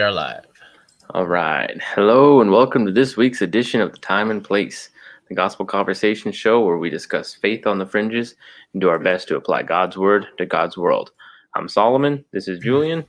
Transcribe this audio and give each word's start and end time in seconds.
we 0.00 0.04
are 0.04 0.12
live. 0.12 0.46
All 1.10 1.26
right. 1.26 1.78
Hello, 1.94 2.40
and 2.40 2.50
welcome 2.50 2.86
to 2.86 2.90
this 2.90 3.18
week's 3.18 3.42
edition 3.42 3.82
of 3.82 3.92
The 3.92 3.98
Time 3.98 4.30
and 4.30 4.42
Place, 4.42 4.88
the 5.28 5.34
gospel 5.34 5.66
conversation 5.66 6.32
show 6.32 6.64
where 6.64 6.78
we 6.78 6.88
discuss 6.88 7.34
faith 7.34 7.66
on 7.66 7.78
the 7.78 7.84
fringes 7.84 8.34
and 8.72 8.80
do 8.80 8.88
our 8.88 8.98
best 8.98 9.28
to 9.28 9.36
apply 9.36 9.64
God's 9.64 9.98
word 9.98 10.24
to 10.38 10.46
God's 10.46 10.78
world. 10.78 11.10
I'm 11.54 11.68
Solomon. 11.68 12.24
This 12.32 12.48
is 12.48 12.60
Julian. 12.60 13.04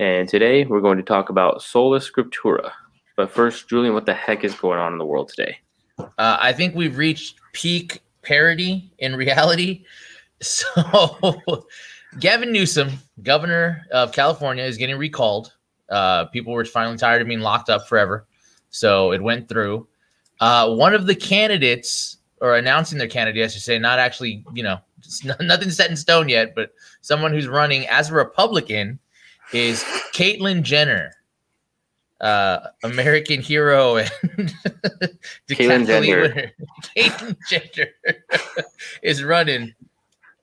And 0.00 0.26
today 0.26 0.64
we're 0.64 0.80
going 0.80 0.96
to 0.96 1.02
talk 1.02 1.28
about 1.28 1.60
sola 1.60 2.00
scriptura. 2.00 2.70
But 3.14 3.30
first, 3.30 3.68
Julian, 3.68 3.92
what 3.92 4.06
the 4.06 4.14
heck 4.14 4.42
is 4.42 4.54
going 4.54 4.78
on 4.78 4.92
in 4.92 4.98
the 4.98 5.04
world 5.04 5.28
today? 5.28 5.58
Uh, 5.98 6.38
I 6.40 6.54
think 6.54 6.74
we've 6.74 6.96
reached 6.96 7.40
peak 7.52 8.00
parity 8.22 8.90
in 9.00 9.16
reality. 9.16 9.84
So, 10.40 11.42
Gavin 12.20 12.52
Newsom, 12.52 12.88
governor 13.22 13.82
of 13.92 14.12
California, 14.12 14.64
is 14.64 14.78
getting 14.78 14.96
recalled. 14.96 15.52
Uh, 15.88 16.26
people 16.26 16.52
were 16.52 16.64
finally 16.64 16.96
tired 16.96 17.22
of 17.22 17.28
being 17.28 17.40
locked 17.40 17.68
up 17.68 17.88
forever. 17.88 18.26
So 18.70 19.12
it 19.12 19.22
went 19.22 19.48
through. 19.48 19.86
Uh, 20.40 20.74
one 20.74 20.94
of 20.94 21.06
the 21.06 21.14
candidates, 21.14 22.18
or 22.40 22.56
announcing 22.56 22.98
their 22.98 23.08
candidate, 23.08 23.44
I 23.44 23.48
should 23.48 23.62
say, 23.62 23.78
not 23.78 23.98
actually, 23.98 24.44
you 24.52 24.62
know, 24.62 24.78
nothing 25.40 25.70
set 25.70 25.90
in 25.90 25.96
stone 25.96 26.28
yet, 26.28 26.54
but 26.54 26.72
someone 27.00 27.32
who's 27.32 27.48
running 27.48 27.86
as 27.88 28.10
a 28.10 28.14
Republican 28.14 28.98
is 29.52 29.84
Caitlyn 30.12 30.62
Jenner 30.62 31.12
uh, 32.20 32.68
American 32.82 33.40
hero 33.40 33.96
and 33.96 34.08
Caitlyn 35.48 35.86
Jenner. 35.86 36.52
Caitlyn 36.96 37.36
Jenner 37.48 37.90
is 39.02 39.22
running. 39.22 39.74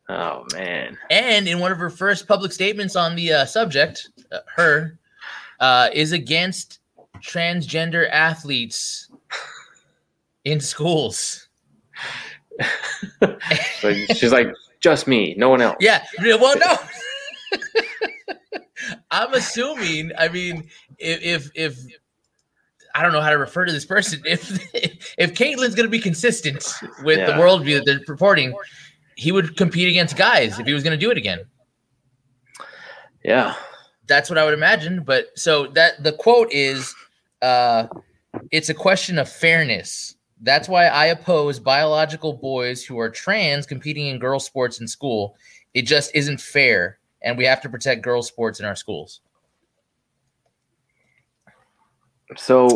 Oh 0.08 0.46
man! 0.54 0.98
And 1.10 1.48
in 1.48 1.60
one 1.60 1.72
of 1.72 1.78
her 1.78 1.90
first 1.90 2.28
public 2.28 2.52
statements 2.52 2.96
on 2.96 3.16
the 3.16 3.34
uh, 3.34 3.46
subject, 3.46 4.10
uh, 4.32 4.40
her 4.56 5.00
uh, 5.62 5.90
is 5.94 6.12
against 6.12 6.80
transgender 7.20 8.10
athletes 8.10 9.10
in 10.44 10.60
schools. 10.60 11.48
she's 14.14 14.34
like, 14.34 14.52
just 14.82 15.08
me, 15.08 15.36
no 15.38 15.50
one 15.50 15.62
else. 15.62 15.78
Yeah. 15.80 16.04
Well, 16.20 16.58
no. 16.58 16.78
I'm 19.12 19.34
assuming. 19.34 20.12
I 20.18 20.28
mean, 20.28 20.68
if 20.98 21.22
if, 21.22 21.52
if 21.56 21.80
I 22.96 23.04
don't 23.04 23.14
know 23.14 23.22
how 23.22 23.30
to 23.30 23.38
refer 23.38 23.66
to 23.66 23.72
this 23.72 23.86
person. 23.86 24.22
If 24.26 25.16
if 25.18 25.34
Caitlyn's 25.34 25.76
going 25.76 25.86
to 25.86 25.90
be 25.90 26.00
consistent 26.00 26.66
with 27.04 27.20
yeah. 27.20 27.28
the 27.28 27.34
worldview 27.34 27.78
that 27.78 27.86
they're 27.86 28.04
purporting, 28.06 28.56
he 29.16 29.32
would 29.32 29.56
compete 29.56 29.88
against 29.88 30.18
guys 30.18 30.60
if 30.60 30.66
he 30.66 30.74
was 30.74 30.84
going 30.84 30.98
to 30.98 31.06
do 31.06 31.12
it 31.12 31.18
again. 31.18 31.42
Yeah, 33.24 33.54
that's 34.12 34.30
what 34.30 34.38
I 34.38 34.44
would 34.44 34.54
imagine. 34.54 35.04
But 35.04 35.28
so 35.36 35.68
that 35.68 36.04
the 36.04 36.12
quote 36.12 36.52
is, 36.52 36.94
uh, 37.42 37.88
"It's 38.52 38.70
a 38.70 38.74
question 38.74 39.18
of 39.18 39.30
fairness." 39.30 40.16
That's 40.42 40.68
why 40.68 40.88
I 40.88 41.06
oppose 41.06 41.60
biological 41.60 42.34
boys 42.34 42.84
who 42.84 43.00
are 43.00 43.10
trans 43.10 43.66
competing 43.66 44.08
in 44.08 44.20
girl 44.20 44.40
sports 44.40 44.82
in 44.82 44.88
school. 44.88 45.36
It 45.74 45.84
just 45.84 46.12
isn't 46.16 46.42
fair 46.42 46.98
and 47.22 47.38
we 47.38 47.46
have 47.46 47.62
to 47.62 47.70
protect 47.70 48.02
girls' 48.02 48.28
sports 48.28 48.60
in 48.60 48.66
our 48.66 48.76
schools. 48.76 49.22
So, 52.38 52.68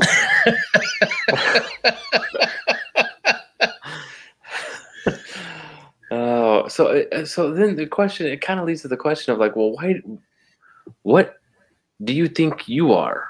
oh, 6.12 6.68
so 6.68 7.04
uh, 7.12 7.26
so 7.26 7.52
then 7.54 7.76
the 7.76 7.88
question 7.88 8.28
it 8.28 8.42
kind 8.42 8.60
of 8.60 8.66
leads 8.66 8.82
to 8.84 8.88
the 8.88 8.98
question 8.98 9.34
of 9.34 9.40
like, 9.40 9.56
well, 9.56 9.72
why, 9.72 10.02
what 11.04 11.36
do 12.04 12.14
you 12.14 12.28
think 12.28 12.68
you 12.68 12.94
are? 12.94 13.28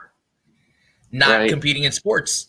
Not 1.11 1.39
right? 1.39 1.49
competing 1.49 1.83
in 1.83 1.91
sports. 1.91 2.47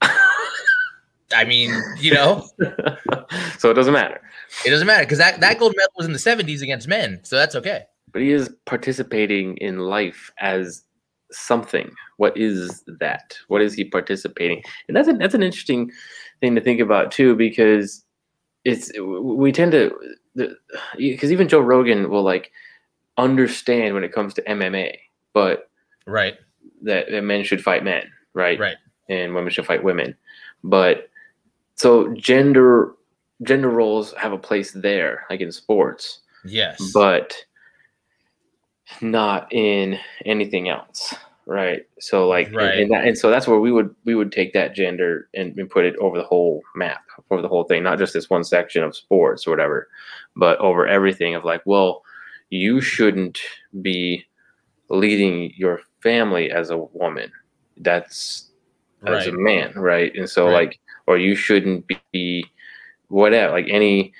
I 0.00 1.44
mean, 1.46 1.74
you 1.98 2.12
know. 2.12 2.46
so 3.58 3.70
it 3.70 3.74
doesn't 3.74 3.92
matter. 3.92 4.20
It 4.66 4.70
doesn't 4.70 4.86
matter 4.86 5.04
because 5.04 5.18
that, 5.18 5.40
that 5.40 5.58
gold 5.58 5.74
medal 5.76 5.92
was 5.96 6.06
in 6.06 6.12
the 6.12 6.18
70s 6.18 6.62
against 6.62 6.88
men, 6.88 7.20
so 7.22 7.36
that's 7.36 7.54
okay. 7.54 7.84
But 8.12 8.22
he 8.22 8.32
is 8.32 8.50
participating 8.66 9.56
in 9.58 9.78
life 9.78 10.30
as 10.38 10.84
something. 11.30 11.90
What 12.18 12.36
is 12.36 12.84
that? 12.86 13.36
What 13.48 13.62
is 13.62 13.74
he 13.74 13.84
participating? 13.84 14.62
And 14.88 14.96
that's 14.96 15.08
a, 15.08 15.14
that's 15.14 15.34
an 15.34 15.42
interesting 15.42 15.90
thing 16.40 16.54
to 16.54 16.60
think 16.60 16.80
about 16.80 17.10
too, 17.10 17.34
because 17.34 18.04
it's 18.64 18.92
we 19.00 19.52
tend 19.52 19.72
to 19.72 19.92
because 20.96 21.32
even 21.32 21.48
Joe 21.48 21.60
Rogan 21.60 22.10
will 22.10 22.22
like 22.22 22.52
understand 23.18 23.94
when 23.94 24.04
it 24.04 24.12
comes 24.12 24.34
to 24.34 24.42
MMA, 24.42 24.96
but 25.32 25.70
right 26.06 26.36
that, 26.82 27.10
that 27.10 27.22
men 27.22 27.44
should 27.44 27.62
fight 27.62 27.84
men, 27.84 28.10
right? 28.34 28.58
Right. 28.58 28.76
And 29.08 29.34
women 29.34 29.52
should 29.52 29.66
fight 29.66 29.84
women, 29.84 30.16
but 30.64 31.08
so 31.74 32.12
gender 32.14 32.94
gender 33.42 33.68
roles 33.68 34.12
have 34.14 34.32
a 34.32 34.38
place 34.38 34.72
there, 34.72 35.26
like 35.28 35.40
in 35.40 35.52
sports. 35.52 36.20
Yes. 36.44 36.92
But 36.92 37.34
not 39.00 39.52
in 39.52 39.98
anything 40.24 40.68
else. 40.68 41.14
Right. 41.44 41.86
So 41.98 42.28
like 42.28 42.52
right. 42.52 42.72
And, 42.72 42.80
and, 42.82 42.90
that, 42.92 43.04
and 43.04 43.18
so 43.18 43.30
that's 43.30 43.48
where 43.48 43.58
we 43.58 43.72
would 43.72 43.94
we 44.04 44.14
would 44.14 44.30
take 44.30 44.52
that 44.52 44.74
gender 44.74 45.28
and, 45.34 45.58
and 45.58 45.68
put 45.68 45.84
it 45.84 45.96
over 45.96 46.16
the 46.16 46.24
whole 46.24 46.62
map, 46.76 47.02
over 47.30 47.42
the 47.42 47.48
whole 47.48 47.64
thing, 47.64 47.82
not 47.82 47.98
just 47.98 48.12
this 48.12 48.30
one 48.30 48.44
section 48.44 48.84
of 48.84 48.96
sports 48.96 49.46
or 49.46 49.50
whatever, 49.50 49.88
but 50.36 50.58
over 50.60 50.86
everything 50.86 51.34
of 51.34 51.44
like, 51.44 51.62
well, 51.64 52.04
you 52.52 52.82
shouldn't 52.82 53.40
be 53.80 54.26
leading 54.90 55.54
your 55.56 55.80
family 56.02 56.50
as 56.50 56.68
a 56.68 56.76
woman. 56.76 57.32
That's 57.78 58.50
as 59.06 59.26
a 59.26 59.32
man, 59.32 59.72
right? 59.74 60.14
And 60.14 60.28
so 60.28 60.46
right. 60.46 60.52
like 60.52 60.80
or 61.06 61.16
you 61.16 61.34
shouldn't 61.34 61.90
be 62.12 62.44
whatever, 63.08 63.52
like 63.52 63.68
any 63.70 64.12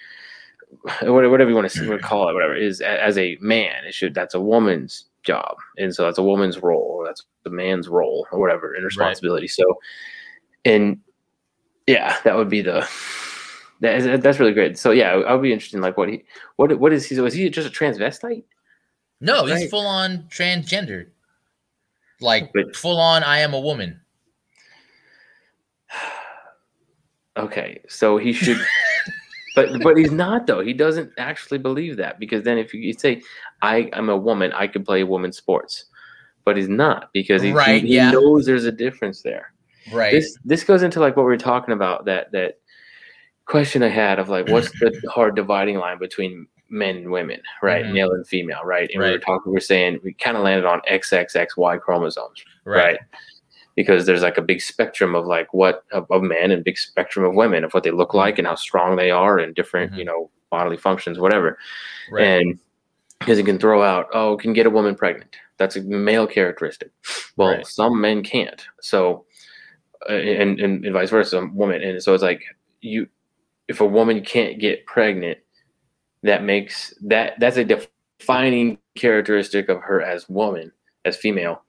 whatever 1.03 1.47
you 1.47 1.55
want 1.55 1.71
to 1.71 1.99
call 1.99 2.31
it, 2.31 2.33
whatever 2.33 2.57
is 2.57 2.81
as 2.81 3.19
a 3.19 3.37
man, 3.43 3.85
it 3.85 3.93
should 3.93 4.15
that's 4.15 4.35
a 4.35 4.41
woman's 4.41 5.05
job, 5.25 5.57
and 5.77 5.95
so 5.95 6.05
that's 6.05 6.19
a 6.19 6.23
woman's 6.23 6.59
role, 6.63 6.97
or 7.01 7.07
that's 7.07 7.25
the 7.45 7.51
man's 7.51 7.87
role, 7.87 8.27
or 8.33 8.41
whatever, 8.41 8.73
and 8.73 8.83
responsibility. 8.83 9.45
Right. 9.45 9.51
So, 9.51 9.79
and 10.65 10.99
yeah, 11.87 12.17
that 12.25 12.35
would 12.35 12.49
be 12.49 12.63
the 12.63 12.89
that 13.83 14.23
that's 14.23 14.39
really 14.39 14.53
great. 14.53 14.79
So 14.79 14.93
yeah, 14.93 15.11
I'll 15.27 15.39
be 15.39 15.53
interested 15.53 15.77
in 15.77 15.83
like 15.83 15.97
what 15.97 16.09
he 16.09 16.25
what 16.57 16.79
what 16.79 16.93
is 16.93 17.05
he? 17.05 17.21
Was 17.21 17.35
he 17.35 17.51
just 17.51 17.69
a 17.69 17.71
transvestite? 17.71 18.45
No, 19.21 19.47
right? 19.47 19.59
he's 19.59 19.71
full 19.71 19.87
on 19.87 20.25
transgender, 20.31 21.09
like 22.21 22.53
but, 22.55 22.75
full 22.77 22.99
on. 22.99 23.25
I 23.25 23.39
am 23.39 23.53
a 23.55 23.61
woman. 23.61 24.01
Okay, 27.35 27.81
so 27.89 28.19
he 28.19 28.35
should, 28.35 28.59
but 29.57 29.83
but 29.83 29.97
he's 29.97 30.11
not 30.11 30.47
though. 30.47 30.61
He 30.61 30.75
doesn't 30.75 31.11
actually 31.17 31.57
believe 31.57 31.97
that 31.97 32.19
because 32.21 32.43
then 32.43 32.59
if 32.59 32.75
you 32.75 32.93
say 32.93 33.23
I 33.63 33.89
am 33.95 34.11
a 34.11 34.17
woman, 34.19 34.53
I 34.53 34.67
can 34.67 34.85
play 34.85 35.03
women's 35.03 35.39
sports, 35.39 35.87
but 36.45 36.59
he's 36.59 36.69
not 36.69 37.09
because 37.15 37.41
he, 37.41 37.53
right, 37.53 37.81
he, 37.81 37.89
he 37.89 37.95
yeah. 37.95 38.11
knows 38.11 38.45
there's 38.45 38.67
a 38.67 38.71
difference 38.71 39.23
there. 39.23 39.55
Right. 39.91 40.13
This 40.13 40.37
this 40.45 40.63
goes 40.63 40.83
into 40.83 41.01
like 41.01 41.17
what 41.17 41.23
we 41.23 41.33
were 41.33 41.39
talking 41.39 41.73
about 41.73 42.05
that 42.05 42.31
that 42.33 42.59
question 43.53 43.83
I 43.83 43.89
had 43.89 44.19
of 44.19 44.29
like 44.29 44.49
what's 44.49 44.71
the 44.81 44.93
hard 45.15 45.37
dividing 45.37 45.77
line 45.77 45.99
between 45.99 46.49
men 46.69 46.97
and 46.97 47.13
women, 47.13 47.41
right? 47.63 47.85
Mm-hmm. 47.85 47.95
Male 47.95 48.13
and 48.13 48.27
female, 48.27 48.63
right? 48.65 48.91
And 48.93 49.01
right. 49.01 49.09
we 49.09 49.13
were 49.13 49.21
talking, 49.21 49.53
we 49.53 49.59
are 49.59 49.61
saying 49.61 50.01
we 50.03 50.15
kind 50.15 50.37
of 50.37 50.43
landed 50.43 50.65
on 50.65 50.81
XXXY 50.91 51.81
chromosomes, 51.81 52.43
right? 52.65 52.77
right? 52.77 52.99
because 53.75 54.07
there's 54.07 54.23
like 54.23 54.39
a 54.39 54.43
big 54.43 54.61
spectrum 54.61 55.15
of 55.15 55.27
like 55.27 55.53
what 55.55 55.85
of, 55.93 56.07
of 56.11 56.23
men 56.23 56.51
and 56.51 56.65
big 56.65 56.79
spectrum 56.79 57.25
of 57.25 57.35
women 57.35 57.65
of 57.65 57.73
what 57.73 57.83
they 57.83 57.91
look 57.91 58.15
like 58.15 58.39
and 58.39 58.47
how 58.47 58.55
strong 58.55 58.97
they 58.97 59.11
are 59.11 59.39
and 59.39 59.55
different 59.55 59.91
mm-hmm. 59.93 60.01
you 60.01 60.05
know 60.05 60.31
bodily 60.51 60.77
functions 60.77 61.19
whatever 61.19 61.59
right. 62.11 62.25
and 62.25 62.59
because 63.19 63.39
it 63.39 63.45
can 63.45 63.59
throw 63.59 63.83
out 63.83 64.07
oh 64.13 64.37
can 64.37 64.53
get 64.53 64.67
a 64.67 64.71
woman 64.71 64.95
pregnant 64.95 65.37
that's 65.57 65.77
a 65.77 65.83
male 65.83 66.27
characteristic 66.27 66.91
well 67.37 67.57
right. 67.57 67.67
some 67.67 68.01
men 68.01 68.23
can't 68.23 68.67
so 68.81 69.25
uh, 70.11 70.15
and, 70.15 70.61
and, 70.61 70.85
and 70.85 70.93
vice 70.93 71.11
versa 71.11 71.47
woman 71.55 71.83
and 71.83 72.03
so 72.03 72.13
it's 72.13 72.23
like 72.23 72.43
you 72.81 73.07
if 73.73 73.81
a 73.81 73.87
woman 73.87 74.25
can't 74.25 74.61
get 74.61 74.87
pregnant 74.87 75.39
that 76.23 76.45
makes 76.45 76.95
that 77.03 77.35
that's 77.41 77.57
a 77.57 77.65
defining 77.65 78.79
characteristic 78.95 79.69
of 79.69 79.81
her 79.81 80.01
as 80.01 80.29
woman 80.29 80.71
as 81.05 81.17
female 81.17 81.63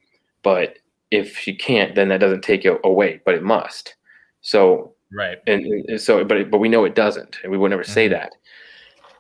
but 0.43 0.77
if 1.13 1.37
she 1.37 1.55
can't, 1.55 1.93
then 1.93 2.09
that 2.09 2.19
doesn't 2.19 2.41
take 2.41 2.65
it 2.65 2.79
away, 2.83 3.21
but 3.23 3.35
it 3.35 3.43
must. 3.43 3.95
So 4.41 4.95
right, 5.13 5.37
and, 5.47 5.63
and 5.87 6.01
so, 6.01 6.25
but 6.25 6.49
but 6.49 6.57
we 6.57 6.69
know 6.69 6.85
it 6.85 6.95
doesn't, 6.95 7.37
and 7.43 7.51
we 7.51 7.57
would 7.57 7.69
never 7.69 7.83
mm-hmm. 7.83 7.93
say 7.93 8.07
that. 8.09 8.33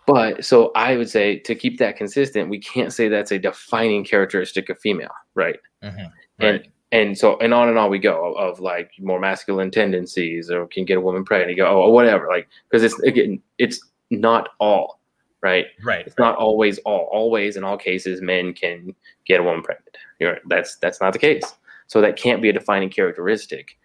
But 0.07 0.43
so 0.43 0.71
I 0.75 0.97
would 0.97 1.09
say 1.09 1.39
to 1.39 1.55
keep 1.55 1.77
that 1.77 1.95
consistent, 1.95 2.49
we 2.49 2.59
can't 2.59 2.91
say 2.91 3.07
that's 3.07 3.31
a 3.31 3.39
defining 3.39 4.03
characteristic 4.03 4.69
of 4.69 4.79
female, 4.79 5.13
right? 5.35 5.59
Mm-hmm. 5.81 6.45
right. 6.45 6.61
And 6.61 6.67
and 6.93 7.17
so 7.17 7.37
and 7.39 7.53
on 7.53 7.69
and 7.69 7.77
on 7.77 7.89
we 7.89 7.97
go 7.97 8.33
of, 8.35 8.37
of, 8.37 8.59
like 8.59 8.91
more 8.99 9.19
masculine 9.19 9.71
tendencies, 9.71 10.51
or 10.51 10.67
can 10.67 10.85
get 10.85 10.97
a 10.97 11.01
woman 11.01 11.25
pregnant. 11.25 11.49
You 11.49 11.57
go, 11.57 11.83
oh, 11.83 11.89
whatever, 11.89 12.27
like 12.29 12.47
because 12.69 12.83
it's 12.83 12.97
again, 12.99 13.41
it's 13.57 13.81
not 14.11 14.49
all, 14.59 14.99
right? 15.41 15.65
Right. 15.83 16.05
It's 16.05 16.17
not 16.19 16.35
always 16.35 16.77
all 16.79 17.09
always 17.11 17.57
in 17.57 17.63
all 17.63 17.77
cases 17.77 18.21
men 18.21 18.53
can 18.53 18.93
get 19.25 19.39
a 19.39 19.43
woman 19.43 19.63
pregnant. 19.63 19.97
You're, 20.19 20.37
that's 20.47 20.77
that's 20.77 21.01
not 21.01 21.13
the 21.13 21.19
case. 21.19 21.43
So 21.87 21.99
that 21.99 22.15
can't 22.15 22.43
be 22.43 22.49
a 22.49 22.53
defining 22.53 22.89
characteristic 22.89 23.75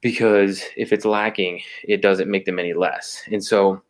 because 0.00 0.62
if 0.76 0.92
it's 0.92 1.04
lacking, 1.04 1.60
it 1.82 2.00
doesn't 2.00 2.30
make 2.30 2.44
them 2.44 2.60
any 2.60 2.74
less. 2.74 3.22
And 3.30 3.44
so 3.44 3.82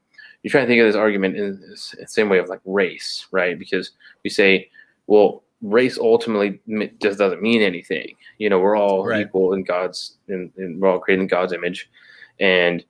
you're 0.42 0.50
trying 0.50 0.64
to 0.64 0.68
think 0.68 0.80
of 0.80 0.86
this 0.86 0.96
argument 0.96 1.36
in 1.36 1.60
the 1.60 2.06
same 2.06 2.30
way 2.30 2.38
of 2.38 2.48
like 2.48 2.60
race, 2.64 3.26
right? 3.32 3.58
Because 3.58 3.90
we 4.24 4.30
say, 4.30 4.70
well, 5.06 5.42
race 5.62 5.98
ultimately 5.98 6.60
just 7.02 7.18
doesn't 7.18 7.42
mean 7.42 7.60
anything. 7.62 8.14
You 8.38 8.48
know, 8.50 8.58
we're 8.58 8.76
all 8.76 9.04
Right. 9.06 9.26
equal 9.26 9.52
in 9.52 9.62
God's, 9.62 10.16
and 10.28 10.50
we're 10.80 10.88
all 10.88 10.98
created 11.00 11.22
in 11.22 11.28
God's 11.28 11.52
image, 11.52 11.90
and 12.38 12.84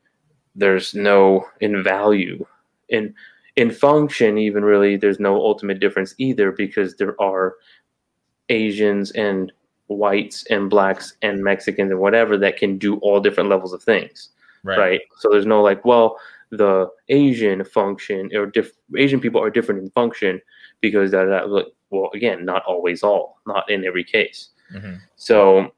there's 0.55 0.94
no 0.94 1.46
in 1.61 1.82
value 1.82 2.44
in 2.88 3.14
in 3.56 3.70
function 3.70 4.37
even 4.37 4.64
really 4.64 4.96
there's 4.96 5.20
no 5.20 5.37
ultimate 5.37 5.78
difference 5.78 6.12
either 6.19 6.50
because 6.50 6.96
there 6.96 7.14
are 7.22 7.55
asians 8.49 9.12
and 9.12 9.52
whites 9.87 10.44
and 10.50 10.69
blacks 10.70 11.14
and 11.22 11.43
mexicans 11.43 11.90
and 11.90 12.00
whatever 12.00 12.37
that 12.37 12.56
can 12.56 12.78
do 12.78 12.96
all 12.99 13.20
different 13.20 13.49
levels 13.49 13.72
of 13.72 13.82
things 13.82 14.31
Right. 14.62 14.78
right, 14.78 15.00
so 15.19 15.28
there's 15.31 15.46
no 15.46 15.62
like 15.62 15.84
well 15.84 16.19
the 16.50 16.88
asian 17.08 17.62
function 17.64 18.28
or 18.34 18.46
diff- 18.46 18.76
asian 18.96 19.20
people 19.20 19.40
are 19.43 19.50
different 19.50 19.82
in 19.82 19.90
function 19.90 20.40
because 20.81 21.11
that, 21.12 21.26
that 21.26 21.49
look- 21.49 21.72
well 21.90 22.10
again 22.14 22.44
not 22.44 22.62
always 22.64 23.02
all 23.02 23.40
not 23.46 23.69
in 23.70 23.84
every 23.84 24.04
case 24.04 24.50
Mhm. 24.75 25.00
so, 25.16 25.72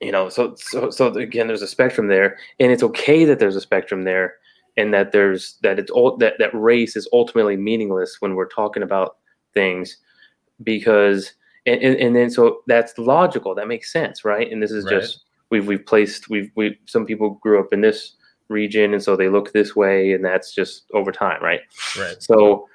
you 0.00 0.12
know, 0.12 0.28
so 0.30 0.54
so 0.56 0.88
so 0.90 1.08
again, 1.08 1.46
there's 1.46 1.60
a 1.60 1.66
spectrum 1.66 2.06
there, 2.08 2.38
and 2.58 2.72
it's 2.72 2.82
okay 2.82 3.24
that 3.26 3.38
there's 3.38 3.56
a 3.56 3.60
spectrum 3.60 4.04
there, 4.04 4.36
and 4.78 4.94
that 4.94 5.12
there's 5.12 5.58
that 5.62 5.78
it's 5.78 5.90
all 5.90 6.16
that 6.16 6.34
that 6.38 6.54
race 6.54 6.96
is 6.96 7.06
ultimately 7.12 7.56
meaningless 7.56 8.16
when 8.20 8.34
we're 8.34 8.48
talking 8.48 8.82
about 8.82 9.16
things, 9.52 9.98
because 10.62 11.32
and 11.66 11.82
and, 11.82 11.96
and 11.96 12.16
then 12.16 12.30
so 12.30 12.62
that's 12.66 12.96
logical. 12.98 13.54
That 13.54 13.68
makes 13.68 13.92
sense, 13.92 14.24
right? 14.24 14.50
And 14.50 14.62
this 14.62 14.70
is 14.72 14.84
Right. 14.86 15.00
just 15.00 15.20
we've 15.50 15.66
we've 15.66 15.84
placed 15.84 16.30
we've 16.30 16.50
we 16.54 16.78
some 16.86 17.04
people 17.04 17.30
grew 17.42 17.60
up 17.60 17.72
in 17.72 17.80
this 17.82 18.14
region, 18.48 18.94
and 18.94 19.02
so 19.02 19.16
they 19.16 19.28
look 19.28 19.52
this 19.52 19.76
way, 19.76 20.12
and 20.12 20.24
that's 20.24 20.54
just 20.54 20.84
over 20.94 21.12
time, 21.12 21.42
right? 21.42 21.60
Right. 21.98 22.22
So 22.22 22.68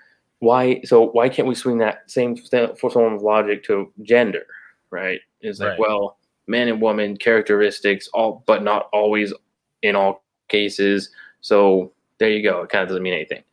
why 0.43 0.81
so 0.83 1.09
why 1.11 1.29
can't 1.29 1.47
we 1.47 1.55
swing 1.55 1.77
that 1.79 2.09
same 2.11 2.35
form 2.35 3.13
of 3.13 3.21
logic 3.21 3.63
to 3.65 3.91
gender, 4.03 4.45
right? 4.91 5.19
It's 5.41 5.59
like 5.59 5.69
Right. 5.69 5.79
well, 5.79 6.17
man 6.47 6.67
and 6.67 6.81
woman 6.81 7.17
characteristics, 7.17 8.09
all 8.13 8.43
but 8.45 8.63
not 8.63 8.89
always 8.93 9.33
in 9.81 9.95
all 9.95 10.23
cases. 10.49 11.09
So 11.41 11.93
there 12.19 12.29
you 12.29 12.43
go. 12.43 12.61
It 12.61 12.69
kind 12.69 12.83
of 12.83 12.89
doesn't 12.89 13.03
mean 13.03 13.13
anything. 13.13 13.43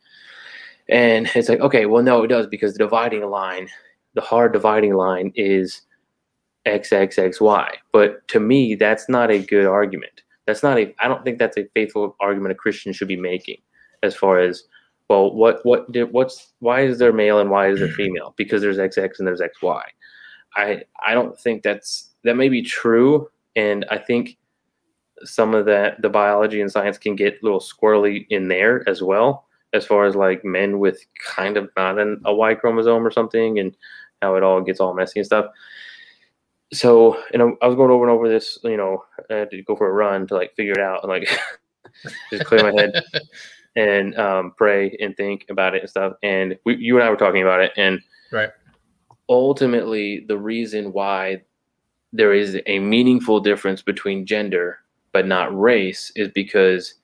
And 0.89 1.29
it's 1.35 1.49
like 1.49 1.61
okay, 1.61 1.85
well 1.85 2.03
no, 2.03 2.23
it 2.23 2.27
does 2.27 2.47
because 2.47 2.73
the 2.73 2.79
dividing 2.79 3.25
line, 3.29 3.69
the 4.13 4.21
hard 4.21 4.51
dividing 4.53 4.93
line 4.95 5.31
is 5.35 5.81
XXXY. 6.65 7.69
But 7.91 8.27
to 8.29 8.39
me, 8.39 8.75
that's 8.75 9.09
not 9.09 9.31
a 9.31 9.39
good 9.39 9.65
argument. 9.65 10.23
That's 10.45 10.63
not 10.63 10.77
a. 10.77 10.93
I 10.99 11.07
don't 11.07 11.23
think 11.23 11.39
that's 11.39 11.57
a 11.57 11.67
faithful 11.73 12.15
argument 12.19 12.51
a 12.51 12.55
Christian 12.55 12.93
should 12.93 13.07
be 13.07 13.15
making 13.15 13.61
as 14.03 14.15
far 14.15 14.39
as 14.39 14.63
well 15.11 15.33
what 15.35 15.59
what 15.65 15.91
did 15.91 16.11
what's 16.13 16.53
why 16.59 16.81
is 16.81 16.97
there 16.97 17.11
male 17.11 17.39
and 17.39 17.49
why 17.49 17.67
is 17.67 17.79
there 17.79 17.89
female? 17.89 18.33
Because 18.37 18.61
there's 18.61 18.77
xx 18.77 19.19
and 19.19 19.27
there's 19.27 19.41
xy 19.41 19.81
i 20.55 20.81
i 21.05 21.13
don't 21.13 21.37
think 21.37 21.63
that's 21.63 22.11
that 22.23 22.35
may 22.37 22.47
be 22.47 22.61
true 22.61 23.29
and 23.57 23.85
i 23.91 23.97
think 23.97 24.37
some 25.23 25.53
of 25.53 25.65
that 25.65 26.01
the 26.01 26.09
biology 26.09 26.61
and 26.61 26.71
science 26.71 26.97
can 26.97 27.15
get 27.15 27.33
a 27.33 27.43
little 27.43 27.59
squirrely 27.59 28.25
in 28.29 28.47
there 28.47 28.87
as 28.87 29.01
well 29.03 29.47
as 29.73 29.85
far 29.85 30.05
as 30.05 30.15
like 30.15 30.45
men 30.45 30.79
with 30.79 31.05
kind 31.35 31.57
of 31.57 31.69
not 31.75 31.99
an, 31.99 32.21
a 32.25 32.33
y 32.33 32.53
chromosome 32.55 33.05
or 33.05 33.11
something 33.11 33.59
and 33.59 33.75
how 34.21 34.35
it 34.35 34.43
all 34.43 34.61
gets 34.61 34.79
all 34.79 34.93
messy 34.93 35.19
and 35.19 35.25
stuff. 35.25 35.45
So 36.73 37.17
and 37.33 37.41
I- 37.41 37.57
i 37.61 37.67
was 37.67 37.75
going 37.75 37.91
over 37.91 38.07
and 38.07 38.15
over 38.15 38.29
this 38.29 38.57
you 38.63 38.77
know 38.77 39.03
i 39.29 39.35
had 39.35 39.51
to 39.51 39.61
go 39.63 39.75
for 39.75 39.89
a 39.89 39.93
run 39.93 40.25
to 40.27 40.35
like 40.35 40.55
figure 40.55 40.73
it 40.73 40.79
out 40.79 41.03
and 41.03 41.11
like 41.11 41.27
just 42.31 42.45
clear 42.45 42.63
my 42.63 42.81
head 42.81 42.93
and 43.75 44.17
um, 44.17 44.53
pray 44.57 44.97
and 45.01 45.15
think 45.15 45.45
about 45.49 45.75
it 45.75 45.81
and 45.81 45.89
stuff. 45.89 46.13
And 46.23 46.57
we, 46.65 46.75
you 46.77 46.95
and 46.97 47.03
I 47.03 47.09
were 47.09 47.17
talking 47.17 47.41
about 47.41 47.61
it, 47.61 47.71
and 47.77 48.01
Right. 48.31 48.49
ultimately, 49.29 50.25
the 50.27 50.37
reason 50.37 50.93
why 50.93 51.41
there 52.13 52.33
is 52.33 52.59
a 52.65 52.79
meaningful 52.79 53.39
difference 53.39 53.81
between 53.81 54.25
gender 54.25 54.79
but 55.13 55.27
not 55.27 55.57
race 55.57 56.11
is 56.15 56.29
because 56.29 56.95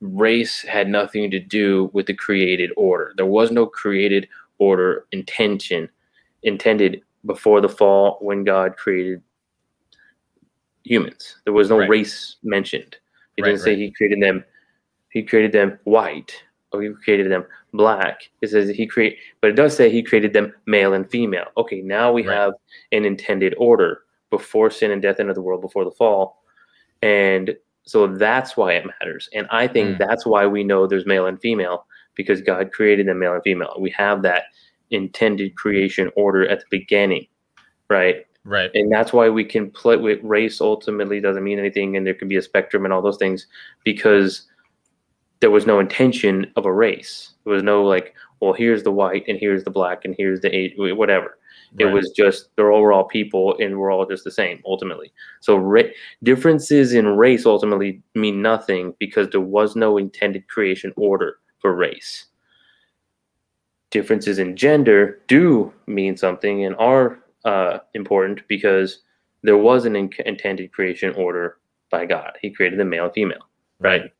race 0.00 0.62
had 0.62 0.88
nothing 0.88 1.30
to 1.30 1.38
do 1.40 1.90
with 1.92 2.06
the 2.06 2.14
created 2.14 2.70
order. 2.76 3.12
There 3.16 3.26
was 3.26 3.50
no 3.50 3.66
created 3.66 4.28
order 4.58 5.06
intention 5.12 5.88
intended 6.42 7.02
before 7.24 7.60
the 7.60 7.68
fall 7.68 8.18
when 8.20 8.44
God 8.44 8.76
created 8.76 9.22
humans. 10.84 11.40
There 11.44 11.52
was 11.52 11.68
no 11.70 11.78
Right. 11.78 11.88
race 11.88 12.36
mentioned. 12.42 12.96
He 13.36 13.42
Right, 13.42 13.50
didn't 13.50 13.62
say 13.62 13.76
he 13.76 13.90
created 13.90 14.22
them 14.22 14.44
he 15.16 15.22
created 15.22 15.50
them 15.50 15.78
white 15.84 16.44
or 16.72 16.82
he 16.82 16.90
created 17.02 17.32
them 17.32 17.46
black. 17.72 18.28
It 18.42 18.50
says 18.50 18.68
he 18.68 18.86
create 18.86 19.16
but 19.40 19.48
it 19.48 19.56
does 19.56 19.74
say 19.74 19.88
he 19.88 20.02
created 20.02 20.34
them 20.34 20.52
male 20.66 20.92
and 20.92 21.08
female. 21.08 21.46
Okay, 21.56 21.80
now 21.80 22.12
we 22.12 22.22
Right. 22.22 22.36
have 22.36 22.52
an 22.92 23.06
intended 23.06 23.54
order 23.56 24.02
before 24.28 24.70
sin 24.70 24.90
and 24.90 25.00
death 25.00 25.18
entered 25.18 25.36
the 25.36 25.40
world 25.40 25.62
before 25.62 25.86
the 25.86 25.90
fall. 25.90 26.42
And 27.00 27.56
so 27.84 28.06
that's 28.08 28.58
why 28.58 28.74
it 28.74 28.84
matters. 28.84 29.30
And 29.32 29.46
I 29.50 29.66
think 29.66 29.96
Mm. 29.96 30.06
that's 30.06 30.26
why 30.26 30.46
we 30.46 30.62
know 30.62 30.86
there's 30.86 31.06
male 31.06 31.24
and 31.28 31.40
female 31.40 31.86
because 32.14 32.42
God 32.42 32.70
created 32.70 33.06
them 33.06 33.18
male 33.18 33.32
and 33.32 33.42
female. 33.42 33.74
We 33.78 33.90
have 33.92 34.20
that 34.22 34.42
intended 34.90 35.56
creation 35.56 36.10
order 36.14 36.46
at 36.46 36.60
the 36.60 36.66
beginning, 36.70 37.26
right? 37.88 38.26
Right. 38.44 38.70
And 38.74 38.92
that's 38.92 39.14
why 39.14 39.30
we 39.30 39.44
can 39.44 39.70
play 39.70 39.96
with 39.96 40.20
race 40.22 40.60
ultimately 40.60 41.20
doesn't 41.20 41.42
mean 41.42 41.58
anything 41.58 41.96
and 41.96 42.06
there 42.06 42.12
can 42.20 42.28
be 42.28 42.36
a 42.36 42.42
spectrum 42.42 42.84
and 42.84 42.92
all 42.92 43.00
those 43.00 43.16
things 43.16 43.46
because 43.82 44.42
there 45.40 45.50
was 45.50 45.66
no 45.66 45.78
intention 45.78 46.50
of 46.56 46.66
a 46.66 46.72
race. 46.72 47.32
There 47.44 47.52
was 47.52 47.62
no 47.62 47.84
like, 47.84 48.14
well, 48.40 48.52
here's 48.52 48.82
the 48.82 48.92
white 48.92 49.24
and 49.28 49.38
here's 49.38 49.64
the 49.64 49.70
black 49.70 50.04
and 50.04 50.14
here's 50.16 50.40
the 50.40 50.72
whatever. 50.76 51.38
It 51.78 51.86
was 51.86 52.10
just 52.10 52.48
they're 52.56 52.72
all 52.72 52.80
we're 52.80 52.92
all 52.92 53.04
people 53.04 53.56
and 53.58 53.78
we're 53.78 53.90
all 53.90 54.06
just 54.06 54.24
the 54.24 54.30
same 54.30 54.62
ultimately. 54.64 55.12
So 55.40 55.56
ra- 55.56 55.82
differences 56.22 56.94
in 56.94 57.06
race 57.06 57.44
ultimately 57.44 58.02
mean 58.14 58.40
nothing 58.40 58.94
because 58.98 59.28
there 59.30 59.40
was 59.40 59.76
no 59.76 59.98
intended 59.98 60.48
creation 60.48 60.92
order 60.96 61.38
for 61.58 61.74
race. 61.74 62.26
Differences 63.90 64.38
in 64.38 64.56
gender 64.56 65.20
do 65.26 65.72
mean 65.86 66.16
something 66.16 66.64
and 66.64 66.76
are 66.76 67.18
uh, 67.44 67.78
important 67.94 68.42
because 68.48 69.00
there 69.42 69.58
was 69.58 69.84
an 69.84 69.96
in- 69.96 70.10
intended 70.24 70.72
creation 70.72 71.12
order 71.14 71.58
by 71.90 72.06
God. 72.06 72.38
He 72.40 72.50
created 72.50 72.78
the 72.78 72.84
male 72.84 73.04
and 73.04 73.12
female 73.12 73.46
right? 73.80 74.12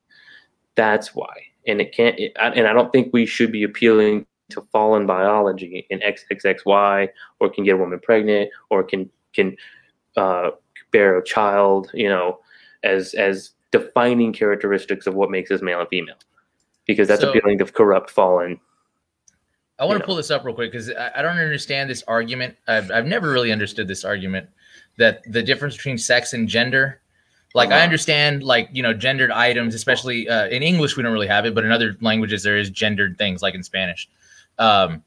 That's 0.77 1.15
why, 1.15 1.35
and 1.67 1.81
it 1.81 1.93
can't. 1.93 2.19
It, 2.19 2.33
I- 2.39 2.51
and 2.51 2.67
I 2.69 2.73
don't 2.73 2.93
think 2.93 3.13
we 3.13 3.27
should 3.27 3.51
be 3.53 3.65
appealing 3.65 4.27
to 4.51 4.61
fallen 4.73 5.07
biology 5.07 5.87
in 5.91 5.99
XXXY, 6.01 7.09
or 7.41 7.51
can 7.51 7.65
get 7.65 7.75
a 7.75 7.77
woman 7.79 7.99
pregnant, 8.01 8.51
or 8.71 8.85
can 8.85 9.11
can 9.35 9.57
uh, 10.17 10.51
bear 10.93 11.19
a 11.19 11.25
child. 11.25 11.91
You 11.95 12.09
know, 12.09 12.39
as 12.85 13.15
as 13.15 13.51
defining 13.73 14.33
characteristics 14.33 15.07
of 15.07 15.15
what 15.15 15.31
makes 15.31 15.51
us 15.51 15.61
male 15.63 15.81
and 15.81 15.89
female, 15.89 16.17
because 16.87 17.09
that's 17.09 17.23
So- 17.23 17.31
appealing 17.31 17.59
to 17.59 17.65
corrupt 17.67 18.11
fallen. 18.11 18.61
I 19.79 19.85
want 19.85 19.97
to 19.97 19.99
know. 20.01 20.07
pull 20.07 20.17
this 20.17 20.31
up 20.31 20.43
real 20.43 20.55
quick 20.55 20.73
because 20.73 20.91
I, 20.91 21.11
I 21.17 21.23
don't 21.23 21.37
understand 21.37 21.91
this 21.91 22.03
argument. 22.09 22.57
I've, 22.67 22.91
I've 22.91 23.05
never 23.05 23.31
really 23.31 23.53
understood 23.53 23.87
this 23.87 24.07
argument 24.07 24.49
that 24.97 25.21
the 25.31 25.43
difference 25.43 25.77
between 25.77 25.99
sex 25.99 26.33
and 26.33 26.49
gender. 26.49 27.03
Like 27.57 27.71
I 27.71 27.77
Uh-huh. 27.77 27.85
understand, 27.85 28.43
like 28.43 28.69
you 28.73 28.83
know, 28.83 28.93
gendered 28.93 29.31
items, 29.31 29.75
especially 29.75 30.29
uh, 30.29 30.47
in 30.49 30.63
English, 30.63 30.97
we 30.97 31.03
don't 31.03 31.13
really 31.13 31.27
have 31.27 31.47
it, 31.47 31.55
but 31.55 31.65
in 31.65 31.73
other 31.73 31.97
languages, 32.03 32.43
there 32.43 32.59
is 32.59 32.69
gendered 32.71 33.17
things, 33.17 33.41
like 33.41 33.55
in 33.55 33.63
Spanish. 33.63 34.09
Um, 34.59 35.03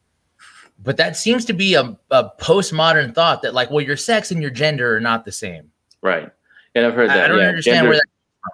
but 0.81 0.97
that 0.97 1.15
seems 1.15 1.45
to 1.45 1.53
be 1.53 1.75
a, 1.75 1.95
a 2.09 2.31
postmodern 2.41 3.13
thought 3.13 3.41
that, 3.43 3.53
like, 3.53 3.69
well, 3.69 3.81
your 3.85 3.97
sex 3.97 4.31
and 4.31 4.41
your 4.41 4.49
gender 4.51 4.95
are 4.95 4.99
not 4.99 5.25
the 5.25 5.31
same. 5.31 5.71
Right, 6.01 6.29
and 6.73 6.85
I've 6.85 6.95
heard 6.95 7.09
that. 7.11 7.25
I 7.25 7.27
don't 7.27 7.37
yeah, 7.39 7.47
understand 7.49 7.75
gender- 7.75 7.89
where 7.89 7.97
that. 7.99 8.53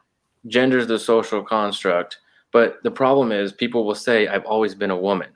gender's 0.52 0.88
the 0.88 1.00
social 1.00 1.42
construct, 1.42 2.18
but 2.52 2.84
the 2.84 2.92
problem 2.92 3.32
is 3.32 3.54
people 3.54 3.86
will 3.86 3.96
say, 3.96 4.28
"I've 4.28 4.46
always 4.46 4.76
been 4.76 4.92
a 4.92 4.98
woman." 4.98 5.30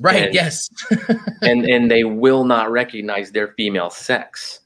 Right? 0.00 0.24
and- 0.24 0.34
yes. 0.34 0.68
and 1.42 1.64
and 1.64 1.88
they 1.90 2.02
will 2.04 2.44
not 2.44 2.70
recognize 2.72 3.30
their 3.30 3.48
female 3.56 3.90
sex. 3.90 4.60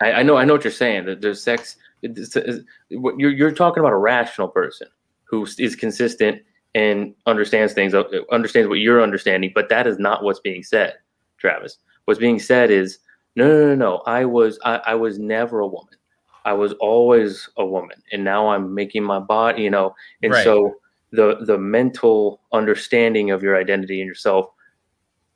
I, 0.00 0.12
I 0.12 0.22
know 0.24 0.36
I 0.36 0.44
know 0.44 0.54
what 0.54 0.64
you're 0.64 0.72
saying. 0.72 1.04
That 1.06 1.20
there's 1.20 1.42
sex. 1.42 1.76
It's, 2.04 2.36
it's, 2.36 2.64
what 2.90 3.18
you're 3.18 3.30
you're 3.30 3.52
talking 3.52 3.80
about 3.80 3.92
a 3.92 3.98
rational 3.98 4.48
person 4.48 4.88
who 5.24 5.46
is 5.58 5.74
consistent 5.74 6.42
and 6.74 7.14
understands 7.26 7.72
things, 7.72 7.94
uh, 7.94 8.04
understands 8.30 8.68
what 8.68 8.80
you're 8.80 9.02
understanding. 9.02 9.52
But 9.54 9.68
that 9.68 9.86
is 9.86 9.98
not 9.98 10.22
what's 10.22 10.40
being 10.40 10.62
said, 10.62 10.94
Travis. 11.38 11.78
What's 12.04 12.20
being 12.20 12.38
said 12.38 12.70
is 12.70 12.98
no, 13.36 13.48
no, 13.48 13.66
no, 13.68 13.74
no. 13.74 13.96
I 14.06 14.24
was 14.24 14.58
I, 14.64 14.76
I 14.86 14.94
was 14.94 15.18
never 15.18 15.60
a 15.60 15.66
woman. 15.66 15.94
I 16.44 16.52
was 16.52 16.72
always 16.74 17.48
a 17.56 17.64
woman, 17.64 18.02
and 18.12 18.22
now 18.22 18.48
I'm 18.48 18.74
making 18.74 19.02
my 19.02 19.18
body. 19.18 19.62
You 19.62 19.70
know, 19.70 19.94
and 20.22 20.32
Right. 20.32 20.44
so 20.44 20.74
the 21.12 21.38
the 21.46 21.58
mental 21.58 22.42
understanding 22.52 23.30
of 23.30 23.42
your 23.42 23.56
identity 23.56 24.00
and 24.00 24.08
yourself 24.08 24.50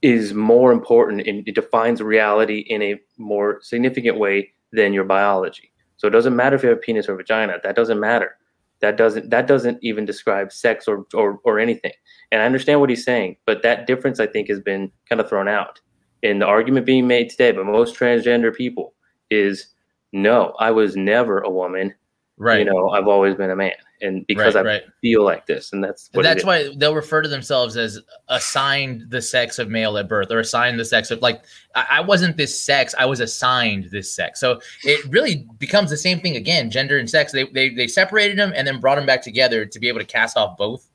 is 0.02 0.32
more 0.32 0.70
important 0.70 1.26
and 1.26 1.46
it 1.48 1.54
defines 1.54 2.00
reality 2.00 2.58
in 2.68 2.82
a 2.82 3.00
more 3.16 3.58
significant 3.62 4.16
way 4.16 4.52
than 4.72 4.92
your 4.92 5.04
biology. 5.04 5.72
So 5.98 6.08
it 6.08 6.12
doesn't 6.12 6.34
matter 6.34 6.56
if 6.56 6.62
you 6.62 6.70
have 6.70 6.78
a 6.78 6.80
penis 6.80 7.08
or 7.08 7.16
vagina. 7.16 7.58
That 7.62 7.76
doesn't 7.76 8.00
matter. 8.00 8.38
That 8.80 8.96
doesn't 8.96 9.30
that 9.30 9.46
doesn't 9.46 9.78
even 9.82 10.04
describe 10.04 10.52
sex 10.52 10.86
or, 10.86 11.04
or 11.12 11.40
or 11.44 11.58
anything. 11.58 11.92
And 12.30 12.40
I 12.40 12.46
understand 12.46 12.80
what 12.80 12.90
he's 12.90 13.04
saying, 13.04 13.36
but 13.44 13.62
that 13.62 13.86
difference 13.86 14.20
I 14.20 14.26
think 14.26 14.48
has 14.48 14.60
been 14.60 14.90
kind 15.08 15.20
of 15.20 15.28
thrown 15.28 15.48
out. 15.48 15.80
In 16.22 16.38
the 16.38 16.46
argument 16.46 16.86
being 16.86 17.06
made 17.06 17.30
today 17.30 17.52
by 17.52 17.62
most 17.62 17.96
transgender 17.96 18.54
people 18.54 18.94
is 19.30 19.74
no, 20.12 20.54
I 20.58 20.70
was 20.70 20.96
never 20.96 21.40
a 21.40 21.50
woman. 21.50 21.94
Right. 22.36 22.60
You 22.60 22.66
know, 22.66 22.90
I've 22.90 23.08
always 23.08 23.34
been 23.34 23.50
a 23.50 23.56
man. 23.56 23.72
And 24.00 24.26
because 24.26 24.54
Right, 24.54 24.64
I 24.64 24.68
right. 24.68 24.82
feel 25.00 25.24
like 25.24 25.46
this. 25.46 25.72
And 25.72 25.82
that's 25.82 26.08
what 26.12 26.22
That's 26.22 26.44
why 26.44 26.70
they'll 26.76 26.94
refer 26.94 27.22
to 27.22 27.28
themselves 27.28 27.76
as 27.76 27.98
assigned 28.28 29.10
the 29.10 29.20
sex 29.20 29.58
of 29.58 29.68
male 29.68 29.98
at 29.98 30.08
birth 30.08 30.30
or 30.30 30.38
assigned 30.38 30.78
the 30.78 30.84
sex 30.84 31.10
of 31.10 31.20
like 31.20 31.42
I, 31.74 31.86
I 31.90 32.00
wasn't 32.00 32.36
this 32.36 32.62
sex, 32.62 32.94
I 32.98 33.06
was 33.06 33.20
assigned 33.20 33.90
this 33.90 34.12
sex. 34.12 34.38
So 34.40 34.60
it 34.84 35.04
really 35.10 35.46
becomes 35.58 35.90
the 35.90 35.96
same 35.96 36.20
thing 36.20 36.36
again, 36.36 36.70
gender 36.70 36.98
and 36.98 37.10
sex. 37.10 37.32
They 37.32 37.44
they 37.44 37.70
they 37.70 37.86
separated 37.88 38.38
them 38.38 38.52
and 38.54 38.66
then 38.66 38.80
brought 38.80 38.96
them 38.96 39.06
back 39.06 39.22
together 39.22 39.64
to 39.66 39.78
be 39.80 39.88
able 39.88 40.00
to 40.00 40.06
cast 40.06 40.36
off 40.36 40.56
both 40.56 40.88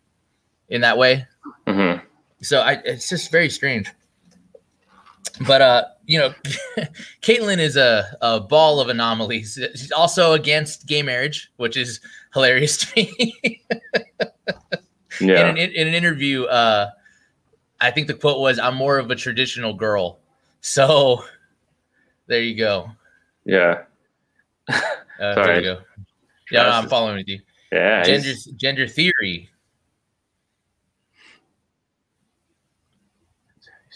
in 0.70 0.82
that 0.82 0.98
way. 0.98 1.26
Mhm. 1.68 2.02
So 2.42 2.62
I 2.62 2.74
it's 2.86 3.10
just 3.10 3.32
very 3.32 3.50
strange. 3.50 3.90
But 5.42 5.62
uh, 5.62 5.86
you 6.06 6.20
know, 6.20 6.34
Caitlyn 7.22 7.60
is 7.60 7.76
a, 7.76 8.06
a 8.22 8.40
ball 8.40 8.80
of 8.80 8.90
anomalies. 8.90 9.60
She's 9.76 9.92
also 9.92 10.34
against 10.34 10.86
gay 10.86 11.02
marriage, 11.02 11.52
which 11.58 11.76
is 11.78 12.00
hilarious 12.34 12.78
to 12.78 12.96
me. 12.96 13.64
Yeah. 15.22 15.48
in, 15.52 15.58
an, 15.60 15.72
in 15.72 15.88
an 15.88 15.94
interview, 15.94 16.46
uh, 16.46 16.90
I 17.80 17.92
think 17.92 18.08
the 18.08 18.16
quote 18.16 18.40
was, 18.40 18.58
"I'm 18.58 18.74
more 18.74 18.98
of 18.98 19.12
a 19.12 19.16
traditional 19.16 19.74
girl." 19.76 20.20
So 20.62 21.24
there 22.26 22.42
you 22.42 22.56
go. 22.58 22.90
yeah. 23.46 23.84
Uh, 24.68 24.82
there 25.36 25.56
you 25.58 25.62
go. 25.62 25.82
Yeah, 26.52 26.64
no, 26.64 26.70
I'm 26.70 26.90
following 26.90 27.18
with 27.18 27.28
you. 27.28 27.40
Yeah. 27.72 28.04
Gender 28.04 28.34
gender 28.56 28.88
theory. 28.88 29.50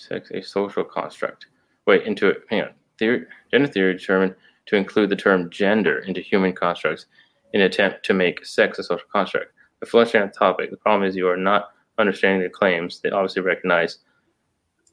Sex 0.07 0.31
a 0.31 0.41
social 0.41 0.83
construct. 0.83 1.47
Wait, 1.85 2.03
into 2.03 2.27
it. 2.29 2.43
Hang 2.49 2.61
on. 2.61 2.69
Theory, 2.99 3.25
gender 3.51 3.67
theory 3.67 3.93
determined 3.93 4.35
to 4.67 4.75
include 4.75 5.09
the 5.09 5.15
term 5.15 5.49
gender 5.49 5.99
into 5.99 6.21
human 6.21 6.53
constructs 6.53 7.05
in 7.53 7.61
an 7.61 7.67
attempt 7.67 8.03
to 8.05 8.13
make 8.13 8.45
sex 8.45 8.79
a 8.79 8.83
social 8.83 9.07
construct. 9.11 9.53
By 9.81 9.87
fleshing 9.87 10.21
out 10.21 10.33
the 10.33 10.39
topic, 10.39 10.71
the 10.71 10.77
problem 10.77 11.07
is 11.07 11.15
you 11.15 11.29
are 11.29 11.37
not 11.37 11.69
understanding 11.97 12.41
the 12.41 12.49
claims 12.49 12.99
they 12.99 13.09
obviously 13.11 13.41
recognize. 13.41 13.99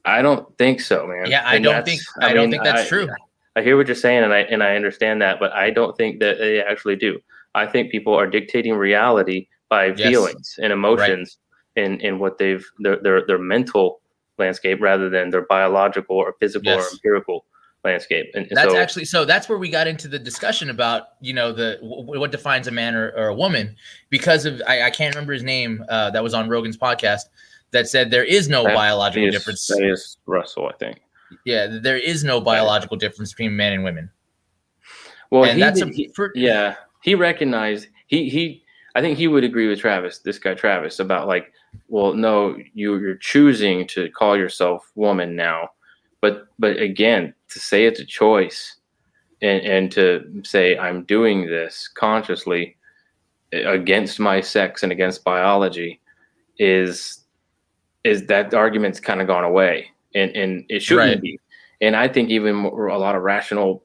I 0.05 0.21
don't 0.21 0.55
think 0.57 0.79
so, 0.81 1.07
man. 1.07 1.25
Yeah, 1.27 1.43
I 1.45 1.55
And 1.55 1.63
don't 1.63 1.83
think 1.85 2.01
I, 2.21 2.33
don't 2.33 2.43
mean, 2.43 2.51
think 2.51 2.63
that's 2.63 2.83
I- 2.85 2.87
true. 2.87 3.07
I 3.57 3.61
hear 3.63 3.77
what 3.77 3.87
you're 3.87 3.95
saying, 3.95 4.23
and 4.23 4.33
I 4.33 4.39
and 4.39 4.61
I 4.61 4.75
understand 4.75 5.21
that, 5.21 5.39
but 5.39 5.53
I 5.53 5.69
don't 5.71 5.95
think 5.97 6.19
that 6.19 6.37
they 6.39 6.61
actually 6.61 6.97
do. 6.97 7.19
I 7.55 7.65
think 7.65 7.89
people 7.89 8.13
are 8.13 8.27
dictating 8.27 8.73
reality 8.73 9.47
by 9.69 9.85
Yes. 9.87 9.99
feelings 10.09 10.59
and 10.61 10.73
emotions 10.73 11.37
in 11.77 11.99
in 12.01 12.19
what 12.19 12.37
they've 12.37 12.65
their 12.79 12.97
their 12.97 13.25
their 13.25 13.37
mental 13.39 14.01
landscape 14.37 14.81
rather 14.81 15.09
than 15.09 15.29
their 15.29 15.41
biological 15.45 16.15
or 16.17 16.35
physical 16.39 16.71
Yes. 16.71 16.91
or 16.91 16.93
empirical 16.95 17.45
landscape. 17.83 18.31
And, 18.33 18.47
and 18.47 18.57
That's 18.57 18.71
so, 18.71 18.77
actually 18.77 19.05
so. 19.05 19.25
That's 19.25 19.47
where 19.47 19.57
we 19.57 19.69
got 19.69 19.87
into 19.87 20.07
the 20.07 20.17
discussion 20.19 20.69
about 20.69 21.09
you 21.21 21.33
know 21.33 21.51
the 21.51 21.77
w- 21.81 22.19
what 22.19 22.31
defines 22.31 22.67
a 22.67 22.71
man 22.71 22.95
or, 22.95 23.09
or 23.15 23.27
a 23.27 23.35
woman 23.35 23.75
because 24.09 24.45
of 24.45 24.61
I, 24.67 24.83
I 24.83 24.89
can't 24.89 25.13
remember 25.13 25.33
his 25.33 25.43
name 25.43 25.83
uh, 25.89 26.09
that 26.11 26.23
was 26.23 26.33
on 26.33 26.49
Rogan's 26.49 26.77
podcast 26.77 27.25
that 27.71 27.87
said 27.87 28.09
there 28.11 28.23
is 28.23 28.49
no 28.49 28.63
biological 28.63 29.27
is, 29.27 29.33
difference. 29.35 29.67
that 29.67 29.83
is 29.85 30.17
Russell, 30.25 30.67
I 30.67 30.73
think. 30.77 31.01
Yeah, 31.43 31.67
there 31.81 31.97
is 31.97 32.23
no 32.23 32.39
biological 32.41 32.97
difference 32.97 33.33
between 33.33 33.55
men 33.55 33.73
and 33.73 33.83
women, 33.83 34.09
Well, 35.31 35.45
and 35.45 35.61
that's 35.61 35.79
did- 35.79 35.89
a 35.89 35.91
he- 35.91 36.07
for, 36.15 36.31
yeah, 36.35 36.75
he 37.03 37.15
recognized 37.15 37.87
he 38.07 38.29
he. 38.29 38.63
I 38.95 39.01
think 39.01 39.17
he 39.17 39.27
would 39.27 39.43
agree 39.43 39.67
with 39.67 39.79
Travis, 39.79 40.19
this 40.19 40.39
guy 40.39 40.53
Travis, 40.53 40.99
about 40.99 41.27
like, 41.27 41.51
well, 41.87 42.13
no, 42.13 42.57
you 42.73 42.97
you're 42.97 43.15
choosing 43.15 43.87
to 43.87 44.09
call 44.11 44.37
yourself 44.37 44.91
woman 44.95 45.35
now, 45.35 45.69
but 46.21 46.47
but 46.59 46.77
again, 46.77 47.33
to 47.49 47.59
say 47.59 47.85
it's 47.85 47.99
a 47.99 48.05
choice, 48.05 48.77
and 49.41 49.61
and 49.63 49.91
to 49.93 50.41
say 50.43 50.77
I'm 50.77 51.03
doing 51.03 51.47
this 51.47 51.87
consciously 51.95 52.77
against 53.53 54.19
my 54.19 54.41
sex 54.41 54.83
and 54.83 54.91
against 54.91 55.23
biology, 55.23 56.01
is 56.59 57.23
is 58.03 58.25
that 58.27 58.53
argument's 58.53 58.99
kind 58.99 59.21
of 59.21 59.27
gone 59.27 59.43
away, 59.43 59.87
and 60.13 60.31
and 60.35 60.65
it 60.69 60.81
shouldn't 60.81 61.07
Right. 61.15 61.21
be, 61.21 61.39
and 61.81 61.95
I 61.95 62.07
think 62.07 62.29
even 62.29 62.55
more, 62.55 62.87
a 62.87 62.97
lot 62.97 63.15
of 63.15 63.23
rational 63.23 63.83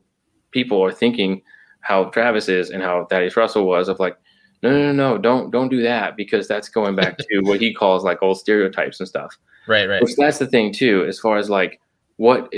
people 0.50 0.82
are 0.84 0.92
thinking 0.92 1.42
how 1.82 2.04
Travis 2.04 2.48
is 2.48 2.70
and 2.70 2.82
how 2.82 3.06
Thaddeus 3.06 3.36
Russell 3.36 3.66
was 3.66 3.88
of 3.88 3.98
like, 3.98 4.16
no, 4.62 4.70
no, 4.70 4.92
no, 4.92 4.92
no, 4.92 5.18
don't 5.18 5.50
don't 5.50 5.68
do 5.68 5.82
that 5.82 6.16
because 6.16 6.46
that's 6.46 6.68
going 6.68 6.96
back 6.96 7.16
to 7.30 7.40
what 7.40 7.60
he 7.60 7.72
calls 7.72 8.04
like 8.04 8.22
old 8.22 8.38
stereotypes 8.38 9.00
and 9.00 9.08
stuff. 9.08 9.36
right, 9.66 9.88
right, 9.88 10.02
Which 10.02 10.16
that's 10.16 10.38
the 10.38 10.46
thing 10.46 10.72
too, 10.72 11.04
as 11.06 11.18
far 11.18 11.38
as 11.38 11.48
like 11.48 11.80
what 12.16 12.52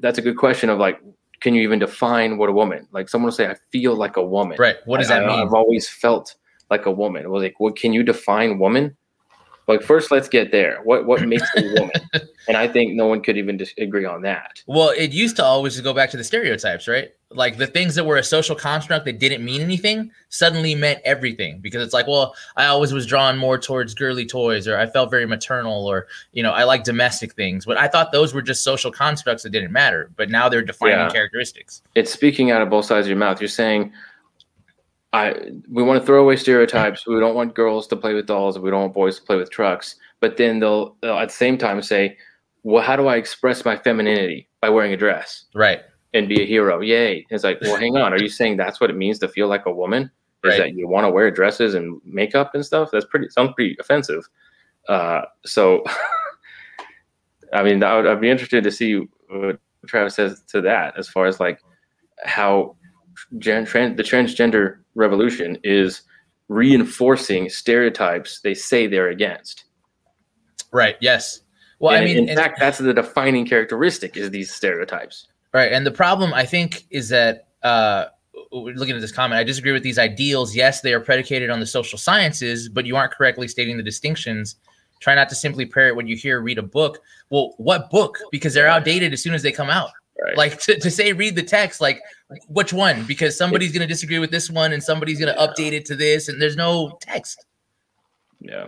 that's 0.00 0.18
a 0.18 0.22
good 0.22 0.36
question 0.36 0.70
of 0.70 0.78
like, 0.78 1.00
can 1.40 1.54
you 1.54 1.62
even 1.62 1.78
define 1.78 2.38
what 2.38 2.48
a 2.48 2.52
woman? 2.52 2.86
Like 2.92 3.08
someone 3.08 3.26
will 3.26 3.32
say, 3.32 3.46
I 3.46 3.56
feel 3.70 3.94
like 3.94 4.16
a 4.16 4.24
woman. 4.24 4.56
right. 4.58 4.76
What 4.86 4.98
does 4.98 5.08
that 5.08 5.24
I, 5.24 5.26
mean? 5.26 5.46
I've 5.46 5.52
always 5.54 5.88
felt 5.88 6.34
like 6.70 6.86
a 6.86 6.90
woman. 6.90 7.22
It 7.24 7.30
was 7.30 7.42
like, 7.42 7.60
what 7.60 7.76
can 7.76 7.92
you 7.92 8.02
define 8.02 8.58
woman? 8.58 8.96
Like 9.70 9.82
first, 9.82 10.10
let's 10.10 10.28
get 10.28 10.50
there. 10.52 10.80
What 10.84 11.06
what 11.06 11.22
makes 11.26 11.48
a 11.56 11.62
woman? 11.74 11.90
and 12.48 12.56
I 12.56 12.66
think 12.68 12.94
no 12.94 13.06
one 13.06 13.22
could 13.22 13.36
even 13.38 13.56
disagree 13.56 14.04
on 14.04 14.22
that. 14.22 14.62
Well, 14.66 14.90
it 14.90 15.12
used 15.12 15.36
to 15.36 15.44
always 15.44 15.80
go 15.80 15.94
back 15.94 16.10
to 16.10 16.16
the 16.16 16.24
stereotypes, 16.24 16.88
right? 16.88 17.12
Like 17.32 17.58
the 17.58 17.68
things 17.68 17.94
that 17.94 18.04
were 18.04 18.16
a 18.16 18.24
social 18.24 18.56
construct 18.56 19.04
that 19.04 19.20
didn't 19.20 19.44
mean 19.44 19.60
anything 19.60 20.10
suddenly 20.30 20.74
meant 20.74 20.98
everything 21.04 21.60
because 21.60 21.80
it's 21.84 21.94
like, 21.94 22.08
well, 22.08 22.34
I 22.56 22.66
always 22.66 22.92
was 22.92 23.06
drawn 23.06 23.38
more 23.38 23.56
towards 23.56 23.94
girly 23.94 24.26
toys 24.26 24.66
or 24.66 24.76
I 24.76 24.86
felt 24.86 25.10
very 25.10 25.26
maternal 25.26 25.86
or, 25.86 26.08
you 26.32 26.42
know, 26.42 26.50
I 26.50 26.64
like 26.64 26.82
domestic 26.82 27.34
things. 27.34 27.64
But 27.64 27.76
I 27.78 27.86
thought 27.86 28.10
those 28.10 28.34
were 28.34 28.42
just 28.42 28.64
social 28.64 28.90
constructs 28.90 29.44
that 29.44 29.50
didn't 29.50 29.70
matter. 29.70 30.10
But 30.16 30.28
now 30.28 30.48
they're 30.48 30.62
defining 30.62 30.98
Yeah. 30.98 31.10
characteristics. 31.10 31.82
it's 31.94 32.12
speaking 32.12 32.50
out 32.50 32.62
of 32.62 32.68
both 32.70 32.86
sides 32.86 33.06
of 33.06 33.10
your 33.10 33.18
mouth. 33.18 33.40
You're 33.40 33.46
saying, 33.48 33.92
I 35.12 35.34
we 35.68 35.82
want 35.82 36.00
to 36.00 36.06
throw 36.06 36.22
away 36.22 36.36
stereotypes. 36.36 37.06
We 37.06 37.18
don't 37.18 37.34
want 37.34 37.54
girls 37.54 37.86
to 37.88 37.96
play 37.96 38.14
with 38.14 38.26
dolls. 38.26 38.58
We 38.58 38.70
don't 38.70 38.80
want 38.82 38.94
boys 38.94 39.18
to 39.18 39.24
play 39.24 39.36
with 39.36 39.50
trucks. 39.50 39.96
But 40.20 40.36
then 40.36 40.60
they'll, 40.60 40.96
they'll 41.00 41.18
at 41.18 41.28
the 41.28 41.34
same 41.34 41.56
time 41.58 41.80
say, 41.82 42.16
well, 42.62 42.82
how 42.82 42.94
do 42.94 43.06
I 43.08 43.16
express 43.16 43.64
my 43.64 43.76
femininity 43.76 44.48
by 44.60 44.68
wearing 44.68 44.92
a 44.92 44.96
dress 44.96 45.46
Right. 45.54 45.80
and 46.14 46.28
be 46.28 46.42
a 46.42 46.46
hero? 46.46 46.80
Yay! 46.80 47.26
It's 47.30 47.42
like, 47.42 47.58
well, 47.62 47.76
hang 47.76 47.96
on. 47.96 48.12
Are 48.12 48.18
you 48.22 48.28
saying 48.40 48.56
that's 48.58 48.80
what 48.80 48.90
it 48.90 48.96
means 48.96 49.18
to 49.20 49.28
feel 49.28 49.48
like 49.48 49.66
a 49.66 49.72
woman? 49.72 50.10
Is 50.44 50.50
Right. 50.50 50.58
that 50.58 50.74
you 50.74 50.86
want 50.88 51.04
to 51.06 51.10
wear 51.10 51.30
dresses 51.30 51.74
and 51.74 52.00
makeup 52.04 52.54
and 52.54 52.64
stuff? 52.64 52.90
That's 52.92 53.04
pretty 53.06 53.28
sounds 53.30 53.52
pretty 53.56 53.76
offensive. 53.80 54.28
Uh, 54.88 55.22
so, 55.44 55.82
I 57.52 57.62
mean, 57.62 57.82
I 57.82 57.96
would, 57.96 58.06
I'd 58.06 58.20
be 58.20 58.30
interested 58.30 58.62
to 58.64 58.70
see 58.70 59.06
what 59.28 59.58
Travis 59.86 60.14
says 60.14 60.42
to 60.48 60.60
that, 60.62 60.96
as 60.98 61.08
far 61.08 61.26
as 61.26 61.40
like 61.40 61.60
how 62.24 62.76
gen, 63.38 63.64
tran 63.66 63.96
the 63.96 64.02
transgender 64.02 64.78
revolution 64.94 65.58
is 65.62 66.02
reinforcing 66.48 67.48
stereotypes 67.48 68.40
they 68.40 68.54
say 68.54 68.86
they're 68.86 69.08
against. 69.08 69.64
Right. 70.72 70.96
Yes. 71.00 71.40
Well, 71.78 71.94
And 71.94 72.04
I 72.04 72.06
mean, 72.06 72.28
in 72.28 72.36
fact, 72.36 72.58
that's 72.60 72.78
the 72.78 72.92
defining 72.92 73.46
characteristic 73.46 74.16
is 74.16 74.30
these 74.30 74.52
stereotypes. 74.52 75.28
Right. 75.52 75.72
And 75.72 75.86
the 75.86 75.90
problem, 75.90 76.34
I 76.34 76.44
think, 76.44 76.84
is 76.90 77.08
that 77.08 77.48
uh, 77.62 78.06
looking 78.52 78.94
at 78.94 79.00
this 79.00 79.12
comment, 79.12 79.38
I 79.38 79.44
disagree 79.44 79.72
with 79.72 79.82
these 79.82 79.98
ideals. 79.98 80.54
Yes, 80.54 80.80
they 80.80 80.92
are 80.92 81.00
predicated 81.00 81.50
on 81.50 81.60
the 81.60 81.66
social 81.66 81.98
sciences, 81.98 82.68
but 82.68 82.84
you 82.84 82.96
aren't 82.96 83.12
correctly 83.12 83.48
stating 83.48 83.76
the 83.76 83.82
distinctions. 83.82 84.56
Try 85.00 85.14
not 85.14 85.28
to 85.30 85.34
simply 85.34 85.64
parrot 85.66 85.96
what 85.96 86.06
you 86.06 86.16
hear, 86.16 86.40
read 86.40 86.58
a 86.58 86.62
book. 86.62 86.98
Well, 87.30 87.54
what 87.56 87.90
book? 87.90 88.18
Because 88.30 88.52
they're 88.52 88.68
outdated 88.68 89.12
as 89.12 89.22
soon 89.22 89.34
as 89.34 89.42
they 89.42 89.52
come 89.52 89.70
out. 89.70 89.90
Right. 90.22 90.36
Like 90.36 90.60
to, 90.62 90.78
to 90.78 90.90
say 90.90 91.12
read 91.12 91.34
the 91.34 91.42
text, 91.42 91.80
like 91.80 92.00
which 92.48 92.72
one? 92.72 93.04
Because 93.06 93.38
somebody's 93.38 93.72
going 93.72 93.80
to 93.80 93.86
disagree 93.86 94.18
with 94.18 94.30
this 94.30 94.50
one 94.50 94.72
and 94.72 94.82
somebody's 94.82 95.18
going 95.18 95.34
to 95.34 95.40
update 95.40 95.72
it 95.72 95.84
to 95.86 95.96
this, 95.96 96.28
and 96.28 96.40
there's 96.40 96.56
no 96.56 96.98
text. 97.00 97.46
yeah. 98.40 98.66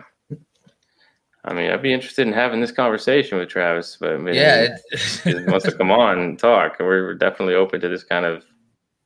I 1.45 1.55
mean, 1.55 1.73
I'd 1.73 1.83
be 1.83 1.93
interested 1.93 2.25
in 2.27 2.33
having 2.33 2.61
this 2.61 2.71
conversation 2.71 3.37
with 3.37 3.49
Travis, 3.49 3.97
but 3.99 4.13
I 4.13 4.17
mean, 4.17 4.37
Yeah. 4.37 4.77
he 5.25 5.35
wants 5.47 5.65
to 5.65 5.73
come 5.73 5.91
on 5.91 6.21
and 6.21 6.39
talk. 6.39 6.77
We're 6.79 7.03
we're 7.03 7.15
definitely 7.15 7.55
open 7.55 7.81
to 7.81 7.89
this 7.89 8.05
kind 8.05 8.25
of 8.25 8.45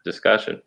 discussion 0.04 0.60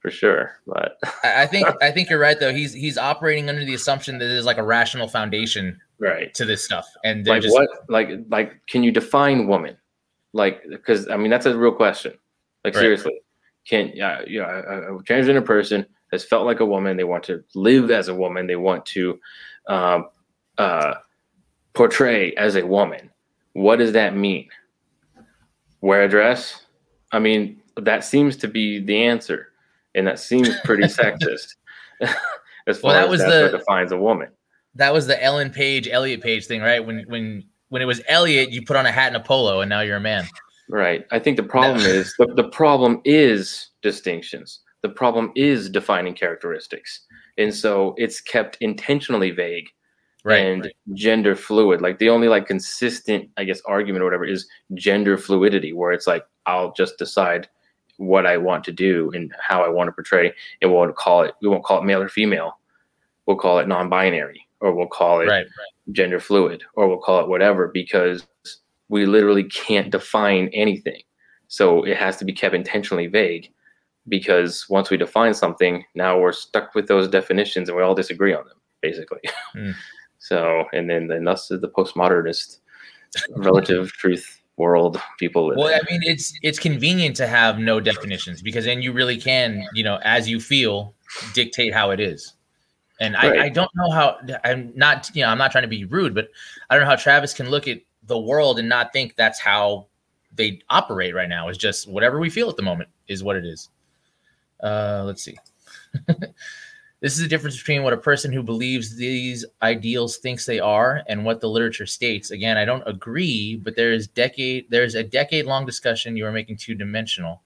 for 0.00 0.10
sure. 0.10 0.60
But 0.66 0.98
I 1.22 1.44
I 1.44 1.46
think 1.46 1.66
I 1.82 1.90
think 1.90 2.10
you're 2.10 2.18
right 2.18 2.38
though. 2.38 2.52
He's 2.52 2.74
he's 2.74 2.98
operating 2.98 3.48
under 3.48 3.64
the 3.64 3.72
assumption 3.72 4.18
that 4.18 4.26
there's 4.26 4.44
like 4.44 4.58
a 4.58 4.62
rational 4.62 5.08
foundation 5.08 5.80
right. 5.98 6.32
to 6.34 6.44
this 6.44 6.62
stuff, 6.62 6.86
and 7.04 7.26
like 7.26 7.40
just 7.40 7.54
what 7.54 7.70
like 7.88 8.10
like 8.28 8.60
can 8.66 8.82
you 8.82 8.92
define 8.92 9.46
woman 9.46 9.78
like 10.34 10.62
because 10.68 11.08
i 11.08 11.16
mean 11.16 11.30
that's 11.30 11.46
a 11.46 11.56
real 11.56 11.72
question 11.72 12.12
like 12.64 12.74
Right. 12.74 12.80
seriously 12.82 13.18
can 13.66 13.90
yeah 13.94 14.20
you 14.26 14.40
know 14.40 14.46
a, 14.48 14.96
a 14.96 15.02
transgender 15.04 15.42
person 15.44 15.86
has 16.12 16.22
felt 16.24 16.44
like 16.46 16.60
a 16.60 16.66
woman. 16.66 16.96
They 16.96 17.02
want 17.04 17.24
to 17.24 17.42
live 17.56 17.90
as 17.90 18.06
a 18.06 18.14
woman. 18.14 18.46
They 18.46 18.54
want 18.54 18.86
to 18.86 19.18
um, 19.66 20.06
uh, 20.58 20.94
portray 21.72 22.32
as 22.34 22.54
a 22.54 22.64
woman. 22.64 23.10
What 23.54 23.80
does 23.80 23.90
that 23.92 24.14
mean? 24.14 24.48
Wear 25.80 26.02
a 26.04 26.08
dress? 26.08 26.66
I 27.10 27.18
mean, 27.18 27.60
that 27.76 28.04
seems 28.04 28.36
to 28.38 28.48
be 28.48 28.78
the 28.78 29.04
answer, 29.04 29.48
and 29.96 30.06
that 30.06 30.20
seems 30.20 30.50
pretty 30.62 30.84
sexist. 31.00 31.54
as 32.68 32.78
far 32.78 32.92
Well, 32.92 32.94
that 32.94 33.04
as 33.04 33.10
was 33.10 33.20
the- 33.22 33.48
what 33.50 33.58
defines 33.58 33.90
a 33.90 33.98
woman. 33.98 34.28
That 34.76 34.92
was 34.92 35.06
the 35.08 35.20
Ellen 35.20 35.50
Page, 35.50 35.88
Elliot 35.88 36.20
Page 36.20 36.46
thing, 36.46 36.60
right? 36.60 36.84
When 36.84 37.04
when 37.08 37.44
when 37.68 37.82
it 37.82 37.86
was 37.86 38.00
Elliot, 38.08 38.50
you 38.50 38.64
put 38.64 38.76
on 38.76 38.86
a 38.86 38.92
hat 38.92 39.08
and 39.08 39.16
a 39.16 39.20
polo, 39.20 39.60
and 39.60 39.68
now 39.68 39.80
you're 39.80 39.96
a 39.96 40.00
man. 40.00 40.26
Right. 40.68 41.04
I 41.10 41.18
think 41.18 41.36
the 41.36 41.42
problem 41.42 41.80
is 41.80 42.14
the, 42.18 42.26
the 42.34 42.48
problem 42.48 43.00
is 43.04 43.68
distinctions. 43.82 44.60
The 44.82 44.88
problem 44.88 45.32
is 45.34 45.68
defining 45.70 46.14
characteristics. 46.14 47.00
And 47.38 47.54
so 47.54 47.94
it's 47.96 48.20
kept 48.20 48.56
intentionally 48.60 49.30
vague 49.30 49.68
Right. 50.26 50.38
and 50.38 50.72
gender 50.94 51.36
fluid. 51.36 51.82
Like 51.82 51.98
the 51.98 52.08
only 52.08 52.28
like 52.28 52.46
consistent, 52.46 53.28
I 53.36 53.44
guess, 53.44 53.60
argument 53.66 54.00
or 54.02 54.06
whatever 54.06 54.24
is 54.24 54.48
gender 54.72 55.18
fluidity, 55.18 55.74
where 55.74 55.92
it's 55.92 56.06
like 56.06 56.24
I'll 56.46 56.72
just 56.72 56.96
decide 56.96 57.46
what 57.98 58.24
I 58.24 58.38
want 58.38 58.64
to 58.64 58.72
do 58.72 59.10
and 59.14 59.30
how 59.38 59.62
I 59.62 59.68
want 59.68 59.88
to 59.88 59.92
portray. 59.92 60.32
And 60.62 60.72
we'll 60.72 60.90
call 60.94 61.24
it 61.24 61.34
we 61.42 61.48
won't 61.48 61.62
call 61.62 61.78
it 61.78 61.84
male 61.84 62.00
or 62.00 62.08
female. 62.08 62.58
We'll 63.26 63.36
call 63.36 63.58
it 63.58 63.68
non-binary, 63.68 64.46
or 64.64 64.74
we'll 64.74 64.86
call 64.86 65.20
it 65.20 65.26
right. 65.26 65.46
gender 65.92 66.18
fluid 66.18 66.64
or 66.74 66.88
we'll 66.88 66.98
call 66.98 67.20
it 67.20 67.28
whatever 67.28 67.68
because 67.68 68.26
we 68.88 69.04
literally 69.04 69.44
can't 69.44 69.90
define 69.90 70.48
anything. 70.54 71.02
So 71.48 71.84
it 71.84 71.98
has 71.98 72.16
to 72.16 72.24
be 72.24 72.32
kept 72.32 72.54
intentionally 72.54 73.06
vague 73.06 73.52
because 74.08 74.66
once 74.70 74.88
we 74.88 74.96
define 74.96 75.34
something, 75.34 75.84
now 75.94 76.18
we're 76.18 76.32
stuck 76.32 76.74
with 76.74 76.88
those 76.88 77.08
definitions 77.08 77.68
and 77.68 77.76
we 77.76 77.84
all 77.84 77.94
disagree 77.94 78.34
on 78.34 78.44
them, 78.46 78.56
basically. 78.82 79.20
Hmm. 79.52 79.70
So, 80.18 80.64
and 80.72 80.88
then, 80.88 81.06
then 81.06 81.24
thus 81.24 81.50
is 81.50 81.60
the 81.60 81.68
postmodernist 81.68 82.58
relative 83.36 83.92
truth 83.92 84.40
world 84.56 85.00
people 85.18 85.46
live 85.46 85.58
Well. 85.58 85.68
I 85.68 85.80
mean, 85.90 86.00
it's 86.02 86.32
it's 86.42 86.58
convenient 86.58 87.14
to 87.16 87.26
have 87.26 87.58
no 87.58 87.78
definitions 87.78 88.40
because 88.42 88.64
then 88.64 88.82
you 88.82 88.92
really 88.92 89.18
can, 89.18 89.64
you 89.74 89.84
know, 89.84 90.00
as 90.02 90.28
you 90.28 90.40
feel, 90.40 90.94
dictate 91.34 91.74
how 91.74 91.90
it 91.90 92.00
is. 92.00 92.34
And 93.00 93.16
I, 93.16 93.30
Right. 93.30 93.40
I 93.40 93.48
don't 93.48 93.70
know 93.74 93.90
how 93.90 94.18
I'm 94.44 94.72
not, 94.76 95.10
you 95.14 95.22
know, 95.22 95.28
I'm 95.28 95.38
not 95.38 95.50
trying 95.50 95.62
to 95.62 95.68
be 95.68 95.84
rude, 95.84 96.14
but 96.14 96.28
I 96.70 96.74
don't 96.74 96.84
know 96.84 96.90
how 96.90 96.96
Travis 96.96 97.34
can 97.34 97.50
look 97.50 97.66
at 97.66 97.80
the 98.04 98.18
world 98.18 98.58
and 98.58 98.68
not 98.68 98.92
think 98.92 99.16
that's 99.16 99.40
how 99.40 99.86
they 100.34 100.60
operate 100.70 101.14
right 101.14 101.28
now. 101.28 101.48
Is 101.48 101.58
just 101.58 101.88
whatever 101.88 102.18
we 102.18 102.30
feel 102.30 102.48
at 102.48 102.56
the 102.56 102.62
moment 102.62 102.88
is 103.08 103.24
what 103.24 103.36
it 103.36 103.44
is. 103.44 103.68
Uh, 104.62 105.02
let's 105.04 105.22
see. 105.22 105.36
this 106.06 107.12
is 107.12 107.18
the 107.18 107.28
difference 107.28 107.56
between 107.56 107.82
what 107.82 107.92
a 107.92 107.98
person 107.98 108.32
who 108.32 108.42
believes 108.42 108.96
these 108.96 109.44
ideals 109.62 110.18
thinks 110.18 110.46
they 110.46 110.60
are 110.60 111.02
and 111.08 111.24
what 111.24 111.40
the 111.40 111.48
literature 111.48 111.86
states. 111.86 112.30
Again, 112.30 112.56
I 112.56 112.64
don't 112.64 112.86
agree, 112.86 113.56
but 113.56 113.76
there 113.76 113.92
is 113.92 114.06
decade 114.06 114.66
there's 114.70 114.94
a 114.94 115.02
decade 115.02 115.46
long 115.46 115.66
discussion 115.66 116.16
you 116.16 116.26
are 116.26 116.32
making 116.32 116.56
two 116.56 116.74
dimensional. 116.74 117.42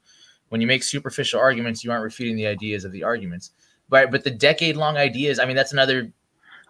When 0.50 0.60
you 0.60 0.66
make 0.66 0.82
superficial 0.82 1.40
arguments, 1.40 1.84
you 1.84 1.90
aren't 1.90 2.04
refuting 2.04 2.36
the 2.36 2.46
ideas 2.46 2.84
of 2.84 2.92
the 2.92 3.02
arguments. 3.02 3.50
But 3.88 4.10
but 4.10 4.24
the 4.24 4.30
decade 4.30 4.76
long 4.76 4.96
ideas, 4.96 5.38
I 5.38 5.46
mean, 5.46 5.56
that's 5.56 5.72
another 5.72 6.10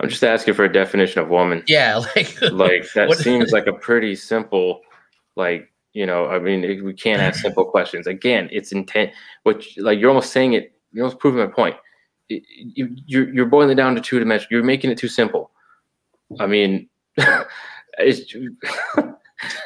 I'm 0.00 0.08
just 0.08 0.22
asking 0.22 0.54
for 0.54 0.64
a 0.64 0.72
definition 0.72 1.20
of 1.20 1.28
woman. 1.28 1.64
yeah, 1.66 1.96
like 2.16 2.40
like 2.52 2.92
that 2.94 3.08
What- 3.08 3.18
seems 3.18 3.50
like 3.52 3.66
a 3.66 3.72
pretty 3.72 4.14
simple 4.14 4.80
like 5.36 5.72
you 5.94 6.04
know 6.04 6.26
i 6.26 6.38
mean 6.38 6.64
it- 6.64 6.84
we 6.84 6.92
can't 6.92 7.20
ask 7.22 7.40
simple 7.40 7.64
questions. 7.74 8.06
Again 8.06 8.48
it's 8.52 8.72
intent 8.72 9.10
which 9.42 9.76
like 9.78 9.98
you're 9.98 10.10
almost 10.10 10.32
saying 10.32 10.52
it 10.52 10.72
you're 10.92 11.04
almost 11.04 11.20
proving 11.20 11.40
my 11.44 11.50
point. 11.52 11.76
It- 12.28 12.42
you, 12.48 12.94
you're, 13.06 13.32
you're 13.34 13.46
boiling 13.46 13.70
it 13.70 13.74
down 13.76 13.94
to 13.96 14.00
two 14.00 14.18
dimensions. 14.18 14.50
You're 14.50 14.62
making 14.62 14.90
it 14.90 14.98
too 14.98 15.08
simple. 15.08 15.50
I 16.38 16.46
mean 16.46 16.88
it's 17.98 18.34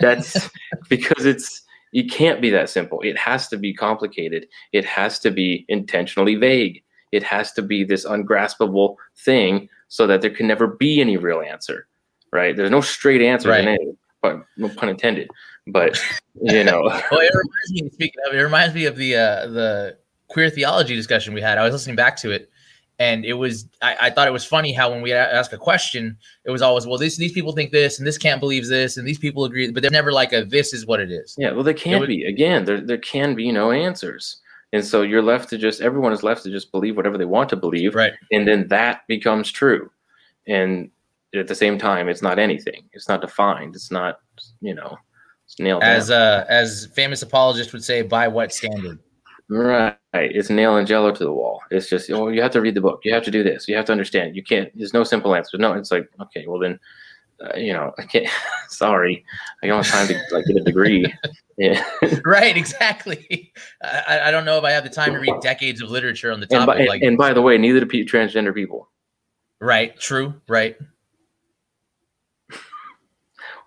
that's 0.01 0.51
because 0.89 1.25
it's 1.27 1.63
it 1.93 2.11
can't 2.11 2.41
be 2.41 2.49
that 2.51 2.71
simple. 2.71 3.01
It 3.03 3.19
has 3.19 3.49
to 3.49 3.59
be 3.59 3.75
complicated. 3.75 4.47
It 4.73 4.85
has 4.87 5.19
to 5.21 5.31
be 5.31 5.67
intentionally 5.69 6.37
vague 6.37 6.83
it 7.13 7.23
has 7.23 7.53
to 7.53 7.63
be 7.63 7.85
this 7.85 8.05
ungraspable 8.05 8.97
thing 9.17 9.69
so 9.89 10.07
that 10.07 10.23
there 10.23 10.31
can 10.31 10.47
never 10.47 10.67
be 10.67 11.01
any 11.01 11.17
real 11.17 11.41
answer 11.41 11.87
right? 12.33 12.57
There's 12.57 12.71
no 12.71 12.81
straight 12.81 13.23
answers 13.23 13.57
in 13.59 13.69
it, 13.69 13.81
but 14.21 14.45
no 14.57 14.69
pun 14.71 14.89
intended. 14.89 15.29
But 15.69 16.01
you 16.43 16.65
know, 16.65 16.83
well, 16.83 17.21
it 17.21 17.31
reminds 17.33 17.73
me. 17.73 17.91
Speaking 17.91 18.21
of, 18.27 18.35
it 18.35 18.41
reminds 18.41 18.75
me 18.75 18.87
of 18.87 18.97
the 18.97 19.15
uh, 19.15 19.47
the 19.47 19.97
queer 20.29 20.51
theology 20.51 20.97
discussion 20.97 21.35
we 21.35 21.41
had. 21.41 21.59
I 21.59 21.63
was 21.63 21.73
listening 21.73 21.95
back 21.95 22.17
to 22.19 22.31
it, 22.33 22.51
and 22.99 23.25
it 23.25 23.35
was 23.35 23.67
I, 23.81 23.97
I 24.01 24.11
thought 24.11 24.27
it 24.27 24.33
was 24.33 24.45
funny 24.45 24.73
how 24.73 24.91
when 24.91 25.03
we 25.03 25.13
ask 25.13 25.53
a 25.53 25.59
question, 25.59 26.17
it 26.45 26.51
was 26.51 26.63
always 26.63 26.87
well, 26.87 26.99
these 26.99 27.17
these 27.17 27.33
people 27.33 27.53
think 27.53 27.71
this, 27.71 27.99
and 27.99 28.07
this 28.07 28.19
can't 28.19 28.41
believe 28.41 28.67
this, 28.67 28.97
and 28.97 29.07
these 29.07 29.19
people 29.19 29.45
agree, 29.45 29.71
but 29.71 29.83
they're 29.83 29.93
never 29.93 30.13
like 30.13 30.33
a 30.33 30.45
this 30.45 30.73
is 30.73 30.85
what 30.87 30.99
it 30.99 31.13
is. 31.13 31.37
yeah, 31.39 31.53
well, 31.53 31.63
there 31.63 31.75
can't 31.75 32.07
be. 32.09 32.25
Again, 32.25 32.65
there 32.65 32.81
there 32.81 32.99
can 32.99 33.37
be 33.37 33.53
no 33.53 33.71
answers, 33.71 34.39
and 34.73 34.85
so 34.85 35.03
you're 35.03 35.23
left 35.23 35.49
to 35.51 35.59
just 35.59 35.81
everyone 35.81 36.13
is 36.13 36.23
left 36.23 36.43
to 36.45 36.51
just 36.51 36.71
believe 36.73 36.97
whatever 36.97 37.19
they 37.19 37.25
want 37.25 37.49
to 37.51 37.57
believe, 37.57 37.95
Right. 37.95 38.13
and 38.31 38.47
then 38.47 38.69
that 38.69 39.07
becomes 39.09 39.51
true. 39.51 39.91
And 40.47 40.91
at 41.35 41.47
the 41.49 41.55
same 41.55 41.79
time, 41.79 42.09
it's 42.09 42.23
not 42.23 42.39
anything. 42.39 42.85
It's 42.93 43.09
not 43.09 43.21
defined. 43.21 43.75
It's 43.75 43.91
not 43.91 44.21
you 44.61 44.75
know, 44.75 44.97
it's 45.47 45.59
nailed 45.59 45.83
As 45.83 46.09
down. 46.09 46.21
uh 46.21 46.45
as 46.49 46.89
famous 46.95 47.23
apologist 47.23 47.73
would 47.73 47.85
say, 47.85 48.03
by 48.03 48.29
what 48.29 48.53
standard? 48.53 48.99
Right. 49.49 49.97
It's 50.15 50.49
nail 50.51 50.77
and 50.77 50.87
jello 50.87 51.13
to 51.13 51.25
the 51.25 51.33
wall. 51.33 51.61
It's 51.71 51.89
just, 51.89 52.11
oh, 52.11 52.29
you 52.29 52.41
have 52.41 52.53
to 52.53 52.61
read 52.63 52.75
the 52.75 52.81
book. 52.81 53.01
You 53.05 53.13
have 53.13 53.25
to 53.25 53.31
do 53.31 53.43
this. 53.43 53.69
You 53.69 53.77
have 53.77 53.85
to 53.87 53.93
understand. 53.93 54.35
You 54.35 54.43
can't, 54.43 54.71
there's 54.75 54.95
no 54.95 55.05
simple 55.05 55.35
answer. 55.35 55.59
No, 55.59 55.73
it's 55.75 55.91
like, 55.91 56.09
okay, 56.23 56.47
well 56.47 56.59
then, 56.59 56.79
uh, 57.43 57.57
you 57.57 57.73
know, 57.73 57.93
I 57.99 58.03
can't, 58.05 58.29
sorry. 58.69 59.25
I 59.63 59.67
don't 59.67 59.85
have 59.85 59.93
time 59.93 60.09
to 60.09 60.35
like 60.35 60.45
get 60.47 60.57
a 60.57 60.61
degree. 60.65 61.13
yeah. 61.59 61.85
right. 62.25 62.57
Exactly. 62.57 63.53
I, 63.83 64.21
I- 64.25 64.31
don't 64.31 64.45
know 64.45 64.59
if 64.59 64.65
I 64.65 64.71
have 64.71 64.85
the 64.85 64.91
time 64.91 65.13
to 65.13 65.19
read 65.19 65.35
decades 65.43 65.83
of 65.83 65.91
literature 65.91 66.33
on 66.33 66.41
the 66.41 66.47
And 66.51 66.67
by, 66.67 66.85
like, 66.85 67.03
and 67.03 67.17
by 67.19 67.33
the 67.33 67.43
way, 67.43 67.59
neither 67.59 67.81
do 67.81 67.87
pe- 67.87 68.05
transgender 68.05 68.55
people. 68.55 68.89
right. 69.61 69.99
True. 69.99 70.35
Right. 70.49 70.77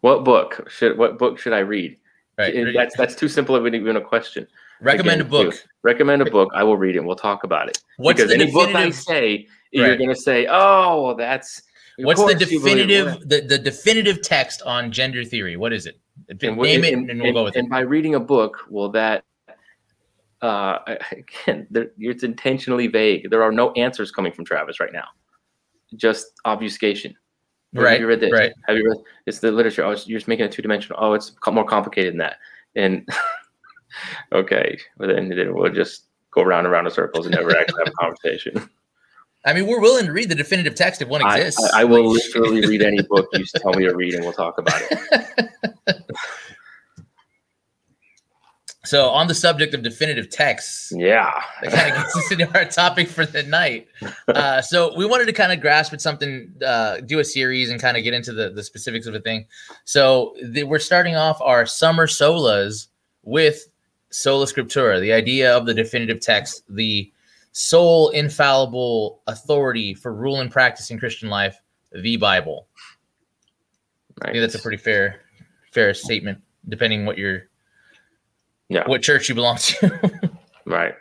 What 0.01 0.23
book 0.23 0.69
should, 0.69 0.97
what 0.97 1.17
book 1.17 1.39
should 1.39 1.53
I 1.53 1.59
read? 1.59 1.97
Right. 2.37 2.53
That's, 2.73 2.95
that's 2.95 3.15
too 3.15 3.27
simple 3.27 3.55
of 3.55 3.65
an- 3.65 3.73
even 3.75 3.95
a 3.95 4.01
question. 4.01 4.47
Recommend 4.81 5.21
a 5.21 5.25
book. 5.25 5.55
Recommend 5.83 6.21
a 6.21 6.29
book. 6.29 6.51
I 6.53 6.63
will 6.63 6.77
read 6.77 6.95
it. 6.95 6.99
and 6.99 7.07
We'll 7.07 7.15
talk 7.15 7.43
about 7.43 7.69
it. 7.69 7.81
What's 7.97 8.17
because 8.21 8.29
the 8.35 8.43
any 8.43 8.51
book 8.51 8.69
I 8.69 8.85
definitive? 8.89 8.95
say, 8.95 9.47
you're 9.71 9.97
going 9.97 10.09
to 10.09 10.15
say, 10.15 10.47
oh, 10.49 11.01
well, 11.03 11.15
that's, 11.15 11.63
What's 11.97 12.19
the 12.19 12.35
course 12.35 12.51
you 12.51 12.59
believe 12.59 12.87
definitive 12.87 13.29
the, 13.29 13.41
the 13.41 13.57
definitive 13.57 14.21
text 14.21 14.61
on 14.63 14.91
gender 14.91 15.23
theory? 15.23 15.57
What 15.57 15.73
is 15.73 15.85
it? 15.85 15.99
and 16.29 16.41
Name 16.41 16.57
what- 16.57 16.69
it 16.69 16.93
and, 16.93 17.09
and, 17.09 17.21
we'll 17.21 17.33
go 17.33 17.43
with 17.43 17.55
and 17.55 17.67
it. 17.67 17.71
by 17.71 17.79
reading 17.79 18.15
a 18.15 18.19
book, 18.19 18.59
well, 18.69 18.89
that 18.89 19.23
uh, 20.41 20.79
again, 21.11 21.67
there, 21.69 21.91
it's 21.97 22.23
intentionally 22.23 22.87
vague. 22.87 23.29
There 23.29 23.43
are 23.43 23.51
no 23.51 23.71
answers 23.73 24.11
coming 24.11 24.31
from 24.31 24.45
Travis 24.45 24.79
right 24.79 24.93
now, 24.93 25.07
just 25.95 26.27
obfuscation. 26.45 27.15
Right. 27.73 27.91
Have 27.93 28.01
you 28.01 28.07
read 28.07 28.21
this? 28.21 28.31
Right. 28.31 28.53
Have 28.67 28.77
you 28.77 28.87
read? 28.89 28.97
It's 29.25 29.39
the 29.39 29.51
literature. 29.51 29.83
Oh, 29.83 29.91
it's, 29.91 30.07
you're 30.07 30.17
just 30.19 30.29
making 30.29 30.45
it 30.45 30.51
two 30.51 30.61
dimensional. 30.61 30.97
Oh, 31.01 31.13
it's 31.13 31.33
more 31.51 31.65
complicated 31.65 32.13
than 32.13 32.19
that. 32.19 32.37
And 32.75 33.07
okay, 34.31 34.77
well, 34.97 35.09
then, 35.09 35.29
then 35.29 35.53
we'll 35.53 35.71
just 35.71 36.05
go 36.31 36.43
round 36.43 36.65
and 36.65 36.71
round 36.71 36.87
in 36.87 36.93
circles 36.93 37.25
and 37.25 37.35
never 37.35 37.55
actually 37.57 37.83
have 37.83 37.93
a 37.93 37.97
conversation. 37.97 38.69
I 39.45 39.53
mean, 39.53 39.67
we're 39.67 39.79
willing 39.79 40.05
to 40.07 40.11
read 40.11 40.29
the 40.29 40.35
definitive 40.35 40.73
text 40.75 41.01
if 41.01 41.07
one 41.07 41.21
exists. 41.21 41.63
I, 41.73 41.81
I 41.81 41.83
will 41.83 42.05
literally 42.09 42.65
read 42.65 42.81
any 42.81 43.01
book 43.09 43.27
you 43.33 43.45
tell 43.45 43.73
me 43.73 43.85
to 43.85 43.93
read, 43.95 44.15
and 44.15 44.23
we'll 44.23 44.33
talk 44.33 44.57
about 44.57 44.81
it. 44.81 45.97
so, 48.85 49.09
on 49.09 49.27
the 49.27 49.33
subject 49.35 49.73
of 49.73 49.83
definitive 49.83 50.29
texts, 50.29 50.91
Yeah. 50.95 51.41
that 51.61 51.71
kind 51.71 51.89
of 51.91 51.95
gets 52.03 52.15
us 52.15 52.31
into 52.31 52.57
our 52.57 52.65
topic 52.65 53.07
for 53.07 53.25
the 53.25 53.43
night. 53.43 53.87
Uh, 54.27 54.61
so 54.61 54.95
we 54.97 55.05
wanted 55.05 55.25
to 55.25 55.33
kind 55.33 55.51
of 55.51 55.61
grasp 55.61 55.93
at 55.93 56.01
something, 56.01 56.51
uh, 56.65 57.01
do 57.01 57.19
a 57.19 57.23
series, 57.23 57.69
and 57.69 57.79
kind 57.79 57.97
of 57.97 58.03
get 58.03 58.13
into 58.13 58.31
the, 58.33 58.49
the 58.49 58.63
specifics 58.63 59.05
of 59.05 59.15
a 59.15 59.19
thing. 59.19 59.45
So 59.85 60.35
the, 60.43 60.63
we're 60.63 60.79
starting 60.79 61.15
off 61.15 61.39
our 61.41 61.65
summer 61.65 62.07
solas 62.07 62.87
with 63.23 63.67
sola 64.11 64.45
scriptura, 64.45 64.99
the 65.01 65.13
idea 65.13 65.55
of 65.55 65.65
the 65.65 65.73
definitive 65.73 66.19
text, 66.19 66.63
the 66.69 67.11
sole 67.65 68.09
infallible 68.09 69.21
authority 69.27 69.93
for 69.93 70.13
rule 70.13 70.41
and 70.41 70.51
practice 70.51 70.91
in 70.91 70.99
Christian 70.99 71.29
life, 71.29 71.61
the 71.93 72.17
Bible. 72.17 72.67
I 74.21 74.31
think 74.33 74.41
that's 74.41 74.55
a 74.55 74.59
pretty 74.59 74.75
fair, 74.75 75.21
fair 75.71 75.93
statement, 75.93 76.39
depending 76.67 77.05
what 77.05 77.17
your 77.17 77.43
Yeah. 78.67 78.83
what 78.87 79.01
church 79.01 79.29
you 79.29 79.35
belong 79.35 79.55
to. 79.57 80.29
Right. 80.65 80.95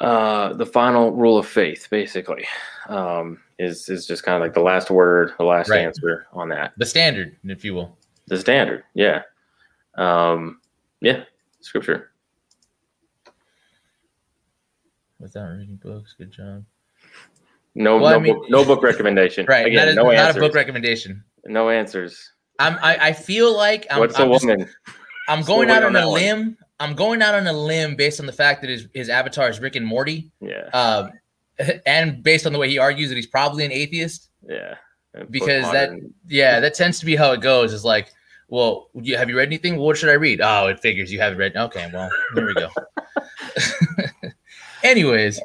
Uh, 0.00 0.54
the 0.54 0.64
final 0.66 1.12
rule 1.12 1.36
of 1.38 1.46
faith, 1.46 1.86
basically, 1.90 2.44
um, 2.88 3.40
is 3.60 3.88
is 3.88 4.06
just 4.08 4.24
kind 4.24 4.34
of 4.36 4.40
like 4.42 4.54
the 4.54 4.60
last 4.60 4.90
word, 4.90 5.32
the 5.38 5.44
last 5.44 5.68
Right. 5.68 5.80
answer 5.82 6.26
on 6.32 6.48
that. 6.48 6.72
the 6.78 6.86
standard, 6.86 7.36
if 7.44 7.64
you 7.64 7.74
will. 7.74 7.96
The 8.26 8.38
standard, 8.38 8.82
yeah, 8.94 9.22
um, 9.96 10.60
yeah, 11.00 11.24
scripture. 11.60 12.10
Without 15.20 15.48
reading 15.50 15.76
books. 15.76 16.14
Good 16.18 16.32
job. 16.32 16.64
No, 17.74 17.96
Well, 17.98 18.06
I 18.06 18.12
no, 18.12 18.20
mean- 18.20 18.34
book, 18.34 18.50
no 18.50 18.64
book 18.64 18.82
recommendation. 18.82 19.46
Right. 19.48 19.66
Again, 19.66 19.76
that 19.76 19.88
is 19.88 19.96
no 19.96 20.04
not 20.04 20.14
answers. 20.14 20.36
a 20.36 20.40
book 20.40 20.54
recommendation. 20.54 21.22
no 21.46 21.70
answers. 21.70 22.32
I'm, 22.58 22.74
I, 22.82 23.08
I 23.08 23.12
feel 23.12 23.56
like 23.56 23.86
I'm, 23.90 24.00
What's 24.00 24.18
I'm, 24.18 24.30
a 24.30 24.38
just- 24.38 24.70
I'm 25.28 25.42
going 25.42 25.70
out 25.70 25.82
on 25.84 25.94
on 25.94 25.96
a 25.96 26.00
that 26.00 26.06
one. 26.08 26.14
limb. 26.20 26.56
I'm 26.80 26.94
going 26.94 27.22
out 27.22 27.34
on 27.34 27.46
a 27.46 27.52
limb 27.52 27.94
based 27.96 28.20
on 28.20 28.26
the 28.26 28.32
fact 28.32 28.60
that 28.62 28.70
his, 28.70 28.86
his 28.94 29.08
avatar 29.08 29.48
is 29.48 29.60
Rick 29.60 29.76
and 29.76 29.84
Morty, 29.86 30.30
Yeah, 30.40 30.68
um, 30.72 31.10
and 31.86 32.22
based 32.22 32.46
on 32.46 32.52
the 32.52 32.58
way 32.58 32.68
he 32.68 32.78
argues 32.78 33.08
that 33.10 33.16
he's 33.16 33.26
probably 33.26 33.64
an 33.64 33.72
atheist. 33.72 34.28
yeah. 34.48 34.74
And 35.14 35.30
Because 35.30 35.70
that- 35.72 35.90
Yeah, 36.26 36.60
that 36.60 36.74
tends 36.74 36.98
to 37.00 37.06
be 37.06 37.16
how 37.16 37.32
it 37.32 37.40
goes. 37.40 37.72
Is 37.72 37.84
like, 37.84 38.12
well, 38.48 38.88
you, 38.94 39.16
have 39.16 39.28
you 39.28 39.36
read 39.36 39.48
anything? 39.48 39.76
What 39.76 39.96
should 39.96 40.08
I 40.10 40.14
read? 40.14 40.40
Oh, 40.42 40.66
it 40.68 40.80
figures 40.80 41.12
you 41.12 41.18
haven't 41.20 41.38
read. 41.38 41.56
Okay, 41.56 41.90
well, 41.92 42.10
here 42.34 42.46
we 42.46 42.54
go. 42.54 42.68
Anyways, 44.82 45.40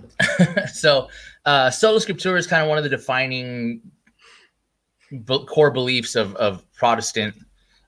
so 0.72 1.08
uh, 1.44 1.70
sola 1.70 1.98
scriptura 1.98 2.38
is 2.38 2.46
kind 2.46 2.62
of 2.62 2.68
one 2.68 2.78
of 2.78 2.84
the 2.84 2.90
defining 2.90 3.80
b- 5.10 5.44
core 5.46 5.70
beliefs 5.70 6.14
of, 6.14 6.34
of 6.36 6.62
Protestant 6.74 7.34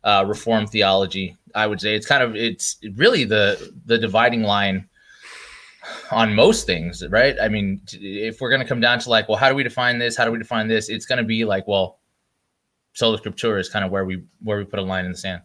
uh, 0.05 0.25
Reformed 0.27 0.71
theology. 0.71 1.37
I 1.55 1.67
would 1.67 1.81
say 1.81 1.95
it's 1.95 2.07
kind 2.07 2.23
of 2.23 2.37
it's 2.37 2.79
really 2.95 3.25
the 3.25 3.73
the 3.87 3.99
dividing 3.99 4.43
line 4.43 4.89
on 6.11 6.35
most 6.35 6.67
things, 6.67 7.07
right? 7.09 7.37
I 7.41 7.49
mean, 7.49 7.81
t- 7.87 8.23
if 8.23 8.41
we're 8.41 8.51
going 8.51 8.61
to 8.61 8.69
come 8.69 8.81
down 8.81 8.99
to 9.01 9.11
like, 9.11 9.29
well, 9.29 9.39
how 9.39 9.49
do 9.49 9.55
we 9.55 9.63
define 9.63 9.99
this? 9.99 10.17
How 10.17 10.25
do 10.25 10.31
we 10.31 10.39
define 10.39 10.69
this? 10.69 10.89
It's 10.89 11.07
going 11.07 11.19
to 11.19 11.25
be 11.25 11.45
like, 11.45 11.67
well, 11.67 11.99
sola 12.93 13.19
scriptura 13.19 13.61
is 13.61 13.69
kind 13.69 13.85
of 13.85 13.91
where 13.91 14.05
we 14.05 14.23
where 14.43 14.59
we 14.59 14.65
put 14.65 14.79
a 14.79 14.83
line 14.83 15.05
in 15.05 15.13
the 15.13 15.19
sand. 15.19 15.43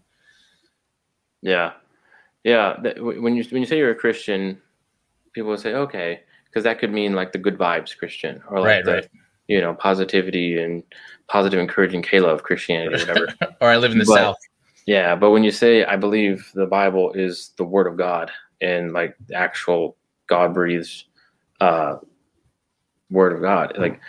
Yeah, 1.42 1.74
yeah. 2.44 2.76
th- 2.82 2.96
w- 2.96 3.22
When 3.22 3.36
you 3.36 3.44
when 3.50 3.62
you 3.62 3.66
say 3.68 3.78
you're 3.78 3.92
a 3.92 3.96
Christian, 3.96 4.62
people 5.34 5.50
will 5.52 5.58
say 5.58 5.74
okay, 5.74 6.22
because 6.46 6.64
that 6.64 6.80
could 6.80 6.92
mean 6.92 7.14
like 7.14 7.32
the 7.32 7.38
good 7.40 7.58
vibes 7.58 7.98
Christian, 7.98 8.42
or 8.50 8.60
like 8.60 8.68
Right, 8.68 8.86
the 8.86 8.94
right. 8.94 9.10
you 9.48 9.62
know 9.62 9.74
positivity 9.74 10.62
and 10.62 10.84
positive, 11.28 11.60
encouraging 11.60 12.02
Kayla 12.04 12.28
of 12.28 12.44
Christianity, 12.44 12.96
or 12.96 13.00
whatever. 13.08 13.34
Or 13.62 13.70
I 13.70 13.78
live 13.78 13.92
in 13.92 13.98
the 14.00 14.06
But- 14.06 14.16
South. 14.16 14.38
yeah, 14.86 15.16
but 15.16 15.32
when 15.32 15.44
you 15.44 15.52
say 15.52 15.84
I 15.86 15.96
believe 15.96 16.50
the 16.54 16.66
Bible 16.68 17.12
is 17.14 17.52
the 17.58 17.64
Word 17.64 17.88
of 17.88 17.98
God 17.98 18.32
and 18.62 18.94
like 18.94 19.16
the 19.28 19.36
actual 19.36 19.98
God 20.28 20.54
breathes 20.54 21.06
uh, 21.62 21.98
Word 23.10 23.34
of 23.34 23.42
God, 23.42 23.74
like 23.78 24.00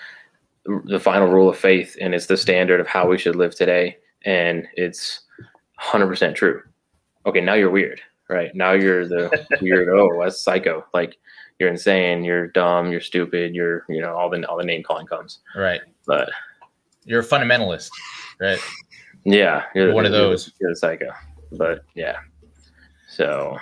the 0.87 0.99
final 1.01 1.29
rule 1.29 1.49
of 1.49 1.59
faith, 1.59 1.97
and 2.01 2.15
it's 2.15 2.27
the 2.27 2.37
standard 2.37 2.81
of 2.81 2.87
how 2.87 3.07
we 3.07 3.19
should 3.19 3.37
live 3.37 3.55
today, 3.55 3.99
and 4.25 4.67
it's 4.75 5.21
hundred 5.77 6.07
percent 6.09 6.35
true. 6.37 6.63
Okay, 7.27 7.41
now 7.41 7.55
you're 7.55 7.71
weird, 7.71 8.01
right? 8.29 8.55
Now 8.55 8.73
you're 8.73 9.07
the 9.07 9.47
weird. 9.61 9.89
Oh, 9.89 10.19
that's 10.23 10.41
psycho. 10.41 10.85
Like 10.95 11.17
you're 11.59 11.71
insane. 11.71 12.25
You're 12.25 12.49
dumb. 12.49 12.91
You're 12.91 13.01
stupid. 13.01 13.55
You're 13.55 13.85
you 13.89 14.01
know 14.01 14.15
all 14.17 14.29
the 14.31 14.45
all 14.49 14.57
the 14.59 14.65
name 14.65 14.83
calling 14.83 15.07
comes. 15.07 15.39
Right. 15.57 15.81
But 16.07 16.31
You're 17.05 17.21
a 17.21 17.25
fundamentalist, 17.25 17.91
right? 18.41 18.59
yeah, 19.25 19.65
you're 19.75 19.93
One 19.95 20.05
of 20.07 20.13
you're 20.13 20.21
those. 20.21 20.53
You're 20.61 20.71
the 20.71 20.77
psycho. 20.77 21.11
But 21.53 21.85
yeah, 21.95 22.17
so 23.09 23.57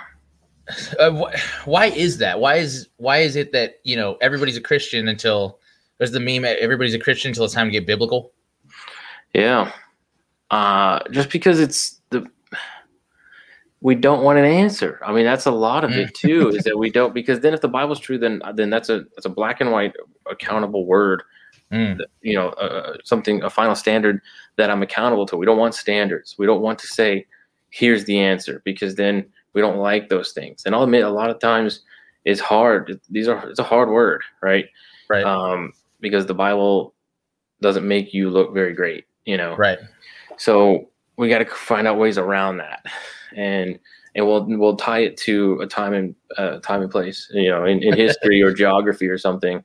uh, 0.99 1.11
wh- 1.11 1.67
why 1.67 1.85
is 1.87 2.17
that? 2.17 2.39
Why 2.39 2.55
is 2.55 2.89
why 2.97 3.19
is 3.19 3.35
it 3.35 3.51
that 3.51 3.75
you 3.83 3.95
know 3.95 4.17
everybody's 4.21 4.57
a 4.57 4.61
Christian 4.61 5.07
until 5.07 5.59
there's 5.97 6.11
the 6.11 6.19
meme 6.19 6.43
everybody's 6.45 6.93
a 6.95 6.99
Christian 6.99 7.29
until 7.29 7.45
it's 7.45 7.53
time 7.53 7.67
to 7.67 7.71
get 7.71 7.85
biblical? 7.85 8.31
Yeah. 9.33 9.71
Uh 10.51 10.99
just 11.11 11.29
because 11.29 11.59
it's 11.59 12.01
we 13.83 13.95
don't 13.95 14.23
want 14.23 14.39
an 14.39 14.45
answer. 14.45 14.99
I 15.05 15.11
mean, 15.11 15.25
that's 15.25 15.45
a 15.45 15.51
lot 15.51 15.83
of 15.83 15.91
it 15.91 16.15
too, 16.15 16.49
is 16.49 16.63
that 16.63 16.77
we 16.77 16.89
don't 16.89 17.13
because 17.13 17.41
then 17.41 17.53
if 17.53 17.61
the 17.61 17.67
Bible's 17.67 17.99
true, 17.99 18.17
then 18.17 18.41
then 18.55 18.69
that's 18.69 18.89
a 18.89 19.03
that's 19.15 19.25
a 19.25 19.29
black 19.29 19.61
and 19.61 19.71
white 19.71 19.93
accountable 20.25 20.85
word, 20.85 21.21
Mm, 21.71 21.99
you 22.21 22.35
know, 22.35 22.49
uh, 22.49 22.97
something 23.03 23.41
a 23.41 23.49
final 23.49 23.73
standard 23.73 24.21
that 24.57 24.69
I'm 24.69 24.83
accountable 24.83 25.25
to. 25.25 25.37
We 25.37 25.45
don't 25.47 25.57
want 25.57 25.73
standards. 25.73 26.35
We 26.37 26.45
don't 26.45 26.61
want 26.61 26.77
to 26.79 26.87
say 26.87 27.25
here's 27.71 28.05
the 28.05 28.19
answer 28.19 28.61
because 28.63 28.93
then 28.93 29.25
we 29.53 29.61
don't 29.61 29.77
like 29.77 30.07
those 30.07 30.33
things. 30.33 30.63
And 30.65 30.75
I'll 30.75 30.83
admit 30.83 31.03
a 31.03 31.09
lot 31.09 31.31
of 31.31 31.39
times 31.39 31.81
it's 32.25 32.39
hard. 32.39 33.01
These 33.09 33.27
are 33.27 33.49
it's 33.49 33.59
a 33.59 33.63
hard 33.63 33.89
word, 33.89 34.21
right? 34.41 34.65
right. 35.09 35.23
Um 35.23 35.73
because 35.99 36.27
the 36.27 36.35
Bible 36.35 36.93
doesn't 37.59 37.87
make 37.87 38.13
you 38.13 38.29
look 38.29 38.53
very 38.53 38.73
great, 38.73 39.05
you 39.25 39.37
know. 39.37 39.55
right. 39.55 39.79
So 40.37 40.89
we 41.17 41.27
got 41.29 41.39
to 41.39 41.45
find 41.45 41.87
out 41.87 41.97
ways 41.97 42.17
around 42.17 42.57
that, 42.57 42.85
and 43.35 43.79
and 44.15 44.27
we'll 44.27 44.45
we'll 44.45 44.75
tie 44.75 44.99
it 44.99 45.17
to 45.17 45.59
a 45.61 45.67
time 45.67 45.93
and 45.93 46.15
uh, 46.37 46.59
time 46.59 46.81
and 46.81 46.91
place, 46.91 47.29
you 47.33 47.49
know, 47.49 47.65
in, 47.65 47.81
in 47.81 47.95
history 47.95 48.41
or 48.41 48.53
geography 48.53 49.07
or 49.07 49.17
something, 49.17 49.63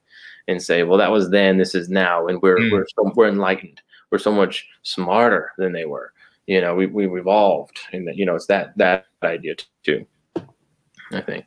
and 0.48 0.62
say, 0.62 0.82
well, 0.82 0.98
that 0.98 1.10
was 1.10 1.30
then, 1.30 1.58
this 1.58 1.74
is 1.74 1.88
now, 1.88 2.26
and 2.26 2.40
we're 2.42 2.58
Mm. 2.58 2.72
we're 2.72 2.86
so, 2.94 3.12
we're 3.14 3.28
enlightened, 3.28 3.82
we're 4.10 4.18
so 4.18 4.32
much 4.32 4.66
smarter 4.82 5.52
than 5.58 5.72
they 5.72 5.84
were, 5.84 6.12
you 6.46 6.60
know, 6.60 6.74
we 6.74 6.86
we've 6.86 7.14
evolved, 7.16 7.78
and 7.92 8.08
that 8.08 8.16
you 8.16 8.24
know, 8.24 8.34
it's 8.34 8.46
that 8.46 8.76
that 8.78 9.06
idea 9.22 9.56
too. 9.82 10.06
I 11.12 11.20
think. 11.20 11.46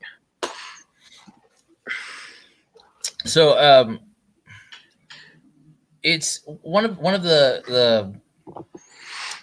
So 3.25 3.57
um 3.59 3.99
it's 6.03 6.41
one 6.63 6.83
of 6.85 6.97
one 6.97 7.13
of 7.13 7.21
the 7.23 7.61
the 7.67 8.21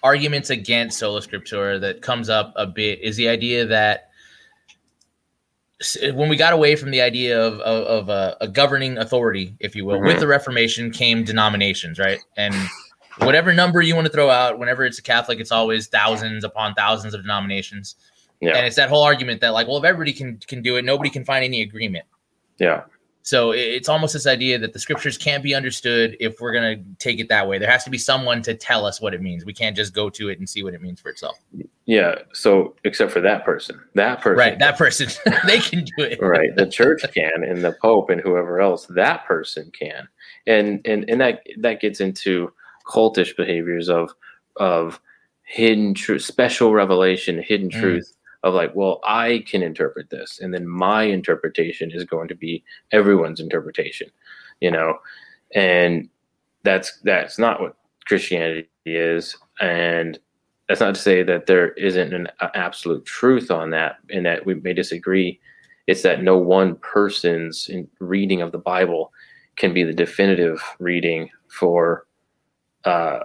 arguments 0.03 0.51
against 0.51 0.99
sola 0.99 1.21
scriptura 1.21 1.81
that 1.81 2.03
comes 2.03 2.29
up 2.29 2.53
a 2.57 2.67
bit 2.67 3.01
is 3.01 3.17
the 3.17 3.29
idea 3.29 3.67
that 3.67 4.11
when 6.15 6.29
we 6.29 6.37
got 6.37 6.53
away 6.53 6.75
from 6.75 6.91
the 6.91 7.01
idea 7.01 7.41
of 7.41 7.55
of, 7.61 7.85
of 7.85 8.09
a, 8.09 8.37
a 8.41 8.49
governing 8.49 8.99
authority, 8.99 9.55
if 9.61 9.77
you 9.77 9.85
will, 9.85 10.01
with 10.01 10.17
Mhm. 10.17 10.21
the 10.21 10.27
Reformation 10.27 10.91
came 10.91 11.23
denominations, 11.25 11.99
right? 12.01 12.19
And 12.37 12.55
whatever 13.19 13.53
number 13.53 13.81
you 13.81 13.95
want 13.95 14.07
to 14.07 14.13
throw 14.13 14.29
out, 14.29 14.59
whenever 14.59 14.85
it's 14.85 14.99
a 14.99 15.03
Catholic, 15.03 15.39
it's 15.39 15.53
always 15.53 15.87
thousands 15.87 16.43
upon 16.43 16.75
thousands 16.75 17.15
of 17.15 17.23
denominations. 17.23 17.95
Yeah. 18.41 18.57
And 18.57 18.67
it's 18.67 18.77
that 18.77 18.89
whole 18.89 19.03
argument 19.05 19.41
that 19.41 19.51
like, 19.51 19.69
well, 19.69 19.79
if 19.79 19.85
everybody 19.85 20.13
can 20.13 20.39
can 20.49 20.63
do 20.63 20.77
it, 20.77 20.85
nobody 20.85 21.11
can 21.11 21.25
find 21.25 21.45
any 21.45 21.63
agreement. 21.63 22.07
Yeah. 22.59 22.83
So 23.23 23.51
it's 23.51 23.89
almost 23.91 24.15
this 24.15 24.27
idea 24.27 24.59
that 24.59 24.73
the 24.73 24.79
scriptures 24.79 25.19
can't 25.19 25.43
be 25.43 25.55
understood 25.55 26.17
if 26.19 26.41
we're 26.41 26.53
going 26.53 26.79
to 26.79 26.85
take 26.99 27.21
it 27.21 27.29
that 27.29 27.47
way. 27.47 27.59
There 27.59 27.71
has 27.71 27.85
to 27.85 27.91
be 27.91 27.99
someone 27.99 28.41
to 28.43 28.55
tell 28.55 28.87
us 28.87 29.01
what 29.03 29.13
it 29.13 29.21
means. 29.21 29.45
We 29.45 29.53
can't 29.53 29.77
just 29.77 29.93
go 29.93 30.09
to 30.11 30.31
it 30.31 30.39
and 30.39 30.49
see 30.49 30.63
what 30.63 30.73
it 30.73 30.81
means 30.81 31.01
for 31.01 31.11
itself. 31.11 31.37
Yeah. 31.85 32.15
So 32.33 32.75
except 32.85 33.13
for 33.13 33.21
that 33.21 33.45
person, 33.45 33.81
that 33.95 34.21
person, 34.23 34.39
Right. 34.39 34.59
That 34.59 34.79
person, 34.79 35.09
they 35.47 35.59
can 35.59 35.85
do 35.85 36.05
it. 36.05 36.19
right 36.23 36.55
the 36.57 36.67
church 36.67 37.03
can 37.13 37.43
and 37.45 37.63
the 37.63 37.73
pope 37.83 38.09
and 38.09 38.21
whoever 38.21 38.61
else 38.61 38.87
that 38.87 39.27
person 39.27 39.71
can 39.79 40.09
and 40.47 40.81
and 40.87 41.05
and 41.09 41.21
that 41.21 41.43
that 41.59 41.81
gets 41.81 42.01
into 42.01 42.53
cultish 42.87 43.37
behaviors 43.37 43.89
of 43.91 44.11
of 44.57 45.01
hidden 45.45 45.95
truth 45.95 46.23
special 46.23 46.73
revelation 46.73 47.43
hidden 47.43 47.71
Mm. 47.71 47.81
truth 47.81 48.15
of 48.43 48.55
like 48.55 48.75
well 48.75 49.01
i 49.05 49.45
can 49.47 49.63
interpret 49.63 50.11
this 50.11 50.39
and 50.41 50.55
then 50.55 50.67
my 50.67 51.03
interpretation 51.03 51.91
is 51.93 52.05
going 52.05 52.29
to 52.29 52.35
be 52.35 52.63
everyone's 52.93 53.41
interpretation 53.41 54.09
you 54.61 54.71
know? 54.71 54.99
And 55.55 56.09
that's 56.65 56.99
that's 57.05 57.39
not 57.39 57.61
what 57.61 57.77
christianity 58.07 58.69
is 58.85 59.37
and 59.61 60.19
that's 60.69 60.81
not 60.81 60.95
to 60.95 61.01
say 61.01 61.23
that 61.23 61.47
there 61.47 61.73
isn't 61.75 62.13
an 62.13 62.29
absolute 62.55 63.07
truth 63.07 63.51
on 63.51 63.71
that 63.71 63.97
and 64.11 64.27
that 64.27 64.45
we 64.45 64.55
may 64.55 64.75
disagree. 64.75 65.41
It's 65.87 66.03
that 66.03 66.23
no 66.23 66.37
one 66.37 66.77
person's 66.77 67.69
in 67.69 67.89
reading 68.01 68.43
of 68.43 68.53
the 68.53 68.59
bible 68.59 69.13
can 69.57 69.73
be 69.73 69.83
the 69.83 69.95
definitive 69.95 70.63
reading 70.79 71.31
for 71.49 72.07
uh, 72.85 73.21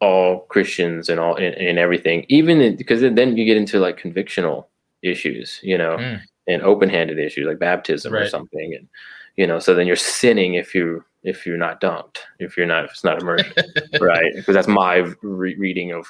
all 0.00 0.40
christians 0.48 1.08
and 1.08 1.18
all 1.20 1.36
and, 1.36 1.54
and 1.54 1.78
everything 1.78 2.24
even 2.28 2.60
in, 2.60 2.76
because 2.76 3.00
then- 3.00 3.36
you 3.36 3.44
get 3.44 3.56
into 3.56 3.78
like 3.78 3.98
convictional 4.00 4.66
issues 5.02 5.60
you 5.62 5.78
know 5.78 5.96
Mm. 5.96 6.20
and 6.46 6.62
open-handed 6.62 7.18
issues 7.18 7.46
like 7.46 7.58
baptism 7.58 8.12
or 8.14 8.26
something 8.28 8.74
and 8.74 8.88
you 9.36 9.46
know 9.46 9.58
so 9.58 9.74
then 9.74 9.86
you're 9.86 9.96
sinning 9.96 10.54
if 10.54 10.74
you 10.74 11.04
if 11.22 11.46
you're 11.46 11.56
not 11.56 11.80
dunked 11.80 12.18
if 12.38 12.56
you're 12.56 12.66
not 12.66 12.84
if 12.84 12.90
it's 12.90 13.04
not 13.04 13.20
immersion 13.20 13.52
right? 14.00 14.32
Because 14.34 14.54
that's 14.54 14.68
my 14.68 14.96
re- 15.22 15.56
reading 15.56 15.92
of 15.92 16.06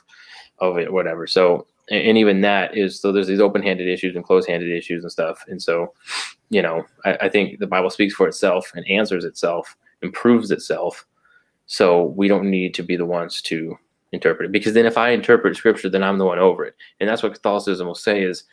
of 0.58 0.78
it 0.78 0.92
whatever. 0.92 1.26
So 1.26 1.66
and, 1.90 2.02
and 2.08 2.18
even 2.18 2.40
that 2.40 2.76
is 2.76 3.00
so 3.00 3.12
there's 3.12 3.26
these 3.26 3.40
open-handed 3.40 3.86
issues 3.88 4.14
and 4.16 4.24
closed-handed 4.24 4.70
issues 4.70 5.02
and 5.04 5.12
stuff 5.12 5.44
and 5.48 5.60
so 5.62 5.92
you 6.50 6.62
know 6.62 6.84
I, 7.04 7.14
I 7.22 7.28
think 7.28 7.58
the 7.58 7.66
bible 7.66 7.90
speaks 7.90 8.14
for 8.14 8.26
itself 8.28 8.72
and 8.74 8.86
answers 8.88 9.24
itself 9.24 9.76
improves 10.02 10.50
itself 10.50 11.06
so 11.66 12.04
we 12.16 12.28
don't 12.28 12.50
need 12.50 12.74
to 12.74 12.82
be 12.82 12.96
the 12.96 13.06
ones 13.06 13.40
to 13.42 13.76
interpret 14.12 14.46
it 14.46 14.52
because 14.52 14.74
then 14.74 14.86
if 14.86 14.96
i 14.98 15.10
interpret 15.10 15.56
scripture 15.56 15.88
then 15.88 16.02
i'm 16.02 16.18
the 16.18 16.24
one 16.24 16.38
over 16.38 16.64
it 16.64 16.74
and 17.00 17.08
that's 17.08 17.22
what 17.22 17.32
catholicism 17.32 17.86
will 17.86 17.94
say 17.94 18.22
is 18.22 18.44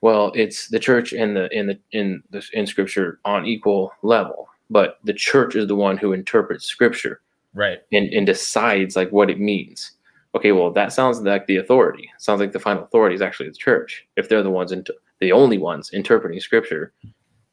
well 0.00 0.32
it's 0.34 0.68
the 0.68 0.78
church 0.78 1.12
and 1.12 1.36
the 1.36 1.48
in 1.56 1.66
the 1.66 1.78
in 1.92 2.22
the 2.30 2.42
in 2.54 2.66
scripture 2.66 3.18
on 3.24 3.44
equal 3.44 3.92
level 4.02 4.48
but 4.70 4.98
the 5.04 5.12
church 5.12 5.54
is 5.54 5.66
the 5.66 5.76
one 5.76 5.96
who 5.98 6.12
interprets 6.12 6.64
scripture 6.64 7.20
Right. 7.54 7.80
and, 7.92 8.08
and 8.14 8.24
decides 8.26 8.96
like 8.96 9.12
what 9.12 9.28
it 9.28 9.38
means. 9.38 9.92
Okay, 10.34 10.52
well 10.52 10.70
that 10.70 10.92
sounds 10.92 11.20
like 11.20 11.46
the 11.46 11.58
authority. 11.58 12.10
sounds 12.18 12.40
like 12.40 12.52
the 12.52 12.58
final 12.58 12.84
authority 12.84 13.14
is 13.14 13.20
actually 13.20 13.50
the 13.50 13.54
church. 13.54 14.06
If 14.16 14.30
they're 14.30 14.42
the 14.42 14.50
ones, 14.50 14.72
inter- 14.72 14.94
the 15.20 15.32
only 15.32 15.58
ones 15.58 15.90
interpreting 15.92 16.40
scripture, 16.40 16.94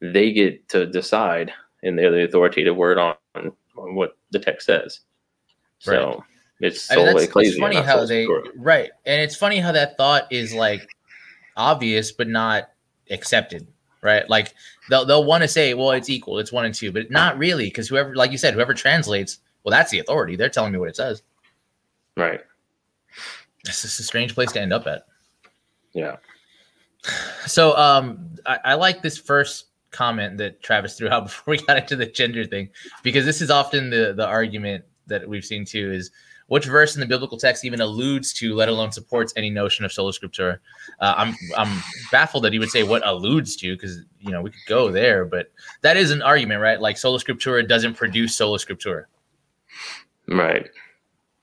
they 0.01 0.31
get 0.31 0.69
to 0.69 0.85
decide, 0.85 1.51
and 1.83 1.99
they're 1.99 2.11
the 2.11 2.23
authoritative 2.23 2.77
word 2.77 2.97
on, 2.97 3.15
on 3.81 3.95
what 3.95 4.17
the 4.31 4.39
text 4.39 4.65
says. 4.67 5.01
So 5.79 5.91
Right. 5.91 6.17
it's 6.61 6.91
I 6.91 6.95
mean, 6.95 7.05
that's, 7.05 7.23
it's 7.35 7.57
funny 7.59 7.75
how 7.77 8.05
they 8.05 8.27
right, 8.55 8.91
and 9.05 9.21
it's 9.21 9.35
funny 9.35 9.59
how 9.59 9.71
that 9.71 9.97
thought 9.97 10.27
is 10.31 10.53
like 10.53 10.87
obvious 11.57 12.11
but 12.11 12.27
not 12.27 12.69
accepted. 13.09 13.67
Right, 14.01 14.29
like 14.29 14.53
they'll 14.89 15.03
they'll 15.05 15.25
want 15.25 15.43
to 15.43 15.47
say, 15.47 15.73
well, 15.73 15.91
it's 15.91 16.09
equal, 16.09 16.39
it's 16.39 16.51
one 16.53 16.63
and 16.65 16.73
two, 16.73 16.91
but 16.91 17.11
not 17.11 17.37
really, 17.37 17.65
because 17.65 17.89
whoever, 17.89 18.15
like 18.15 18.31
you 18.31 18.37
said, 18.37 18.53
whoever 18.53 18.73
translates, 18.73 19.39
well, 19.63 19.71
that's 19.71 19.91
the 19.91 19.99
authority. 19.99 20.37
They're 20.37 20.47
telling 20.49 20.71
me 20.71 20.79
what 20.79 20.87
it 20.89 20.95
says. 20.95 21.21
right. 22.15 22.41
It's 23.67 23.81
just 23.81 23.99
a 23.99 24.03
strange 24.03 24.33
place 24.33 24.53
to 24.53 24.61
end 24.61 24.71
up 24.73 24.87
at. 24.87 25.05
Yeah. 25.93 26.17
So 27.45 27.75
um 27.77 28.35
I, 28.45 28.59
I 28.65 28.73
like 28.75 29.01
this 29.01 29.17
first 29.17 29.65
comment 29.91 30.37
that 30.37 30.61
Travis 30.61 30.97
threw 30.97 31.09
out 31.09 31.23
before 31.25 31.51
we 31.51 31.57
got 31.57 31.77
into 31.77 31.95
the 31.95 32.05
gender 32.05 32.45
thing, 32.45 32.69
because 33.03 33.25
this 33.25 33.41
is 33.41 33.49
often 33.49 33.89
the 33.89 34.13
the 34.13 34.25
argument 34.25 34.85
that 35.07 35.27
we've 35.27 35.45
seen 35.45 35.65
too 35.65 35.91
is 35.91 36.11
which 36.47 36.65
verse 36.65 36.95
in 36.95 36.99
the 36.99 37.05
biblical 37.05 37.37
text 37.37 37.63
even 37.63 37.79
alludes 37.79 38.33
to, 38.33 38.55
let 38.55 38.69
alone 38.69 38.91
supports 38.91 39.31
any 39.37 39.51
notion 39.51 39.85
of 39.85 39.93
sola 39.93 40.11
scriptura. 40.11 40.57
Uh, 40.99 41.13
I'm 41.15 41.35
I'm 41.55 41.81
baffled 42.11 42.43
that 42.43 42.53
he 42.53 42.59
would 42.59 42.69
say 42.71 42.83
what 42.83 43.07
alludes 43.07 43.55
to, 43.57 43.75
because 43.75 43.99
you 44.19 44.31
know 44.31 44.41
we 44.41 44.49
could 44.49 44.65
go 44.67 44.91
there, 44.91 45.25
but 45.25 45.51
that 45.81 45.95
is 45.95 46.11
an 46.11 46.21
argument, 46.21 46.61
right? 46.61 46.81
Like 46.81 46.97
sola 46.97 47.19
scriptura 47.19 47.67
doesn't 47.67 47.93
produce 47.95 48.35
sola 48.35 48.57
scriptura. 48.57 49.05
Right. 50.27 50.67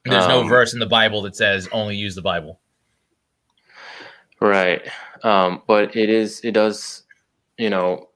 There's 0.04 0.28
no 0.28 0.42
Um, 0.42 0.48
verse 0.48 0.72
in 0.72 0.78
the 0.78 0.87
Bible 0.87 1.22
that 1.22 1.35
says 1.35 1.68
only 1.72 1.96
use 1.96 2.14
the 2.14 2.22
Bible. 2.22 2.61
Right. 4.40 4.82
Um, 5.22 5.62
but 5.66 5.96
it 5.96 6.11
is 6.11 6.40
it 6.42 6.52
does, 6.52 7.04
you 7.59 7.70
know, 7.70 8.09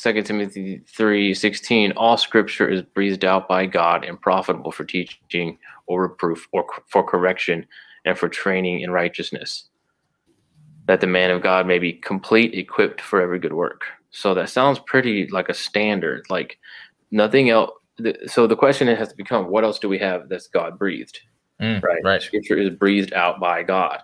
Second 0.00 0.24
Timothy 0.24 0.80
three 0.86 1.34
sixteen, 1.34 1.92
all 1.92 2.16
scripture 2.16 2.66
is 2.66 2.80
breathed 2.80 3.22
out 3.22 3.46
by 3.46 3.66
God 3.66 4.02
and 4.02 4.18
profitable 4.18 4.72
for 4.72 4.82
teaching 4.82 5.58
or 5.88 6.00
reproof 6.00 6.48
or 6.52 6.64
for 6.88 7.02
correction 7.04 7.66
and 8.06 8.16
for 8.16 8.26
training 8.26 8.80
in 8.80 8.90
righteousness. 8.92 9.68
That 10.86 11.02
the 11.02 11.06
man 11.06 11.30
of 11.30 11.42
God 11.42 11.66
may 11.66 11.78
be 11.78 11.92
complete, 11.92 12.54
equipped 12.54 13.02
for 13.02 13.20
every 13.20 13.38
good 13.38 13.52
work. 13.52 13.82
So 14.10 14.32
that 14.32 14.48
sounds 14.48 14.78
pretty 14.78 15.26
like 15.26 15.50
a 15.50 15.54
standard, 15.54 16.24
like 16.30 16.58
nothing 17.10 17.50
else. 17.50 17.72
So 18.26 18.46
the 18.46 18.56
question 18.56 18.88
has 18.88 19.08
to 19.08 19.16
become, 19.16 19.50
what 19.50 19.64
else 19.64 19.78
do 19.78 19.90
we 19.90 19.98
have 19.98 20.30
that's 20.30 20.46
God 20.46 20.78
breathed? 20.78 21.20
Mm, 21.60 21.82
right? 21.82 22.00
right. 22.02 22.22
Scripture 22.22 22.56
is 22.56 22.70
breathed 22.70 23.12
out 23.12 23.38
by 23.38 23.62
God. 23.62 23.98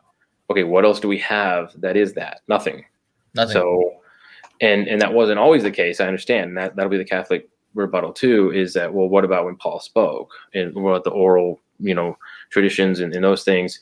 Okay, 0.50 0.64
what 0.64 0.84
else 0.84 1.00
do 1.00 1.08
we 1.08 1.18
have 1.20 1.72
that 1.80 1.96
is 1.96 2.12
that? 2.12 2.42
Nothing. 2.48 2.84
Nothing. 3.34 3.54
So, 3.54 3.92
and 4.60 4.86
and 4.88 5.00
that 5.00 5.12
wasn't 5.12 5.38
always 5.38 5.62
the 5.62 5.70
case. 5.70 6.00
I 6.00 6.06
understand 6.06 6.48
and 6.48 6.56
that 6.56 6.76
that'll 6.76 6.90
be 6.90 6.98
the 6.98 7.04
Catholic 7.04 7.48
rebuttal 7.74 8.12
too. 8.12 8.50
Is 8.52 8.72
that 8.74 8.92
well? 8.92 9.08
What 9.08 9.24
about 9.24 9.44
when 9.44 9.56
Paul 9.56 9.80
spoke 9.80 10.32
and 10.54 10.74
what 10.74 11.04
the 11.04 11.10
oral, 11.10 11.60
you 11.78 11.94
know, 11.94 12.16
traditions 12.50 13.00
and, 13.00 13.14
and 13.14 13.24
those 13.24 13.44
things? 13.44 13.80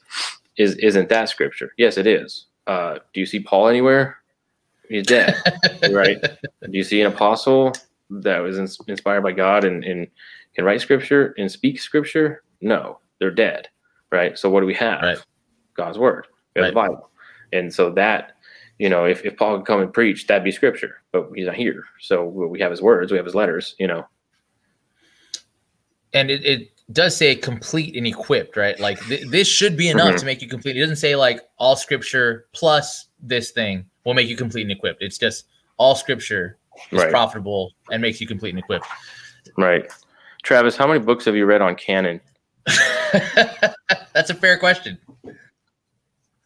Is 0.56 0.74
isn't 0.76 1.08
that 1.08 1.28
Scripture? 1.28 1.72
Yes, 1.78 1.96
it 1.96 2.06
is. 2.06 2.46
Uh, 2.66 2.98
do 3.12 3.20
you 3.20 3.26
see 3.26 3.40
Paul 3.40 3.68
anywhere? 3.68 4.18
He's 4.88 5.06
dead, 5.06 5.40
right? 5.90 6.20
Do 6.20 6.70
you 6.70 6.84
see 6.84 7.00
an 7.00 7.12
apostle 7.12 7.72
that 8.10 8.38
was 8.38 8.58
ins- 8.58 8.78
inspired 8.86 9.22
by 9.22 9.32
God 9.32 9.64
and, 9.64 9.82
and 9.82 10.06
can 10.54 10.64
write 10.64 10.80
Scripture 10.80 11.34
and 11.38 11.50
speak 11.50 11.80
Scripture? 11.80 12.42
No, 12.60 12.98
they're 13.18 13.30
dead, 13.30 13.68
right? 14.12 14.38
So 14.38 14.50
what 14.50 14.60
do 14.60 14.66
we 14.66 14.74
have? 14.74 15.02
Right. 15.02 15.24
God's 15.74 15.98
Word. 15.98 16.26
We 16.54 16.62
have 16.62 16.70
the 16.70 16.74
Bible, 16.74 17.10
and 17.52 17.72
so 17.72 17.90
that 17.90 18.33
you 18.78 18.88
know, 18.88 19.04
if, 19.04 19.24
if 19.24 19.36
Paul 19.36 19.58
could 19.58 19.66
come 19.66 19.80
and 19.80 19.92
preach, 19.92 20.26
that'd 20.26 20.44
be 20.44 20.50
Scripture. 20.50 21.02
But 21.12 21.28
he's 21.34 21.46
not 21.46 21.54
here, 21.56 21.84
so 22.00 22.24
we 22.24 22.60
have 22.60 22.70
his 22.70 22.82
words, 22.82 23.10
we 23.12 23.16
have 23.18 23.26
his 23.26 23.34
letters. 23.34 23.74
You 23.78 23.86
know, 23.88 24.06
and 26.12 26.30
it, 26.30 26.44
it 26.44 26.70
does 26.92 27.16
say 27.16 27.34
complete 27.34 27.96
and 27.96 28.06
equipped, 28.06 28.56
right? 28.56 28.78
Like 28.78 29.00
th- 29.06 29.28
this 29.30 29.48
should 29.48 29.76
be 29.76 29.88
enough 29.88 30.14
Mhm. 30.14 30.18
to 30.20 30.24
make 30.26 30.42
you 30.42 30.48
complete. 30.48 30.76
It 30.76 30.80
doesn't 30.80 30.96
say 30.96 31.16
like 31.16 31.40
all 31.58 31.76
scripture 31.76 32.46
plus 32.52 33.08
this 33.20 33.50
thing 33.52 33.84
will 34.04 34.14
make 34.14 34.28
you 34.28 34.36
complete 34.36 34.62
and 34.62 34.70
equipped. 34.72 35.02
It's 35.02 35.18
just 35.18 35.46
all 35.78 35.94
scripture 35.94 36.58
is 36.92 36.98
Right. 37.00 37.10
profitable 37.10 37.72
and 37.90 38.02
makes 38.02 38.20
you 38.20 38.26
complete 38.26 38.50
and 38.50 38.58
equipped. 38.58 38.86
right? 39.56 39.90
Travis, 40.42 40.76
how 40.76 40.86
many 40.86 40.98
books 41.00 41.24
have 41.24 41.34
you 41.36 41.46
read 41.46 41.62
on 41.62 41.74
canon? 41.74 42.20
That's 44.12 44.30
a 44.30 44.34
fair 44.34 44.58
question. 44.58 44.98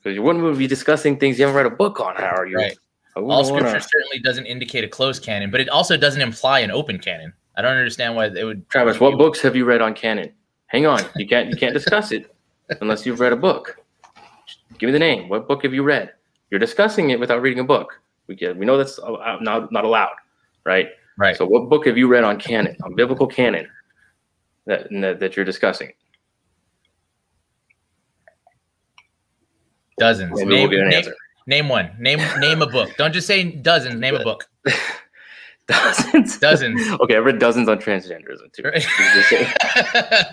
Because 0.09 0.17
you 0.17 0.23
wouldn't 0.23 0.57
be 0.57 0.67
discussing 0.67 1.19
things 1.19 1.39
you 1.39 1.45
haven't 1.45 1.55
read 1.55 1.67
a 1.67 1.77
book 1.77 2.01
on. 2.01 2.17
How 2.17 2.35
are 2.35 2.47
you? 2.47 2.57
Right. 2.57 2.79
All 3.15 3.25
wanna- 3.25 3.45
scripture 3.45 3.79
certainly 3.79 4.21
doesn't 4.21 4.47
indicate 4.47 4.85
a 4.85 4.89
closed 4.89 5.23
canon, 5.23 5.51
but 5.51 5.61
it 5.61 5.69
also 5.69 5.99
doesn't 5.99 6.23
imply 6.23 6.61
an 6.61 6.71
open 6.71 6.99
canon. 6.99 7.35
I 7.59 7.61
don't 7.61 7.77
understand 7.77 8.17
why 8.17 8.31
they 8.31 8.43
would. 8.43 8.67
Travis, 8.71 9.01
what 9.01 9.19
books 9.19 9.43
have 9.43 9.55
you 9.55 9.67
read 9.67 9.83
on 9.83 9.93
canon? 9.93 10.33
Hang 10.69 10.87
on, 10.87 11.03
you 11.17 11.29
can't 11.29 11.51
you 11.51 11.57
can't 11.57 11.75
discuss 11.75 12.11
it 12.11 12.35
unless 12.81 13.05
you've 13.05 13.21
read 13.21 13.35
a 13.35 13.37
book. 13.37 13.77
Give 14.79 14.89
me 14.89 14.93
the 14.93 14.99
name. 14.99 15.29
What 15.29 15.47
book 15.47 15.63
have 15.65 15.75
you 15.75 15.83
read? 15.83 16.13
You're 16.51 16.61
discussing 16.61 17.11
it 17.11 17.21
without 17.21 17.43
reading 17.43 17.59
a 17.59 17.65
book. 17.65 18.01
We 18.29 18.35
get, 18.35 18.57
we 18.57 18.65
know 18.65 18.79
that's 18.79 18.99
uh, 18.99 19.37
not 19.43 19.71
not 19.73 19.85
allowed, 19.85 20.17
right? 20.65 20.89
Right. 21.19 21.37
So, 21.37 21.45
what 21.45 21.69
book 21.69 21.87
have 21.87 21.99
you 21.99 22.09
read 22.09 22.25
on 22.25 22.39
canon, 22.39 22.79
on 22.83 22.95
biblical 22.95 23.27
canon, 23.27 23.69
that 24.65 24.89
that, 24.91 25.21
that 25.21 25.37
you're 25.37 25.45
discussing? 25.45 25.93
Dozens. 29.99 30.31
Maybe 30.33 30.45
we'll 30.47 30.57
Name, 30.57 30.71
get 30.71 30.81
an 30.81 30.89
name, 30.89 30.99
answer. 30.99 31.15
name 31.47 31.69
one. 31.69 31.91
Name 31.99 32.21
name 32.41 32.63
a 32.63 32.67
book. 32.67 32.91
Don't 32.97 33.13
just 33.13 33.27
say 33.27 33.45
dozens. 33.45 33.97
Name 34.01 34.15
a 34.15 34.23
book. 34.25 34.49
Dozens. 35.69 36.39
Dozens. 36.39 36.81
okay, 37.01 37.17
I've 37.17 37.25
read 37.27 37.39
dozens 37.39 37.69
on 37.69 37.79
transgenderism 37.79 38.53
too. 38.53 38.63
Right. 38.63 38.87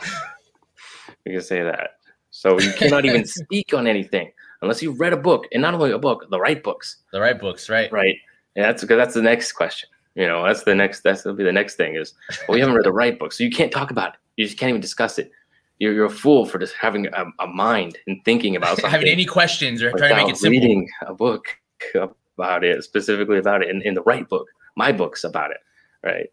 We 1.26 1.32
can 1.32 1.42
say- 1.42 1.64
we 1.64 1.70
that. 1.70 1.92
So 2.30 2.60
you 2.60 2.72
cannot 2.74 3.06
even 3.06 3.26
speak 3.44 3.74
on 3.74 3.88
anything 3.88 4.32
unless 4.62 4.82
you 4.82 4.92
read 4.92 5.14
a 5.14 5.18
book, 5.18 5.46
and 5.52 5.62
not 5.62 5.74
only 5.74 5.92
a 5.92 5.98
book, 5.98 6.30
the 6.30 6.40
right 6.40 6.62
books. 6.62 6.98
the 7.12 7.20
right 7.20 7.40
books, 7.40 7.70
right? 7.70 7.92
right? 7.92 8.16
And 8.56 8.64
that's 8.66 8.82
because 8.82 8.98
that's 8.98 9.14
the 9.16 9.22
next 9.22 9.54
question. 9.54 9.90
You 10.16 10.28
know, 10.28 10.46
that's 10.46 10.64
the 10.64 10.76
next. 10.76 11.02
That's 11.02 11.24
gonna 11.24 11.36
be 11.36 11.44
the 11.44 11.52
next 11.52 11.76
thing 11.76 11.96
is, 11.96 12.14
well, 12.48 12.58
you 12.58 12.64
haven't 12.64 12.76
read 12.76 12.86
the 12.86 12.92
right 12.94 13.18
book, 13.18 13.34
so 13.34 13.44
you 13.44 13.50
can't 13.52 13.72
talk 13.72 13.90
about 13.92 14.14
it. 14.14 14.20
You 14.38 14.46
just 14.46 14.58
can't 14.58 14.70
even 14.70 14.82
discuss 14.82 15.18
it. 15.20 15.32
You're, 15.80 15.94
you're 15.94 16.06
a 16.06 16.10
fool 16.10 16.46
for 16.46 16.58
just 16.58 16.74
having 16.76 17.08
a, 17.08 17.26
a 17.40 17.48
mind 17.48 17.98
and 18.08 18.24
thinking 18.24 18.56
about 18.56 18.70
something. 18.78 18.90
Having 18.92 19.10
any 19.10 19.26
questions 19.26 19.82
or 19.84 19.92
trying 19.92 20.12
to 20.12 20.16
make 20.18 20.30
it 20.30 20.38
simple. 20.38 20.60
reading 20.60 20.90
a 21.06 21.14
book 21.14 21.48
about 21.96 22.64
it, 22.64 22.84
specifically 22.84 23.38
about 23.38 23.62
it 23.62 23.70
in, 23.70 23.82
in 23.82 23.94
the 23.94 24.02
right 24.04 24.28
book. 24.28 24.48
My 24.76 24.92
book's 24.92 25.24
about 25.24 25.52
it, 25.52 25.58
right? 26.04 26.30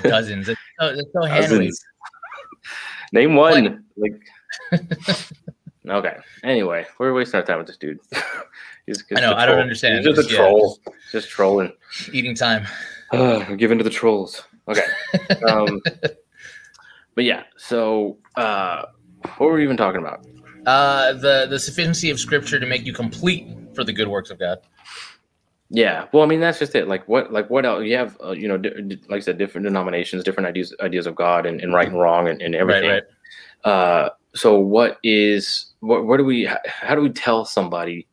Dozens. 0.02 0.48
It's 0.48 0.60
so, 0.78 0.86
it's 0.88 1.12
so. 1.12 1.26
Dozens. 1.26 1.84
Name 3.12 3.34
one. 3.34 3.84
Like, 3.96 4.20
okay. 5.88 6.16
Anyway, 6.42 6.86
we're 6.98 7.12
wasting 7.12 7.40
our 7.40 7.46
time 7.46 7.58
with 7.58 7.66
this 7.66 7.76
dude. 7.76 7.98
He's 8.86 8.98
just 8.98 9.12
I 9.16 9.20
know, 9.20 9.34
I 9.34 9.46
don't 9.46 9.58
understand. 9.58 10.04
He's 10.04 10.14
just 10.16 10.30
a 10.30 10.32
Yeah. 10.32 10.38
troll. 10.38 10.78
Just 11.10 11.28
trolling. 11.28 11.72
Eating 12.12 12.34
time. 12.34 12.66
Uh, 13.12 13.44
we're 13.48 13.56
giving 13.56 13.78
to 13.78 13.84
the 13.84 13.90
trolls. 13.90 14.42
Okay. 14.68 14.84
Um, 15.46 15.80
but 17.14 17.24
yeah, 17.24 17.44
so 17.56 18.18
uh, 18.36 18.84
what 19.36 19.46
were 19.46 19.54
we 19.54 19.64
even 19.64 19.76
talking 19.76 20.00
about? 20.00 20.26
Uh, 20.66 21.12
the 21.14 21.46
the 21.50 21.58
sufficiency 21.58 22.10
of 22.10 22.20
scripture 22.20 22.60
to 22.60 22.66
make 22.66 22.84
you 22.84 22.92
complete 22.92 23.46
for 23.74 23.84
the 23.84 23.92
good 23.92 24.08
works 24.08 24.30
of 24.30 24.38
God. 24.38 24.58
Yeah, 25.74 26.06
well, 26.12 26.22
I 26.22 26.26
mean 26.26 26.40
that's 26.40 26.58
just 26.58 26.74
it. 26.74 26.86
Like 26.86 27.08
what, 27.08 27.32
like 27.32 27.48
what 27.48 27.64
else? 27.64 27.84
You 27.84 27.96
have, 27.96 28.16
uh, 28.22 28.32
you 28.32 28.46
know, 28.46 28.58
di- 28.58 28.82
di- 28.82 29.00
like 29.08 29.16
I 29.16 29.20
said, 29.20 29.38
different 29.38 29.64
denominations, 29.64 30.22
different 30.22 30.46
ideas, 30.46 30.74
ideas 30.80 31.06
of 31.06 31.14
God 31.14 31.46
and, 31.46 31.62
and 31.62 31.72
right 31.72 31.88
and 31.88 31.98
wrong 31.98 32.28
and, 32.28 32.42
and 32.42 32.54
everything. 32.54 32.90
Right, 32.90 33.02
right. 33.64 33.70
Uh, 33.72 34.10
so 34.34 34.58
what 34.58 34.98
is 35.02 35.72
what? 35.80 36.04
What 36.06 36.18
do 36.18 36.24
we? 36.24 36.48
How 36.66 36.94
do 36.94 37.00
we 37.00 37.10
tell 37.10 37.44
somebody 37.46 38.06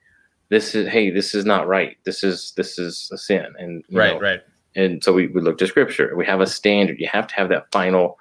this 0.50 0.74
is? 0.74 0.88
Hey, 0.88 1.10
this 1.10 1.36
is 1.36 1.44
not 1.44 1.68
right. 1.68 1.98
This 2.06 2.24
is 2.24 2.54
this 2.56 2.80
is 2.80 3.10
a 3.12 3.18
sin. 3.18 3.48
And 3.58 3.84
Right, 3.92 4.14
know, 4.14 4.20
right. 4.20 4.40
and 4.76 5.04
so 5.04 5.12
we, 5.12 5.28
we 5.28 5.42
look 5.42 5.58
to 5.58 5.68
scripture 5.68 6.16
we 6.16 6.26
have 6.26 6.42
a 6.42 6.48
standard 6.48 7.00
you 7.00 7.08
have 7.12 7.28
to 7.28 7.36
have 7.36 7.50
that 7.50 7.72
final 7.72 8.18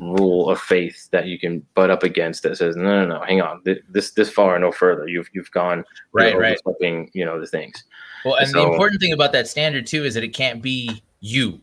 rule 0.00 0.48
of 0.50 0.60
faith 0.60 1.08
that 1.10 1.26
you 1.26 1.38
can 1.38 1.64
butt 1.74 1.90
up 1.90 2.02
against 2.02 2.42
that 2.42 2.56
says 2.56 2.76
no 2.76 3.04
no 3.04 3.18
no 3.18 3.20
hang 3.24 3.40
on 3.40 3.60
this 3.64 4.10
this 4.12 4.30
far 4.30 4.58
no 4.58 4.72
further 4.72 5.06
you've 5.08 5.28
you've 5.32 5.50
gone 5.50 5.84
Right, 6.12 6.36
right. 6.36 6.58
overstepping, 6.64 7.10
you 7.12 7.24
know 7.24 7.38
the 7.40 7.46
things 7.46 7.84
Well, 8.24 8.36
and 8.36 8.50
the 8.52 8.62
important 8.62 9.00
thing 9.00 9.12
about 9.12 9.32
that 9.32 9.48
standard 9.48 9.86
too 9.86 10.04
is 10.04 10.14
that 10.14 10.24
it 10.24 10.34
can't 10.34 10.62
be 10.62 11.02
you. 11.20 11.60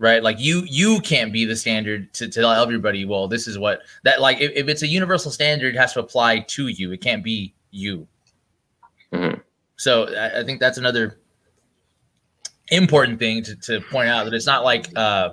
Right? 0.00 0.22
Like 0.22 0.38
you 0.38 0.62
you 0.66 1.00
can't 1.00 1.32
be 1.32 1.44
the 1.44 1.56
standard 1.56 2.12
to, 2.14 2.28
to 2.28 2.40
tell 2.40 2.52
everybody, 2.52 3.04
well, 3.04 3.26
this 3.26 3.48
is 3.48 3.58
what 3.58 3.80
that 4.04 4.20
like 4.20 4.40
if, 4.40 4.52
if 4.54 4.68
it's 4.68 4.82
a 4.82 4.86
universal 4.86 5.32
standard, 5.32 5.74
it 5.74 5.78
has 5.78 5.92
to 5.94 6.00
apply 6.00 6.38
to 6.40 6.68
you. 6.68 6.92
It 6.92 7.00
can't 7.00 7.24
be 7.24 7.52
you. 7.72 8.06
Mhm. 9.12 9.42
So 9.76 10.06
I, 10.14 10.40
I 10.40 10.44
think 10.44 10.60
that's 10.60 10.78
another 10.78 11.18
important 12.68 13.18
thing 13.18 13.42
to, 13.42 13.56
to 13.56 13.80
point 13.90 14.08
out 14.08 14.24
that 14.24 14.34
it's 14.34 14.46
not 14.46 14.62
like 14.62 14.86
uh 14.96 15.30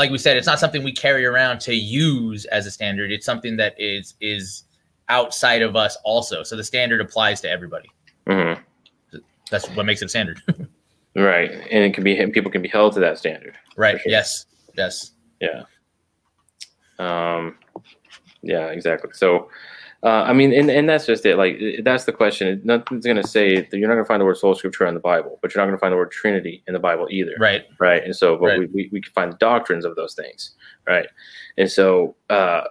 like 0.00 0.10
we 0.10 0.16
said, 0.16 0.38
it's 0.38 0.46
not 0.46 0.58
something 0.58 0.82
we 0.82 0.92
carry 0.92 1.26
around 1.26 1.60
to 1.60 1.74
use 1.74 2.46
as 2.46 2.64
a 2.64 2.70
standard. 2.70 3.12
It's 3.12 3.26
something 3.26 3.58
that 3.58 3.74
is 3.78 4.14
is 4.22 4.64
outside 5.10 5.60
of 5.60 5.76
us 5.76 5.98
also. 6.04 6.42
So 6.42 6.56
the 6.56 6.64
standard 6.64 7.02
applies 7.02 7.42
to 7.42 7.50
everybody. 7.50 7.90
Mhm. 8.26 8.58
That's 9.50 9.68
what 9.76 9.84
makes 9.84 10.00
it 10.00 10.06
a 10.06 10.08
standard. 10.08 10.40
right, 11.16 11.50
and 11.50 11.84
it 11.84 11.92
can 11.92 12.02
be 12.02 12.16
people 12.30 12.50
can 12.50 12.62
be 12.62 12.68
held 12.68 12.94
to 12.94 13.00
that 13.00 13.18
standard. 13.18 13.58
right. 13.76 14.00
sure. 14.00 14.10
Yes. 14.10 14.46
Yes. 14.74 15.12
Yeah. 15.38 15.64
Um, 16.98 17.58
yeah, 18.40 18.68
exactly. 18.68 19.10
So, 19.12 19.50
uh, 20.02 20.22
I 20.22 20.32
mean, 20.32 20.52
and, 20.52 20.70
and 20.70 20.88
that's 20.88 21.04
just 21.04 21.26
it. 21.26 21.36
Like, 21.36 21.60
that's 21.84 22.04
the 22.04 22.12
question. 22.12 22.60
Nothing's 22.64 23.04
going 23.04 23.20
to 23.20 23.26
say 23.26 23.56
that 23.60 23.76
you're 23.76 23.88
not 23.88 23.94
going 23.94 24.04
to 24.04 24.08
find 24.08 24.20
the 24.20 24.24
word 24.24 24.38
sola 24.38 24.56
scriptura 24.56 24.88
in 24.88 24.94
the 24.94 25.00
Bible, 25.00 25.38
but 25.42 25.54
you're 25.54 25.60
not 25.60 25.66
going 25.66 25.76
to 25.76 25.80
find 25.80 25.92
the 25.92 25.96
word 25.98 26.10
Trinity 26.10 26.62
in 26.66 26.72
the 26.72 26.80
Bible 26.80 27.06
either. 27.10 27.34
Right. 27.38 27.64
Right. 27.78 28.02
And 28.02 28.16
so, 28.16 28.36
but 28.38 28.46
Right. 28.46 28.58
we, 28.60 28.66
we, 28.66 28.88
we 28.92 29.00
can 29.02 29.12
find 29.12 29.32
the 29.32 29.36
doctrines 29.36 29.84
of 29.84 29.96
those 29.96 30.14
things. 30.14 30.52
Right. 30.86 31.06
And 31.58 31.70
so, 31.70 32.16
uh, 32.30 32.62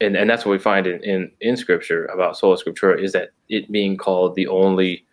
and, 0.00 0.16
and 0.16 0.28
that's 0.28 0.44
what 0.44 0.50
we 0.50 0.58
find 0.58 0.88
in, 0.88 1.02
in, 1.04 1.30
in 1.40 1.56
scripture 1.56 2.06
about 2.06 2.36
sola 2.36 2.56
scriptura 2.56 3.00
is 3.00 3.12
that 3.12 3.30
it 3.48 3.70
being 3.70 3.96
called 3.96 4.34
the 4.34 4.48
only 4.48 5.06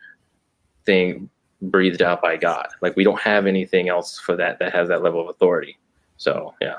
thing 0.86 1.30
breathed 1.62 2.02
out 2.02 2.22
by 2.22 2.36
God. 2.38 2.68
Like 2.82 2.96
we 2.96 3.04
don't 3.04 3.20
have 3.20 3.46
anything 3.46 3.90
else 3.90 4.18
for 4.18 4.36
that 4.38 4.58
that 4.58 4.74
has 4.74 4.88
that 4.88 5.04
level 5.04 5.22
of 5.22 5.30
authority. 5.30 5.78
So 6.18 6.56
yeah. 6.62 6.78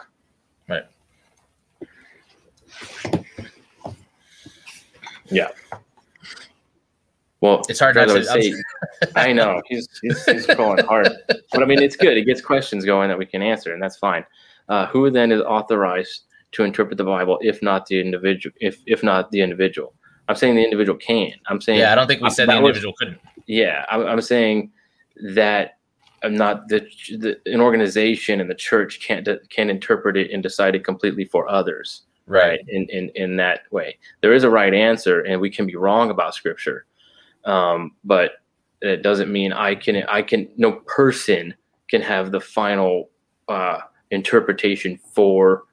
Right. 0.69 0.85
Yeah. 5.31 5.49
Well, 7.41 7.63
It's 7.71 7.81
hard 7.81 7.97
not 7.97 8.09
to. 8.09 8.23
say, 8.25 8.53
I 9.17 9.33
know 9.33 9.63
he's 9.67 9.89
he's, 10.03 10.25
he's 10.27 10.47
going 10.47 10.85
hard, 10.85 11.09
but 11.27 11.63
I 11.63 11.65
mean 11.65 11.81
it's 11.83 11.97
good. 11.97 12.19
It 12.19 12.25
gets 12.27 12.41
questions 12.43 12.85
going 12.85 13.09
that 13.09 13.19
we 13.19 13.25
can 13.25 13.41
answer, 13.41 13.73
and 13.73 13.83
that's 13.83 13.97
fine. 13.97 14.25
Uh, 14.69 14.87
who 14.89 15.11
then 15.11 15.33
is 15.33 15.41
authorized 15.41 16.25
to 16.53 16.65
interpret 16.65 16.99
the 16.99 17.05
Bible 17.05 17.39
if 17.41 17.63
not 17.63 17.87
the 17.87 17.99
individual? 17.99 18.55
If 18.61 18.83
if 18.87 19.03
not 19.03 19.31
the 19.31 19.41
individual, 19.41 19.95
I'm 20.29 20.37
saying 20.37 20.57
the 20.57 20.65
individual 20.65 20.99
can. 20.99 21.33
I'm 21.47 21.63
saying 21.63 21.79
yeah, 21.79 21.93
I 21.93 21.95
don't 21.95 22.07
think 22.09 22.21
we 22.21 22.29
said 22.29 22.47
the 22.49 22.53
that 22.53 22.63
was- 22.63 22.71
individual 22.77 22.95
couldn't. 22.99 23.19
yeah, 23.47 23.87
I'm, 23.89 24.07
I'm 24.07 24.21
saying 24.21 24.71
that 25.35 25.79
I'm 26.23 26.35
not 26.35 26.69
the, 26.69 26.81
the 27.17 27.41
an 27.47 27.63
organization 27.63 28.43
and 28.43 28.51
the 28.51 28.55
church 28.55 29.01
can't 29.01 29.27
can 29.49 29.71
interpret 29.71 30.19
it 30.19 30.31
and 30.31 30.43
decide 30.43 30.75
it 30.75 30.85
completely 30.85 31.25
for 31.25 31.49
others 31.49 32.03
Right. 32.31 32.61
in, 32.69 32.87
in 32.91 33.11
in 33.17 33.37
that 33.37 33.63
way. 33.73 33.99
There 34.23 34.33
is 34.33 34.45
a 34.45 34.51
right 34.51 34.73
answer, 34.73 35.21
and 35.23 35.41
we 35.41 35.51
can 35.51 35.67
be 35.67 35.75
wrong 35.75 36.11
about 36.11 36.35
scripture, 36.35 36.87
um, 37.45 37.97
but 38.05 38.35
it 38.81 39.03
doesn't 39.03 39.33
mean 39.33 39.53
I 39.53 39.75
can 39.75 40.05
I 40.09 40.23
can 40.23 40.49
no 40.57 40.73
person 40.87 41.55
can 41.89 42.01
have 42.03 42.31
the 42.31 42.41
final 42.41 43.11
uh, 43.49 43.81
interpretation 44.13 44.97
for 45.13 45.65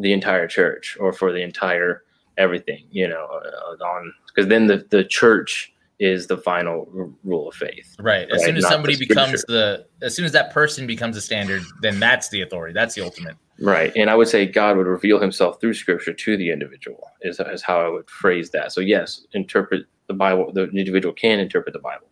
the 0.00 0.12
entire 0.12 0.48
church 0.48 0.96
or 0.98 1.12
for 1.12 1.32
the 1.32 1.42
entire 1.42 2.02
everything. 2.38 2.86
You 2.90 3.06
know, 3.06 3.28
uh, 3.30 3.84
on 3.84 4.12
because 4.26 4.48
then 4.48 4.66
the 4.66 4.84
the 4.90 5.04
church 5.04 5.72
is 6.00 6.26
the 6.26 6.38
final 6.38 6.88
r- 6.96 7.08
rule 7.22 7.48
of 7.48 7.54
faith. 7.54 7.94
Right. 8.00 8.26
As 8.30 8.38
Right, 8.38 8.46
soon 8.46 8.56
as 8.56 8.62
not 8.62 8.68
the 8.70 8.74
somebody 8.74 8.96
becomes 8.96 9.44
the, 9.44 9.86
as 10.02 10.16
soon 10.16 10.24
as 10.24 10.32
that 10.32 10.52
person 10.52 10.86
becomes 10.86 11.16
a 11.16 11.20
standard, 11.20 11.62
then 11.82 12.00
that's 12.00 12.30
the 12.30 12.40
authority. 12.40 12.72
That's 12.72 12.94
the 12.94 13.04
ultimate. 13.04 13.36
Right. 13.60 13.92
And 13.94 14.08
I 14.08 14.14
would 14.14 14.26
say 14.28 14.46
God 14.46 14.78
would 14.78 14.86
reveal 14.86 15.20
himself 15.20 15.60
through 15.60 15.74
scripture 15.74 16.14
to 16.14 16.36
the 16.38 16.50
individual, 16.50 17.06
is, 17.20 17.38
is 17.38 17.62
how 17.62 17.80
I 17.80 17.88
would 17.88 18.08
phrase 18.08 18.50
that. 18.50 18.72
So, 18.72 18.80
yes, 18.80 19.26
interpret 19.34 19.84
the 20.08 20.14
Bible. 20.14 20.50
The 20.52 20.70
individual 20.70 21.12
can 21.14 21.38
interpret 21.38 21.74
the 21.74 21.80
Bible. 21.80 22.06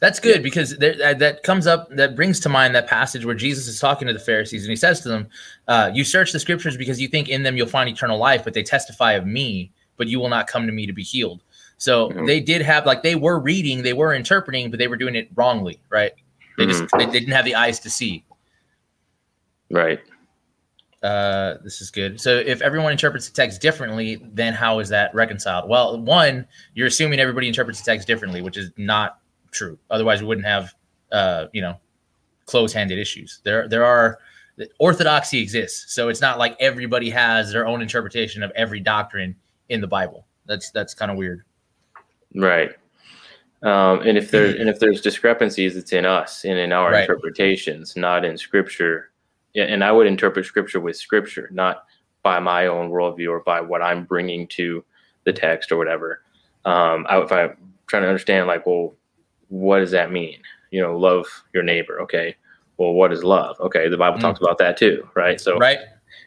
That's 0.00 0.20
good 0.20 0.42
because 0.42 0.76
there, 0.76 0.94
that, 0.98 1.18
that 1.20 1.42
comes 1.42 1.66
up, 1.66 1.88
that 1.96 2.14
brings 2.14 2.38
to 2.40 2.50
mind 2.50 2.74
that 2.74 2.86
passage 2.86 3.24
where 3.24 3.34
Jesus 3.34 3.66
is 3.66 3.80
talking 3.80 4.06
to 4.06 4.12
the 4.12 4.18
Pharisees 4.18 4.62
and 4.62 4.68
he 4.68 4.76
says 4.76 5.00
to 5.00 5.08
them, 5.08 5.28
uh, 5.68 5.90
You 5.94 6.04
search 6.04 6.32
the 6.32 6.38
scriptures 6.38 6.76
because 6.76 7.00
you 7.00 7.08
think 7.08 7.30
in 7.30 7.44
them 7.44 7.56
you'll 7.56 7.66
find 7.66 7.88
eternal 7.88 8.18
life, 8.18 8.44
but 8.44 8.52
they 8.52 8.62
testify 8.62 9.12
of 9.12 9.26
me, 9.26 9.72
but 9.96 10.06
you 10.06 10.20
will 10.20 10.28
not 10.28 10.48
come 10.48 10.66
to 10.66 10.72
me 10.72 10.84
to 10.86 10.92
be 10.92 11.02
healed. 11.02 11.42
So 11.76 12.10
Mhm. 12.10 12.26
they 12.26 12.40
did 12.40 12.62
have, 12.62 12.86
like, 12.86 13.02
they 13.02 13.14
were 13.14 13.38
reading, 13.38 13.82
they 13.82 13.92
were 13.92 14.14
interpreting, 14.14 14.70
but 14.70 14.78
they 14.78 14.88
were 14.88 14.96
doing 14.96 15.14
it 15.14 15.28
wrongly, 15.34 15.80
right? 15.90 16.12
They 16.56 16.66
just, 16.66 16.84
they, 16.96 17.06
they 17.06 17.20
didn't 17.20 17.32
have 17.32 17.44
the 17.44 17.54
eyes 17.54 17.80
to 17.80 17.90
see. 17.90 18.24
Right. 19.70 20.00
Uh, 21.02 21.56
this 21.62 21.82
is 21.82 21.90
good. 21.90 22.20
So 22.20 22.38
if 22.38 22.62
everyone 22.62 22.92
interprets 22.92 23.28
the 23.28 23.34
text 23.34 23.60
differently, 23.60 24.22
then 24.32 24.54
how 24.54 24.78
is 24.78 24.88
that 24.88 25.14
reconciled? 25.14 25.68
Well, 25.68 26.00
one, 26.00 26.46
you're 26.74 26.86
assuming 26.86 27.20
everybody 27.20 27.48
interprets 27.48 27.80
the 27.80 27.90
text 27.90 28.06
differently, 28.06 28.40
which 28.40 28.56
is 28.56 28.70
not 28.76 29.18
true. 29.50 29.78
Otherwise, 29.90 30.22
we 30.22 30.28
wouldn't 30.28 30.46
have, 30.46 30.74
uh, 31.12 31.46
you 31.52 31.60
know, 31.60 31.78
close-handed 32.46 32.98
issues. 32.98 33.40
There, 33.42 33.68
there 33.68 33.84
are 33.84 34.18
orthodoxy 34.78 35.40
exists, 35.40 35.92
so 35.92 36.08
it's 36.08 36.20
not 36.20 36.38
like 36.38 36.56
everybody 36.60 37.10
has 37.10 37.52
their 37.52 37.66
own 37.66 37.82
interpretation 37.82 38.42
of 38.42 38.52
every 38.54 38.80
doctrine 38.80 39.34
in 39.68 39.80
the 39.80 39.86
Bible. 39.86 40.26
That's 40.46 40.70
that's 40.70 40.94
kind 40.94 41.10
of 41.10 41.16
weird. 41.16 41.42
Right. 42.34 42.72
Um, 43.62 44.00
and 44.00 44.18
if 44.18 44.30
there 44.30 44.46
and 44.46 44.68
if 44.68 44.78
there's 44.78 45.00
discrepancies, 45.00 45.76
it's 45.76 45.92
in 45.92 46.04
us 46.04 46.44
and 46.44 46.58
in 46.58 46.72
our 46.72 46.92
Right. 46.92 47.02
interpretations, 47.02 47.96
not 47.96 48.24
in 48.24 48.36
Scripture. 48.36 49.10
And 49.56 49.82
I 49.82 49.92
would 49.92 50.06
interpret 50.06 50.44
Scripture 50.44 50.80
with 50.80 50.96
Scripture, 50.96 51.48
not 51.52 51.84
by 52.22 52.40
my 52.40 52.66
own 52.66 52.90
worldview 52.90 53.30
or 53.30 53.40
by 53.40 53.60
what 53.60 53.82
I'm 53.82 54.04
bringing 54.04 54.46
to 54.48 54.84
the 55.24 55.32
text 55.32 55.70
or 55.72 55.76
whatever. 55.78 56.22
Um, 56.64 57.06
I, 57.08 57.20
if 57.22 57.32
I'm 57.32 57.56
trying 57.86 58.02
to 58.02 58.08
understand, 58.08 58.46
like, 58.48 58.66
well, 58.66 58.94
what 59.48 59.78
does 59.78 59.92
that 59.92 60.10
mean? 60.10 60.38
You 60.70 60.80
know, 60.82 60.98
love 60.98 61.26
your 61.54 61.62
neighbor. 61.62 62.00
Okay. 62.02 62.34
Well, 62.76 62.92
what 62.94 63.12
is 63.12 63.22
love? 63.22 63.58
Okay, 63.60 63.88
the 63.88 63.96
Bible 63.96 64.18
Mm. 64.18 64.22
talks 64.22 64.40
about 64.40 64.58
that 64.58 64.76
too, 64.76 65.08
right? 65.14 65.40
So, 65.40 65.56
Right? 65.58 65.78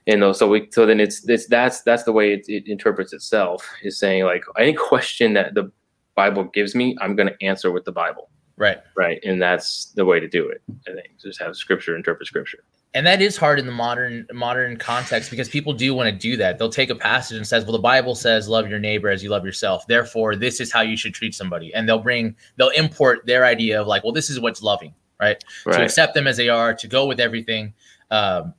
and 0.07 0.35
so 0.35 0.47
we 0.47 0.69
so 0.71 0.85
then 0.85 0.99
it's 0.99 1.27
it's 1.27 1.47
that's 1.47 1.81
that's 1.81 2.03
the 2.03 2.13
way 2.13 2.33
it, 2.33 2.45
it 2.47 2.67
interprets 2.67 3.11
itself 3.13 3.67
is 3.83 3.99
saying 3.99 4.23
like 4.23 4.43
any 4.57 4.73
question 4.89 5.33
that 5.33 5.53
the 5.53 5.69
bible 6.17 6.43
gives 6.43 6.75
me 6.75 6.97
i'm 6.99 7.15
going 7.15 7.29
to 7.29 7.45
answer 7.45 7.71
with 7.71 7.85
the 7.85 7.93
bible. 7.93 8.29
Right. 8.57 8.79
right 8.95 9.19
and 9.23 9.41
that's 9.41 9.85
the 9.95 10.03
way 10.03 10.19
to 10.19 10.27
do 10.27 10.49
it 10.49 10.61
i 10.89 10.91
think 10.91 11.07
just 11.21 11.39
have 11.39 11.55
scripture 11.55 11.95
interpret 11.95 12.27
scripture. 12.27 12.63
And 12.93 13.05
that 13.05 13.21
is 13.21 13.37
hard 13.37 13.59
in 13.59 13.67
the 13.67 13.71
modern 13.71 14.25
modern 14.33 14.77
context 14.77 15.29
because 15.29 15.49
people 15.49 15.71
do 15.71 15.93
want 15.93 16.09
to 16.09 16.15
do 16.15 16.35
that. 16.37 16.57
They'll 16.57 16.69
take 16.69 16.89
a 16.89 16.95
passage 16.95 17.37
and 17.37 17.45
says 17.45 17.63
well 17.63 17.73
the 17.73 17.79
bible 17.79 18.15
says 18.15 18.49
love 18.49 18.67
your 18.69 18.79
neighbor 18.79 19.09
as 19.09 19.21
you 19.21 19.29
love 19.29 19.45
yourself. 19.45 19.85
Therefore 19.85 20.35
this 20.35 20.59
is 20.59 20.71
how 20.71 20.81
you 20.81 20.97
should 20.97 21.13
treat 21.13 21.35
somebody. 21.35 21.71
And 21.75 21.87
they'll 21.87 21.99
bring 21.99 22.35
they'll 22.55 22.69
import 22.69 23.25
their 23.27 23.45
idea 23.45 23.79
of 23.79 23.85
like 23.85 24.03
well 24.03 24.13
this 24.13 24.31
is 24.31 24.39
what's 24.39 24.63
loving 24.63 24.95
right, 25.19 25.43
to 25.65 25.83
accept 25.83 26.13
them 26.13 26.25
as 26.27 26.37
they 26.37 26.49
are 26.49 26.73
to 26.73 26.87
go 26.87 27.05
with 27.05 27.19
everything 27.19 27.73
um, 28.09 28.53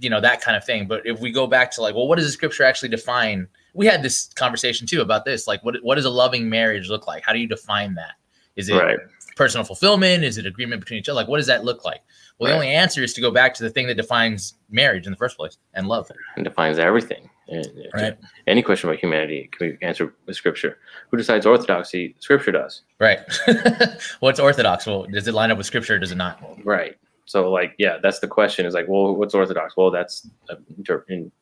you 0.00 0.10
know 0.10 0.20
that 0.20 0.40
kind 0.40 0.56
of 0.56 0.64
thing. 0.64 0.88
But 0.88 1.02
if 1.06 1.20
we 1.20 1.30
go 1.30 1.46
back 1.46 1.70
to 1.72 1.82
like 1.82 1.94
well 1.94 2.08
what 2.08 2.16
does 2.16 2.26
the 2.26 2.32
scripture 2.32 2.64
actually 2.64 2.88
define 2.88 3.46
we 3.74 3.86
had 3.86 4.02
this 4.02 4.30
conversation 4.34 4.86
too 4.86 5.00
about 5.02 5.24
this 5.24 5.46
like 5.46 5.62
what, 5.64 5.76
what 5.82 5.96
does 5.96 6.04
a 6.04 6.10
loving 6.10 6.48
marriage 6.48 6.88
look 6.88 7.06
like 7.06 7.22
how 7.26 7.32
do 7.32 7.38
you 7.38 7.46
define 7.48 7.94
that 7.94 8.12
is 8.56 8.68
it 8.68 8.74
right 8.74 8.98
personal 9.36 9.64
fulfillment? 9.64 10.22
Is 10.22 10.38
it 10.38 10.46
agreement 10.46 10.80
between 10.80 11.00
each 11.00 11.08
other? 11.08 11.16
Like, 11.16 11.26
what 11.26 11.38
does 11.38 11.48
that 11.48 11.64
look 11.64 11.84
like? 11.84 12.02
Well, 12.38 12.50
the 12.50 12.54
only 12.54 12.68
answer 12.68 13.02
is 13.02 13.12
to 13.14 13.20
go 13.20 13.32
back 13.32 13.52
to 13.54 13.64
the 13.64 13.68
thing 13.70 13.88
that 13.88 13.96
defines 13.96 14.54
marriage 14.70 15.06
in 15.06 15.10
the 15.12 15.16
first 15.16 15.36
place 15.36 15.58
and 15.74 15.88
love. 15.88 16.08
and 16.36 16.44
defines 16.44 16.78
everything 16.78 17.28
Right. 17.92 18.16
any 18.46 18.62
question 18.62 18.88
about 18.88 19.00
humanity 19.00 19.50
can 19.52 19.70
be 19.76 19.84
answered 19.84 20.14
with 20.24 20.36
scripture 20.36 20.78
who 21.10 21.16
decides 21.16 21.44
orthodoxy 21.46 22.14
scripture 22.20 22.52
does 22.52 22.82
Right. 23.00 23.18
What's 24.20 24.38
orthodox? 24.38 24.86
Well, 24.86 25.04
does 25.12 25.26
it 25.28 25.34
line 25.34 25.50
up 25.50 25.58
with 25.58 25.66
scripture 25.66 25.96
or 25.96 25.98
does 25.98 26.12
it 26.12 26.16
not? 26.16 26.40
right 26.64 26.96
so 27.26 27.50
like 27.50 27.74
yeah 27.78 27.98
that's 28.02 28.20
the 28.20 28.28
question 28.28 28.66
is 28.66 28.72
like 28.74 28.86
well 28.88 29.14
what's 29.16 29.34
orthodox 29.34 29.76
well 29.76 29.90
that's 29.90 30.28
uh, 30.48 30.54
inter- 30.78 31.04
in, 31.08 31.32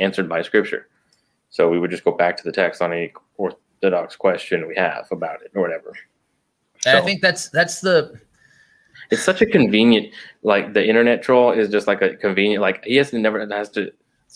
answered 0.00 0.28
by 0.28 0.42
scripture 0.42 0.88
so 1.58 1.68
we 1.68 1.80
would 1.80 1.90
just 1.90 2.04
go 2.04 2.12
back 2.12 2.36
to 2.36 2.44
the 2.44 2.52
text 2.52 2.80
on 2.80 2.92
any 2.92 3.12
orthodox 3.36 4.14
question 4.14 4.68
we 4.68 4.76
have 4.76 5.08
about 5.10 5.42
it 5.42 5.50
or 5.56 5.62
whatever 5.62 5.92
And 6.86 6.96
I 6.96 7.00
think 7.00 7.20
that's 7.20 7.48
that's 7.50 7.80
the 7.80 8.20
it's 9.10 9.24
such 9.24 9.42
a 9.42 9.46
convenient 9.46 10.14
like 10.42 10.72
the 10.72 10.88
internet 10.88 11.20
troll 11.20 11.50
is 11.50 11.68
just 11.68 11.88
like 11.88 12.00
a 12.00 12.14
convenient 12.14 12.62
like 12.62 12.84
he 12.84 12.94
has 12.96 13.10
to 13.10 13.18
never 13.18 13.44
has 13.44 13.70
to 13.70 13.90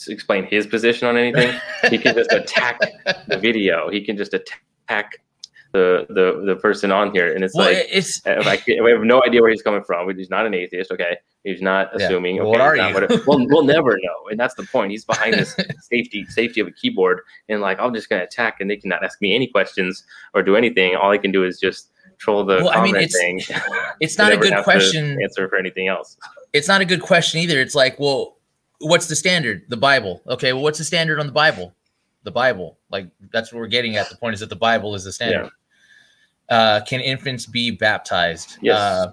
explain 0.09 0.45
his 0.45 0.67
position 0.67 1.07
on 1.07 1.17
anything 1.17 1.55
he 1.91 1.99
can 1.99 2.15
just 2.17 2.33
attack 2.33 2.81
the 3.29 3.39
video 3.49 3.89
he 3.89 4.05
can 4.05 4.17
just 4.17 4.35
attack 4.35 5.13
the 5.73 6.07
the 6.09 6.43
the 6.45 6.57
person 6.57 6.91
on 6.91 7.13
here 7.13 7.33
and 7.33 7.45
it's 7.45 7.55
well, 7.55 7.73
like 7.73 7.87
it's 7.91 8.21
if 8.27 8.47
I, 8.47 8.63
we 8.83 8.91
have 8.91 9.03
no 9.03 9.23
idea 9.23 9.41
where 9.41 9.51
he's 9.51 9.63
coming 9.63 9.83
from. 9.83 10.15
He's 10.17 10.29
not 10.29 10.45
an 10.45 10.55
atheist, 10.55 10.93
okay? 10.93 11.17
He's 11.45 11.61
not 11.61 11.91
Yeah. 11.99 12.07
assuming. 12.07 12.37
Well, 12.37 12.49
okay, 12.49 12.51
what 12.51 12.61
are 12.61 12.77
you? 12.77 12.95
whatever- 12.95 13.21
we'll, 13.27 13.47
we'll 13.49 13.65
never 13.65 13.99
know, 14.03 14.29
and 14.31 14.39
that's 14.39 14.55
the 14.55 14.63
point. 14.65 14.93
He's 14.93 15.05
behind 15.05 15.35
this 15.35 15.57
safety 15.81 16.25
safety 16.27 16.61
of 16.61 16.69
a 16.69 16.71
keyboard, 16.73 17.21
and 17.49 17.61
like 17.61 17.79
I'm 17.81 17.93
just 17.95 18.09
gonna 18.09 18.23
attack, 18.23 18.61
and 18.61 18.71
they 18.71 18.77
cannot 18.77 19.03
ask 19.05 19.21
me 19.21 19.35
any 19.35 19.49
questions 19.49 20.05
or 20.35 20.43
do 20.43 20.55
anything. 20.57 20.95
All 20.95 21.11
I 21.11 21.19
can 21.19 21.33
do 21.33 21.45
is 21.45 21.59
just 21.59 21.91
troll 22.19 22.45
the 22.45 22.59
Well, 22.59 22.71
I 22.71 22.83
mean, 22.85 22.95
it's 22.95 23.19
thing. 23.19 23.41
it's 24.01 24.17
not 24.19 24.33
a 24.33 24.37
good 24.37 24.63
question. 24.63 25.21
Answer 25.21 25.49
for 25.49 25.57
anything 25.57 25.89
else. 25.89 26.17
It's 26.53 26.69
not 26.69 26.81
a 26.81 26.85
good 26.85 27.03
question 27.03 27.41
either. 27.41 27.61
It's 27.61 27.75
like, 27.75 27.99
well, 27.99 28.37
what's 28.79 29.07
the 29.09 29.17
standard? 29.17 29.65
The 29.69 29.77
Bible. 29.77 30.23
Okay, 30.29 30.53
well, 30.53 30.63
what's 30.63 30.79
the 30.79 30.85
standard 30.85 31.19
on 31.19 31.27
the 31.27 31.33
Bible? 31.33 31.75
The 32.23 32.31
Bible. 32.31 32.79
Like 32.91 33.09
that's 33.33 33.53
what 33.53 33.59
we're 33.59 33.67
getting 33.67 33.97
at. 33.97 34.09
The 34.09 34.17
point 34.17 34.35
is 34.35 34.41
that 34.41 34.49
the 34.51 34.55
Bible 34.55 34.95
is 34.95 35.03
the 35.03 35.13
standard. 35.13 35.51
Uh, 36.49 36.81
can 36.87 37.01
infants 37.01 37.47
be 37.47 37.71
baptized? 37.73 38.59
Yes. 38.61 38.79
Uh, 38.79 39.13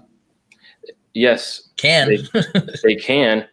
Yes, 1.14 1.70
can. 1.76 2.08
They- 2.08 2.42
they 2.84 2.94
can, 2.96 3.46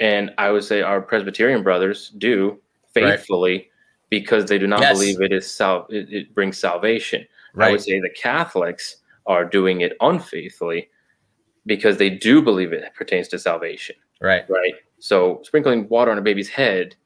and 0.00 0.30
I 0.38 0.50
would 0.50 0.64
say 0.64 0.82
our 0.82 1.00
Presbyterian 1.00 1.62
brothers 1.62 2.10
do 2.18 2.58
Right. 2.96 3.16
faithfully 3.18 3.70
because 4.08 4.46
they 4.46 4.58
do 4.58 4.66
not 4.66 4.80
Yes. 4.80 4.94
believe 4.98 5.20
it 5.22 5.32
is 5.32 5.50
sal- 5.50 5.86
it, 5.90 6.12
it 6.12 6.34
brings 6.34 6.58
salvation. 6.58 7.24
I 7.54 7.58
right. 7.58 7.70
would 7.72 7.80
say 7.80 8.00
the 8.00 8.10
Catholics 8.10 8.96
are 9.26 9.44
doing 9.44 9.82
it 9.82 9.96
unfaithfully 10.00 10.88
because 11.66 11.96
they 11.98 12.10
do 12.10 12.42
believe 12.42 12.72
it 12.72 12.92
pertains 12.94 13.28
to 13.28 13.38
salvation. 13.38 13.94
Right. 14.20 14.44
Right. 14.50 14.74
So 14.98 15.40
sprinkling 15.44 15.88
water 15.88 16.10
on 16.10 16.18
a 16.18 16.22
baby's 16.22 16.48
head 16.48 16.96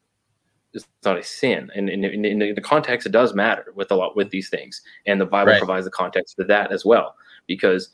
is 0.72 0.86
not 1.04 1.18
a 1.18 1.22
sin, 1.22 1.70
and 1.76 1.88
in, 1.88 2.02
in, 2.04 2.24
in 2.24 2.54
the 2.54 2.60
context, 2.60 3.06
it 3.06 3.12
does 3.12 3.32
matter 3.34 3.72
with 3.76 3.90
a 3.92 3.94
lot 3.94 4.16
with 4.16 4.30
these 4.30 4.48
things, 4.48 4.80
and 5.06 5.20
the 5.20 5.26
Bible 5.26 5.52
Right. 5.52 5.58
provides 5.58 5.84
the 5.84 5.90
context 5.92 6.34
for 6.34 6.44
that 6.44 6.72
as 6.72 6.84
well, 6.84 7.14
because 7.46 7.90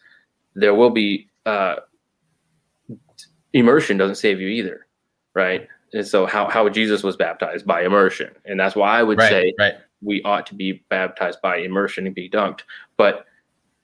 there 0.55 0.75
will 0.75 0.89
be 0.91 1.29
uh, 1.45 1.77
immersion 3.53 3.97
doesn't 3.97 4.17
save 4.17 4.41
you 4.41 4.49
either, 4.49 4.87
right? 5.35 5.67
And 5.93 6.07
so 6.07 6.27
how 6.27 6.49
how 6.49 6.69
Jesus 6.69 7.03
was 7.03 7.17
baptized 7.17 7.67
by 7.67 7.83
immersion, 7.83 8.31
and 8.45 8.59
that's 8.59 8.77
why 8.77 8.99
I 8.99 9.03
would 9.03 9.19
Right. 9.19 9.29
say 9.31 9.55
right. 9.59 9.75
we 10.03 10.23
ought 10.23 10.47
to 10.47 10.55
be 10.55 10.85
baptized 10.89 11.41
by 11.43 11.57
immersion 11.59 12.07
and 12.07 12.15
be 12.15 12.31
dunked. 12.31 12.61
But 12.97 13.25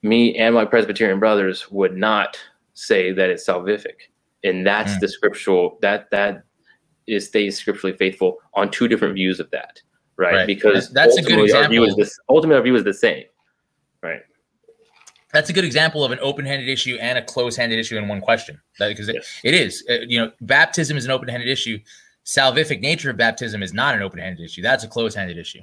me 0.03 0.37
and 0.37 0.55
my 0.55 0.65
Presbyterian 0.65 1.19
brothers 1.19 1.71
would 1.71 1.97
not 1.97 2.39
say 2.75 3.11
that 3.13 3.29
it's 3.31 3.45
salvific, 3.49 4.09
and 4.45 4.65
that's 4.67 4.95
Mm. 4.97 5.01
the 5.01 5.09
scriptural 5.09 5.79
that 5.83 6.09
that 6.11 6.43
is 7.09 7.27
stays 7.27 7.57
scripturally 7.59 7.97
faithful 7.97 8.39
on 8.55 8.71
two 8.71 8.87
different 8.89 9.15
views 9.15 9.41
of 9.41 9.51
that, 9.51 9.81
right? 10.17 10.35
Right. 10.35 10.47
Because 10.47 10.91
That's 10.93 11.17
a 11.17 11.23
good 11.23 11.33
ultimately 11.33 11.53
our 11.53 11.69
view 11.69 11.83
is 11.83 11.89
example. 11.89 12.05
this. 12.05 12.19
Ultimately, 12.29 12.57
our 12.57 12.63
view 12.63 12.75
is 12.77 12.85
the 12.85 12.95
same, 12.95 13.25
right? 14.03 14.23
That's 15.37 15.51
a 15.51 15.53
good 15.53 15.67
example 15.67 16.03
of 16.03 16.13
an 16.13 16.19
open-handed 16.23 16.67
issue 16.67 16.97
and 16.99 17.19
a 17.19 17.23
closed-handed 17.23 17.79
issue 17.79 17.99
in 17.99 18.09
one 18.09 18.23
question. 18.23 18.59
That 18.79 18.89
because 18.89 19.11
it, 19.11 19.17
it 19.45 19.53
is, 19.53 19.85
Uh, 19.87 19.99
you 20.09 20.19
know, 20.19 20.33
baptism 20.41 20.97
is 20.97 21.05
an 21.05 21.11
open-handed 21.11 21.47
issue. 21.47 21.79
Salvific 22.25 22.81
nature 22.81 23.11
of 23.11 23.19
baptism 23.19 23.63
is 23.63 23.75
not 23.75 23.95
an 23.95 24.01
open-handed 24.01 24.43
issue. 24.43 24.63
That's 24.63 24.83
a 24.83 24.89
closed-handed 24.89 25.37
issue. 25.37 25.61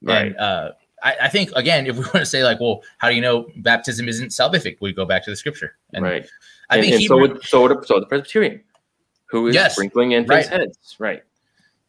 Right. 0.00 0.28
And 0.28 0.36
uh, 0.36 0.72
I, 1.02 1.16
I 1.22 1.28
think 1.28 1.50
again, 1.56 1.88
if 1.88 1.96
we 1.96 2.02
want 2.14 2.18
to 2.18 2.26
say 2.26 2.44
like, 2.44 2.60
well, 2.60 2.82
how 2.98 3.08
do 3.08 3.16
you 3.16 3.20
know 3.20 3.48
baptism 3.56 4.08
isn't 4.08 4.28
salvific? 4.28 4.76
We 4.80 4.92
go 4.92 5.04
back 5.04 5.24
to 5.24 5.30
the 5.30 5.36
scripture. 5.36 5.76
And 5.92 6.04
right. 6.04 6.24
I 6.70 6.76
and, 6.76 6.82
think 6.82 6.92
and 6.92 7.00
he 7.00 7.08
so 7.08 7.18
would 7.18 7.42
so 7.42 7.62
would 7.62 7.84
so 7.84 7.98
the 7.98 8.06
Presbyterian, 8.06 8.62
who 9.24 9.48
is 9.48 9.56
Yes. 9.56 9.72
sprinkling 9.72 10.12
infants' 10.12 10.48
Right. 10.50 10.60
heads, 10.60 10.96
right? 11.00 11.24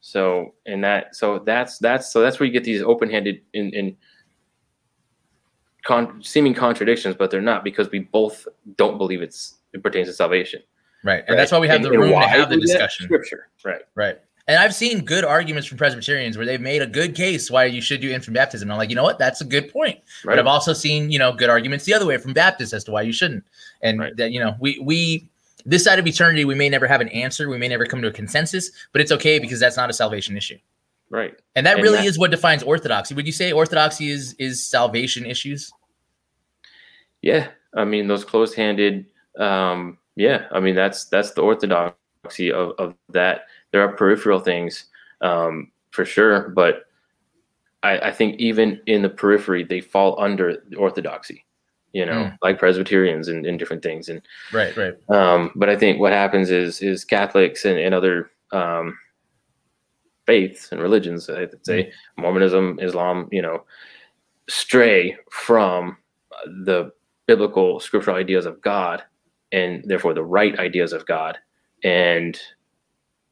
So 0.01 0.55
and 0.65 0.83
that 0.83 1.15
so 1.15 1.37
that's 1.37 1.77
that's 1.77 2.11
so 2.11 2.19
that's 2.21 2.39
where 2.39 2.47
you 2.47 2.53
get 2.53 2.63
these 2.63 2.81
open-handed 2.81 3.41
in 3.53 3.73
in 3.75 3.95
con- 5.87 6.21
seeming 6.21 6.53
contradictions, 6.53 7.15
but 7.15 7.31
they're 7.31 7.41
not 7.41 7.63
because 7.63 7.89
we 7.89 7.99
both 7.99 8.47
don't 8.75 8.97
believe 8.97 9.21
it's 9.21 9.55
it 9.73 9.81
pertains 9.81 10.07
to 10.07 10.13
salvation. 10.13 10.61
right, 11.03 11.19
and 11.21 11.29
right? 11.29 11.35
that's 11.37 11.51
why 11.51 11.59
we 11.59 11.67
have 11.67 11.77
And- 11.77 11.85
the 11.85 11.91
room 11.91 12.11
to 12.11 12.27
have 12.27 12.49
the 12.49 12.57
discussion. 12.59 13.05
Scripture, 13.05 13.47
right? 13.63 13.81
Right. 13.95 14.17
And 14.49 14.57
I've 14.57 14.73
seen 14.73 15.03
good 15.03 15.25
arguments 15.25 15.67
from 15.67 15.77
Presbyterians 15.77 16.37
where 16.37 16.45
they've 16.45 16.61
made 16.61 16.81
a 16.81 16.87
good 16.87 17.15
case 17.15 17.51
why 17.51 17.65
you 17.65 17.81
should 17.81 17.99
do 17.99 18.09
infant 18.09 18.33
baptism. 18.33 18.71
I'm 18.71 18.77
like, 18.77 18.89
you 18.89 18.95
know 18.95 19.03
what? 19.03 19.19
That's 19.19 19.41
a 19.41 19.45
good 19.45 19.69
point. 19.73 19.99
But 20.23 20.39
I've 20.39 20.47
also 20.47 20.71
seen, 20.71 21.11
you 21.11 21.19
know, 21.19 21.33
good 21.33 21.49
arguments 21.49 21.83
the 21.83 21.93
other 21.93 22.05
way 22.05 22.17
from 22.17 22.31
Baptists 22.31 22.71
as 22.73 22.85
to 22.85 22.91
why 22.91 23.01
you 23.01 23.11
shouldn't. 23.11 23.43
And 23.81 23.99
Right. 23.99 24.15
that, 24.15 24.31
you 24.31 24.39
know, 24.39 24.55
we 24.61 24.79
we 24.81 25.27
this 25.65 25.83
side 25.83 25.99
of 25.99 26.07
eternity, 26.07 26.45
we 26.45 26.55
may 26.55 26.69
never 26.69 26.87
have 26.87 27.01
an 27.01 27.09
answer. 27.09 27.49
We 27.49 27.57
may 27.57 27.67
never 27.67 27.85
come 27.85 28.01
to 28.01 28.07
a 28.07 28.11
consensus, 28.11 28.71
but 28.93 29.01
it's 29.01 29.11
okay 29.11 29.37
because 29.37 29.59
that's 29.59 29.75
not 29.75 29.89
a 29.89 29.93
salvation 29.93 30.37
issue. 30.37 30.57
right. 31.09 31.33
And 31.55 31.65
that 31.65 31.75
And 31.75 31.83
really 31.83 31.97
that- 31.99 32.05
is 32.05 32.17
what 32.17 32.31
defines 32.31 32.63
orthodoxy. 32.63 33.15
Would 33.15 33.25
you 33.25 33.33
say 33.33 33.51
orthodoxy 33.51 34.09
is 34.11 34.33
is 34.39 34.63
salvation 34.65 35.25
issues? 35.25 35.71
Yeah, 37.21 37.49
I 37.75 37.85
mean 37.85 38.07
those 38.07 38.23
closed-handed. 38.25 39.05
Um, 39.37 39.97
yeah, 40.15 40.47
I 40.51 40.59
mean 40.59 40.75
that's 40.75 41.05
that's 41.05 41.31
the 41.31 41.41
orthodoxy 41.41 42.51
of, 42.51 42.71
of 42.77 42.95
that. 43.09 43.41
There 43.71 43.81
are 43.81 43.93
peripheral 43.95 44.39
things 44.39 44.85
um, 45.21 45.71
for 45.91 46.05
sure, 46.05 46.49
but 46.49 46.83
I, 47.83 47.99
I 47.99 48.11
think 48.11 48.39
even 48.39 48.81
in 48.87 49.01
the 49.01 49.09
periphery 49.09 49.63
they 49.63 49.81
fall 49.81 50.19
under 50.19 50.57
the 50.69 50.77
orthodoxy. 50.77 51.43
You 51.93 52.05
know, 52.05 52.25
Mm. 52.25 52.37
like 52.43 52.59
Presbyterians 52.59 53.27
and, 53.29 53.45
and 53.45 53.57
different 53.57 53.81
things. 53.81 54.09
And 54.09 54.21
Right, 54.53 54.75
right. 54.77 54.93
um, 55.09 55.51
but 55.55 55.69
I 55.69 55.75
think 55.75 55.99
what 55.99 56.13
happens 56.13 56.51
is 56.51 56.81
is 56.81 57.03
Catholics 57.05 57.65
and, 57.65 57.79
and 57.79 57.95
other 57.95 58.29
um, 58.51 58.95
faiths 60.27 60.71
and 60.71 60.81
religions, 60.81 61.29
I 61.29 61.41
would 61.45 61.65
say 61.65 61.91
Mormonism, 62.17 62.77
Islam, 62.81 63.29
you 63.31 63.41
know, 63.41 63.63
stray 64.49 65.17
from 65.31 65.97
the 66.65 66.91
biblical 67.27 67.79
scriptural 67.79 68.17
ideas 68.17 68.45
of 68.45 68.61
God 68.61 69.03
and 69.51 69.83
therefore 69.85 70.13
the 70.13 70.23
right 70.23 70.57
ideas 70.59 70.93
of 70.93 71.05
God 71.05 71.37
and 71.83 72.39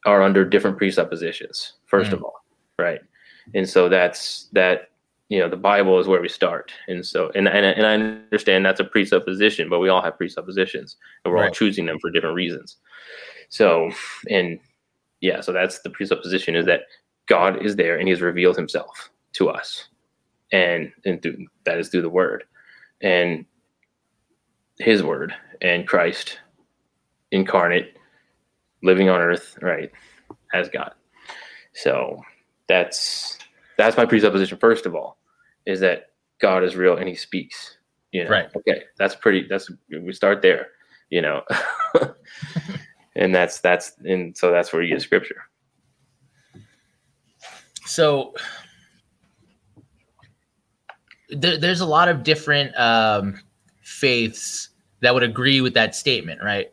are 0.04 0.22
under 0.22 0.44
different 0.44 0.78
presuppositions, 0.78 1.74
first 1.86 2.12
of 2.12 2.20
mm. 2.20 2.24
all, 2.24 2.44
right? 2.78 3.00
And 3.54 3.68
so 3.68 3.88
that's 3.88 4.48
that 4.52 4.90
you 5.28 5.40
know 5.40 5.48
the 5.48 5.56
bible 5.56 5.98
is 5.98 6.06
where 6.06 6.20
we 6.20 6.28
start. 6.28 6.72
And 6.88 7.04
so 7.04 7.30
and 7.34 7.48
and, 7.48 7.66
and 7.66 7.86
i 7.86 7.94
understand 7.94 8.64
that's 8.64 8.80
a 8.80 8.84
presupposition 8.84 9.68
but 9.68 9.80
we 9.80 9.88
all 9.88 10.02
have 10.02 10.16
presuppositions 10.16 10.96
and 11.24 11.34
we're 11.34 11.42
all 11.42 11.50
choosing 11.50 11.86
them 11.86 11.98
for 11.98 12.10
different 12.10 12.36
reasons. 12.36 12.76
So 13.48 13.90
and 14.30 14.60
yeah 15.20 15.40
so 15.40 15.52
that's 15.52 15.80
the 15.80 15.90
presupposition 15.90 16.54
is 16.54 16.66
that 16.66 16.82
god 17.26 17.64
is 17.64 17.74
there 17.76 17.98
and 17.98 18.06
he's 18.06 18.20
revealed 18.20 18.56
himself 18.56 19.10
to 19.32 19.48
us 19.48 19.88
and 20.52 20.92
and 21.04 21.20
through, 21.22 21.46
that 21.64 21.78
is 21.78 21.88
through 21.88 22.02
the 22.02 22.10
word. 22.10 22.44
And 23.00 23.44
his 24.78 25.02
word 25.02 25.34
and 25.62 25.86
christ 25.86 26.38
incarnate 27.30 27.96
living 28.82 29.08
on 29.08 29.20
earth 29.20 29.56
right 29.62 29.90
as 30.52 30.68
god. 30.68 30.92
So 31.74 32.22
that's 32.68 33.38
that's 33.78 33.96
my 33.96 34.06
presupposition 34.06 34.58
first 34.58 34.86
of 34.86 34.94
all 34.94 35.18
is 35.66 35.80
that 35.80 36.10
god 36.40 36.64
is 36.64 36.76
real 36.76 36.96
and 36.96 37.08
he 37.08 37.14
speaks 37.14 37.78
you 38.12 38.24
know? 38.24 38.30
Right. 38.30 38.48
okay 38.56 38.82
that's 38.98 39.14
pretty 39.14 39.46
that's 39.48 39.70
we 39.90 40.12
start 40.12 40.42
there 40.42 40.68
you 41.10 41.22
know? 41.22 41.42
And 43.16 43.34
that's 43.34 43.60
that's 43.60 43.94
and 44.04 44.36
so 44.36 44.50
that's 44.50 44.72
where 44.72 44.82
you 44.82 44.92
get 44.92 45.00
scripture. 45.00 45.42
So 47.86 48.34
there, 51.30 51.56
there's 51.56 51.80
a 51.80 51.86
lot 51.86 52.08
of 52.08 52.22
different 52.22 52.78
um, 52.78 53.40
faiths 53.86 54.70
that 55.00 55.14
would 55.14 55.22
agree 55.22 55.60
with 55.60 55.74
that 55.74 55.94
statement, 55.94 56.42
right? 56.42 56.70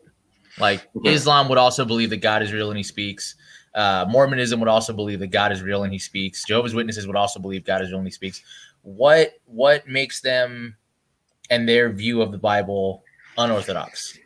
Like 0.58 0.92
Mhm. 0.94 1.06
Islam 1.06 1.48
would 1.48 1.58
also 1.58 1.84
believe 1.84 2.10
that 2.10 2.16
God 2.18 2.42
is 2.42 2.52
real 2.52 2.70
and 2.70 2.76
he 2.76 2.82
speaks. 2.82 3.36
Uh, 3.74 4.04
Mormonism 4.08 4.58
would 4.60 4.68
also 4.68 4.92
believe 4.92 5.20
that 5.20 5.28
God 5.28 5.52
is 5.52 5.62
real 5.62 5.84
and 5.84 5.92
he 5.92 5.98
speaks. 5.98 6.44
Jehovah's 6.44 6.74
Witnesses 6.74 7.06
would 7.06 7.16
also 7.16 7.38
believe 7.40 7.64
God 7.64 7.82
is 7.82 7.90
real 7.90 7.98
and 7.98 8.06
he 8.06 8.10
speaks. 8.10 8.42
What 8.82 9.34
what 9.46 9.86
makes 9.88 10.20
them 10.20 10.76
and 11.50 11.68
their 11.68 11.90
view 11.90 12.20
of 12.20 12.32
the 12.32 12.38
Bible 12.38 13.04
unorthodox? 13.38 14.18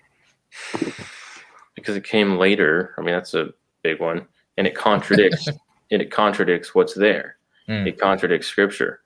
because 1.74 1.94
it 1.96 2.02
came 2.04 2.36
later 2.38 2.92
i 2.98 3.00
mean 3.00 3.14
that's 3.14 3.34
a 3.34 3.50
big 3.82 4.00
one 4.00 4.26
and 4.56 4.66
it 4.66 4.74
contradicts 4.74 5.46
and 5.90 6.02
it 6.02 6.10
contradicts 6.10 6.74
what's 6.74 6.94
there 6.94 7.36
Hmm. 7.66 7.86
it 7.86 7.98
contradicts 8.00 8.46
scripture 8.48 9.00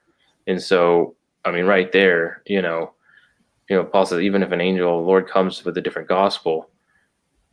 and 0.46 0.60
so 0.62 1.14
i 1.44 1.50
mean 1.50 1.66
right 1.66 1.92
there 1.92 2.42
you 2.46 2.62
know 2.62 2.94
you 3.68 3.76
know 3.76 3.84
paul 3.84 4.04
says 4.06 4.20
even 4.20 4.42
if 4.42 4.52
an 4.52 4.60
angel 4.60 4.98
of 4.98 5.02
the 5.04 5.08
lord 5.08 5.28
comes 5.28 5.64
with 5.64 5.76
a 5.78 5.80
different 5.80 6.08
gospel 6.08 6.68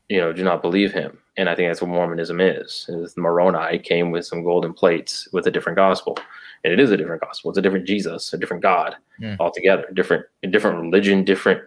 you 0.09 0.17
know 0.19 0.33
do 0.33 0.43
not 0.43 0.61
believe 0.61 0.91
him 0.91 1.17
and 1.37 1.49
i 1.49 1.55
think 1.55 1.69
that's 1.69 1.81
what 1.81 1.89
mormonism 1.89 2.39
is, 2.41 2.85
is 2.89 3.15
moroni 3.17 3.77
came 3.79 4.11
with 4.11 4.25
some 4.25 4.43
golden 4.43 4.73
plates 4.73 5.27
with 5.33 5.45
a 5.47 5.51
different 5.51 5.75
gospel 5.75 6.17
and 6.63 6.73
it 6.73 6.79
is 6.79 6.91
a 6.91 6.97
different 6.97 7.21
gospel 7.21 7.49
it's 7.51 7.57
a 7.57 7.61
different 7.61 7.85
jesus 7.87 8.33
a 8.33 8.37
different 8.37 8.63
god 8.63 8.95
Hmm. 9.19 9.35
altogether 9.41 9.85
different 9.93 10.25
a 10.43 10.47
different 10.47 10.79
religion 10.79 11.25
different 11.25 11.61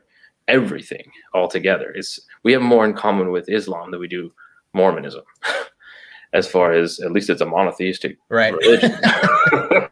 everything 0.48 1.04
altogether 1.34 1.92
it's 1.94 2.18
we 2.44 2.52
have 2.52 2.62
more 2.62 2.84
in 2.86 2.94
common 2.94 3.30
with 3.30 3.48
islam 3.50 3.90
than 3.90 4.00
we 4.00 4.08
do 4.08 4.32
mormonism 4.72 5.22
as 6.32 6.48
far 6.48 6.72
as 6.72 6.98
at 7.00 7.12
least 7.12 7.28
it's 7.28 7.42
a 7.42 7.46
monotheistic 7.46 8.16
Right. 8.30 8.54
religion. 8.54 8.98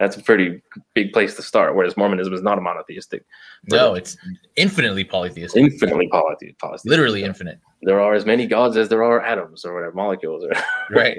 That's 0.00 0.16
a 0.16 0.22
pretty 0.22 0.60
big 0.94 1.12
place 1.12 1.36
to 1.36 1.42
start. 1.42 1.76
Whereas 1.76 1.96
Mormonism 1.96 2.32
is 2.34 2.42
not 2.42 2.56
a 2.58 2.60
monotheistic, 2.60 3.22
no, 3.68 3.94
it's 3.94 4.16
infinitely 4.56 5.04
polytheistic. 5.04 5.62
infinitely 5.62 6.08
polytheistic. 6.08 6.58
polytheistic. 6.58 6.90
Literally 6.90 7.22
infinite. 7.22 7.60
there 7.82 8.00
are 8.00 8.14
as 8.14 8.24
many 8.24 8.46
gods 8.46 8.76
as 8.78 8.88
there 8.88 9.04
are 9.04 9.20
atoms 9.22 9.64
or 9.64 9.74
whatever 9.74 9.92
molecules. 9.94 10.42
Or, 10.44 10.50
Right. 10.90 11.18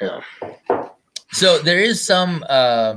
yeah. 0.00 0.20
So 1.32 1.58
there 1.58 1.78
is 1.80 2.00
some, 2.00 2.44
uh, 2.48 2.96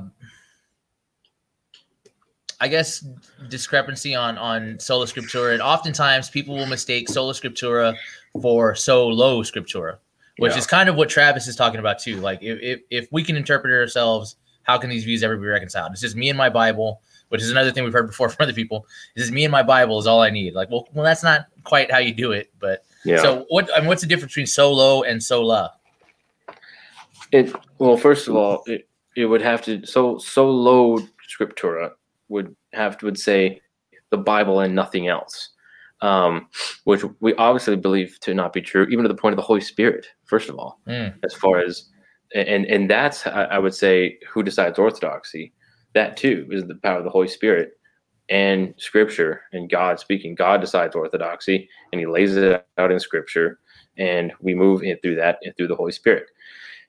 I 2.62 2.68
guess, 2.70 3.06
discrepancy 3.50 4.16
on 4.16 4.38
on 4.38 4.80
sola 4.80 5.06
scriptura, 5.08 5.54
and 5.54 5.62
oftentimes 5.62 6.30
people 6.30 6.56
will 6.56 6.66
mistake 6.66 7.10
sola 7.10 7.34
scriptura 7.34 7.96
for 8.42 8.76
solo 8.76 9.42
scriptura, 9.44 9.98
which 10.38 10.54
Yeah. 10.54 10.58
is 10.60 10.68
kind 10.68 10.90
of 10.90 10.96
what 10.96 11.10
Travis 11.10 11.48
is 11.48 11.56
talking 11.56 11.80
about 11.80 12.00
too. 12.00 12.18
Like, 12.18 12.42
if, 12.42 12.60
if 12.62 12.80
if 12.90 13.12
we 13.12 13.24
can 13.24 13.36
interpret 13.36 13.74
it 13.74 13.78
ourselves, 13.78 14.36
how 14.64 14.78
can 14.78 14.90
these 14.90 15.04
views 15.04 15.24
ever 15.24 15.38
be 15.38 15.46
reconciled? 15.48 15.92
It's 15.92 16.02
just 16.02 16.16
me 16.16 16.30
and 16.30 16.38
my 16.38 16.50
Bible, 16.50 17.02
which 17.30 17.42
is 17.42 17.52
another 17.52 17.72
thing 17.72 17.84
we've 17.84 17.94
heard 17.94 18.08
before 18.08 18.30
from 18.30 18.44
other 18.44 18.54
people. 18.54 18.86
It's 19.16 19.26
just 19.26 19.34
me 19.34 19.46
and 19.46 19.52
my 19.52 19.64
Bible 19.64 20.00
is 20.00 20.08
all 20.08 20.22
I 20.22 20.30
need. 20.30 20.54
Like, 20.54 20.70
well, 20.70 20.88
well, 20.94 21.06
that's 21.06 21.24
not 21.24 21.46
quite 21.64 21.92
how 21.92 22.00
you 22.00 22.14
do 22.14 22.32
it, 22.32 22.52
but 22.60 22.84
yeah. 23.04 23.22
so 23.22 23.46
what? 23.50 23.70
I 23.76 23.80
mean, 23.80 23.88
what's 23.88 24.02
the 24.02 24.08
difference 24.08 24.32
between 24.34 24.48
solo 24.48 25.04
and 25.04 25.22
sola? 25.24 25.74
it 27.32 27.54
well, 27.80 27.98
first 27.98 28.28
of 28.28 28.36
all, 28.36 28.64
it, 28.68 28.88
it 29.16 29.26
would 29.26 29.42
have 29.42 29.62
to 29.64 29.86
so 29.86 30.18
solo 30.18 30.98
scriptura 31.28 31.92
would 32.30 32.56
have 32.74 33.02
would 33.04 33.18
say 33.20 33.62
the 34.10 34.18
Bible 34.18 34.60
and 34.60 34.76
nothing 34.76 35.08
else, 35.08 35.50
um, 36.02 36.48
which 36.84 37.04
we 37.20 37.34
obviously 37.36 37.76
believe 37.76 38.20
to 38.22 38.34
not 38.34 38.54
be 38.54 38.62
true, 38.62 38.86
even 38.90 39.04
to 39.04 39.10
the 39.10 39.16
point 39.16 39.34
of 39.34 39.38
the 39.38 39.42
Holy 39.44 39.62
Spirit. 39.62 40.08
First 40.26 40.50
of 40.50 40.56
all, 40.58 40.80
Mm. 40.88 41.14
as 41.24 41.34
far 41.34 41.60
as 41.60 41.90
and 42.34 42.66
and 42.66 42.90
that's 42.90 43.26
I 43.28 43.58
would 43.60 43.74
say 43.74 44.18
who 44.30 44.44
decides 44.44 44.80
orthodoxy. 44.80 45.54
That 45.94 46.18
too 46.18 46.48
is 46.52 46.66
the 46.68 46.76
power 46.76 46.98
of 46.98 47.04
the 47.06 47.10
Holy 47.10 47.28
Spirit 47.30 47.72
and 48.30 48.74
Scripture 48.78 49.44
and 49.54 49.70
God 49.70 50.00
speaking. 50.00 50.36
God 50.36 50.60
decides 50.60 50.96
orthodoxy, 50.96 51.70
and 51.92 52.00
He 52.00 52.08
lays 52.08 52.36
it 52.36 52.66
out 52.78 52.92
in 52.92 53.00
Scripture, 53.00 53.60
and 53.98 54.34
we 54.42 54.54
move 54.54 54.84
it 54.84 55.02
through 55.02 55.16
that 55.16 55.38
and 55.44 55.56
through 55.56 55.68
the 55.68 55.76
Holy 55.76 55.92
Spirit. 55.94 56.26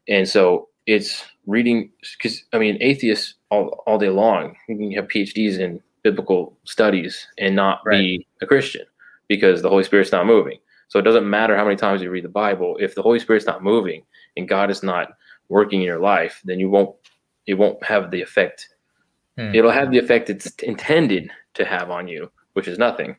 And 0.09 0.29
so 0.29 0.69
it's 0.87 1.25
reading 1.47 1.91
because 2.17 2.43
I 2.53 2.59
mean 2.59 2.79
atheists 2.81 3.35
all, 3.51 3.83
all 3.87 3.99
day 3.99 4.09
long 4.11 4.57
you 4.69 4.77
can 4.77 4.91
have 4.93 5.09
PhDs 5.09 5.59
in 5.59 5.81
biblical 6.03 6.57
studies 6.65 7.27
and 7.39 7.55
not 7.57 7.85
be 7.85 8.27
a 8.41 8.47
Christian 8.47 8.83
because 9.29 9.62
the 9.62 9.68
Holy 9.68 9.85
Spirit's 9.85 10.12
not 10.12 10.27
moving. 10.27 10.59
So 10.89 10.99
it 10.99 11.03
doesn't 11.03 11.29
matter 11.29 11.57
how 11.57 11.64
many 11.64 11.77
times 11.77 12.01
you 12.01 12.11
read 12.11 12.24
the 12.24 12.29
Bible 12.29 12.77
if 12.81 12.95
the 12.95 13.03
Holy 13.03 13.18
Spirit's 13.18 13.47
not 13.47 13.62
moving 13.62 14.03
and 14.37 14.49
God 14.49 14.70
is 14.70 14.83
not 14.83 15.09
working 15.49 15.81
in 15.81 15.87
your 15.87 15.99
life, 16.01 16.41
then 16.45 16.61
you 16.61 16.70
won't 16.70 16.95
it 17.47 17.55
won't 17.55 17.83
have 17.85 18.11
the 18.11 18.20
effect. 18.22 18.68
Hmm. 19.39 19.55
It'll 19.55 19.70
have 19.70 19.91
the 19.91 19.99
effect 19.99 20.31
it's 20.31 20.51
intended 20.62 21.31
to 21.55 21.64
have 21.64 21.91
on 21.91 22.09
you, 22.09 22.31
which 22.55 22.68
is 22.68 22.79
nothing. 22.79 23.16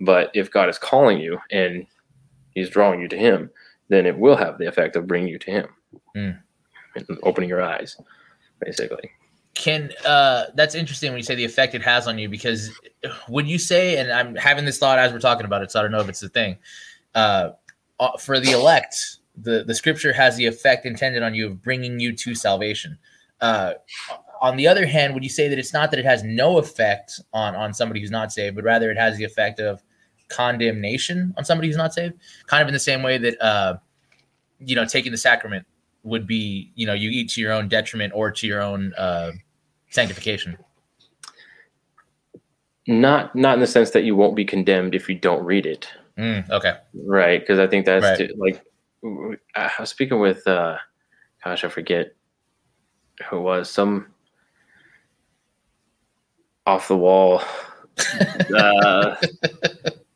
But 0.00 0.30
if 0.34 0.50
God 0.50 0.68
is 0.68 0.78
calling 0.78 1.18
you 1.18 1.38
and 1.50 1.86
He's 2.54 2.70
drawing 2.70 3.00
you 3.00 3.08
to 3.08 3.16
Him, 3.16 3.50
then 3.88 4.06
it 4.06 4.18
will 4.18 4.36
have 4.36 4.58
the 4.58 4.66
effect 4.66 4.96
of 4.96 5.06
bringing 5.06 5.28
you 5.28 5.38
to 5.38 5.50
Him 5.50 5.66
Hmm. 6.14 6.30
and 6.94 7.18
opening 7.22 7.48
your 7.48 7.62
eyes, 7.62 7.96
basically. 8.60 9.10
Can 9.54 9.90
uh 10.06 10.46
that's 10.54 10.74
interesting 10.74 11.10
when 11.10 11.18
you 11.18 11.22
say 11.22 11.34
the 11.34 11.44
effect 11.44 11.74
it 11.74 11.82
has 11.82 12.08
on 12.08 12.18
you 12.18 12.28
because 12.28 12.70
would 13.28 13.46
you 13.46 13.58
say 13.58 13.98
and 13.98 14.10
I'm 14.10 14.34
having 14.34 14.64
this 14.64 14.78
thought 14.78 14.98
as 14.98 15.12
we're 15.12 15.18
talking 15.18 15.44
about 15.44 15.62
it 15.62 15.70
so 15.70 15.78
I 15.78 15.82
don't 15.82 15.92
know 15.92 16.00
if 16.00 16.08
it's 16.08 16.20
the 16.20 16.30
thing 16.30 16.56
uh 17.14 17.50
uh, 18.00 18.16
for 18.16 18.40
the 18.40 18.52
elect 18.52 19.18
the 19.36 19.62
the 19.64 19.74
scripture 19.74 20.12
has 20.12 20.36
the 20.36 20.46
effect 20.46 20.86
intended 20.86 21.22
on 21.22 21.34
you 21.34 21.46
of 21.46 21.62
bringing 21.62 22.00
you 22.00 22.14
to 22.16 22.34
salvation. 22.34 22.96
Uh 23.42 23.74
on 24.40 24.56
the 24.56 24.66
other 24.66 24.86
hand 24.86 25.12
would 25.12 25.22
you 25.22 25.28
say 25.30 25.48
that 25.48 25.58
it's 25.58 25.74
not 25.74 25.90
that 25.90 26.00
it 26.00 26.06
has 26.06 26.24
no 26.24 26.56
effect 26.58 27.20
on 27.34 27.54
on 27.54 27.74
somebody 27.74 28.00
who's 28.00 28.10
not 28.10 28.32
saved 28.32 28.56
but 28.56 28.64
rather 28.64 28.90
it 28.90 28.96
has 28.96 29.18
the 29.18 29.24
effect 29.24 29.60
of 29.60 29.82
condemnation 30.28 31.34
on 31.36 31.44
somebody 31.44 31.68
who's 31.68 31.76
not 31.76 31.92
saved 31.92 32.14
kind 32.46 32.62
of 32.62 32.68
in 32.68 32.72
the 32.74 32.80
same 32.80 33.02
way 33.02 33.18
that 33.18 33.40
uh 33.42 33.76
you 34.60 34.74
know 34.74 34.86
taking 34.86 35.12
the 35.12 35.18
sacrament 35.18 35.66
would 36.04 36.26
be 36.26 36.72
you 36.74 36.86
know 36.86 36.92
you 36.94 37.10
eat 37.10 37.30
to 37.30 37.40
your 37.40 37.52
own 37.52 37.68
detriment 37.68 38.12
or 38.14 38.30
to 38.30 38.46
your 38.46 38.60
own 38.60 38.92
uh 38.98 39.30
sanctification 39.90 40.56
Not 42.86 43.34
not 43.36 43.54
in 43.54 43.60
the 43.60 43.66
sense 43.66 43.90
that 43.90 44.04
you 44.04 44.16
won't 44.16 44.34
be 44.36 44.44
condemned 44.44 44.94
if 44.94 45.08
you 45.08 45.14
don't 45.14 45.44
read 45.44 45.66
it, 45.66 45.88
Mm, 46.18 46.48
okay 46.50 46.74
right? 47.06 47.40
Because 47.40 47.58
I 47.58 47.66
think 47.66 47.86
that's 47.86 48.04
Right. 48.04 48.30
like 48.38 48.62
i 49.56 49.70
was 49.80 49.90
speaking 49.90 50.20
with, 50.20 50.46
uh, 50.46 50.76
gosh, 51.44 51.64
I 51.64 51.68
forget 51.68 52.14
who 53.28 53.38
it 53.38 53.40
was 53.40 53.70
some 53.70 54.06
off 56.66 56.86
the 56.88 56.96
wall 56.96 57.42
uh, 58.56 59.14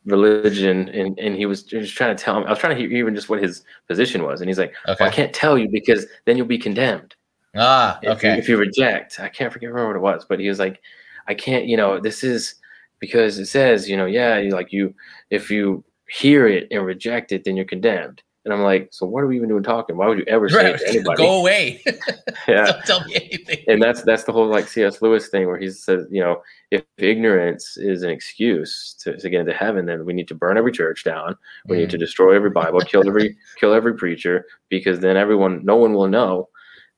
religion, 0.07 0.89
and 0.89 1.17
and 1.19 1.35
he 1.35 1.45
was 1.45 1.63
just 1.63 1.95
trying 1.95 2.15
to 2.15 2.23
tell 2.23 2.39
me. 2.39 2.45
I 2.45 2.49
was 2.49 2.59
trying 2.59 2.75
to 2.75 2.81
hear 2.81 2.91
even 2.97 3.13
just 3.13 3.29
what 3.29 3.41
his 3.41 3.63
position 3.87 4.23
was, 4.23 4.41
and 4.41 4.49
he's 4.49 4.57
like, 4.57 4.73
okay 4.87 4.97
well, 4.99 5.09
"I 5.09 5.11
can't 5.11 5.33
tell 5.33 5.57
you 5.57 5.69
because 5.69 6.05
then 6.25 6.37
you'll 6.37 6.47
be 6.47 6.57
condemned." 6.57 7.15
ah 7.55 7.97
if, 8.01 8.03
you, 8.03 8.09
okay 8.11 8.37
if 8.37 8.49
you 8.49 8.57
reject 8.57 9.19
i 9.19 9.27
can't 9.29 9.51
forget 9.51 9.69
remember 9.69 9.99
what 9.99 10.13
it 10.13 10.17
was 10.17 10.25
but 10.27 10.39
he 10.39 10.47
was 10.47 10.59
like 10.59 10.81
i 11.27 11.33
can't 11.33 11.65
you 11.65 11.77
know 11.77 11.99
this 11.99 12.23
is 12.23 12.55
because 12.99 13.39
it 13.39 13.45
says 13.45 13.89
you 13.89 13.97
know 13.97 14.05
yeah 14.05 14.37
you 14.37 14.51
like 14.51 14.71
you 14.71 14.93
if 15.29 15.49
you 15.49 15.83
hear 16.09 16.47
it 16.47 16.67
and 16.71 16.85
reject 16.85 17.31
it 17.31 17.43
then 17.43 17.55
you're 17.55 17.65
condemned 17.65 18.21
and 18.47 18.53
i'm 18.53 18.61
like 18.63 18.87
so 18.91 19.05
what 19.05 19.21
are 19.23 19.27
we 19.27 19.35
even 19.35 19.49
doing 19.49 19.61
talking? 19.61 19.97
Why 19.97 20.07
would 20.07 20.17
you 20.17 20.23
ever 20.27 20.47
say 20.49 20.71
it 20.73 20.77
to 20.79 20.87
anybody? 20.95 21.17
go 21.17 21.39
away. 21.41 21.83
Yeah. 22.47 22.71
don't 22.71 22.85
tell 22.85 23.03
me 23.05 23.15
anything. 23.15 23.59
And 23.67 23.81
that's 23.81 24.01
that's 24.03 24.23
the 24.23 24.31
whole 24.31 24.47
like 24.47 24.67
cs 24.69 25.01
lewis 25.01 25.27
thing 25.27 25.47
where 25.47 25.57
he 25.59 25.69
says 25.69 26.05
you 26.09 26.21
know 26.23 26.41
if 26.71 26.83
ignorance 26.97 27.75
is 27.77 28.03
an 28.03 28.09
excuse 28.09 28.95
to, 29.01 29.17
to 29.17 29.29
get 29.29 29.41
into 29.41 29.53
heaven 29.53 29.85
then 29.85 30.05
we 30.05 30.13
need 30.13 30.27
to 30.29 30.35
burn 30.35 30.57
every 30.57 30.71
church 30.71 31.03
down. 31.03 31.35
We 31.67 31.77
need 31.77 31.89
Mm. 31.89 31.91
to 31.91 31.97
destroy 31.97 32.33
every 32.35 32.49
bible 32.51 32.79
kill 32.81 33.05
every 33.07 33.35
kill 33.59 33.73
every 33.73 33.95
preacher 33.95 34.45
because 34.69 34.99
then 35.01 35.17
everyone 35.17 35.65
no 35.65 35.75
one 35.75 35.93
will 35.93 36.07
know 36.07 36.49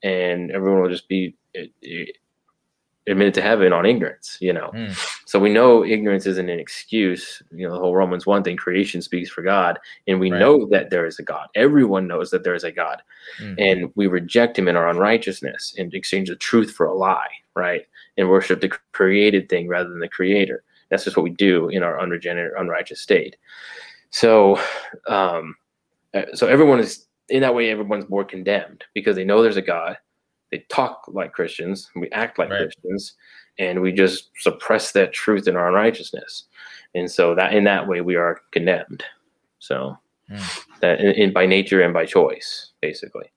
and 0.04 0.52
everyone 0.52 0.82
will 0.82 0.90
just 0.90 1.10
be 1.10 1.36
admitted 3.10 3.34
to 3.34 3.42
heaven 3.42 3.74
on 3.74 3.86
ignorance 3.86 4.38
you 4.40 4.54
know? 4.54 4.70
Mm. 4.74 4.94
so 5.26 5.40
we 5.40 5.50
know 5.52 5.84
ignorance 5.84 6.26
isn't 6.26 6.50
an 6.50 6.60
excuse. 6.60 7.42
You 7.52 7.68
know 7.68 7.74
the 7.74 7.80
whole 7.80 7.96
romans 7.96 8.26
1 8.26 8.44
thing 8.44 8.56
creation 8.58 9.02
speaks 9.02 9.30
for 9.30 9.42
god 9.42 9.80
and 10.08 10.20
we 10.20 10.32
Right. 10.32 10.40
know 10.40 10.66
that 10.68 10.90
there 10.90 11.06
is 11.06 11.20
a 11.20 11.24
god. 11.24 11.48
Everyone 11.56 12.08
knows 12.08 12.30
that 12.32 12.44
there 12.44 12.56
is 12.56 12.64
a 12.64 12.72
god. 12.72 13.02
Mm. 13.42 13.56
and 13.58 13.92
we 13.96 14.08
reject 14.08 14.58
him 14.58 14.68
in 14.68 14.76
our 14.76 14.90
unrighteousness 14.90 15.76
and 15.78 15.94
exchange 15.94 16.30
the 16.30 16.36
truth 16.36 16.72
for 16.72 16.86
a 16.86 16.94
lie 16.94 17.30
right? 17.56 17.82
And 18.18 18.30
worship 18.30 18.62
the 18.62 18.70
created 18.94 19.50
thing 19.50 19.68
rather 19.68 19.90
than 19.90 20.00
the 20.00 20.08
creator. 20.08 20.64
That's 20.90 21.04
just 21.04 21.18
what 21.18 21.24
we 21.24 21.32
do 21.32 21.68
in 21.70 21.84
our 21.84 22.00
unregenerate 22.00 22.54
unrighteous 22.58 23.02
state. 23.02 23.36
So 24.12 24.60
um 25.08 25.56
uh, 26.14 26.24
so 26.34 26.48
everyone 26.48 26.80
is 26.80 27.06
in 27.30 27.42
that 27.42 27.54
way 27.54 27.70
everyone's 27.70 28.10
more 28.10 28.24
condemned 28.26 28.84
because 28.94 29.16
they 29.16 29.24
know 29.24 29.42
there's 29.42 29.58
a 29.58 29.62
god 29.62 29.98
they 30.52 30.60
talk 30.70 31.04
like 31.08 31.32
christians 31.34 31.90
we 31.96 32.10
act 32.12 32.38
like 32.40 32.50
Right. 32.50 32.60
christians 32.64 33.14
and 33.58 33.82
we 33.82 33.92
just 33.92 34.30
suppress 34.38 34.92
that 34.94 35.14
truth 35.14 35.48
in 35.48 35.56
our 35.56 35.68
unrighteousness 35.68 36.46
and 36.96 37.10
so 37.10 37.36
that 37.36 37.54
in 37.54 37.64
that 37.66 37.88
way 37.88 38.02
we 38.02 38.16
are 38.16 38.42
condemned 38.52 39.04
so 39.60 39.98
Mm. 40.30 40.66
that 40.82 41.00
in, 41.00 41.12
in 41.14 41.34
by 41.34 41.46
nature 41.48 41.82
and 41.82 41.94
by 41.94 42.06
choice 42.06 42.72
basically 42.82 43.32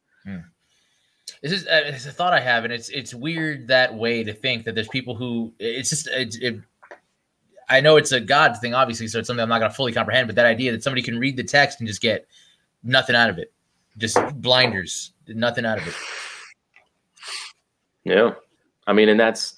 This 1.41 1.53
is 1.53 1.67
uh, 1.67 1.83
it's 1.87 2.07
a 2.07 2.13
thought 2.13 2.33
I 2.35 2.41
have, 2.41 2.65
and 2.65 2.73
it's 2.73 2.89
it's 2.91 3.15
weird 3.15 3.67
that 3.69 3.95
way 3.95 4.23
to 4.23 4.33
think 4.33 4.65
that 4.65 4.75
there's 4.75 4.89
people 4.89 5.15
who 5.15 5.53
it's 5.59 5.91
just 5.91 6.07
it's, 6.13 6.37
it, 6.37 6.61
I 7.69 7.81
know 7.81 7.97
it's 7.97 8.13
a 8.13 8.21
God 8.21 8.57
thing, 8.61 8.75
obviously, 8.75 9.09
so 9.09 9.19
it's 9.19 9.27
something 9.27 9.43
I'm 9.43 9.49
not 9.49 9.59
going 9.61 9.71
to 9.71 9.75
fully 9.77 9.93
comprehend. 9.93 10.29
But 10.29 10.37
that 10.37 10.47
idea 10.47 10.71
that 10.73 10.83
somebody 10.83 11.03
can 11.03 11.19
read 11.19 11.37
the 11.37 11.43
text 11.45 11.81
and 11.81 11.89
just 11.89 12.01
get 12.03 12.27
nothing 12.85 13.17
out 13.17 13.31
of 13.31 13.39
it, 13.39 13.53
just 13.99 14.19
blinders, 14.41 15.13
nothing 15.27 15.65
out 15.65 15.79
of 15.79 15.87
it. 15.89 15.95
Yeah. 18.05 18.33
I 18.87 18.93
mean, 18.93 19.09
and 19.09 19.19
that's, 19.21 19.55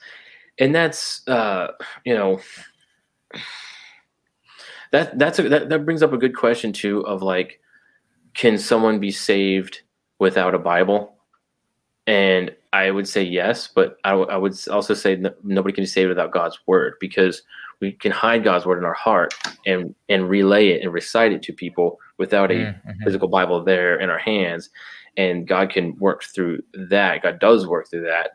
and 0.59 0.75
that's, 0.75 1.27
uh, 1.29 1.69
you 2.05 2.15
know, 2.15 2.41
that, 4.93 5.19
that's, 5.19 5.39
a, 5.39 5.49
that, 5.49 5.69
that 5.69 5.85
brings 5.85 6.03
up 6.03 6.13
a 6.13 6.19
good 6.19 6.37
question 6.37 6.73
too 6.73 7.01
of 7.07 7.23
like, 7.23 7.61
can 8.35 8.59
someone 8.59 8.99
be 9.01 9.11
saved 9.11 9.83
without 10.19 10.55
a 10.55 10.59
Bible? 10.59 11.15
And 12.07 12.55
I 12.73 12.91
would 12.91 13.09
say 13.09 13.23
yes, 13.23 13.69
but 13.69 13.97
I, 14.05 14.11
w- 14.11 14.29
I 14.29 14.37
would 14.37 14.55
also 14.69 14.95
say 14.95 15.15
that 15.17 15.43
nobody 15.45 15.75
can 15.75 15.83
be 15.83 15.87
saved 15.87 16.09
without 16.09 16.33
God's 16.33 16.59
word 16.67 16.95
because 17.01 17.43
we 17.81 17.93
can 17.93 18.13
hide 18.13 18.45
God's 18.45 18.67
word 18.67 18.79
in 18.79 18.85
our 18.85 18.95
heart 18.95 19.35
and, 19.67 19.95
and 20.09 20.29
relay 20.29 20.69
it 20.69 20.83
and 20.83 20.93
recite 20.93 21.33
it 21.33 21.43
to 21.45 21.53
people 21.53 21.99
without 22.19 22.51
a 22.51 22.55
Mm, 22.55 22.83
mhm. 22.87 23.05
physical 23.05 23.29
Bible 23.29 23.65
there 23.65 23.99
in 23.99 24.11
our 24.11 24.19
hands, 24.19 24.71
and 25.17 25.47
God 25.47 25.71
can 25.71 25.97
work 25.99 26.25
through 26.25 26.61
that. 26.91 27.23
God 27.23 27.39
does 27.39 27.67
work 27.67 27.89
through 27.91 28.05
that, 28.05 28.33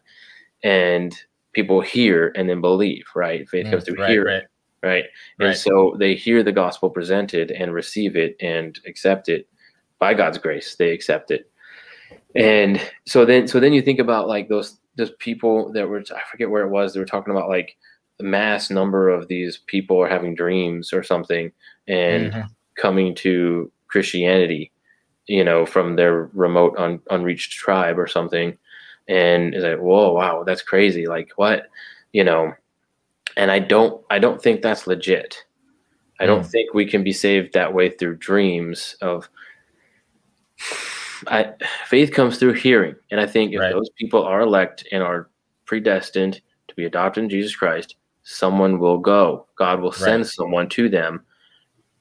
and 0.63 1.15
people 1.53 1.82
hear 1.82 2.32
and 2.36 2.49
then 2.49 2.61
believe. 2.61 3.05
Right, 3.15 3.47
faith 3.49 3.67
Mm, 3.67 3.71
comes 3.71 3.84
through 3.86 3.99
right, 4.01 4.09
hearing. 4.09 4.34
right. 4.36 4.43
Right. 4.82 5.03
and 5.39 5.47
Right. 5.49 5.57
so 5.57 5.95
they 5.99 6.15
hear 6.15 6.41
the 6.41 6.53
gospel 6.53 6.89
presented 6.89 7.51
and 7.51 7.73
receive 7.73 8.15
it 8.15 8.38
and 8.39 8.80
accept 8.88 9.27
it 9.27 9.47
by 9.99 10.13
God's 10.13 10.38
grace. 10.38 10.75
They 10.75 10.91
accept 10.91 11.32
it, 11.32 11.51
and 12.36 12.80
so 13.05 13.25
then 13.25 13.47
so 13.47 13.59
then 13.59 13.73
you 13.73 13.82
think 13.82 13.99
about 13.99 14.27
like 14.27 14.47
those 14.47 14.80
those 14.95 15.11
people 15.19 15.71
that 15.73 15.88
were 15.89 16.03
I 16.15 16.21
forget 16.32 16.49
where 16.49 16.63
it 16.65 16.69
was 16.69 16.93
they 16.93 16.99
were 16.99 17.05
talking 17.05 17.32
about 17.32 17.49
like 17.49 17.75
the 18.17 18.23
mass 18.25 18.69
number 18.69 19.09
of 19.09 19.27
these 19.30 19.59
people 19.67 20.01
are 20.01 20.09
having 20.09 20.36
dreams 20.36 20.91
or 20.93 21.03
something 21.03 21.51
and 21.88 22.32
Mhm. 22.34 22.49
coming 22.75 23.15
to 23.15 23.71
Christianity, 23.88 24.71
you 25.30 25.43
know, 25.43 25.63
from 25.63 25.95
their 25.95 26.23
remote 26.34 26.75
un, 26.80 26.99
unreached 27.11 27.51
tribe 27.51 27.99
or 27.99 28.07
something. 28.07 28.57
And 29.07 29.53
it's 29.53 29.63
like, 29.63 29.77
whoa, 29.77 30.11
wow, 30.11 30.43
that's 30.43 30.63
crazy. 30.63 31.05
Like 31.05 31.32
what, 31.36 31.69
you 32.13 32.23
know, 32.23 32.51
and 33.38 33.51
I 33.51 33.59
don't, 33.59 34.03
I 34.09 34.17
don't 34.17 34.41
think 34.41 34.61
that's 34.61 34.88
legit. 34.88 35.38
I 36.19 36.25
don't 36.25 36.43
Mm. 36.43 36.49
think 36.51 36.73
we 36.73 36.86
can 36.86 37.03
be 37.03 37.13
saved 37.13 37.53
that 37.53 37.71
way 37.73 37.89
through 37.91 38.17
dreams 38.17 38.95
of, 39.01 39.30
I, 41.27 41.53
faith 41.86 42.11
comes 42.11 42.39
through 42.39 42.53
hearing. 42.53 42.95
And 43.11 43.21
I 43.21 43.27
think 43.27 43.53
if 43.53 43.59
Right. 43.59 43.71
those 43.71 43.89
people 43.99 44.23
are 44.23 44.41
elect 44.41 44.88
and 44.91 45.03
are 45.03 45.30
predestined 45.65 46.41
to 46.67 46.75
be 46.75 46.86
adopted 46.86 47.23
in 47.23 47.30
Jesus 47.30 47.55
Christ, 47.55 47.97
someone 48.23 48.80
will 48.80 48.97
go. 48.97 49.45
God 49.57 49.80
will 49.80 49.91
send 49.91 50.21
Right. 50.21 50.32
someone 50.32 50.69
to 50.69 50.89
them 50.89 51.23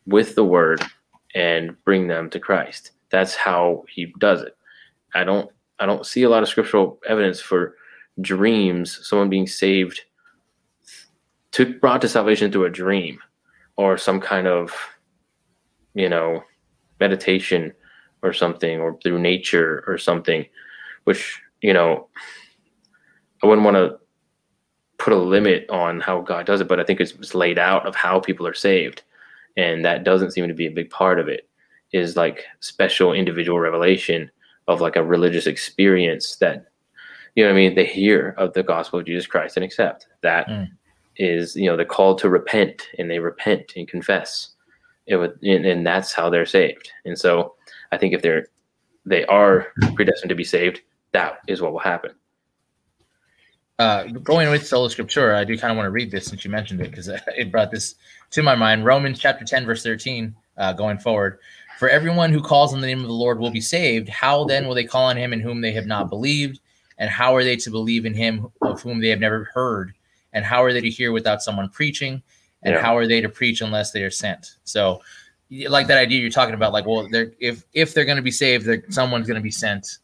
with 0.07 0.35
the 0.35 0.45
word 0.45 0.83
and 1.35 1.77
bring 1.85 2.09
them 2.09 2.31
to 2.31 2.41
Christ. 2.41 2.93
That's 3.11 3.35
how 3.35 3.85
he 3.89 4.13
does 4.19 4.43
it. 4.43 4.57
I 5.15 5.25
don't 5.25 5.51
I 5.79 5.87
don't 5.87 6.07
see 6.07 6.25
a 6.25 6.29
lot 6.29 6.43
of 6.43 6.49
scriptural 6.49 6.99
evidence 7.09 7.41
for 7.41 7.77
dreams, 8.21 8.99
someone 9.07 9.31
being 9.31 9.47
saved 9.47 10.01
to 11.53 11.79
brought 11.79 12.01
to 12.03 12.09
salvation 12.09 12.51
through 12.51 12.67
a 12.67 12.71
dream 12.71 13.21
or 13.77 13.97
some 13.97 14.21
kind 14.21 14.47
of 14.47 14.75
you 15.95 16.09
know 16.09 16.43
meditation 17.01 17.73
or 18.23 18.33
something 18.33 18.81
or 18.81 18.99
through 19.03 19.19
nature 19.19 19.85
or 19.87 19.97
something 19.97 20.45
which 21.05 21.41
you 21.63 21.73
know 21.73 22.09
i 23.43 23.47
wouldn't 23.47 23.65
want 23.65 23.77
to 23.77 23.99
put 24.99 25.13
a 25.13 25.17
limit 25.17 25.69
on 25.71 26.01
how 26.01 26.21
god 26.21 26.45
does 26.45 26.61
it 26.61 26.69
but 26.69 26.81
i 26.81 26.85
think 26.85 27.01
it's, 27.01 27.13
it's 27.13 27.35
laid 27.35 27.59
out 27.59 27.87
of 27.87 27.95
how 27.95 28.21
people 28.21 28.47
are 28.47 28.55
saved 28.55 29.03
and 29.57 29.85
that 29.85 30.05
doesn't 30.05 30.33
seem 30.33 30.47
to 30.47 30.55
be 30.55 30.67
a 30.67 30.71
big 30.71 30.91
part 30.91 31.19
of 31.19 31.29
it 31.29 31.48
is 31.93 32.17
like 32.17 32.45
special 32.61 33.13
individual 33.13 33.59
revelation 33.59 34.31
of 34.67 34.81
like 34.81 34.97
a 34.97 35.03
religious 35.03 35.47
experience 35.47 36.37
that 36.37 36.67
you 37.35 37.45
know 37.45 37.51
what 37.51 37.55
I 37.55 37.61
mean 37.61 37.75
they 37.75 37.87
hear 37.87 38.35
of 38.39 38.53
the 38.53 38.63
gospel 38.63 38.99
of 38.99 39.07
Jesus 39.07 39.27
Christ 39.27 39.57
and 39.57 39.65
accept 39.65 40.09
that 40.23 40.47
mm. 40.49 40.69
is 41.17 41.57
you 41.57 41.67
know 41.67 41.77
the 41.77 41.85
call 41.85 42.15
to 42.17 42.29
repent 42.29 42.89
and 42.99 43.11
they 43.11 43.19
repent 43.19 43.73
and 43.77 43.89
confess 43.89 44.51
it 45.07 45.17
would 45.17 45.39
and, 45.43 45.65
and 45.65 45.87
that's 45.87 46.13
how 46.13 46.29
they're 46.29 46.47
saved 46.47 46.91
and 47.05 47.19
so 47.19 47.55
I 47.93 47.99
think 47.99 48.15
if 48.15 48.23
they're 48.23 48.49
they 49.07 49.25
are 49.27 49.69
predestined 49.95 50.29
to 50.29 50.35
be 50.35 50.45
saved 50.45 50.81
that 51.13 51.39
is 51.49 51.63
what 51.63 51.73
will 51.73 51.79
happen 51.79 52.13
uh, 53.79 54.05
going 54.05 54.51
with 54.51 54.67
sola 54.67 54.89
scriptura, 54.89 55.37
I 55.37 55.45
do 55.45 55.57
kind 55.57 55.71
of 55.71 55.77
want 55.77 55.87
to 55.87 55.93
read 55.93 56.11
this 56.11 56.27
since 56.27 56.45
you 56.45 56.51
mentioned 56.51 56.81
it 56.81 56.91
because 56.91 57.09
it 57.37 57.53
brought 57.53 57.71
this 57.71 57.95
to 58.31 58.43
my 58.43 58.55
mind. 58.55 58.85
Romans 58.85 59.19
chapter 59.19 59.45
10, 59.45 59.67
verse 59.67 59.83
13, 59.83 60.35
uh, 60.57 60.73
going 60.73 60.99
forward. 60.99 61.39
For 61.79 61.89
everyone 61.89 62.33
who 62.33 62.43
calls 62.43 62.75
on 62.75 62.81
the 62.81 62.89
name 62.89 63.03
of 63.03 63.07
the 63.07 63.13
Lord 63.13 63.39
will 63.39 63.53
be 63.53 63.61
saved. 63.61 64.09
How 64.09 64.45
then 64.45 64.67
will 64.67 64.75
they 64.75 64.83
call 64.83 65.05
on 65.05 65.17
him 65.17 65.33
in 65.33 65.39
whom 65.39 65.61
they 65.61 65.71
have 65.71 65.87
not 65.87 66.11
believed? 66.11 66.59
And 66.99 67.09
how 67.09 67.37
are 67.37 67.45
they 67.45 67.55
to 67.55 67.71
believe 67.71 68.05
in 68.05 68.15
him 68.15 68.49
of 68.63 68.83
whom 68.83 69.01
they 69.01 69.11
have 69.11 69.21
never 69.21 69.45
heard? 69.55 69.93
And 70.33 70.45
how 70.45 70.65
are 70.65 70.73
they 70.73 70.81
to 70.81 70.91
hear 70.91 71.13
without 71.13 71.41
someone 71.41 71.69
preaching? 71.69 72.21
And 72.65 72.75
yeah. 72.75 72.83
how 72.83 72.97
are 72.97 73.07
they 73.07 73.21
to 73.21 73.29
preach 73.29 73.61
unless 73.61 73.93
they 73.93 74.03
are 74.03 74.11
sent? 74.11 74.57
So, 74.65 75.01
like 75.69 75.87
that 75.87 75.99
idea 75.99 76.21
you're 76.21 76.31
talking 76.31 76.57
about, 76.57 76.73
like, 76.73 76.85
well, 76.85 77.07
they're 77.09 77.33
if 77.39 77.63
if 77.75 77.95
they're 77.95 78.05
going 78.05 78.17
to 78.17 78.23
be 78.23 78.33
saved, 78.33 78.69
someone's 78.93 79.29
going 79.29 79.37
to 79.37 79.41
be 79.41 79.53
sent. 79.53 79.99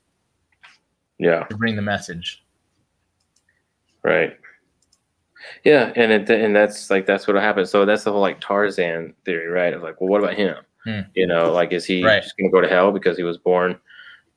Yeah, 1.19 1.43
to 1.43 1.57
bring 1.57 1.75
the 1.75 1.83
message. 1.83 2.45
Right. 4.05 4.39
Yeah, 5.65 5.93
and 5.97 6.13
it, 6.13 6.31
and 6.31 6.55
that's 6.55 6.89
like 6.89 7.05
that's 7.05 7.27
what 7.27 7.35
happened. 7.35 7.69
So 7.69 7.85
that's 7.85 8.05
the 8.05 8.13
whole 8.13 8.21
like 8.21 8.41
Tarzan 8.41 9.15
theory, 9.25 9.49
right? 9.49 9.75
Of 9.75 9.83
like, 9.83 10.01
well, 10.01 10.09
what 10.09 10.23
about 10.23 10.35
him? 10.35 10.55
Hmm. 10.85 11.01
You 11.15 11.27
know, 11.27 11.53
like 11.53 11.73
is 11.73 11.85
he 11.85 12.05
right. 12.05 12.23
just 12.23 12.37
going 12.37 12.51
to 12.51 12.53
go 12.53 12.61
to 12.61 12.69
hell 12.69 12.93
because 12.93 13.17
he 13.17 13.23
was 13.23 13.39
born 13.39 13.79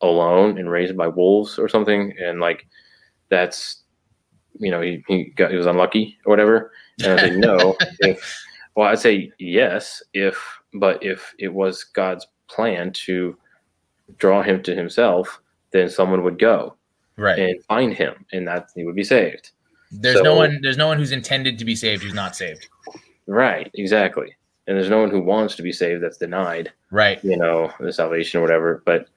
alone 0.01 0.57
and 0.57 0.69
raised 0.69 0.95
by 0.95 1.07
wolves 1.07 1.59
or 1.59 1.67
something? 1.67 2.13
And 2.19 2.39
like 2.39 2.67
that's 3.29 3.83
you 4.59 4.71
know 4.71 4.81
he 4.81 5.03
he 5.07 5.25
got 5.35 5.51
he 5.51 5.57
was 5.57 5.65
unlucky 5.65 6.17
or 6.25 6.31
whatever. 6.31 6.71
And 7.03 7.19
I 7.19 7.23
say 7.23 7.35
no. 7.35 7.75
if 7.99 8.43
well, 8.75 8.87
I'd 8.87 8.99
say 8.99 9.31
yes 9.39 10.01
if 10.13 10.41
but 10.73 11.03
if 11.03 11.33
it 11.37 11.53
was 11.53 11.83
God's 11.83 12.25
plan 12.47 12.93
to 12.93 13.37
draw 14.17 14.41
him 14.41 14.63
to 14.63 14.73
Himself, 14.73 15.41
then 15.71 15.89
someone 15.89 16.23
would 16.23 16.39
go 16.39 16.75
right 17.17 17.37
and 17.37 17.63
find 17.65 17.93
him, 17.93 18.25
and 18.31 18.47
that 18.47 18.69
he 18.73 18.85
would 18.85 18.95
be 18.95 19.03
saved. 19.03 19.51
There's 19.91 20.17
so, 20.17 20.23
no 20.23 20.35
one. 20.35 20.59
There's 20.61 20.77
no 20.77 20.87
one 20.87 20.97
who's 20.97 21.11
intended 21.11 21.59
to 21.59 21.65
be 21.65 21.75
saved 21.75 22.03
who's 22.03 22.13
not 22.13 22.37
saved. 22.37 22.69
Right. 23.25 23.69
Exactly 23.73 24.36
and 24.67 24.77
there's 24.77 24.89
no 24.89 24.99
one 24.99 25.09
who 25.09 25.21
wants 25.21 25.55
to 25.55 25.61
be 25.61 25.71
saved 25.71 26.03
that's 26.03 26.17
denied 26.17 26.71
right. 26.91 27.23
you 27.23 27.37
know 27.37 27.71
the 27.79 27.93
salvation 27.93 28.39
or 28.39 28.41
whatever. 28.41 28.83
But 28.85 29.07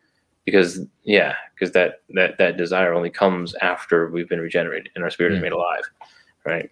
because 0.44 0.80
yeah 1.04 1.34
because 1.54 1.72
that 1.72 2.02
that 2.10 2.38
that 2.38 2.56
desire 2.56 2.92
only 2.92 3.10
comes 3.10 3.54
after 3.56 4.08
we've 4.10 4.28
been 4.28 4.40
regenerated 4.40 4.90
and 4.94 5.04
our 5.04 5.10
spirit 5.10 5.32
mm. 5.32 5.36
is 5.36 5.42
made 5.42 5.52
alive 5.52 5.84
right? 6.46 6.70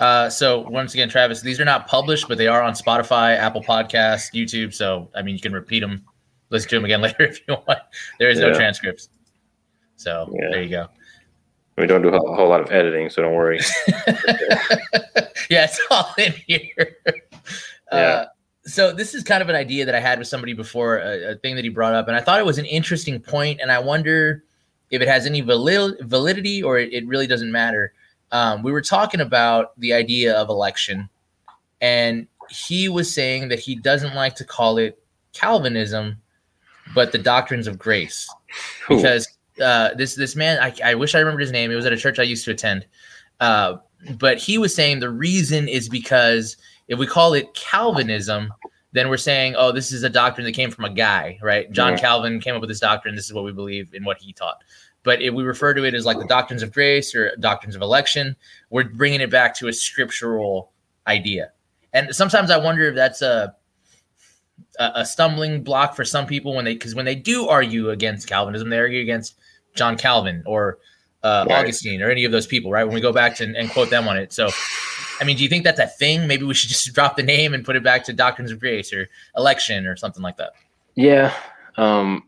Uh, 0.00 0.28
so 0.28 0.60
once 0.68 0.92
again 0.94 1.08
travis 1.08 1.40
these 1.40 1.60
are 1.60 1.64
not 1.64 1.86
published 1.86 2.26
but 2.26 2.36
they 2.36 2.48
are 2.48 2.62
on 2.62 2.72
spotify 2.72 3.36
apple 3.36 3.62
Podcasts, 3.62 4.32
youtube. 4.34 4.74
So 4.74 5.08
i 5.14 5.22
mean 5.22 5.34
you 5.34 5.40
can 5.40 5.52
repeat 5.52 5.80
them 5.80 6.04
listen 6.50 6.68
to 6.70 6.76
them 6.76 6.84
again 6.84 7.00
later 7.06 7.22
if 7.22 7.40
you 7.46 7.56
want. 7.66 7.80
There 8.18 8.28
is 8.28 8.38
no 8.38 8.52
transcripts. 8.52 9.08
So 9.96 10.28
yeah. 10.32 10.48
there 10.50 10.62
you 10.62 10.70
go. 10.70 10.88
We 11.78 11.86
don't 11.86 12.02
do 12.02 12.08
a 12.08 12.18
whole 12.34 12.48
lot 12.48 12.60
of 12.60 12.70
editing 12.70 13.08
so 13.08 13.22
don't 13.22 13.34
worry. 13.34 13.60
Yeah 15.50 15.64
it's 15.64 15.78
all 15.90 16.14
in 16.16 16.32
here 16.46 16.96
yeah. 17.92 17.98
Uh, 17.98 18.26
so 18.66 18.92
this 18.92 19.14
is 19.14 19.22
kind 19.22 19.42
of 19.42 19.48
an 19.48 19.56
idea 19.56 19.84
that 19.84 19.94
I 19.94 20.00
had 20.00 20.18
with 20.18 20.28
somebody 20.28 20.54
before, 20.54 20.98
a, 20.98 21.32
a, 21.32 21.34
thing 21.36 21.54
that 21.56 21.64
he 21.64 21.70
brought 21.70 21.94
up, 21.94 22.08
and 22.08 22.16
I 22.16 22.20
thought 22.20 22.40
it 22.40 22.46
was 22.46 22.58
an 22.58 22.64
interesting 22.64 23.20
point, 23.20 23.60
and 23.60 23.70
I 23.70 23.78
wonder 23.78 24.42
if 24.90 25.02
it 25.02 25.08
has 25.08 25.26
any 25.26 25.40
valid, 25.40 25.96
validity 26.02 26.62
or 26.62 26.78
it, 26.78 26.92
it, 26.92 27.06
really 27.06 27.26
doesn't 27.26 27.52
matter. 27.52 27.92
Um, 28.32 28.62
we 28.62 28.72
were 28.72 28.80
talking 28.80 29.20
about 29.20 29.78
the 29.78 29.92
idea 29.92 30.34
of 30.34 30.48
election, 30.48 31.08
and 31.80 32.26
he 32.48 32.88
was 32.88 33.12
saying 33.12 33.48
that 33.48 33.58
he 33.58 33.74
doesn't 33.74 34.14
like 34.14 34.34
to 34.36 34.44
call 34.44 34.78
it 34.78 34.98
Calvinism, 35.32 36.16
but 36.94 37.12
the 37.12 37.18
doctrines 37.18 37.66
of 37.66 37.78
grace, 37.78 38.32
Ooh. 38.90 38.96
because 38.96 39.28
uh, 39.62 39.94
this 39.94 40.14
this 40.14 40.34
man, 40.34 40.58
I, 40.60 40.74
I 40.92 40.94
wish 40.94 41.14
I 41.14 41.18
remembered 41.18 41.42
his 41.42 41.52
name. 41.52 41.70
It 41.70 41.76
was 41.76 41.86
at 41.86 41.92
a 41.92 41.98
church 41.98 42.18
I 42.18 42.22
used 42.22 42.44
to 42.46 42.50
attend, 42.50 42.86
uh, 43.40 43.76
but 44.18 44.38
he 44.38 44.58
was 44.58 44.74
saying 44.74 45.00
the 45.00 45.10
reason 45.10 45.68
is 45.68 45.88
because 45.88 46.56
if 46.88 46.98
we 46.98 47.06
call 47.06 47.34
it 47.34 47.54
Calvinism, 47.54 48.52
then 48.92 49.08
we're 49.08 49.16
saying, 49.16 49.54
oh, 49.56 49.72
this 49.72 49.92
is 49.92 50.02
a 50.02 50.10
doctrine 50.10 50.44
that 50.44 50.52
came 50.52 50.70
from 50.70 50.84
a 50.84 50.90
guy, 50.90 51.38
right? 51.42 51.70
John 51.72 51.92
yeah. 51.92 51.98
Calvin 51.98 52.40
came 52.40 52.54
up 52.54 52.60
with 52.60 52.70
this 52.70 52.80
doctrine. 52.80 53.14
This 53.16 53.26
is 53.26 53.32
what 53.32 53.44
we 53.44 53.52
believe 53.52 53.92
in 53.92 54.04
what 54.04 54.18
he 54.18 54.32
taught. 54.32 54.58
But 55.02 55.20
if 55.20 55.34
we 55.34 55.42
refer 55.42 55.74
to 55.74 55.84
it 55.84 55.94
as 55.94 56.06
like 56.06 56.18
the 56.18 56.26
doctrines 56.26 56.62
of 56.62 56.72
grace 56.72 57.14
or 57.14 57.34
doctrines 57.36 57.76
of 57.76 57.82
election, 57.82 58.36
we're 58.70 58.84
bringing 58.84 59.20
it 59.20 59.30
back 59.30 59.54
to 59.56 59.68
a 59.68 59.72
scriptural 59.72 60.72
idea. 61.06 61.50
And 61.92 62.14
sometimes 62.14 62.50
I 62.50 62.56
wonder 62.56 62.84
if 62.84 62.94
that's 62.94 63.20
a 63.20 63.54
a, 64.78 65.04
stumbling 65.04 65.62
block 65.62 65.94
for 65.94 66.04
some 66.04 66.26
people 66.26 66.54
when 66.54 66.64
they 66.64 66.74
because 66.74 66.94
when 66.94 67.04
they 67.04 67.14
do 67.14 67.48
argue 67.48 67.90
against 67.90 68.28
Calvinism, 68.28 68.70
they 68.70 68.78
argue 68.78 69.00
against 69.00 69.38
John 69.74 69.96
Calvin 69.96 70.42
or 70.46 70.78
uh, 71.22 71.44
right. 71.48 71.60
Augustine 71.60 72.02
or 72.02 72.10
any 72.10 72.24
of 72.24 72.32
those 72.32 72.46
people, 72.46 72.70
right? 72.70 72.84
When 72.84 72.94
we 72.94 73.00
go 73.00 73.12
back 73.12 73.36
to 73.36 73.54
and 73.56 73.70
quote 73.70 73.90
them 73.90 74.08
on 74.08 74.16
it. 74.16 74.32
So 74.32 74.48
I 75.20 75.24
mean, 75.24 75.36
do 75.36 75.42
you 75.42 75.48
think 75.48 75.64
that's 75.64 75.80
a 75.80 75.86
thing? 75.86 76.26
Maybe 76.26 76.44
we 76.44 76.54
should 76.54 76.70
just 76.70 76.92
drop 76.94 77.16
the 77.16 77.22
name 77.22 77.54
and 77.54 77.64
put 77.64 77.76
it 77.76 77.82
back 77.82 78.04
to 78.04 78.12
Doctrines 78.12 78.50
of 78.50 78.60
Grace 78.60 78.92
or 78.92 79.08
election 79.36 79.86
or 79.86 79.96
something 79.96 80.22
like 80.22 80.36
that. 80.36 80.52
Yeah. 80.94 81.34
Um, 81.76 82.24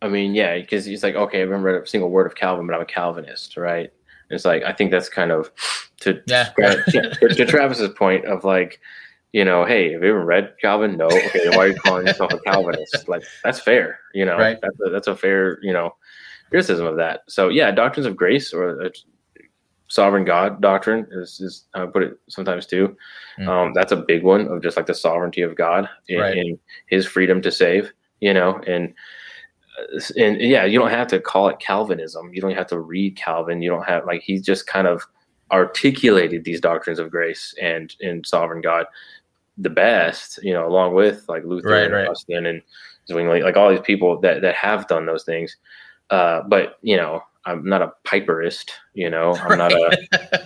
I 0.00 0.08
mean, 0.08 0.34
yeah, 0.34 0.56
because 0.56 0.84
he's 0.84 1.02
like, 1.02 1.14
okay, 1.14 1.40
I 1.40 1.42
remember 1.42 1.82
a 1.82 1.86
single 1.86 2.10
word 2.10 2.26
of 2.26 2.34
Calvin, 2.34 2.66
but 2.66 2.74
I'm 2.74 2.82
a 2.82 2.86
Calvinist, 2.86 3.56
right? 3.56 3.92
And 4.30 4.36
it's 4.36 4.44
like 4.44 4.62
I 4.62 4.72
think 4.72 4.90
that's 4.90 5.08
kind 5.08 5.30
of 5.30 5.50
to 6.00 6.22
yeah. 6.26 6.50
to, 6.58 7.28
to 7.28 7.46
Travis's 7.46 7.90
point 7.94 8.24
of 8.26 8.44
like, 8.44 8.80
you 9.32 9.44
know, 9.44 9.64
hey, 9.64 9.92
have 9.92 10.02
you 10.02 10.10
ever 10.10 10.24
read 10.24 10.54
Calvin? 10.60 10.96
No. 10.96 11.06
Okay, 11.06 11.44
then 11.44 11.56
why 11.56 11.64
are 11.64 11.68
you 11.68 11.80
calling 11.80 12.06
yourself 12.06 12.32
a 12.32 12.38
Calvinist? 12.40 13.08
Like 13.08 13.22
that's 13.42 13.60
fair, 13.60 14.00
you 14.14 14.24
know. 14.24 14.36
Right. 14.38 14.58
That's 14.60 14.76
a, 14.86 14.90
that's 14.90 15.08
a 15.08 15.16
fair, 15.16 15.58
you 15.62 15.72
know, 15.72 15.96
criticism 16.50 16.86
of 16.86 16.96
that. 16.96 17.22
So 17.28 17.48
yeah, 17.48 17.70
doctrines 17.70 18.06
of 18.06 18.16
grace 18.16 18.52
or 18.52 18.84
uh, 18.84 18.90
sovereign 19.88 20.24
God 20.24 20.60
doctrine 20.60 21.06
is, 21.10 21.40
is 21.40 21.64
how 21.74 21.84
I 21.84 21.86
put 21.86 22.02
it 22.02 22.18
sometimes 22.28 22.66
too. 22.66 22.96
Mm. 23.38 23.48
Um, 23.48 23.72
that's 23.74 23.92
a 23.92 23.96
big 23.96 24.22
one 24.22 24.46
of 24.48 24.62
just 24.62 24.76
like 24.76 24.86
the 24.86 24.94
sovereignty 24.94 25.42
of 25.42 25.56
God 25.56 25.88
in, 26.08 26.20
right. 26.20 26.36
in 26.36 26.58
His 26.86 27.06
freedom 27.06 27.42
to 27.42 27.50
save. 27.50 27.92
You 28.20 28.34
know, 28.34 28.60
and 28.66 28.94
uh, 29.78 30.00
and 30.16 30.40
yeah, 30.40 30.64
you 30.64 30.78
don't 30.78 30.90
have 30.90 31.06
to 31.08 31.20
call 31.20 31.48
it 31.48 31.60
Calvinism. 31.60 32.32
You 32.34 32.40
don't 32.40 32.54
have 32.54 32.66
to 32.68 32.80
read 32.80 33.16
Calvin. 33.16 33.62
You 33.62 33.70
don't 33.70 33.86
have 33.86 34.06
like 34.06 34.22
he's 34.22 34.42
just 34.42 34.66
kind 34.66 34.86
of 34.86 35.02
articulated 35.50 36.44
these 36.44 36.60
doctrines 36.60 36.98
of 36.98 37.10
grace 37.10 37.54
and 37.60 37.94
in 38.00 38.22
sovereign 38.24 38.60
God 38.60 38.86
the 39.56 39.70
best. 39.70 40.42
You 40.42 40.52
know, 40.52 40.66
along 40.66 40.94
with 40.94 41.24
like 41.28 41.44
Luther 41.44 41.70
right, 41.70 41.84
and 41.84 41.94
right. 41.94 42.06
Augustine 42.06 42.46
and 42.46 42.62
Zwingli, 43.08 43.42
like 43.42 43.56
all 43.56 43.70
these 43.70 43.80
people 43.80 44.20
that 44.20 44.42
that 44.42 44.54
have 44.54 44.88
done 44.88 45.06
those 45.06 45.24
things. 45.24 45.56
Uh, 46.10 46.42
but 46.42 46.78
you 46.82 46.96
know, 46.96 47.22
I'm 47.48 47.64
not 47.64 47.82
a 47.82 47.92
piperist, 48.04 48.70
you 48.94 49.08
know, 49.08 49.34
I'm 49.36 49.58
not 49.58 49.72
a 49.72 49.96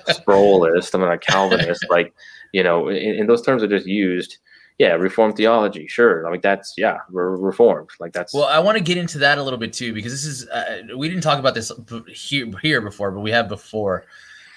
Sproulist, 0.09 0.95
I'm 0.95 1.01
not 1.01 1.13
a 1.13 1.19
Calvinist. 1.19 1.85
like, 1.91 2.15
you 2.53 2.63
know, 2.63 2.89
and, 2.89 3.29
those 3.29 3.43
terms 3.43 3.63
are 3.63 3.69
just 3.69 3.87
used. 3.87 4.39
Yeah, 4.79 4.95
reformed 4.95 5.37
theology, 5.37 5.87
sure. 5.87 6.27
I 6.27 6.31
mean, 6.31 6.41
that's 6.41 6.75
yeah, 6.77 6.99
we're 7.11 7.37
reformed. 7.37 7.91
Like 8.01 8.13
that's. 8.13 8.33
Well, 8.33 8.45
I 8.45 8.59
want 8.59 8.79
to 8.79 8.83
get 8.83 8.97
into 8.97 9.19
that 9.19 9.39
a 9.39 9.43
little 9.43 9.59
bit 9.59 9.73
too 9.73 9.93
because 9.93 10.13
this 10.13 10.25
is 10.25 10.49
uh, 10.49 10.83
we 10.97 11.09
didn't 11.09 11.23
talk 11.23 11.39
about 11.39 11.55
this 11.55 11.71
here 12.09 12.51
here 12.63 12.81
before, 12.81 13.11
but 13.11 13.21
we 13.21 13.31
have 13.31 13.49
before. 13.49 14.07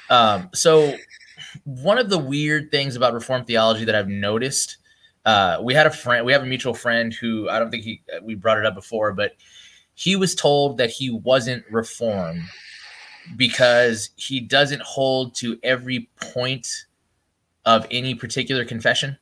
Um, 0.10 0.50
so 0.54 0.96
one 1.66 1.98
of 1.98 2.10
the 2.10 2.18
weird 2.18 2.72
things 2.72 2.96
about 2.96 3.14
reformed 3.14 3.46
theology 3.46 3.86
that 3.86 3.93
I've 3.93 4.08
noticed, 4.08 4.78
uh, 5.26 5.60
we 5.62 5.74
had 5.74 5.86
a 5.86 5.91
friend, 5.91 6.26
we 6.26 6.32
have 6.32 6.43
a 6.43 6.48
mutual 6.48 6.74
friend 6.74 7.14
who 7.14 7.50
I 7.50 7.60
don't 7.60 7.70
think 7.70 7.84
he 7.84 8.02
we 8.24 8.36
brought 8.36 8.58
it 8.58 8.66
up 8.66 8.74
before, 8.74 9.14
but 9.14 9.34
he 9.96 10.16
was 10.16 10.36
told 10.36 10.78
that 10.78 10.89
he 10.89 11.10
wasn't 11.10 11.64
reformed 11.72 12.43
because 13.36 14.12
he 14.18 14.39
doesn't 14.39 14.82
hold 14.82 15.34
to 15.36 15.58
every 15.64 16.10
point 16.22 16.68
of 17.66 17.88
any 17.89 18.14
particular 18.14 18.66
confession. 18.66 19.18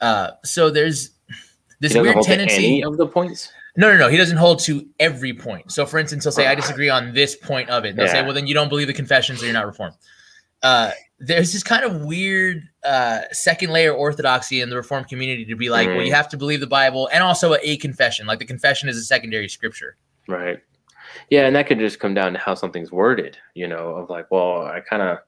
Uh, 0.00 0.32
so 0.44 0.70
there's 0.70 1.10
this 1.78 1.94
weird 1.94 2.20
tendency 2.22 2.82
of 2.82 2.96
the 2.96 3.06
points. 3.06 3.52
No, 3.76 3.90
no, 3.90 3.96
no. 3.96 4.08
He 4.08 4.16
doesn't 4.16 4.36
hold 4.36 4.58
to 4.60 4.86
every 4.98 5.32
point. 5.32 5.70
So, 5.70 5.86
for 5.86 5.98
instance, 5.98 6.24
he'll 6.24 6.32
say, 6.32 6.46
"I 6.46 6.54
disagree 6.54 6.88
on 6.88 7.14
this 7.14 7.36
point 7.36 7.70
of 7.70 7.84
it." 7.84 7.90
And 7.90 7.98
they'll 7.98 8.06
yeah. 8.06 8.12
say, 8.12 8.22
"Well, 8.22 8.34
then 8.34 8.46
you 8.46 8.54
don't 8.54 8.68
believe 8.68 8.88
the 8.88 8.92
confessions, 8.92 9.38
so 9.38 9.44
you're 9.44 9.54
not 9.54 9.66
reformed." 9.66 9.94
Uh, 10.62 10.90
there's 11.18 11.52
this 11.52 11.62
kind 11.62 11.84
of 11.84 12.02
weird 12.02 12.62
uh, 12.84 13.20
second 13.32 13.70
layer 13.70 13.92
orthodoxy 13.92 14.60
in 14.60 14.70
the 14.70 14.76
Reformed 14.76 15.08
community 15.08 15.44
to 15.44 15.54
be 15.56 15.68
like, 15.68 15.86
well, 15.88 16.02
you 16.02 16.10
Mhm. 16.12 16.14
have 16.16 16.28
to 16.30 16.36
believe 16.36 16.60
the 16.60 16.66
Bible 16.66 17.08
and 17.12 17.22
also 17.22 17.56
a 17.62 17.76
confession. 17.76 18.26
Like 18.26 18.38
the 18.38 18.46
confession 18.46 18.88
is 18.88 18.96
a 18.96 19.02
secondary 19.02 19.48
scripture. 19.48 19.96
Right. 20.28 20.60
Yeah, 21.28 21.46
and 21.46 21.54
that 21.56 21.66
could 21.66 21.78
just 21.78 22.00
come 22.00 22.14
down 22.14 22.32
to 22.32 22.38
how 22.38 22.54
something's 22.54 22.90
worded, 22.92 23.36
you 23.54 23.66
know, 23.68 23.96
of 23.96 24.08
like, 24.10 24.30
well, 24.30 24.62
I 24.66 24.80
kind 24.80 25.02
of 25.02 25.18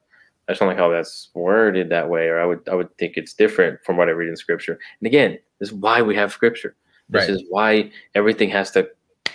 I 0.48 0.52
just 0.52 0.60
don't 0.60 0.68
like 0.68 0.78
how 0.78 0.88
that's 0.90 1.28
worded 1.34 1.88
that 1.90 2.08
way, 2.08 2.26
or 2.28 2.40
I 2.40 2.46
would 2.46 2.60
I 2.70 2.74
would 2.74 2.96
think 2.98 3.16
it's 3.16 3.32
different 3.34 3.78
from 3.84 3.96
what 3.96 4.08
I 4.08 4.12
read 4.12 4.28
in 4.28 4.36
scripture. 4.36 4.78
And 5.00 5.06
again, 5.06 5.38
this 5.58 5.68
is 5.68 5.74
why 5.74 6.02
we 6.02 6.14
have 6.16 6.32
scripture. 6.32 6.74
This 7.08 7.28
Right. 7.28 7.30
is 7.30 7.44
why 7.50 7.90
everything 8.14 8.48
has 8.50 8.70
to 8.72 8.88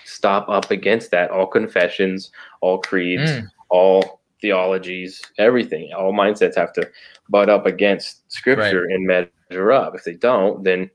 stop 0.05 0.49
up 0.49 0.71
against 0.71 1.11
that. 1.11 1.29
All 1.31 1.45
confessions, 1.47 2.31
all 2.61 2.79
creeds, 2.79 3.29
Mm. 3.31 3.47
all 3.69 4.16
theologies, 4.41 5.21
everything, 5.38 5.91
all 5.97 6.13
mindsets 6.13 6.55
have 6.55 6.73
to 6.73 6.89
butt 7.29 7.49
up 7.49 7.65
against 7.65 8.31
scripture 8.31 8.85
and 8.85 9.05
measure 9.05 9.71
up. 9.71 9.95
If 9.95 10.03
they 10.03 10.13
don't, 10.13 10.63
then 10.63 10.89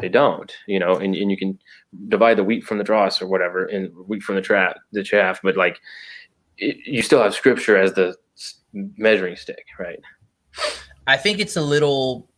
they 0.00 0.08
don't, 0.08 0.52
you 0.66 0.78
know, 0.78 0.94
and, 0.96 1.14
and 1.14 1.30
you 1.30 1.36
can 1.36 1.58
divide 2.08 2.36
the 2.36 2.44
wheat 2.44 2.64
from 2.64 2.78
the 2.78 2.84
dross 2.84 3.20
or 3.22 3.26
whatever 3.26 3.66
and 3.66 3.90
wheat 4.06 4.22
from 4.22 4.34
the 4.34 4.42
trap, 4.42 4.76
the 4.92 5.02
chaff, 5.02 5.40
but 5.42 5.56
like 5.56 5.78
it, 6.58 6.76
you 6.86 7.02
still 7.02 7.22
have 7.22 7.34
scripture 7.34 7.76
as 7.76 7.92
the 7.94 8.14
measuring 8.72 9.36
stick, 9.36 9.64
right? 9.78 9.98
I 11.06 11.16
think 11.16 11.38
it's 11.38 11.56
a 11.56 11.62
little 11.62 12.28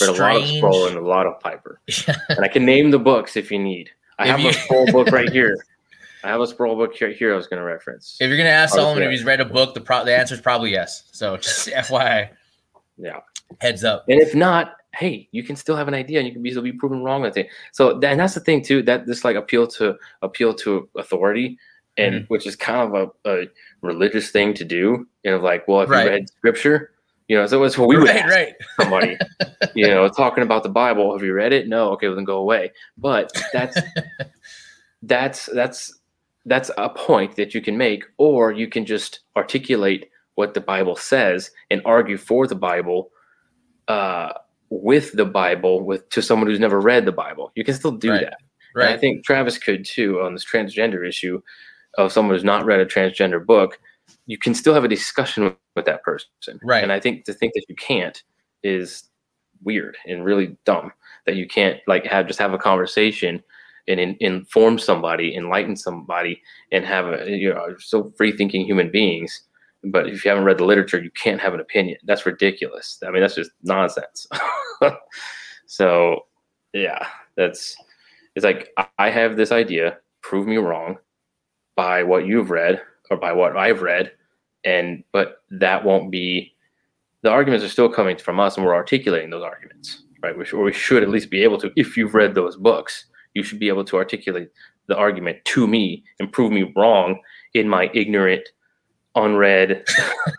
But 0.00 0.08
a 0.08 0.12
lot 0.12 0.36
of 0.36 0.42
strange. 0.42 0.58
Sproul 0.58 0.86
and 0.88 0.96
a 0.96 1.00
lot 1.06 1.26
of 1.26 1.38
Piper. 1.40 1.80
and 2.28 2.40
I 2.40 2.48
can 2.48 2.64
name 2.64 2.90
the 2.90 2.98
books 2.98 3.36
if 3.36 3.50
you 3.50 3.58
need. 3.58 3.90
I 4.18 4.26
have 4.26 4.40
you- 4.40 4.50
a 4.50 4.52
full 4.52 4.86
book 4.86 5.08
right 5.08 5.30
here. 5.30 5.56
I 6.24 6.28
have 6.28 6.40
a 6.40 6.46
Sproul 6.46 6.76
book 6.76 6.94
here, 6.94 7.10
here 7.10 7.32
I 7.32 7.36
was 7.36 7.46
going 7.46 7.60
to 7.60 7.66
reference. 7.66 8.16
If 8.20 8.28
you're 8.28 8.36
gonna 8.38 8.48
ask 8.50 8.74
Oh, 8.74 8.78
Solomon 8.78 9.02
if 9.04 9.10
he's 9.10 9.24
read 9.24 9.40
a 9.40 9.44
book, 9.44 9.74
the 9.74 9.80
pro- 9.80 10.04
the 10.04 10.16
answer 10.16 10.34
is 10.34 10.40
probably 10.40 10.70
yes. 10.72 11.04
So 11.12 11.36
just 11.38 11.68
FYI, 11.68 12.30
Yeah. 12.96 13.20
heads 13.60 13.84
up. 13.84 14.04
And 14.08 14.20
if 14.20 14.34
not, 14.34 14.76
hey, 14.94 15.28
you 15.32 15.42
can 15.42 15.56
still 15.56 15.76
have 15.76 15.88
an 15.88 15.94
idea 15.94 16.18
and 16.18 16.26
you 16.26 16.32
can 16.32 16.42
be, 16.42 16.50
still 16.50 16.62
be 16.62 16.72
proven 16.72 17.02
wrong 17.02 17.20
with 17.22 17.36
it. 17.36 17.48
So 17.72 17.92
and 18.00 18.18
that's 18.20 18.34
the 18.34 18.40
thing 18.40 18.62
too, 18.62 18.82
that 18.82 19.06
this 19.06 19.24
like 19.24 19.36
appeal 19.36 19.66
to 19.68 19.96
appeal 20.22 20.54
to 20.54 20.88
authority 20.96 21.58
and 21.98 22.14
Mm-hmm. 22.14 22.24
which 22.26 22.46
is 22.46 22.56
kind 22.56 22.94
of 22.94 23.12
a, 23.24 23.30
a 23.30 23.46
religious 23.82 24.30
thing 24.30 24.52
to 24.54 24.64
do. 24.64 25.06
You 25.22 25.30
know, 25.32 25.38
like, 25.38 25.66
well, 25.68 25.82
if 25.82 25.88
Right. 25.90 26.04
you 26.04 26.10
read 26.10 26.28
scripture, 26.28 26.90
you 27.28 27.36
know, 27.36 27.46
so 27.46 27.62
it's 27.64 27.76
what 27.78 27.88
we 27.88 27.96
would 27.96 28.06
right, 28.08 28.16
ask 28.22 28.34
right. 28.34 28.54
somebody, 28.80 29.16
you 29.74 29.86
know, 29.88 30.08
talking 30.08 30.42
about 30.44 30.62
the 30.62 30.68
Bible. 30.68 31.12
Have 31.12 31.22
you 31.24 31.32
read 31.32 31.52
it? 31.52 31.68
No. 31.68 31.90
Okay, 31.92 32.06
well 32.08 32.16
then 32.16 32.24
go 32.24 32.36
away. 32.38 32.72
But 32.98 33.32
that's 33.52 33.76
that's 35.02 35.46
that's 35.46 35.98
that's 36.46 36.70
a 36.78 36.88
point 36.88 37.36
that 37.36 37.54
you 37.54 37.60
can 37.60 37.76
make, 37.76 38.04
or 38.18 38.52
you 38.52 38.68
can 38.68 38.86
just 38.86 39.20
articulate 39.36 40.08
what 40.36 40.54
the 40.54 40.60
Bible 40.60 40.96
says 40.96 41.50
and 41.70 41.82
argue 41.84 42.16
for 42.16 42.46
the 42.46 42.54
Bible 42.54 43.10
uh, 43.88 44.32
with 44.70 45.12
the 45.12 45.24
Bible 45.24 45.84
with 45.84 46.08
to 46.10 46.22
someone 46.22 46.48
who's 46.48 46.60
never 46.60 46.80
read 46.80 47.04
the 47.04 47.12
Bible. 47.12 47.52
You 47.54 47.64
can 47.64 47.74
still 47.74 47.92
do 47.92 48.10
Right. 48.10 48.22
that. 48.22 48.38
And 48.74 48.84
I 48.84 48.96
think 48.98 49.24
Travis 49.24 49.56
could 49.58 49.84
too 49.86 50.20
on 50.20 50.34
this 50.34 50.44
transgender 50.44 51.06
issue 51.06 51.40
of 51.96 52.12
someone 52.12 52.34
who's 52.34 52.44
not 52.44 52.66
read 52.66 52.78
a 52.80 52.84
transgender 52.86 53.44
book. 53.44 53.80
You 54.26 54.36
can 54.36 54.54
still 54.54 54.74
have 54.74 54.84
a 54.84 54.88
discussion 54.88 55.44
with, 55.44 55.54
with 55.74 55.86
that 55.86 56.02
person. 56.02 56.60
Right. 56.62 56.82
And 56.82 56.92
I 56.92 57.00
think 57.00 57.24
to 57.24 57.32
think 57.32 57.54
that 57.54 57.64
you 57.68 57.74
can't 57.74 58.22
is 58.62 59.04
weird 59.64 59.96
and 60.06 60.24
really 60.24 60.56
dumb 60.66 60.92
that 61.24 61.36
you 61.36 61.46
can't 61.48 61.80
like 61.86 62.04
have 62.04 62.26
just 62.26 62.38
have 62.38 62.52
a 62.52 62.58
conversation 62.58 63.42
and 63.88 64.00
in, 64.00 64.16
inform 64.20 64.78
somebody, 64.78 65.34
enlighten 65.36 65.76
somebody, 65.76 66.42
and 66.72 66.84
have 66.84 67.06
a 67.06 67.30
you 67.30 67.52
know 67.52 67.74
so 67.78 68.12
free 68.16 68.32
thinking 68.32 68.64
human 68.66 68.90
beings. 68.90 69.42
But 69.84 70.08
if 70.08 70.24
you 70.24 70.30
haven't 70.30 70.44
read 70.44 70.58
the 70.58 70.64
literature, 70.64 71.02
you 71.02 71.10
can't 71.12 71.40
have 71.40 71.54
an 71.54 71.60
opinion. 71.60 71.98
That's 72.04 72.26
ridiculous. 72.26 72.98
I 73.06 73.10
mean, 73.10 73.22
that's 73.22 73.36
just 73.36 73.52
nonsense. 73.62 74.26
so, 75.66 76.20
yeah, 76.74 77.06
that's 77.36 77.76
it's 78.36 78.44
like 78.44 78.70
I- 78.78 79.10
have 79.10 79.36
this 79.36 79.52
idea. 79.52 79.98
Prove 80.22 80.46
me 80.46 80.56
wrong 80.58 80.98
by 81.76 82.02
what 82.02 82.26
you've 82.26 82.50
read 82.50 82.82
or 83.10 83.16
by 83.16 83.32
what 83.32 83.56
I've 83.56 83.82
read, 83.82 84.12
and 84.64 85.04
but 85.12 85.42
that 85.50 85.84
won't 85.84 86.10
be. 86.10 86.52
The 87.22 87.30
arguments 87.30 87.64
are 87.64 87.70
still 87.70 87.88
coming 87.90 88.18
from 88.18 88.40
us, 88.40 88.56
and 88.56 88.66
we're 88.66 88.74
articulating 88.74 89.30
those 89.30 89.44
arguments, 89.44 90.02
right? 90.22 90.36
We 90.38 90.44
or 90.52 90.64
we 90.64 90.72
should 90.72 91.02
at 91.02 91.08
least 91.10 91.30
be 91.30 91.42
able 91.44 91.58
to. 91.58 91.72
If 91.76 91.96
you've 91.96 92.14
read 92.14 92.34
those 92.34 92.56
books, 92.56 93.06
you 93.36 93.42
should 93.42 93.58
be 93.60 93.68
able 93.68 93.84
to 93.84 93.96
articulate 93.96 94.48
the 94.86 94.96
argument 94.96 95.38
to 95.44 95.66
me 95.66 96.02
and 96.18 96.32
prove 96.32 96.50
me 96.52 96.72
wrong 96.74 97.20
in 97.54 97.68
my 97.68 97.90
ignorant, 97.94 98.48
unread 99.14 99.84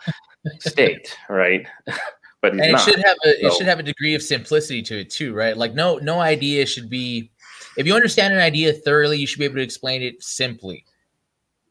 state, 0.59 1.15
right? 1.29 1.65
but 2.41 2.51
and 2.53 2.61
it 2.61 2.71
not. 2.73 2.81
should 2.81 2.99
have 3.05 3.17
a 3.25 3.45
it 3.45 3.53
should 3.53 3.67
have 3.67 3.79
a 3.79 3.83
degree 3.83 4.15
of 4.15 4.21
simplicity 4.21 4.81
to 4.81 4.99
it 5.01 5.09
too, 5.09 5.33
right? 5.33 5.55
Like 5.55 5.73
no 5.75 5.97
no 5.97 6.19
idea 6.19 6.65
should 6.65 6.89
be 6.89 7.31
if 7.77 7.85
you 7.85 7.93
understand 7.93 8.33
an 8.33 8.39
idea 8.39 8.73
thoroughly, 8.73 9.17
you 9.19 9.27
should 9.27 9.39
be 9.39 9.45
able 9.45 9.55
to 9.55 9.61
explain 9.61 10.01
it 10.01 10.23
simply. 10.23 10.83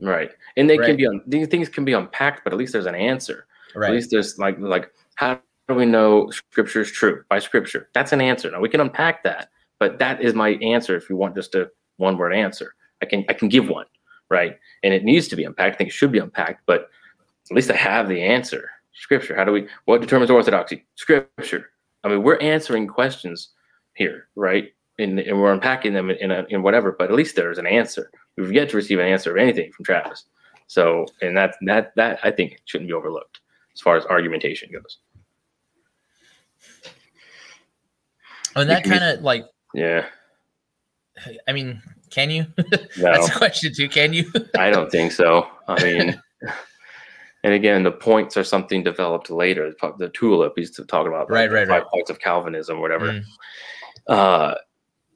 right, 0.00 0.30
and 0.56 0.68
they 0.70 0.78
Right. 0.78 0.86
can 0.86 0.96
be 0.96 1.06
on 1.06 1.22
these 1.26 1.48
things 1.48 1.68
can 1.68 1.84
be 1.84 1.92
unpacked, 1.92 2.44
but 2.44 2.52
at 2.52 2.58
least 2.58 2.72
there's 2.72 2.86
an 2.86 2.94
answer. 2.94 3.46
At 3.74 3.90
least 3.92 4.10
there's 4.10 4.38
like 4.38 4.56
like 4.58 4.90
how 5.16 5.40
do 5.68 5.74
we 5.74 5.84
know 5.86 6.30
scripture 6.30 6.80
is 6.80 6.90
true 6.92 7.24
by 7.28 7.38
scripture? 7.40 7.88
That's 7.94 8.12
an 8.12 8.20
answer. 8.20 8.50
Now 8.50 8.60
we 8.60 8.68
can 8.68 8.80
unpack 8.80 9.22
that, 9.24 9.48
but 9.78 9.98
that 9.98 10.20
is 10.22 10.34
my 10.34 10.50
answer. 10.62 10.96
If 10.96 11.08
you 11.10 11.16
want 11.16 11.34
just 11.34 11.54
a 11.54 11.70
one 11.96 12.16
word 12.16 12.32
answer, 12.32 12.74
I 13.02 13.06
can 13.06 13.24
I 13.28 13.32
can 13.32 13.48
give 13.48 13.68
one, 13.68 13.86
right? 14.30 14.58
And 14.82 14.94
it 14.94 15.04
needs 15.04 15.28
to 15.28 15.36
be 15.36 15.44
unpacked. 15.44 15.74
I 15.74 15.76
think 15.76 15.90
it 15.90 15.94
should 15.94 16.12
be 16.12 16.18
unpacked, 16.18 16.62
but 16.66 16.88
at 17.50 17.54
least 17.54 17.70
I 17.70 17.76
have 17.76 18.08
the 18.08 18.22
answer. 18.22 18.70
Scripture. 18.92 19.36
How 19.36 19.44
do 19.44 19.52
we? 19.52 19.68
What 19.84 20.00
determines 20.00 20.30
orthodoxy? 20.30 20.86
Scripture. 20.94 21.70
I 22.02 22.08
mean, 22.08 22.22
we're 22.22 22.38
answering 22.38 22.86
questions 22.86 23.50
here, 23.94 24.28
right? 24.36 24.72
And, 24.98 25.18
and 25.18 25.38
we're 25.38 25.52
unpacking 25.52 25.92
them 25.92 26.08
in, 26.08 26.16
in, 26.16 26.30
a, 26.30 26.46
in 26.48 26.62
whatever. 26.62 26.92
But 26.92 27.10
at 27.10 27.16
least 27.16 27.36
there's 27.36 27.58
an 27.58 27.66
answer. 27.66 28.10
We've 28.38 28.52
yet 28.52 28.70
to 28.70 28.76
receive 28.76 28.98
an 28.98 29.06
answer 29.06 29.30
of 29.30 29.36
anything 29.36 29.70
from 29.72 29.84
Travis. 29.84 30.24
So, 30.66 31.06
and 31.20 31.36
that 31.36 31.56
that 31.62 31.92
that 31.96 32.18
I 32.22 32.30
think 32.30 32.60
shouldn't 32.64 32.88
be 32.88 32.94
overlooked 32.94 33.40
as 33.74 33.80
far 33.80 33.96
as 33.96 34.06
argumentation 34.06 34.70
goes. 34.72 34.98
And 38.54 38.70
that 38.70 38.84
kind 38.84 39.04
of 39.04 39.20
like 39.20 39.44
Yeah. 39.76 40.06
I 41.46 41.52
mean, 41.52 41.80
can 42.10 42.30
you? 42.30 42.46
No, 42.98 43.12
That's 43.12 43.28
a 43.28 43.38
question 43.38 43.72
too. 43.74 43.88
Can 43.88 44.12
you? 44.12 44.30
I 44.58 44.70
don't 44.70 44.90
think 44.90 45.12
so. 45.12 45.46
I 45.68 45.82
mean, 45.84 46.22
and 47.44 47.52
again, 47.52 47.82
the 47.82 47.92
points 47.92 48.36
are 48.36 48.44
something 48.44 48.82
developed 48.82 49.30
later. 49.30 49.72
The 49.98 50.08
tulip 50.08 50.54
he's 50.56 50.70
talking 50.88 51.12
about, 51.12 51.30
Right, 51.30 51.50
right, 51.50 51.68
five 51.68 51.82
right. 51.82 51.90
points 51.92 52.10
of 52.10 52.18
Calvinism, 52.20 52.80
whatever. 52.80 53.12
Mm. 53.12 53.24
Uh, 54.08 54.54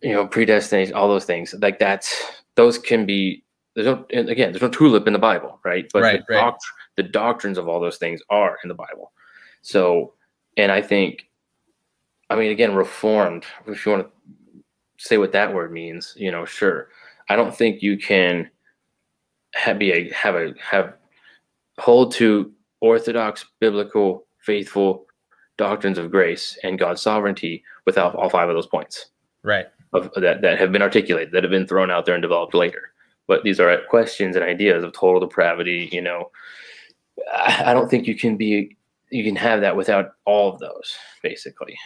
you 0.02 0.12
know, 0.12 0.26
predestination, 0.26 0.94
all 0.94 1.08
those 1.08 1.24
things. 1.24 1.54
Like 1.58 1.78
that's 1.78 2.14
those 2.54 2.78
can 2.78 3.06
be. 3.06 3.42
There's 3.74 3.86
no, 3.86 4.04
again, 4.10 4.52
there's 4.52 4.62
no 4.62 4.68
tulip 4.68 5.06
in 5.06 5.12
the 5.12 5.18
Bible, 5.18 5.58
right? 5.64 5.88
But 5.92 6.02
Right, 6.02 6.22
the, 6.26 6.34
right. 6.34 6.44
doct- 6.44 6.64
the 6.96 7.02
doctrines 7.04 7.56
of 7.56 7.68
all 7.68 7.80
those 7.80 7.98
things 7.98 8.20
are 8.28 8.58
in 8.64 8.68
the 8.68 8.74
Bible. 8.74 9.12
So, 9.62 10.14
and 10.56 10.72
I 10.72 10.82
think, 10.82 11.30
I 12.30 12.36
mean, 12.36 12.50
again, 12.50 12.74
reformed. 12.74 13.44
If 13.66 13.86
you 13.86 13.92
want 13.92 14.06
to 14.06 14.10
say 15.00 15.16
what 15.16 15.32
that 15.32 15.54
word 15.54 15.72
means, 15.72 16.14
you 16.16 16.30
know, 16.30 16.44
sure. 16.44 16.88
I 17.30 17.36
don't 17.36 17.56
think 17.56 17.82
you 17.82 17.96
can 17.96 18.50
have, 19.54 19.78
be 19.78 19.92
a 19.92 20.12
have 20.12 20.34
a 20.34 20.52
have 20.60 20.94
hold 21.78 22.12
to 22.12 22.52
orthodox 22.80 23.46
biblical 23.60 24.26
faithful 24.44 25.06
doctrines 25.56 25.98
of 25.98 26.10
grace 26.10 26.58
and 26.62 26.78
God's 26.78 27.00
sovereignty 27.02 27.64
without 27.86 28.14
all 28.14 28.28
five 28.28 28.48
of 28.48 28.54
those 28.54 28.66
points 28.66 29.06
Right. 29.42 29.66
of 29.94 30.10
that 30.16 30.42
that 30.42 30.58
have 30.58 30.70
been 30.70 30.82
articulated 30.82 31.32
that 31.32 31.44
have 31.44 31.50
been 31.50 31.66
thrown 31.66 31.90
out 31.90 32.04
there 32.04 32.14
and 32.14 32.22
developed 32.22 32.54
later. 32.54 32.92
But 33.26 33.42
these 33.42 33.58
are 33.60 33.74
questions 33.88 34.36
and 34.36 34.44
ideas 34.44 34.84
of 34.84 34.92
total 34.92 35.20
depravity. 35.20 35.88
You 35.92 36.02
know, 36.02 36.30
I, 37.32 37.64
I 37.66 37.72
don't 37.74 37.88
think 37.88 38.06
you 38.06 38.14
can 38.14 38.36
be 38.36 38.76
you 39.10 39.24
can 39.24 39.36
have 39.36 39.62
that 39.62 39.76
without 39.76 40.12
all 40.26 40.52
of 40.52 40.58
those 40.58 40.94
basically 41.22 41.76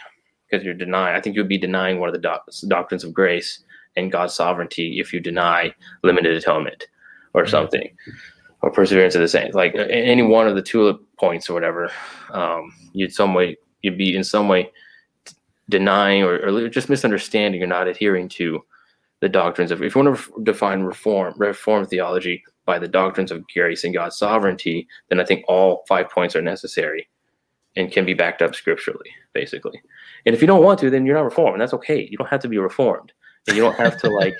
because 0.49 0.63
you're 0.65 0.73
denying. 0.73 1.15
I 1.15 1.21
think 1.21 1.35
you'd 1.35 1.47
be 1.47 1.57
denying 1.57 1.99
one 1.99 2.09
of 2.09 2.13
the 2.13 2.21
doc- 2.21 2.47
doctrines 2.67 3.03
of 3.03 3.13
grace 3.13 3.63
and 3.95 4.11
God's 4.11 4.33
sovereignty 4.33 4.99
if 4.99 5.13
you 5.13 5.19
deny 5.19 5.73
limited 6.03 6.35
atonement 6.35 6.87
or 7.33 7.43
Mhm. 7.43 7.49
something 7.49 7.97
or 8.61 8.71
perseverance 8.71 9.15
of 9.15 9.21
the 9.21 9.27
saints. 9.27 9.55
Like 9.55 9.75
any 9.75 10.21
one 10.23 10.47
of 10.47 10.55
the 10.55 10.61
tulip 10.61 11.01
points 11.19 11.49
or 11.49 11.53
whatever, 11.53 11.91
um, 12.31 12.71
you'd 12.93 13.13
some 13.13 13.33
way 13.33 13.57
you'd 13.81 13.97
be 13.97 14.15
in 14.15 14.23
some 14.23 14.47
way 14.47 14.71
denying 15.69 16.23
or, 16.23 16.35
or 16.37 16.69
just 16.69 16.89
misunderstanding 16.89 17.61
or 17.61 17.67
not 17.67 17.87
adhering 17.87 18.29
to 18.29 18.63
the 19.21 19.29
doctrines 19.29 19.71
of 19.71 19.81
if 19.81 19.95
you 19.95 20.03
want 20.03 20.17
to 20.17 20.43
define 20.43 20.81
reform 20.81 21.33
reform 21.37 21.85
theology 21.85 22.43
by 22.65 22.77
the 22.79 22.87
doctrines 22.87 23.31
of 23.31 23.43
grace 23.53 23.83
and 23.83 23.93
God's 23.93 24.17
sovereignty, 24.17 24.87
then 25.09 25.19
I 25.19 25.25
think 25.25 25.45
all 25.47 25.83
five 25.87 26.09
points 26.09 26.35
are 26.35 26.41
necessary 26.41 27.07
and 27.75 27.91
can 27.91 28.05
be 28.05 28.13
backed 28.13 28.41
up 28.41 28.55
scripturally, 28.55 29.09
basically. 29.33 29.81
And 30.25 30.33
if 30.33 30.41
you 30.41 30.47
don't 30.47 30.63
want 30.63 30.79
to, 30.79 30.89
then 30.89 31.05
you're 31.05 31.15
not 31.15 31.25
reformed, 31.25 31.53
and 31.53 31.61
that's 31.61 31.73
okay. 31.73 32.07
You 32.09 32.17
don't 32.17 32.29
have 32.29 32.41
to 32.41 32.47
be 32.47 32.57
reformed, 32.57 33.11
and 33.47 33.55
you 33.55 33.63
don't 33.63 33.77
have 33.77 33.99
to 34.01 34.09
like 34.09 34.35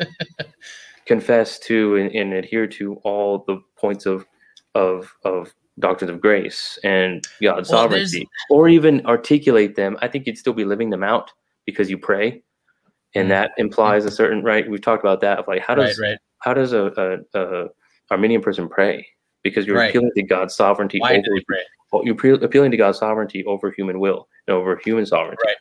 confess 1.05 1.59
to 1.59 1.95
and, 1.97 2.11
and 2.11 2.33
adhere 2.33 2.67
to 2.67 2.95
all 3.03 3.43
the 3.47 3.61
points 3.77 4.05
of 4.05 4.25
of 4.73 5.13
of 5.23 5.53
doctrines 5.79 6.09
of 6.09 6.21
grace 6.21 6.79
and 6.83 7.27
God's 7.41 7.69
Well, 7.69 7.83
sovereignty, 7.83 8.27
or 8.49 8.69
even 8.69 9.05
articulate 9.05 9.75
them, 9.75 9.97
I 10.01 10.07
think 10.07 10.25
you'd 10.25 10.38
still 10.38 10.53
be 10.53 10.65
living 10.65 10.89
them 10.89 11.03
out 11.03 11.31
because 11.65 11.89
you 11.89 11.97
pray, 11.97 12.43
and 13.13 13.29
that 13.31 13.51
mm-hmm. 13.51 13.61
implies 13.61 14.05
a 14.05 14.11
certain 14.11 14.43
right. 14.43 14.69
We've 14.69 14.81
talked 14.81 15.03
about 15.03 15.21
that 15.21 15.39
of 15.39 15.47
like 15.47 15.61
how 15.61 15.75
right, 15.75 15.88
does 15.88 15.99
right. 15.99 16.17
how 16.39 16.53
does 16.53 16.73
a, 16.73 17.23
a, 17.33 17.39
a 17.39 17.67
Arminian 18.11 18.41
person 18.41 18.69
pray? 18.69 19.07
Because 19.43 19.67
you're 19.67 19.77
Right. 19.77 19.89
appealing 19.89 20.11
to 20.15 20.23
God's 20.23 20.55
sovereignty 20.55 20.99
Why 20.99 21.11
over 21.11 21.21
do 21.21 21.36
they 21.36 21.43
pray? 21.47 21.59
You're 22.03 22.15
pre- 22.15 22.31
appealing 22.33 22.71
to 22.71 22.77
God's 22.77 22.99
sovereignty 22.99 23.43
over 23.45 23.71
human 23.71 23.99
will 23.99 24.27
and 24.47 24.55
over 24.55 24.79
human 24.83 25.05
sovereignty. 25.05 25.38
Right. 25.45 25.55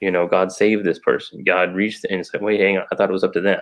You 0.00 0.10
know, 0.10 0.26
God 0.26 0.52
saved 0.52 0.84
this 0.84 0.98
person. 0.98 1.42
God 1.44 1.74
reached 1.74 2.04
and 2.10 2.26
said, 2.26 2.42
"Wait, 2.42 2.60
hang 2.60 2.76
on. 2.78 2.84
I 2.92 2.96
thought 2.96 3.08
it 3.08 3.12
was 3.12 3.24
up 3.24 3.32
to 3.34 3.40
them." 3.40 3.60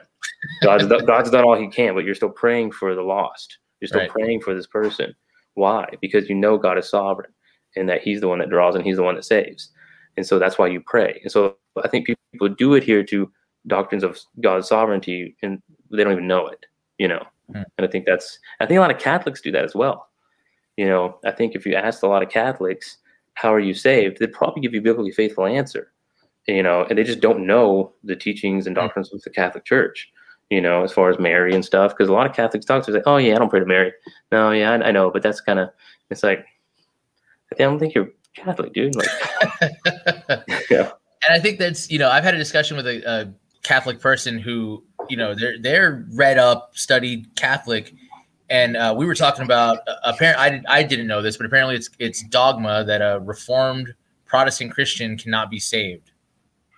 God's 0.62 0.86
God's 1.06 1.30
done 1.30 1.44
all 1.44 1.56
He 1.56 1.68
can, 1.68 1.94
but 1.94 2.04
you're 2.04 2.14
still 2.14 2.30
praying 2.30 2.72
for 2.72 2.94
the 2.94 3.02
lost. 3.02 3.58
You're 3.80 3.88
still 3.88 4.00
Right. 4.00 4.10
praying 4.10 4.40
for 4.40 4.54
this 4.54 4.66
person. 4.66 5.14
Why? 5.54 5.86
Because 6.00 6.28
you 6.28 6.34
know 6.34 6.58
God 6.58 6.78
is 6.78 6.88
sovereign 6.88 7.30
and 7.76 7.88
that 7.88 8.02
He's 8.02 8.20
the 8.20 8.28
one 8.28 8.38
that 8.40 8.50
draws 8.50 8.74
and 8.74 8.84
He's 8.84 8.96
the 8.96 9.02
one 9.04 9.14
that 9.14 9.24
saves. 9.24 9.70
And 10.16 10.26
so 10.26 10.38
that's 10.38 10.58
why 10.58 10.66
you 10.68 10.80
pray. 10.80 11.20
And 11.22 11.30
so 11.30 11.56
I 11.82 11.88
think 11.88 12.06
people 12.32 12.48
do 12.48 12.74
adhere 12.74 13.04
to 13.04 13.30
doctrines 13.66 14.02
of 14.04 14.18
God's 14.40 14.68
sovereignty 14.68 15.36
and 15.42 15.62
they 15.90 16.02
don't 16.04 16.12
even 16.12 16.26
know 16.28 16.46
it. 16.48 16.66
You 16.98 17.08
know, 17.08 17.24
Hmm. 17.50 17.62
and 17.78 17.86
I 17.86 17.88
think 17.88 18.06
that's 18.06 18.38
I 18.60 18.66
think 18.66 18.78
a 18.78 18.80
lot 18.80 18.90
of 18.90 18.98
Catholics 18.98 19.40
do 19.40 19.52
that 19.52 19.64
as 19.64 19.74
well. 19.74 20.08
You 20.76 20.86
know, 20.86 21.18
I 21.24 21.30
think 21.30 21.54
if 21.54 21.64
you 21.66 21.74
asked 21.74 22.02
a 22.02 22.08
lot 22.08 22.22
of 22.22 22.28
Catholics, 22.30 22.98
how 23.34 23.52
are 23.52 23.60
you 23.60 23.74
saved? 23.74 24.18
They'd 24.18 24.32
probably 24.32 24.60
give 24.60 24.74
you 24.74 24.80
a 24.80 24.82
biblically 24.82 25.12
faithful 25.12 25.46
answer. 25.46 25.92
You 26.46 26.62
know, 26.62 26.84
and 26.88 26.98
they 26.98 27.04
just 27.04 27.20
don't 27.20 27.46
know 27.46 27.92
the 28.02 28.16
teachings 28.16 28.66
and 28.66 28.76
Mm. 28.76 28.80
doctrines 28.80 29.12
of 29.12 29.22
the 29.22 29.30
Catholic 29.30 29.64
Church. 29.64 30.10
You 30.50 30.60
know, 30.60 30.84
as 30.84 30.92
far 30.92 31.08
as 31.08 31.18
Mary 31.18 31.54
and 31.54 31.64
stuff, 31.64 31.92
because 31.92 32.08
a 32.10 32.12
lot 32.12 32.26
of 32.28 32.36
Catholics 32.36 32.66
talk 32.66 32.84
to 32.84 32.92
say, 32.92 33.00
"Oh 33.06 33.16
yeah, 33.16 33.34
I 33.34 33.38
don't 33.38 33.48
pray 33.48 33.60
to 33.60 33.66
Mary." 33.66 33.92
No, 34.30 34.50
yeah, 34.50 34.72
I, 34.72 34.88
I 34.88 34.90
know, 34.90 35.10
but 35.10 35.22
that's 35.22 35.40
kind 35.40 35.58
of 35.58 35.70
it's 36.10 36.22
like 36.22 36.44
I 37.52 37.56
don't 37.58 37.78
think 37.78 37.94
you're 37.94 38.10
Catholic, 38.36 38.74
dude. 38.74 38.94
Like, 38.94 39.08
yeah, 40.70 40.90
and 41.26 41.30
I 41.32 41.40
think 41.40 41.58
that's 41.58 41.90
you 41.90 41.98
know 41.98 42.10
I've 42.10 42.24
had 42.24 42.34
a 42.34 42.38
discussion 42.38 42.76
with 42.76 42.86
a, 42.86 43.02
a 43.10 43.34
Catholic 43.62 44.00
person 44.00 44.38
who 44.38 44.84
you 45.08 45.16
know 45.16 45.34
they're 45.34 45.58
they're 45.58 46.06
read 46.12 46.36
up, 46.36 46.72
studied 46.76 47.34
Catholic, 47.36 47.94
and 48.50 48.76
uh, 48.76 48.94
we 48.96 49.06
were 49.06 49.14
talking 49.14 49.44
about 49.44 49.78
uh, 49.88 49.96
apparently 50.04 50.44
I 50.44 50.50
didn't 50.50 50.66
I 50.68 50.82
didn't 50.82 51.06
know 51.06 51.22
this, 51.22 51.36
but 51.36 51.46
apparently 51.46 51.76
it's 51.76 51.90
it's 51.98 52.22
dogma 52.24 52.84
that 52.84 53.00
a 53.00 53.20
Reformed 53.20 53.94
Protestant 54.26 54.72
Christian 54.72 55.16
cannot 55.16 55.50
be 55.50 55.58
saved 55.58 56.12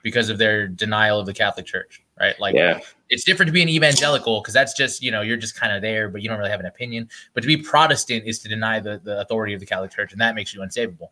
because 0.02 0.28
of 0.28 0.38
their 0.38 0.68
denial 0.68 1.18
of 1.18 1.26
the 1.26 1.34
Catholic 1.34 1.66
Church, 1.66 2.04
right? 2.20 2.38
Like 2.38 2.54
yeah, 2.54 2.80
it's 3.08 3.24
different 3.24 3.48
to 3.48 3.52
be 3.52 3.62
an 3.62 3.68
evangelical 3.68 4.40
because 4.40 4.54
that's 4.54 4.74
just 4.74 5.02
you 5.02 5.10
know 5.10 5.22
you're 5.22 5.36
just 5.36 5.58
kind 5.58 5.72
of 5.72 5.82
there, 5.82 6.08
but 6.08 6.22
you 6.22 6.28
don't 6.28 6.38
really 6.38 6.50
have 6.50 6.60
an 6.60 6.66
opinion. 6.66 7.08
But 7.34 7.40
to 7.40 7.46
be 7.46 7.56
Protestant 7.56 8.24
is 8.26 8.38
to 8.40 8.48
deny 8.48 8.78
the, 8.78 9.00
the 9.02 9.20
authority 9.20 9.54
of 9.54 9.60
the 9.60 9.66
Catholic 9.66 9.90
Church, 9.90 10.12
and 10.12 10.20
that 10.20 10.34
makes 10.34 10.54
you 10.54 10.60
unsavable. 10.60 11.08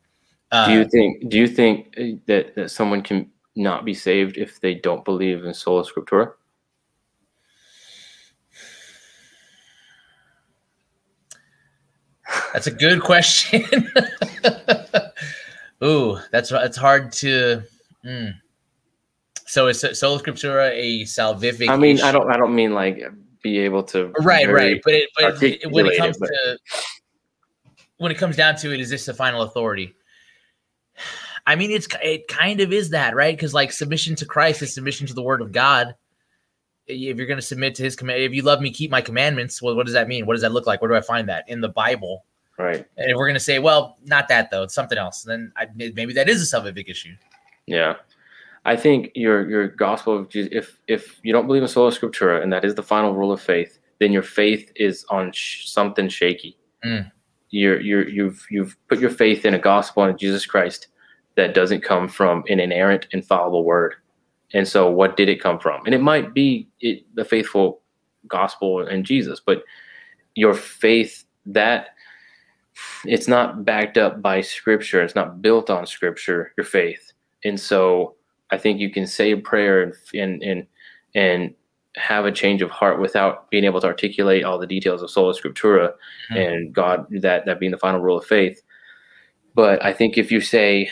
Uh, 0.53 0.69
do 0.69 0.73
you 0.75 0.85
think 0.89 1.29
do 1.29 1.39
you 1.39 1.49
think 1.49 1.95
uh, 1.99 2.17
that 2.27 2.55
that 2.55 2.71
someone 2.71 3.03
can 3.03 3.29
not 3.57 3.85
be 3.85 3.95
saved 3.95 4.37
if 4.37 4.61
they 4.61 4.75
don't 4.75 5.05
believe 5.05 5.45
in 5.45 5.53
sola 5.53 5.85
scriptura? 5.85 6.33
That's 12.55 12.69
a 12.69 12.71
good 12.71 13.03
question. 13.03 13.65
Ooh, 15.85 16.19
that's 16.31 16.51
that's 16.51 16.77
hard 16.77 17.13
to. 17.15 17.65
mm. 18.05 18.33
So 19.45 19.67
is 19.67 19.81
sola 19.81 20.23
scriptura 20.23 20.71
a 20.73 21.03
salvific? 21.03 21.69
I 21.69 21.77
mean, 21.77 21.97
issue? 21.97 22.07
I 22.07 22.13
don't 22.13 22.31
I 22.33 22.37
don't 22.37 22.55
mean 22.55 22.73
like 22.73 23.03
be 23.43 23.59
able 23.59 23.83
to 23.83 24.13
Right, 24.21 24.49
right, 24.49 24.81
but 24.85 24.95
it, 24.95 25.11
but 25.19 25.41
when 25.73 25.87
it, 25.87 25.99
comes 25.99 26.17
but- 26.17 26.29
to 26.29 26.59
when 27.99 28.13
it 28.13 28.19
comes 28.19 28.37
down 28.37 28.55
to 28.57 28.73
it, 28.73 28.79
is 28.81 28.89
this 28.89 29.05
the 29.05 29.15
final 29.15 29.43
authority? 29.43 29.95
I 31.47 31.57
mean, 31.57 31.73
it's 31.73 31.89
it 32.05 32.29
kind 32.29 32.61
of 32.61 32.73
is 32.73 32.91
that 32.91 33.17
right 33.17 33.37
because 33.37 33.53
like 33.53 33.73
submission 33.73 34.15
to 34.17 34.27
Christ 34.27 34.63
is 34.63 34.73
submission 34.73 35.09
to 35.09 35.15
the 35.15 35.23
Word 35.23 35.43
of 35.43 35.51
God. 35.51 35.97
If 36.87 37.17
you're 37.17 37.27
going 37.27 37.39
to 37.39 37.43
submit 37.43 37.75
to 37.77 37.83
His 37.83 37.97
command, 37.97 38.23
if 38.23 38.33
you 38.33 38.43
love 38.43 38.61
me, 38.61 38.71
keep 38.71 38.93
my 38.93 39.01
commandments. 39.01 39.61
Well, 39.61 39.75
what 39.75 39.87
does 39.87 39.95
that 39.95 40.07
mean? 40.07 40.25
What 40.25 40.35
does 40.35 40.43
that 40.43 40.53
look 40.53 40.69
like? 40.69 40.81
Where 40.81 40.91
do 40.91 40.97
I 40.97 41.01
find 41.01 41.29
that 41.29 41.45
in 41.49 41.61
the 41.61 41.69
Bible? 41.69 42.25
Right. 42.59 42.87
And 42.97 43.11
if 43.11 43.17
we're 43.17 43.27
going 43.27 43.35
to 43.35 43.41
say, 43.41 43.59
well, 43.59 43.97
not 44.05 44.29
that 44.29 44.51
though, 44.51 44.63
it's 44.63 44.75
something 44.75 44.99
else, 44.99 45.23
then 45.23 45.53
I, 45.57 45.67
maybe 45.75 46.13
that 46.13 46.29
is 46.29 46.53
a 46.53 46.57
salvific 46.57 46.89
issue. 46.89 47.15
Yeah. 47.67 47.95
I 48.67 48.77
think 48.77 49.11
your 49.15 49.49
your 49.49 49.69
gospel 49.69 50.17
of 50.17 50.29
Jesus, 50.31 50.51
if 50.53 50.81
if 50.89 51.21
you 51.23 51.33
don't 51.33 51.47
believe 51.47 51.63
in 51.63 51.69
sola 51.69 51.91
scriptura 51.91 52.43
and 52.43 52.53
that 52.53 52.65
is 52.65 52.75
the 52.75 52.83
final 52.83 53.15
rule 53.15 53.31
of 53.31 53.41
faith, 53.41 53.79
then 54.01 54.13
your 54.13 54.23
faith 54.23 54.73
is 54.77 55.05
on 55.11 55.33
sh- 55.33 55.67
something 55.67 56.09
shaky. 56.09 56.57
Mm. 56.85 57.11
You're 57.51 57.81
you're 57.81 58.09
you've 58.09 58.47
you've 58.51 58.77
put 58.89 59.01
your 59.01 59.11
faith 59.11 59.45
in 59.45 59.55
a 59.55 59.59
gospel 59.59 60.05
in 60.05 60.17
Jesus 60.17 60.47
Christ 60.47 60.89
that 61.37 61.55
doesn't 61.55 61.83
come 61.83 62.09
from 62.09 62.45
an 62.49 62.61
inerrant, 62.61 63.07
infallible 63.11 63.65
word. 63.65 63.97
And 64.53 64.67
so, 64.67 64.91
what 64.91 65.17
did 65.17 65.29
it 65.29 65.43
come 65.43 65.59
from? 65.59 65.85
And 65.85 65.95
it 65.95 66.01
might 66.01 66.33
be 66.33 66.69
it, 66.81 67.05
the 67.15 67.25
faithful 67.25 67.81
gospel 68.29 68.87
and 68.87 69.05
Jesus, 69.05 69.41
but 69.45 69.65
your 70.35 70.55
faith 70.55 71.25
that 71.47 71.89
it's 73.05 73.29
not 73.29 73.65
backed 73.65 73.99
up 73.99 74.21
by 74.23 74.41
scripture. 74.41 75.03
It's 75.03 75.15
not 75.15 75.41
built 75.43 75.71
on 75.71 75.87
scripture 75.87 76.53
your 76.57 76.65
faith. 76.67 77.13
And 77.45 77.59
so 77.61 78.15
i 78.51 78.59
think 78.59 78.79
you 78.79 78.91
can 78.91 79.07
say 79.07 79.33
a 79.33 79.37
prayer 79.39 79.83
and 79.83 79.95
and 80.15 80.43
and, 80.43 80.67
and 81.15 81.55
have 81.97 82.27
a 82.27 82.33
change 82.33 82.61
of 82.61 82.71
heart 82.71 83.01
without 83.01 83.51
being 83.51 83.65
able 83.65 83.81
to 83.81 83.87
articulate 83.87 84.45
all 84.45 84.59
the 84.59 84.67
details 84.67 85.03
of 85.03 85.11
sola 85.11 85.33
scriptura 85.35 85.93
Hmm. 86.29 86.37
and 86.37 86.73
god 86.75 87.07
that 87.23 87.47
that 87.47 87.59
being 87.59 87.73
the 87.73 87.79
final 87.79 88.01
rule 88.01 88.19
of 88.19 88.27
faith. 88.27 88.61
But 89.55 89.83
i 89.85 89.93
think 89.93 90.19
if 90.19 90.31
you 90.33 90.41
say 90.41 90.91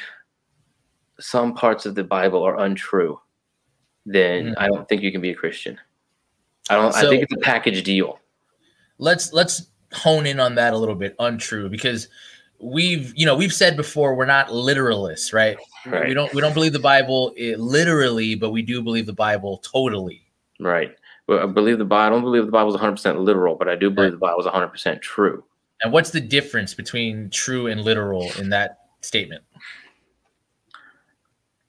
some 1.20 1.52
parts 1.54 1.84
of 1.86 1.94
the 1.94 2.04
bible 2.04 2.42
are 2.42 2.58
untrue 2.58 3.20
then 4.06 4.48
Hmm. 4.48 4.54
i 4.58 4.68
don't 4.68 4.88
think 4.88 5.02
you 5.02 5.12
can 5.12 5.20
be 5.20 5.30
a 5.30 5.34
christian. 5.34 5.78
I 6.70 6.76
don't 6.76 6.94
i 6.94 7.02
think 7.02 7.22
it's 7.22 7.34
a 7.34 7.38
package 7.38 7.82
deal. 7.82 8.18
Let's 8.98 9.32
let's 9.32 9.68
hone 9.92 10.26
in 10.26 10.40
on 10.40 10.54
that 10.56 10.72
a 10.72 10.78
little 10.78 10.94
bit 10.94 11.14
untrue 11.18 11.68
because 11.68 12.08
we've 12.60 13.12
you 13.16 13.26
know 13.26 13.34
we've 13.34 13.52
said 13.52 13.76
before 13.76 14.14
we're 14.14 14.24
not 14.26 14.48
literalists 14.48 15.32
right, 15.32 15.56
Right. 15.84 16.08
we 16.08 16.14
don't 16.14 16.32
we 16.32 16.40
don't 16.40 16.54
believe 16.54 16.72
the 16.72 16.78
bible 16.78 17.34
eh, 17.36 17.54
literally 17.58 18.34
but 18.36 18.50
we 18.50 18.62
do 18.62 18.80
believe 18.82 19.06
the 19.06 19.12
bible 19.12 19.58
totally 19.58 20.22
Right. 20.60 20.94
Well, 21.26 21.40
I 21.42 21.46
believe 21.46 21.78
the 21.78 21.84
Bible. 21.84 22.02
I 22.06 22.08
don't 22.10 22.22
believe 22.22 22.46
the 22.46 22.52
Bible 22.52 22.72
is 22.74 22.80
100% 22.80 23.18
literal, 23.24 23.56
but 23.56 23.68
I 23.68 23.74
do 23.74 23.90
believe 23.90 24.12
the 24.12 24.16
Bible 24.18 24.40
is 24.40 24.46
100% 24.46 25.00
true. 25.00 25.42
and 25.82 25.92
what's 25.92 26.10
the 26.10 26.20
difference 26.20 26.72
between 26.74 27.30
true 27.30 27.66
and 27.66 27.80
literal 27.80 28.30
in 28.38 28.48
that 28.50 28.78
statement 29.00 29.42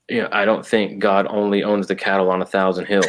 You 0.10 0.24
know, 0.24 0.30
I 0.32 0.46
don't 0.46 0.66
think 0.66 1.00
God 1.00 1.26
only 1.30 1.64
owns 1.64 1.88
the 1.88 1.96
cattle 1.96 2.30
on 2.30 2.42
a 2.42 2.46
thousand 2.46 2.86
hills. 2.86 3.08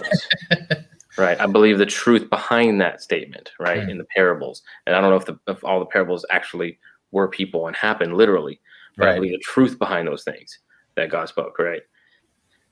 right. 1.17 1.41
I 1.41 1.47
believe 1.47 1.79
the 1.79 1.87
truth 1.87 2.29
behind 2.31 2.81
that 2.81 3.03
statement, 3.03 3.53
right, 3.59 3.89
in 3.89 3.99
the 3.99 4.07
parables. 4.17 4.63
And 4.87 4.95
I 4.95 5.01
don't 5.01 5.11
know 5.11 5.17
if 5.17 5.27
the 5.27 5.39
if 5.47 5.65
all 5.65 5.81
the 5.81 5.87
parables 5.87 6.25
actually 6.31 6.79
were 7.13 7.29
people 7.29 7.67
and 7.67 7.77
happened 7.77 8.17
literally, 8.17 8.61
but 8.97 9.09
I 9.09 9.15
believe 9.15 9.33
the 9.33 9.39
truth 9.39 9.79
behind 9.79 10.09
those 10.09 10.25
things 10.25 10.59
that 10.97 11.11
God 11.11 11.29
spoke, 11.29 11.59
right? 11.59 11.83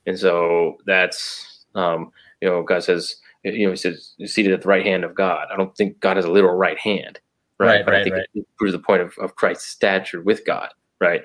And 0.05 0.17
so 0.17 0.77
that's 0.85 1.65
um, 1.75 2.11
you 2.41 2.49
know, 2.49 2.63
God 2.63 2.83
says, 2.83 3.15
you 3.43 3.65
know, 3.65 3.71
he 3.71 3.77
says 3.77 4.13
seated 4.25 4.53
at 4.53 4.61
the 4.61 4.67
right 4.67 4.85
hand 4.85 5.03
of 5.03 5.15
God. 5.15 5.47
I 5.51 5.57
don't 5.57 5.75
think 5.75 5.99
God 5.99 6.17
has 6.17 6.25
a 6.25 6.31
literal 6.31 6.55
right 6.55 6.77
hand, 6.77 7.19
right? 7.59 7.77
Right, 7.77 7.85
but 7.85 7.95
I 7.95 8.03
think 8.03 8.15
right. 8.15 8.27
it 8.33 8.45
proves 8.57 8.73
the 8.73 8.79
point 8.79 9.01
of, 9.01 9.13
of 9.19 9.35
Christ's 9.35 9.65
stature 9.65 10.21
with 10.21 10.45
God, 10.45 10.69
right? 10.99 11.23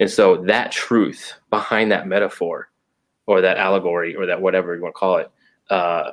And 0.00 0.10
so 0.10 0.36
that 0.44 0.70
truth 0.70 1.34
behind 1.50 1.90
that 1.90 2.06
metaphor 2.06 2.70
or 3.26 3.40
that 3.40 3.58
allegory 3.58 4.14
or 4.14 4.26
that 4.26 4.40
whatever 4.40 4.74
you 4.74 4.82
want 4.82 4.94
to 4.94 4.98
call 4.98 5.16
it, 5.16 5.30
uh, 5.70 6.12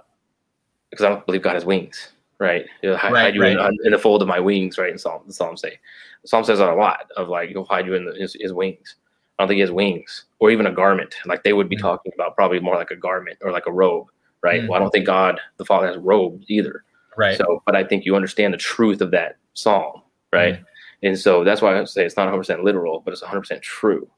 because 0.96 1.06
I 1.06 1.10
don't 1.10 1.26
believe 1.26 1.42
God 1.42 1.54
has 1.56 1.66
wings, 1.66 2.10
right? 2.40 2.66
He'll 2.82 2.96
hide, 2.98 3.12
Right, 3.14 3.22
hide 3.26 3.36
you 3.36 3.44
in, 3.44 3.58
right. 3.58 3.74
in 3.84 3.92
the 3.92 3.98
fold 4.00 4.22
of 4.22 4.28
my 4.28 4.40
wings, 4.40 4.78
right? 4.78 4.92
In 4.92 4.98
Psalm, 4.98 5.22
the 5.28 5.34
Psalm 5.34 5.58
say, 5.58 5.80
the 6.22 6.28
Psalm 6.28 6.44
says 6.44 6.60
that 6.60 6.70
a 6.70 6.76
lot 6.76 7.10
of 7.18 7.28
like 7.30 7.50
he'll 7.50 7.66
hide 7.66 7.86
you 7.86 7.96
in 7.96 8.06
the, 8.06 8.14
his, 8.14 8.36
his 8.40 8.54
wings. 8.54 8.96
I 9.38 9.44
don't 9.44 9.50
think 9.50 9.58
he 9.58 9.62
has 9.62 9.72
wings 9.72 10.26
or 10.40 10.50
even 10.52 10.66
a 10.66 10.72
garment. 10.72 11.16
Like 11.26 11.44
they 11.44 11.54
would 11.54 11.70
be 11.70 11.76
Mm. 11.76 11.82
talking 11.82 12.12
about 12.16 12.36
probably 12.36 12.60
more 12.60 12.76
like 12.76 12.92
a 12.92 12.96
garment 12.96 13.38
or 13.42 13.52
like 13.52 13.66
a 13.68 13.72
robe, 13.72 14.08
right? 14.42 14.62
Mm. 14.62 14.70
Well, 14.70 14.78
I 14.78 14.80
don't 14.80 14.92
think 14.92 15.06
God 15.06 15.40
the 15.58 15.66
Father 15.66 15.88
has 15.88 15.98
robes 15.98 16.46
either. 16.48 16.84
right 17.18 17.38
So, 17.38 17.62
but 17.66 17.76
I 17.76 17.84
think 17.84 18.06
you 18.06 18.16
understand 18.16 18.54
the 18.54 18.58
truth 18.58 19.02
of 19.02 19.12
that 19.12 19.36
psalm, 19.54 20.02
right? 20.32 20.56
Mm. 20.56 20.66
And 21.04 21.20
so 21.20 21.44
that's 21.44 21.62
why 21.62 21.80
I 21.80 21.84
say 21.84 22.06
it's 22.06 22.16
not 22.16 22.24
100 22.24 22.38
percent 22.40 22.64
literal, 22.64 23.02
but 23.02 23.12
it's 23.12 23.22
100 23.22 23.42
percent 23.42 23.62
true. 23.62 24.10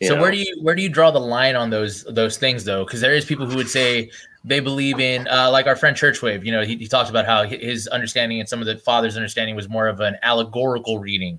You 0.00 0.08
so 0.08 0.14
know? 0.14 0.22
where 0.22 0.30
do 0.30 0.38
you 0.38 0.56
where 0.62 0.74
do 0.74 0.82
you 0.82 0.88
draw 0.88 1.10
the 1.10 1.20
line 1.20 1.56
on 1.56 1.70
those 1.70 2.04
those 2.04 2.36
things 2.38 2.64
though? 2.64 2.84
Because 2.84 3.00
there 3.00 3.14
is 3.14 3.24
people 3.24 3.46
who 3.46 3.56
would 3.56 3.68
say 3.68 4.10
they 4.44 4.60
believe 4.60 5.00
in 5.00 5.26
uh, 5.28 5.50
like 5.50 5.66
our 5.66 5.76
friend 5.76 5.96
churchwave 5.96 6.44
you 6.44 6.52
know 6.52 6.62
he, 6.62 6.76
he 6.76 6.86
talks 6.86 7.10
about 7.10 7.26
how 7.26 7.44
his 7.44 7.88
understanding 7.88 8.40
and 8.40 8.48
some 8.48 8.60
of 8.60 8.66
the 8.66 8.76
father's 8.78 9.16
understanding 9.16 9.56
was 9.56 9.68
more 9.68 9.88
of 9.88 10.00
an 10.00 10.16
allegorical 10.22 10.98
reading 10.98 11.38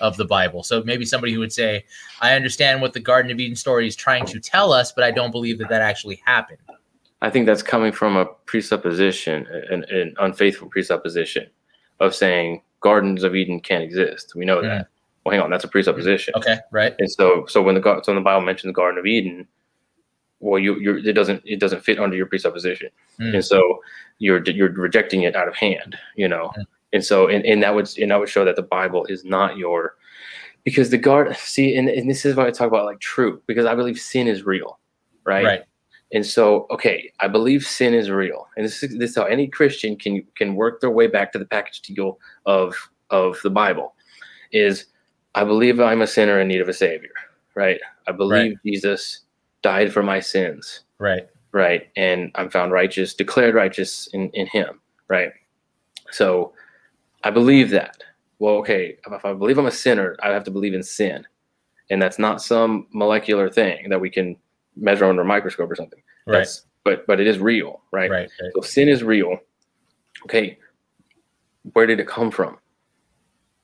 of 0.00 0.16
the 0.16 0.24
bible. 0.24 0.62
So 0.62 0.82
maybe 0.84 1.04
somebody 1.04 1.32
who 1.32 1.40
would 1.40 1.52
say 1.52 1.84
i 2.20 2.34
understand 2.34 2.80
what 2.80 2.92
the 2.92 3.00
garden 3.00 3.30
of 3.30 3.40
eden 3.40 3.56
story 3.56 3.86
is 3.86 3.96
trying 3.96 4.26
to 4.26 4.38
tell 4.38 4.72
us 4.72 4.92
but 4.92 5.02
i 5.02 5.10
don't 5.10 5.32
believe 5.32 5.58
that 5.58 5.68
that 5.68 5.82
actually 5.82 6.22
happened. 6.24 6.58
I 7.20 7.30
think 7.30 7.46
that's 7.46 7.62
coming 7.62 7.90
from 7.90 8.16
a 8.16 8.26
presupposition, 8.46 9.46
an, 9.70 9.84
an 9.90 10.14
unfaithful 10.20 10.68
presupposition 10.68 11.48
of 11.98 12.14
saying 12.14 12.62
gardens 12.80 13.24
of 13.24 13.34
Eden 13.34 13.60
can't 13.60 13.82
exist. 13.82 14.34
We 14.36 14.44
know 14.44 14.62
that, 14.62 14.88
well, 15.28 15.36
hang 15.36 15.44
on, 15.44 15.50
that's 15.50 15.64
a 15.64 15.68
presupposition. 15.68 16.32
Okay, 16.36 16.56
right. 16.70 16.94
And 16.98 17.10
so, 17.10 17.44
so 17.46 17.60
when 17.62 17.74
the 17.74 17.80
god 17.82 18.04
so 18.04 18.12
when 18.12 18.22
the 18.22 18.24
Bible 18.24 18.44
mentions 18.44 18.70
the 18.70 18.72
Garden 18.72 18.98
of 18.98 19.04
Eden, 19.04 19.46
well, 20.40 20.58
you 20.58 20.78
you 20.80 20.96
it 20.96 21.12
doesn't 21.12 21.42
it 21.44 21.60
doesn't 21.60 21.84
fit 21.84 21.98
under 21.98 22.16
your 22.16 22.26
presupposition, 22.26 22.88
Mm. 23.20 23.34
and 23.34 23.44
so 23.44 23.80
you're 24.18 24.42
you're 24.44 24.72
rejecting 24.72 25.22
it 25.22 25.36
out 25.36 25.48
of 25.48 25.54
hand, 25.54 25.98
you 26.16 26.28
know. 26.28 26.50
Mm. 26.56 26.64
And 26.94 27.04
so, 27.04 27.28
and, 27.28 27.44
and 27.44 27.62
that 27.62 27.74
would 27.74 27.90
and 27.98 28.10
that 28.10 28.18
would 28.18 28.30
show 28.30 28.44
that 28.46 28.56
the 28.56 28.62
Bible 28.62 29.04
is 29.06 29.22
not 29.22 29.58
your 29.58 29.96
because 30.64 30.88
the 30.88 30.96
guard 30.96 31.36
see, 31.36 31.76
and, 31.76 31.88
and 31.90 32.08
this 32.08 32.24
is 32.24 32.34
why 32.34 32.46
I 32.46 32.50
talk 32.50 32.68
about 32.68 32.86
like 32.86 33.00
true 33.00 33.42
because 33.46 33.66
I 33.66 33.74
believe 33.74 33.98
sin 33.98 34.28
is 34.28 34.44
real, 34.44 34.78
right? 35.24 35.44
Right. 35.44 35.62
And 36.10 36.24
so, 36.24 36.66
okay, 36.70 37.12
I 37.20 37.28
believe 37.28 37.66
sin 37.66 37.92
is 37.92 38.08
real, 38.08 38.46
and 38.56 38.64
this 38.64 38.82
is 38.82 38.96
this 38.96 39.10
is 39.10 39.16
how 39.16 39.24
any 39.24 39.46
Christian 39.46 39.94
can 39.94 40.24
can 40.36 40.54
work 40.54 40.80
their 40.80 40.90
way 40.90 41.06
back 41.06 41.32
to 41.32 41.38
the 41.38 41.44
package 41.44 41.82
deal 41.82 42.18
of 42.46 42.74
of 43.10 43.36
the 43.42 43.50
Bible. 43.50 43.94
Is 44.52 44.86
I 45.38 45.44
believe 45.44 45.78
I'm 45.78 46.02
a 46.02 46.06
sinner 46.06 46.40
in 46.40 46.48
need 46.48 46.60
of 46.60 46.68
a 46.68 46.72
savior, 46.74 47.12
right? 47.54 47.80
I 48.08 48.12
believe 48.12 48.58
Jesus 48.66 49.20
died 49.62 49.92
for 49.92 50.02
my 50.02 50.18
sins, 50.18 50.80
Right. 50.98 51.28
right? 51.52 51.88
And 51.96 52.32
I'm 52.34 52.50
found 52.50 52.72
righteous, 52.72 53.14
declared 53.14 53.54
righteous 53.54 54.08
in 54.12 54.30
in 54.30 54.46
Him, 54.48 54.80
right? 55.06 55.30
So, 56.10 56.52
I 57.22 57.30
believe 57.30 57.70
that. 57.70 58.02
Well, 58.40 58.54
okay, 58.56 58.98
if 59.06 59.24
I 59.24 59.32
believe 59.32 59.58
I'm 59.58 59.66
a 59.66 59.70
sinner, 59.70 60.16
I 60.22 60.28
have 60.30 60.44
to 60.44 60.50
believe 60.50 60.74
in 60.74 60.82
sin, 60.82 61.24
and 61.90 62.02
that's 62.02 62.18
not 62.18 62.42
some 62.42 62.88
molecular 62.92 63.48
thing 63.48 63.88
that 63.90 64.00
we 64.00 64.10
can 64.10 64.36
measure 64.76 65.04
under 65.04 65.22
a 65.22 65.24
microscope 65.24 65.70
or 65.70 65.76
something. 65.76 66.02
Right. 66.26 66.32
That's- 66.38 66.66
but 66.84 67.06
but 67.06 67.20
it 67.20 67.26
is 67.28 67.38
real, 67.38 67.82
right? 67.92 68.10
Right. 68.10 68.30
Right. 68.42 68.52
So 68.54 68.60
sin 68.62 68.88
is 68.88 69.04
real. 69.04 69.38
Okay, 70.24 70.58
where 71.74 71.86
did 71.86 72.00
it 72.00 72.08
come 72.08 72.30
from? 72.32 72.58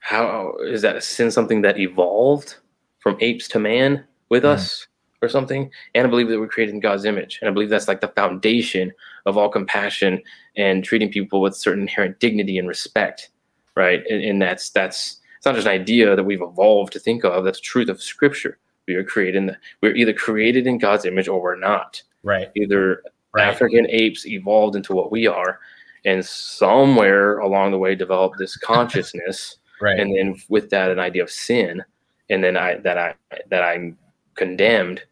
How 0.05 0.53
is 0.63 0.83
that 0.83 0.97
a 0.97 1.01
sin 1.01 1.31
something 1.31 1.63
that 1.63 1.79
evolved 1.79 2.57
from 2.99 3.17
apes 3.21 3.49
to 3.49 3.59
man 3.59 4.05
with 4.29 4.43
Mhm. 4.43 4.51
us 4.51 4.87
or 5.23 5.31
something? 5.31 5.71
And 5.95 6.07
I 6.07 6.11
believe 6.11 6.29
that 6.29 6.39
we're 6.39 6.47
created 6.47 6.75
in 6.75 6.81
God's 6.81 7.07
image, 7.07 7.39
and 7.41 7.49
I 7.49 7.53
believe 7.55 7.71
that's 7.71 7.89
like 7.89 8.03
the 8.03 8.09
foundation 8.09 8.93
of 9.25 9.39
all 9.39 9.49
compassion 9.49 10.23
and 10.57 10.85
treating 10.85 11.11
people 11.11 11.41
with 11.41 11.57
certain 11.57 11.81
inherent 11.85 12.21
dignity 12.21 12.59
and 12.59 12.69
respect, 12.69 13.31
right? 13.77 14.03
And, 14.11 14.23
and 14.23 14.43
that's 14.43 14.69
that's 14.69 15.23
it's 15.39 15.47
not 15.47 15.55
just 15.55 15.67
an 15.67 15.73
idea 15.73 16.15
that 16.15 16.25
we've 16.25 16.43
evolved 16.43 16.93
to 16.93 16.99
think 16.99 17.25
of. 17.25 17.43
That's 17.43 17.59
the 17.59 17.65
truth 17.65 17.89
of 17.89 18.03
Scripture. 18.03 18.59
We 18.87 18.97
are 18.97 19.05
created. 19.05 19.37
In 19.37 19.47
the, 19.47 19.57
we're 19.81 19.95
either 19.95 20.13
created 20.13 20.67
in 20.67 20.77
God's 20.77 21.07
image 21.07 21.29
or 21.29 21.41
we're 21.41 21.57
not 21.57 22.03
Right. 22.23 22.51
either 22.55 23.03
Right. 23.33 23.49
African 23.49 23.87
apes 23.89 24.27
evolved 24.27 24.77
into 24.77 24.93
what 24.93 25.11
we 25.11 25.27
are, 25.27 25.61
and 26.05 26.23
somewhere 26.25 27.39
along 27.39 27.71
the 27.71 27.79
way 27.79 27.95
developed 27.95 28.37
this 28.39 28.57
consciousness, 28.59 29.57
Right. 29.81 29.99
and 29.99 30.17
then 30.17 30.41
with 30.49 30.71
that 30.71 30.91
an 30.91 30.99
idea 30.99 31.23
of 31.23 31.31
sin, 31.31 31.83
and 32.31 32.43
then 32.43 32.57
I 32.57 32.77
that 32.77 32.99
I 32.99 33.15
that 33.49 33.63
I'm 33.63 33.99
condemned 34.35 35.03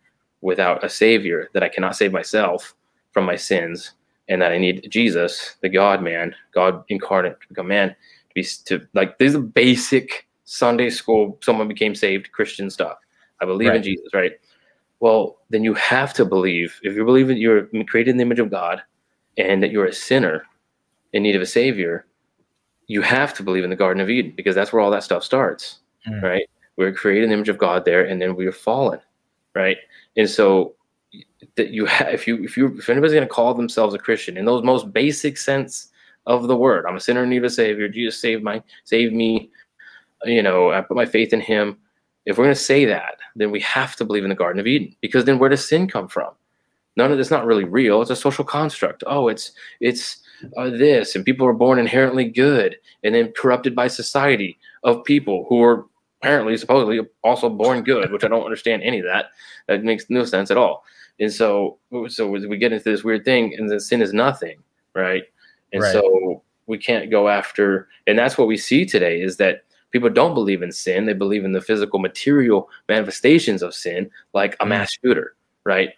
without 0.40 0.82
a 0.82 0.88
savior, 0.88 1.48
that 1.52 1.62
I 1.62 1.68
cannot 1.68 1.96
save 1.96 2.12
myself 2.12 2.74
from 3.12 3.24
my 3.24 3.36
sins, 3.36 3.92
and 4.28 4.42
that 4.42 4.52
I 4.52 4.58
need 4.58 4.88
Jesus, 4.90 5.56
the 5.60 5.68
God 5.68 6.02
Man, 6.02 6.34
God 6.52 6.84
incarnate 6.88 7.40
to 7.40 7.48
become 7.48 7.68
man, 7.68 7.90
to 7.90 8.34
be 8.34 8.44
to 8.64 8.86
like 8.94 9.18
these 9.18 9.34
are 9.34 9.40
basic 9.40 10.26
Sunday 10.44 10.90
school, 10.90 11.38
someone 11.42 11.68
became 11.68 11.94
saved 11.94 12.32
Christian 12.32 12.70
stuff. 12.70 12.98
I 13.40 13.46
believe 13.46 13.74
in 13.74 13.82
Jesus, 13.82 14.06
right? 14.14 14.32
Well, 15.00 15.38
then 15.50 15.64
you 15.64 15.74
have 15.74 16.14
to 16.14 16.24
believe. 16.24 16.78
If 16.82 16.94
you 16.94 17.04
believe 17.04 17.26
that 17.28 17.38
you're 17.38 17.66
created 17.88 18.12
in 18.12 18.18
the 18.18 18.22
image 18.22 18.38
of 18.38 18.50
God 18.50 18.82
and 19.36 19.62
that 19.62 19.72
you're 19.72 19.86
a 19.86 19.92
sinner 19.92 20.44
in 21.12 21.22
need 21.24 21.34
of 21.34 21.42
a 21.42 21.46
savior, 21.46 22.06
you 22.92 23.02
have 23.02 23.32
to 23.34 23.42
believe 23.42 23.64
in 23.64 23.70
the 23.70 23.76
Garden 23.84 24.02
of 24.02 24.10
Eden 24.10 24.32
because 24.36 24.54
that's 24.54 24.72
where 24.72 24.80
all 24.82 24.90
that 24.90 25.04
stuff 25.04 25.24
starts, 25.24 25.78
Mm. 26.06 26.22
right? 26.22 26.46
We're 26.76 26.92
created 26.92 27.24
in 27.24 27.28
the 27.30 27.34
image 27.34 27.48
of 27.48 27.58
God 27.58 27.84
there, 27.84 28.04
and 28.04 28.20
then 28.20 28.34
we 28.36 28.46
are 28.46 28.52
fallen, 28.68 29.00
right? 29.54 29.76
And 30.16 30.28
so 30.28 30.74
that 31.56 31.70
you 31.70 31.86
have, 31.86 32.08
if 32.08 32.26
you 32.26 32.42
if 32.42 32.56
you 32.56 32.74
if 32.78 32.88
anybody's 32.90 33.14
going 33.14 33.28
to 33.28 33.34
call 33.34 33.54
themselves 33.54 33.94
a 33.94 33.98
Christian 33.98 34.36
in 34.36 34.44
those 34.44 34.62
most 34.64 34.92
basic 34.92 35.36
sense 35.38 35.88
of 36.26 36.48
the 36.48 36.56
word, 36.56 36.86
I'm 36.86 36.96
a 36.96 37.00
sinner 37.00 37.22
in 37.24 37.30
need 37.30 37.38
of 37.38 37.44
a 37.44 37.50
savior. 37.50 37.88
Jesus 37.88 38.20
saved 38.20 38.42
my 38.42 38.62
save 38.84 39.12
me. 39.12 39.50
You 40.24 40.42
know, 40.42 40.70
I 40.72 40.80
put 40.80 40.96
my 40.96 41.06
faith 41.06 41.32
in 41.32 41.40
Him. 41.40 41.76
If 42.26 42.38
we're 42.38 42.44
going 42.44 42.54
to 42.54 42.60
say 42.72 42.84
that, 42.86 43.16
then 43.34 43.50
we 43.50 43.60
have 43.60 43.96
to 43.96 44.04
believe 44.04 44.22
in 44.24 44.30
the 44.30 44.36
Garden 44.36 44.60
of 44.60 44.66
Eden 44.66 44.94
because 45.00 45.24
then 45.24 45.38
where 45.38 45.50
does 45.50 45.68
sin 45.68 45.88
come 45.88 46.08
from? 46.08 46.32
None 46.96 47.10
of 47.10 47.18
it's 47.18 47.30
not 47.30 47.46
really 47.46 47.64
real. 47.64 48.00
It's 48.02 48.10
a 48.10 48.16
social 48.16 48.44
construct. 48.44 49.02
Oh, 49.06 49.28
it's 49.28 49.52
it's 49.80 50.21
uh, 50.56 50.70
this, 50.70 51.14
and 51.14 51.24
people 51.24 51.46
are 51.46 51.52
born 51.52 51.78
inherently 51.78 52.24
good, 52.24 52.76
and 53.04 53.14
then 53.14 53.32
corrupted 53.32 53.74
by 53.74 53.88
society 53.88 54.58
of 54.84 55.04
people 55.04 55.46
who 55.48 55.62
are 55.62 55.86
apparently 56.20 56.56
supposedly 56.56 57.00
also 57.24 57.48
born 57.48 57.82
good, 57.82 58.12
which 58.12 58.24
I 58.24 58.28
don't 58.28 58.44
understand 58.44 58.82
any 58.82 59.00
of 59.00 59.06
that. 59.06 59.26
That 59.68 59.84
makes 59.84 60.06
no 60.08 60.24
sense 60.24 60.50
at 60.50 60.56
all. 60.56 60.84
And 61.20 61.32
so, 61.32 61.78
so 62.08 62.28
we 62.28 62.56
get 62.58 62.72
into 62.72 62.84
this 62.84 63.04
weird 63.04 63.24
thing, 63.24 63.54
and 63.56 63.70
then 63.70 63.80
sin 63.80 64.02
is 64.02 64.12
nothing, 64.12 64.58
right? 64.94 65.24
And 65.72 65.82
Right. 65.82 65.92
so 65.92 66.42
we 66.66 66.78
can't 66.78 67.10
go 67.10 67.28
after, 67.28 67.88
and 68.06 68.18
that's 68.18 68.38
what 68.38 68.48
we 68.48 68.56
see 68.56 68.84
today 68.86 69.20
is 69.20 69.36
that 69.38 69.64
people 69.90 70.08
don't 70.10 70.34
believe 70.34 70.62
in 70.62 70.72
sin; 70.72 71.06
they 71.06 71.12
believe 71.12 71.44
in 71.44 71.52
the 71.52 71.60
physical, 71.60 71.98
material 71.98 72.68
manifestations 72.88 73.62
of 73.62 73.74
sin, 73.74 74.10
like 74.32 74.54
a 74.60 74.64
Mm. 74.64 74.68
mass 74.68 74.92
shooter, 75.02 75.34
right? 75.64 75.90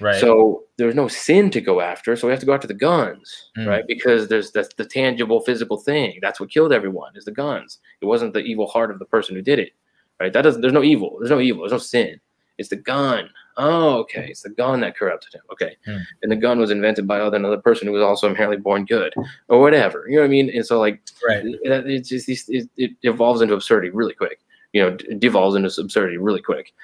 Right. 0.00 0.20
So 0.20 0.64
there's 0.76 0.94
no 0.94 1.08
sin 1.08 1.50
to 1.50 1.60
go 1.60 1.80
after, 1.80 2.16
so 2.16 2.26
we 2.26 2.30
have 2.32 2.40
to 2.40 2.46
go 2.46 2.52
after 2.54 2.66
the 2.68 2.74
guns, 2.74 3.50
Mm. 3.56 3.66
right? 3.66 3.84
Because 3.86 4.28
there's 4.28 4.50
that's 4.52 4.74
the 4.74 4.84
tangible 4.84 5.40
physical 5.40 5.78
thing. 5.78 6.18
That's 6.20 6.38
what 6.40 6.50
killed 6.50 6.72
everyone 6.72 7.12
is 7.16 7.24
the 7.24 7.32
guns. 7.32 7.78
It 8.00 8.06
wasn't 8.06 8.34
the 8.34 8.40
evil 8.40 8.66
heart 8.66 8.90
of 8.90 8.98
the 8.98 9.06
person 9.06 9.34
who 9.34 9.42
did 9.42 9.58
it, 9.58 9.72
right? 10.20 10.32
That 10.32 10.42
doesn't. 10.42 10.60
There's 10.60 10.72
no 10.74 10.82
evil. 10.82 11.16
There's 11.18 11.30
no 11.30 11.40
evil. 11.40 11.62
There's 11.62 11.72
no 11.72 11.78
sin. 11.78 12.20
It's 12.58 12.68
the 12.70 12.76
gun. 12.76 13.28
Oh, 13.58 13.98
okay. 14.00 14.26
It's 14.30 14.42
the 14.42 14.50
gun 14.50 14.80
that 14.80 14.96
corrupted 14.96 15.32
him. 15.34 15.42
Okay, 15.52 15.76
Mm. 15.86 16.02
and 16.22 16.32
the 16.32 16.36
gun 16.36 16.58
was 16.58 16.70
invented 16.70 17.06
by 17.06 17.20
another 17.20 17.56
person 17.58 17.86
who 17.86 17.92
was 17.94 18.02
also 18.02 18.28
inherently 18.28 18.58
born 18.58 18.84
good, 18.84 19.14
or 19.48 19.60
whatever. 19.60 20.04
You 20.08 20.16
know 20.16 20.22
what 20.22 20.26
I 20.28 20.30
mean? 20.30 20.50
And 20.50 20.64
so 20.66 20.78
like 20.78 21.00
right. 21.26 21.44
it, 21.44 21.60
it's 21.86 22.08
just 22.10 22.26
these- 22.26 22.48
it, 22.50 22.68
it 22.76 22.90
evolves 23.02 23.40
into 23.40 23.54
absurdity 23.54 23.90
really 23.90 24.14
quick. 24.14 24.40
You 24.72 24.82
know, 24.82 24.90
devolves 25.18 25.56
into 25.56 25.68
absurdity 25.80 26.18
really 26.18 26.42
quick. 26.42 26.74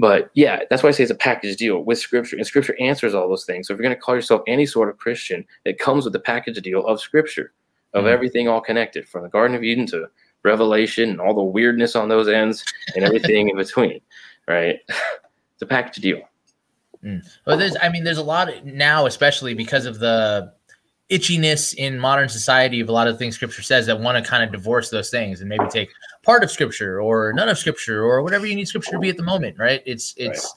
But 0.00 0.30
yeah, 0.34 0.60
that's 0.70 0.82
why 0.84 0.90
I 0.90 0.92
say 0.92 1.02
it's 1.02 1.10
a 1.10 1.16
package 1.16 1.56
deal 1.56 1.80
with 1.80 1.98
Scripture, 1.98 2.36
and 2.36 2.46
Scripture 2.46 2.76
answers 2.80 3.14
all 3.14 3.28
those 3.28 3.44
things. 3.44 3.66
So 3.66 3.74
if 3.74 3.78
you're 3.78 3.84
going 3.84 3.96
to 3.96 4.00
call 4.00 4.14
yourself 4.14 4.42
any 4.46 4.64
sort 4.64 4.88
of 4.88 4.96
Christian, 4.96 5.44
it 5.64 5.80
comes 5.80 6.04
with 6.04 6.12
the 6.12 6.20
package 6.20 6.62
deal 6.62 6.86
of 6.86 7.00
Scripture, 7.00 7.52
of 7.94 8.04
Mhm. 8.04 8.12
everything 8.12 8.48
all 8.48 8.60
connected, 8.60 9.08
from 9.08 9.24
the 9.24 9.28
Garden 9.28 9.56
of 9.56 9.64
Eden 9.64 9.86
to 9.86 10.08
Revelation, 10.44 11.10
and 11.10 11.20
all 11.20 11.34
the 11.34 11.42
weirdness 11.42 11.96
on 11.96 12.08
those 12.08 12.28
ends, 12.28 12.64
and 12.94 13.04
everything 13.04 13.48
in 13.48 13.56
between. 13.56 14.00
Right? 14.46 14.78
It's 15.54 15.62
a 15.62 15.66
package 15.66 15.96
deal. 16.00 16.20
Well, 17.44 17.56
there's, 17.56 17.76
I 17.82 17.88
mean, 17.88 18.04
there's 18.04 18.18
a 18.18 18.22
lot 18.22 18.64
now, 18.64 19.06
especially 19.06 19.52
because 19.52 19.86
of 19.86 19.98
the 19.98 20.52
itchiness 21.10 21.74
in 21.74 21.98
modern 21.98 22.28
society 22.28 22.78
of 22.80 22.88
a 22.88 22.92
lot 22.92 23.08
of 23.08 23.18
things 23.18 23.34
Scripture 23.34 23.62
says 23.62 23.86
that 23.86 23.98
want 23.98 24.22
to 24.22 24.30
kind 24.30 24.44
of 24.44 24.52
divorce 24.52 24.90
those 24.90 25.10
things 25.10 25.40
and 25.40 25.48
maybe 25.48 25.64
take 25.68 25.88
part 26.28 26.44
of 26.44 26.50
Scripture 26.50 27.00
or 27.00 27.32
none 27.32 27.48
of 27.48 27.56
Scripture 27.56 28.04
or 28.04 28.22
whatever 28.22 28.44
you 28.44 28.54
need 28.54 28.68
Scripture 28.68 28.92
to 28.92 28.98
be 28.98 29.08
at 29.08 29.16
the 29.16 29.22
moment, 29.22 29.58
right? 29.58 29.82
It's 29.86 30.12
it's 30.18 30.54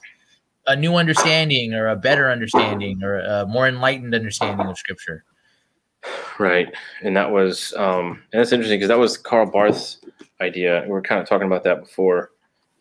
a 0.67 0.75
new 0.75 0.97
understanding 0.97 1.73
or 1.73 1.87
a 1.87 1.95
better 1.95 2.29
understanding 2.29 3.01
or 3.01 3.19
a 3.19 3.45
more 3.47 3.69
enlightened 3.69 4.13
understanding 4.13 4.67
of 4.67 4.77
Scripture. 4.77 5.23
Right. 6.37 6.67
And 7.03 7.15
that 7.15 7.31
was, 7.31 7.73
um, 7.77 8.21
and 8.33 8.41
that's 8.41 8.51
interesting 8.51 8.79
because 8.79 8.89
that 8.89 8.99
was 8.99 9.17
Karl 9.17 9.49
Barth's 9.49 9.99
idea. 10.41 10.81
We 10.83 10.89
were 10.89 11.01
kind 11.01 11.21
of 11.21 11.29
talking 11.29 11.47
about 11.47 11.63
that 11.63 11.79
before 11.79 12.31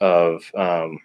of 0.01 0.43
um, 0.57 0.99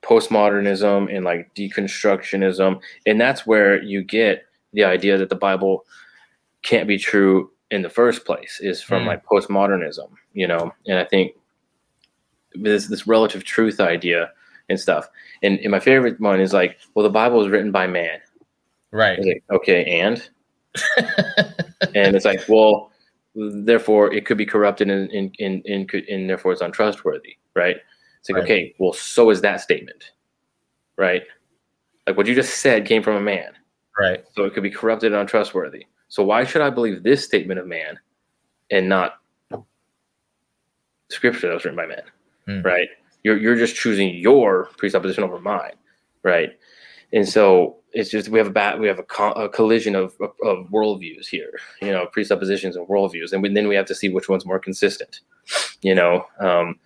postmodernism 0.00 1.14
and 1.14 1.22
like 1.22 1.54
deconstructionism. 1.54 2.80
And 3.04 3.20
that's 3.20 3.46
where 3.46 3.82
you 3.82 4.02
get 4.02 4.46
the 4.72 4.84
idea 4.84 5.18
that 5.18 5.28
the 5.28 5.36
Bible 5.36 5.84
can't 6.62 6.88
be 6.88 6.96
true 6.96 7.50
in 7.74 7.82
the 7.82 7.90
first 7.90 8.24
place 8.24 8.60
is 8.60 8.80
from 8.82 9.02
Mm. 9.02 9.06
like 9.08 9.24
postmodernism, 9.26 10.08
you 10.32 10.46
know? 10.46 10.72
And 10.86 10.98
I 10.98 11.04
think 11.04 11.32
this, 12.54 12.86
this 12.86 13.06
relative 13.06 13.42
truth 13.44 13.80
idea 13.80 14.30
and 14.68 14.78
stuff. 14.78 15.08
And, 15.42 15.58
and 15.60 15.70
my 15.70 15.80
favorite 15.80 16.20
one 16.20 16.40
is 16.40 16.52
like, 16.52 16.78
well, 16.94 17.02
the 17.02 17.10
Bible 17.10 17.38
was 17.38 17.48
written 17.48 17.72
by 17.72 17.86
man. 17.86 18.18
Right. 18.92 19.18
Like, 19.18 19.42
okay, 19.50 19.84
and 20.00 20.16
and 21.94 22.14
it's 22.16 22.24
like, 22.24 22.42
well, 22.48 22.90
therefore 23.34 24.12
it 24.14 24.24
could 24.26 24.38
be 24.38 24.46
corrupted 24.46 24.88
and 24.90 25.10
and, 25.10 25.34
and, 25.40 25.64
and, 25.66 25.88
could, 25.88 26.04
and 26.08 26.28
therefore 26.30 26.52
it's 26.52 26.60
untrustworthy, 26.60 27.36
right? 27.54 27.76
It's 28.20 28.30
like, 28.30 28.36
Right. 28.36 28.44
okay, 28.44 28.74
well, 28.78 28.92
so 28.92 29.30
is 29.30 29.40
that 29.42 29.60
statement, 29.60 30.12
right? 30.96 31.22
Like 32.06 32.16
what 32.16 32.26
you 32.26 32.34
just 32.34 32.60
said 32.60 32.86
came 32.86 33.02
from 33.02 33.16
a 33.16 33.20
man, 33.20 33.52
Right. 33.98 34.24
so 34.36 34.44
it 34.44 34.54
could 34.54 34.62
be 34.62 34.70
corrupted 34.70 35.12
and 35.12 35.20
untrustworthy. 35.20 35.86
So 36.08 36.22
why 36.22 36.44
should 36.44 36.62
I 36.62 36.70
believe 36.70 37.02
this 37.02 37.24
statement 37.24 37.58
of 37.60 37.66
man 37.66 37.98
and 38.70 38.88
not 38.88 39.20
scripture 41.10 41.48
that 41.48 41.54
was 41.54 41.64
written 41.64 41.76
by 41.76 41.86
man, 41.86 42.02
Hmm. 42.46 42.60
right? 42.66 42.88
You're 43.22 43.38
you're 43.38 43.56
just 43.56 43.76
choosing 43.76 44.14
your 44.16 44.66
presupposition 44.76 45.24
over 45.24 45.38
mine, 45.40 45.72
right? 46.22 46.50
And 47.12 47.26
so 47.28 47.76
it's 47.92 48.10
just 48.10 48.28
we 48.28 48.38
have 48.38 48.48
a 48.48 48.50
bat 48.50 48.78
we 48.78 48.86
have 48.86 48.98
a, 48.98 49.02
co- 49.04 49.32
a 49.32 49.48
collision 49.48 49.94
of, 49.94 50.14
of 50.20 50.32
of 50.44 50.66
worldviews 50.70 51.26
here, 51.26 51.50
you 51.80 51.90
know, 51.90 52.06
presuppositions 52.06 52.76
and 52.76 52.86
worldviews, 52.88 53.32
and 53.32 53.42
we, 53.42 53.52
then 53.52 53.68
we 53.68 53.74
have 53.76 53.86
to 53.86 53.94
see 53.94 54.08
which 54.08 54.28
one's 54.28 54.44
more 54.46 54.58
consistent, 54.58 55.20
you 55.82 55.94
know. 55.94 56.26
Um, 56.40 56.78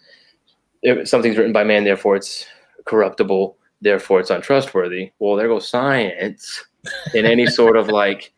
if 0.82 1.08
something's 1.08 1.36
written 1.36 1.52
by 1.52 1.64
man, 1.64 1.84
therefore 1.84 2.14
it's 2.16 2.46
corruptible, 2.84 3.56
therefore 3.80 4.20
it's 4.20 4.30
untrustworthy. 4.30 5.10
Well, 5.18 5.34
there 5.36 5.48
goes 5.48 5.66
science 5.68 6.64
in 7.14 7.26
any 7.26 7.46
sort 7.46 7.76
of 7.76 7.88
like 7.88 8.32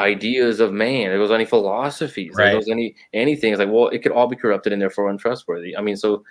ideas 0.00 0.60
of 0.60 0.72
man. 0.72 1.10
There 1.10 1.18
goes 1.18 1.30
any 1.30 1.44
philosophies. 1.44 2.32
Right. 2.34 2.46
There 2.46 2.54
goes 2.54 2.68
any 2.68 2.96
anything. 3.12 3.52
It's 3.52 3.60
like, 3.60 3.70
well, 3.70 3.88
it 3.88 4.02
could 4.02 4.12
all 4.12 4.26
be 4.26 4.36
corrupted 4.36 4.72
and 4.72 4.80
therefore 4.80 5.08
untrustworthy. 5.08 5.76
I 5.76 5.82
mean, 5.82 5.96
so 5.96 6.24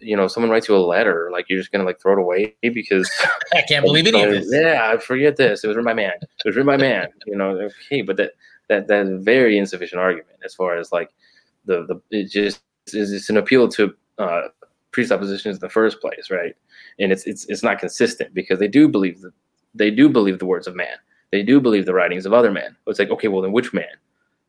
you 0.00 0.16
know, 0.16 0.26
someone 0.28 0.50
writes 0.50 0.68
you 0.68 0.74
a 0.74 0.78
letter, 0.78 1.28
like 1.30 1.46
you're 1.48 1.58
just 1.58 1.72
gonna 1.72 1.84
like 1.84 2.00
throw 2.00 2.14
it 2.14 2.18
away 2.18 2.54
because 2.62 3.10
I 3.54 3.62
can't 3.62 3.84
believe 3.84 4.06
any 4.06 4.22
of 4.22 4.30
this. 4.30 4.48
yeah, 4.50 4.90
I 4.92 4.98
forget 4.98 5.36
this. 5.36 5.62
It 5.62 5.68
was 5.68 5.76
written 5.76 5.90
by 5.90 5.94
man. 5.94 6.14
It 6.20 6.28
was 6.44 6.56
written 6.56 6.66
by 6.66 6.78
man. 6.78 7.08
You 7.26 7.36
know, 7.36 7.50
okay, 7.50 8.02
but 8.02 8.16
that 8.16 8.32
that 8.68 8.88
that's 8.88 9.08
a 9.08 9.18
very 9.18 9.58
insufficient 9.58 10.00
argument 10.00 10.38
as 10.44 10.54
far 10.54 10.76
as 10.76 10.90
like 10.90 11.10
the 11.66 11.86
the 11.86 12.00
it 12.10 12.30
just 12.30 12.62
is 12.88 13.12
it's 13.12 13.30
an 13.30 13.36
appeal 13.36 13.68
to 13.68 13.94
uh, 14.18 14.42
presuppositions 14.92 15.56
in 15.56 15.60
the 15.60 15.68
first 15.68 16.00
place, 16.00 16.30
right? 16.30 16.54
And 16.98 17.12
it's 17.12 17.26
it's 17.26 17.44
it's 17.46 17.62
not 17.62 17.78
consistent 17.78 18.34
because 18.34 18.58
they 18.58 18.68
do 18.68 18.88
believe 18.88 19.20
that 19.20 19.32
they 19.74 19.90
do 19.90 20.08
believe 20.08 20.38
the 20.38 20.46
words 20.46 20.66
of 20.66 20.74
man. 20.74 20.96
They 21.32 21.42
do 21.42 21.60
believe 21.60 21.86
the 21.86 21.94
writings 21.94 22.26
of 22.26 22.32
other 22.32 22.50
men. 22.50 22.76
It's 22.86 22.98
like 22.98 23.10
okay, 23.10 23.28
well 23.28 23.42
then 23.42 23.52
which 23.52 23.72
man? 23.72 23.86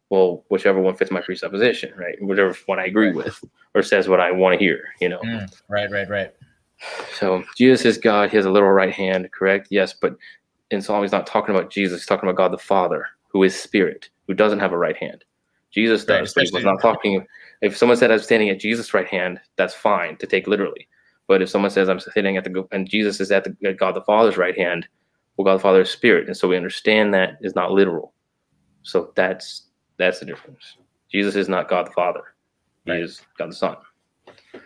Well, 0.09 0.43
whichever 0.49 0.79
one 0.81 0.95
fits 0.95 1.11
my 1.11 1.21
presupposition, 1.21 1.93
right? 1.95 2.21
Whichever 2.21 2.55
one 2.65 2.79
I 2.79 2.85
agree 2.85 3.13
with 3.13 3.41
or 3.73 3.81
says 3.81 4.09
what 4.09 4.19
I 4.19 4.31
want 4.31 4.53
to 4.53 4.59
hear, 4.59 4.83
you 4.99 5.07
know. 5.07 5.21
Mm, 5.21 5.57
right, 5.69 5.89
right, 5.89 6.09
right. 6.09 6.33
So 7.13 7.43
Jesus 7.57 7.85
is 7.85 7.97
God. 7.97 8.29
He 8.29 8.35
has 8.35 8.45
a 8.45 8.51
literal 8.51 8.73
right 8.73 8.93
hand, 8.93 9.31
correct? 9.31 9.67
Yes, 9.69 9.93
but 9.93 10.17
in 10.71 10.81
Psalm, 10.81 11.01
he's 11.01 11.11
not 11.11 11.27
talking 11.27 11.55
about 11.55 11.71
Jesus. 11.71 12.01
He's 12.01 12.07
talking 12.07 12.27
about 12.27 12.37
God 12.37 12.51
the 12.51 12.57
Father, 12.57 13.05
who 13.29 13.43
is 13.43 13.59
Spirit, 13.59 14.09
who 14.27 14.33
doesn't 14.33 14.59
have 14.59 14.73
a 14.73 14.77
right 14.77 14.97
hand. 14.97 15.23
Jesus 15.71 16.05
Right, 16.07 16.21
does. 16.21 16.33
he 16.33 16.49
was 16.53 16.65
not 16.65 16.81
talking. 16.81 17.25
If 17.61 17.77
someone 17.77 17.97
said 17.97 18.11
I'm 18.11 18.19
standing 18.19 18.49
at 18.49 18.59
Jesus' 18.59 18.93
right 18.93 19.07
hand, 19.07 19.39
that's 19.55 19.73
fine 19.73 20.17
to 20.17 20.27
take 20.27 20.47
literally. 20.47 20.87
But 21.27 21.41
if 21.41 21.49
someone 21.49 21.71
says 21.71 21.87
I'm 21.87 21.99
sitting 21.99 22.35
at 22.35 22.43
the 22.43 22.67
and 22.71 22.89
Jesus 22.89 23.21
is 23.21 23.31
at 23.31 23.45
the 23.45 23.55
at 23.69 23.77
God 23.77 23.95
the 23.95 24.01
Father's 24.01 24.37
right 24.37 24.57
hand, 24.57 24.87
well, 25.37 25.45
God 25.45 25.55
the 25.55 25.59
Father 25.63 25.81
is 25.81 25.89
Spirit, 25.89 26.27
and 26.27 26.35
so 26.35 26.47
we 26.47 26.57
understand 26.57 27.13
that 27.13 27.37
is 27.41 27.55
not 27.55 27.71
literal. 27.71 28.13
So 28.83 29.11
that's 29.15 29.67
that's 29.97 30.19
the 30.19 30.25
difference. 30.25 30.77
Jesus 31.11 31.35
is 31.35 31.47
not 31.49 31.69
God 31.69 31.87
the 31.87 31.91
Father. 31.91 32.21
He 32.85 32.91
Right. 32.91 33.01
is 33.01 33.21
God 33.37 33.51
the 33.51 33.55
Son. 33.55 33.75
And 34.53 34.61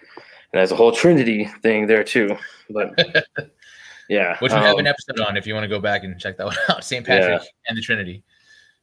there's 0.53 0.71
a 0.71 0.75
whole 0.75 0.91
Trinity 0.91 1.45
thing 1.61 1.87
there 1.87 2.03
too. 2.03 2.37
But 2.69 2.93
yeah. 4.09 4.37
Which 4.39 4.51
we 4.53 4.57
have 4.59 4.75
um, 4.75 4.79
an 4.79 4.87
episode 4.87 5.19
on 5.19 5.35
if 5.37 5.45
you 5.45 5.53
want 5.53 5.63
to 5.65 5.67
go 5.67 5.79
back 5.79 6.03
and 6.03 6.17
check 6.19 6.37
that 6.37 6.45
one 6.47 6.55
out. 6.69 6.83
St. 6.83 7.05
Patrick 7.05 7.41
and 7.67 7.77
the 7.77 7.81
Trinity. 7.81 8.23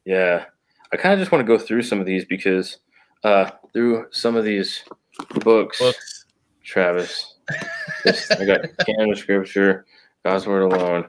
Yeah. 0.05 0.45
I 0.91 0.97
kind 0.97 1.13
of 1.13 1.19
just 1.19 1.31
want 1.31 1.39
to 1.39 1.47
go 1.47 1.57
through 1.57 1.81
some 1.83 1.99
of 1.99 2.05
these 2.05 2.25
because 2.25 2.77
uh 3.23 3.49
through 3.73 4.05
some 4.11 4.35
of 4.35 4.43
these 4.45 4.83
books, 5.43 5.79
Books. 5.79 6.25
Travis. 6.63 7.35
this- 8.03 8.29
I 8.39 8.45
got 8.45 8.61
canon 8.85 9.11
of 9.11 9.17
scripture, 9.17 9.85
God's 10.23 10.45
word 10.45 10.61
alone, 10.71 11.07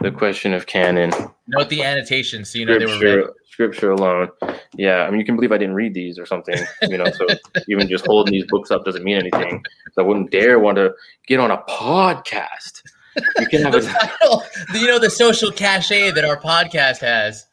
the 0.00 0.10
question 0.10 0.52
of 0.52 0.66
canon, 0.66 1.12
Note 1.48 1.68
the 1.68 1.82
annotations 1.82 2.50
so 2.50 2.58
you 2.58 2.66
know 2.66 2.78
they 2.78 2.86
were 2.86 2.92
scripture, 2.92 3.16
read. 3.18 3.30
scripture 3.50 3.90
alone. 3.90 4.28
Yeah, 4.74 5.02
I 5.02 5.10
mean, 5.10 5.20
you 5.20 5.26
can 5.26 5.36
believe 5.36 5.52
I 5.52 5.58
didn't 5.58 5.74
read 5.74 5.94
these 5.94 6.18
or 6.18 6.26
something, 6.26 6.58
you 6.82 6.98
know. 6.98 7.10
So 7.10 7.26
even 7.68 7.88
just 7.88 8.06
holding 8.06 8.32
these 8.32 8.46
books 8.48 8.70
up 8.70 8.84
doesn't 8.84 9.04
mean 9.04 9.16
anything. 9.16 9.64
So 9.92 10.02
I 10.02 10.06
wouldn't 10.06 10.30
dare 10.30 10.58
want 10.58 10.76
to 10.76 10.92
get 11.26 11.40
on 11.40 11.50
a 11.50 11.58
podcast. 11.68 12.82
You 13.38 13.46
can 13.46 13.62
have 13.64 13.74
a 13.74 13.82
title, 13.82 14.42
you 14.74 14.86
know, 14.86 14.98
the 14.98 15.10
social 15.10 15.50
cachet 15.50 16.10
that 16.12 16.24
our 16.24 16.36
podcast 16.38 16.98
has. 16.98 17.46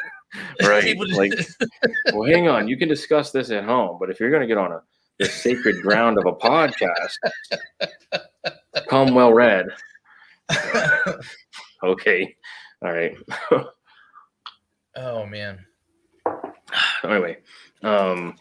right. 0.62 0.96
Like, 0.98 1.32
well, 2.12 2.28
hang 2.30 2.48
on. 2.48 2.68
You 2.68 2.76
can 2.76 2.88
discuss 2.88 3.32
this 3.32 3.50
at 3.50 3.64
home, 3.64 3.98
but 3.98 4.10
if 4.10 4.20
you're 4.20 4.30
going 4.30 4.42
to 4.42 4.46
get 4.46 4.58
on 4.58 4.72
a 4.72 4.82
the 5.18 5.26
sacred 5.26 5.82
ground 5.82 6.18
of 6.18 6.26
a 6.26 6.32
podcast, 6.32 7.16
come 8.88 9.14
well 9.14 9.32
read. 9.32 9.66
Okay. 11.82 12.36
All 12.82 12.92
right. 12.92 13.16
oh 14.96 15.26
man. 15.26 15.64
anyway, 17.04 17.38
um, 17.82 18.36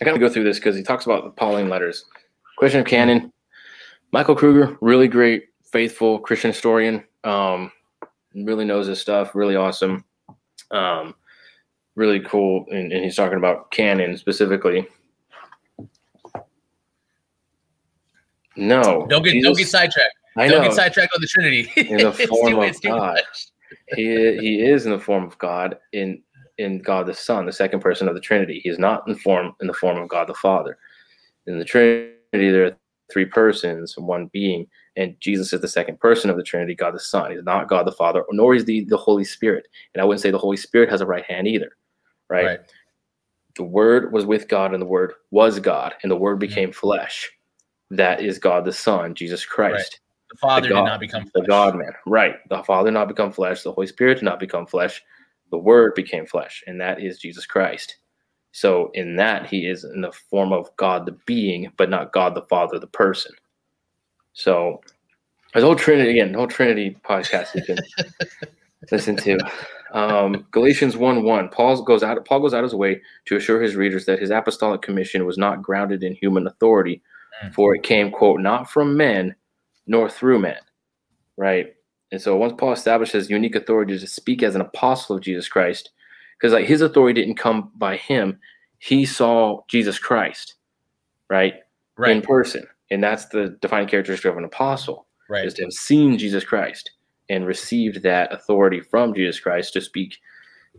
I 0.00 0.04
gotta 0.04 0.18
go 0.18 0.28
through 0.28 0.44
this 0.44 0.58
because 0.58 0.76
he 0.76 0.82
talks 0.82 1.04
about 1.06 1.24
the 1.24 1.30
Pauline 1.30 1.68
letters. 1.68 2.04
Question 2.56 2.80
of 2.80 2.86
canon. 2.86 3.32
Michael 4.12 4.36
Kruger, 4.36 4.76
really 4.80 5.08
great, 5.08 5.46
faithful 5.72 6.20
Christian 6.20 6.52
historian. 6.52 7.04
Um, 7.24 7.72
really 8.34 8.64
knows 8.64 8.86
his 8.86 9.00
stuff. 9.00 9.34
Really 9.34 9.56
awesome. 9.56 10.04
Um, 10.70 11.14
really 11.96 12.20
cool, 12.20 12.66
and, 12.70 12.92
and 12.92 13.04
he's 13.04 13.16
talking 13.16 13.38
about 13.38 13.70
canon 13.70 14.16
specifically. 14.16 14.86
No, 18.56 19.06
Don't 19.08 19.24
get 19.24 19.42
don't 19.42 19.56
get 19.56 19.66
sidetracked. 19.66 20.14
I 20.36 20.48
Don't 20.48 20.62
know. 20.62 20.68
get 20.68 20.74
sidetracked 20.74 21.12
on 21.14 21.20
the 21.20 21.26
Trinity. 21.26 21.70
In 21.76 21.98
the 21.98 22.12
form 22.28 22.58
of 22.58 22.80
God. 22.82 23.20
he 23.96 24.36
he 24.38 24.60
is 24.60 24.86
in 24.86 24.92
the 24.92 24.98
form 24.98 25.24
of 25.24 25.38
God 25.38 25.78
in 25.92 26.22
in 26.58 26.78
God 26.78 27.06
the 27.06 27.14
Son, 27.14 27.46
the 27.46 27.52
second 27.52 27.80
person 27.80 28.08
of 28.08 28.14
the 28.14 28.20
Trinity. 28.20 28.60
He 28.62 28.68
is 28.68 28.78
not 28.78 29.06
in 29.06 29.14
form 29.16 29.54
in 29.60 29.66
the 29.66 29.74
form 29.74 29.98
of 29.98 30.08
God 30.08 30.28
the 30.28 30.34
Father. 30.34 30.78
In 31.46 31.58
the 31.58 31.64
Trinity, 31.64 32.10
there 32.32 32.66
are 32.66 32.76
three 33.12 33.26
persons, 33.26 33.96
one 33.98 34.30
being, 34.32 34.66
and 34.96 35.14
Jesus 35.20 35.52
is 35.52 35.60
the 35.60 35.68
second 35.68 36.00
person 36.00 36.30
of 36.30 36.36
the 36.36 36.42
Trinity, 36.42 36.74
God 36.74 36.94
the 36.94 37.00
Son. 37.00 37.30
He's 37.30 37.42
not 37.42 37.68
God 37.68 37.86
the 37.86 37.92
Father, 37.92 38.24
nor 38.30 38.54
is 38.54 38.64
the 38.64 38.84
the 38.84 38.96
Holy 38.96 39.24
Spirit. 39.24 39.68
And 39.94 40.02
I 40.02 40.04
wouldn't 40.04 40.22
say 40.22 40.30
the 40.30 40.38
Holy 40.38 40.56
Spirit 40.56 40.90
has 40.90 41.00
a 41.00 41.06
right 41.06 41.24
hand 41.24 41.46
either. 41.46 41.76
Right? 42.28 42.46
Right. 42.46 42.60
The 43.56 43.64
Word 43.64 44.12
was 44.12 44.26
with 44.26 44.48
God, 44.48 44.72
and 44.72 44.82
the 44.82 44.86
Word 44.86 45.12
was 45.30 45.60
God, 45.60 45.94
and 46.02 46.10
the 46.10 46.16
Word 46.16 46.36
Mm-hmm. 46.38 46.48
became 46.48 46.72
flesh. 46.72 47.30
That 47.90 48.20
is 48.20 48.40
God 48.40 48.64
the 48.64 48.72
Son, 48.72 49.14
Jesus 49.14 49.44
Christ 49.44 50.00
The 50.34 50.38
Father 50.38 50.68
God- 50.68 50.82
did 50.82 50.88
not 50.90 51.00
become 51.00 51.30
the. 51.34 51.42
God 51.42 51.76
man. 51.76 51.92
Right. 52.06 52.36
The 52.48 52.62
Father 52.64 52.88
did 52.90 52.94
not 52.94 53.08
become 53.08 53.32
flesh. 53.32 53.62
The 53.62 53.72
Holy 53.72 53.86
Spirit 53.86 54.16
did 54.16 54.24
not 54.24 54.40
become 54.40 54.66
flesh. 54.66 55.02
The 55.50 55.58
Word 55.58 55.94
became 55.94 56.26
flesh, 56.26 56.62
and 56.66 56.80
that 56.80 57.00
is 57.00 57.18
Jesus 57.18 57.46
Christ. 57.46 57.96
So 58.52 58.90
in 58.94 59.16
that 59.16 59.46
he 59.46 59.66
is 59.66 59.84
in 59.84 60.00
the 60.00 60.12
form 60.12 60.52
of 60.52 60.74
God 60.76 61.06
the 61.06 61.16
being, 61.26 61.70
but 61.76 61.90
not 61.90 62.12
God 62.12 62.34
the 62.34 62.42
Father 62.42 62.78
the 62.78 62.86
person. 62.86 63.32
So 64.32 64.80
a 65.54 65.60
whole 65.60 65.76
Trinity 65.76 66.10
again, 66.10 66.32
the 66.32 66.38
whole 66.38 66.46
Trinity 66.48 66.96
podcast 67.04 67.54
you 67.54 67.62
can 67.62 67.78
listen 68.90 69.16
to. 69.16 69.38
Um, 69.92 70.46
Galatians 70.50 70.96
1 70.96 71.22
1. 71.22 71.48
Paul 71.50 71.82
goes 71.84 72.02
out 72.02 72.24
Paul 72.24 72.40
goes 72.40 72.54
out 72.54 72.64
of 72.64 72.70
his 72.70 72.74
way 72.74 73.00
to 73.26 73.36
assure 73.36 73.62
his 73.62 73.76
readers 73.76 74.06
that 74.06 74.18
his 74.18 74.30
apostolic 74.30 74.82
commission 74.82 75.24
was 75.26 75.38
not 75.38 75.62
grounded 75.62 76.02
in 76.02 76.14
human 76.14 76.46
authority, 76.48 77.00
Mm. 77.44 77.52
for 77.54 77.74
it 77.74 77.82
came, 77.82 78.10
quote, 78.12 78.40
not 78.40 78.70
from 78.70 78.96
men 78.96 79.34
nor 79.86 80.08
through 80.08 80.38
man, 80.38 80.60
Right. 81.36 81.74
And 82.12 82.20
so 82.22 82.36
once 82.36 82.54
Paul 82.56 82.72
established 82.72 83.12
his 83.12 83.28
unique 83.28 83.56
authority 83.56 83.98
to 83.98 84.06
speak 84.06 84.42
as 84.42 84.54
an 84.54 84.60
apostle 84.60 85.16
of 85.16 85.22
Jesus 85.22 85.48
Christ, 85.48 85.90
because 86.38 86.52
like 86.52 86.66
his 86.66 86.80
authority 86.80 87.20
didn't 87.20 87.38
come 87.38 87.72
by 87.74 87.96
him, 87.96 88.38
he 88.78 89.04
saw 89.04 89.62
Jesus 89.68 89.98
Christ, 89.98 90.54
right, 91.28 91.54
in 92.12 92.22
person, 92.22 92.66
and 92.90 93.02
that's 93.02 93.26
the 93.26 93.56
defining 93.60 93.88
characteristic 93.88 94.30
of 94.30 94.36
an 94.36 94.44
apostle 94.44 95.06
Right. 95.28 95.46
is 95.46 95.54
to 95.54 95.62
have 95.62 95.72
seen 95.72 96.18
Jesus 96.18 96.44
Christ 96.44 96.90
and 97.30 97.46
received 97.46 98.02
that 98.02 98.32
authority 98.32 98.80
from 98.80 99.14
Jesus 99.14 99.40
Christ 99.40 99.72
to 99.72 99.80
speak 99.80 100.18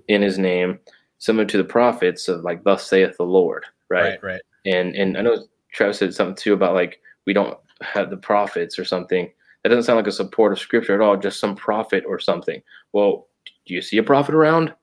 in 0.08 0.22
his 0.22 0.38
name, 0.38 0.80
similar 1.18 1.46
to 1.46 1.58
the 1.58 1.64
prophets 1.64 2.28
of 2.28 2.44
like, 2.44 2.64
thus 2.64 2.88
saith 2.88 3.18
the 3.18 3.24
Lord, 3.24 3.66
right? 3.90 4.20
Right. 4.22 4.24
Right. 4.24 4.42
And 4.66 4.96
and 4.96 5.18
I 5.18 5.22
know 5.22 5.46
Travis 5.74 5.98
said 5.98 6.14
something 6.14 6.36
too 6.36 6.54
about 6.54 6.76
like 6.76 7.02
we 7.26 7.34
don't 7.34 7.58
the 7.96 8.18
prophets 8.18 8.78
or 8.80 8.86
something. 8.86 9.32
That 9.64 9.70
doesn't 9.70 9.84
sound 9.84 9.98
like 9.98 10.08
a 10.08 10.12
support 10.12 10.52
of 10.52 10.60
scripture 10.60 10.94
at 10.94 11.02
all, 11.02 11.18
just 11.18 11.40
some 11.40 11.56
prophet 11.56 12.04
or 12.08 12.20
something. 12.20 12.62
Well, 12.94 13.28
do 13.66 13.74
you 13.74 13.82
see 13.82 13.98
a 13.98 14.04
prophet 14.04 14.36
around? 14.36 14.74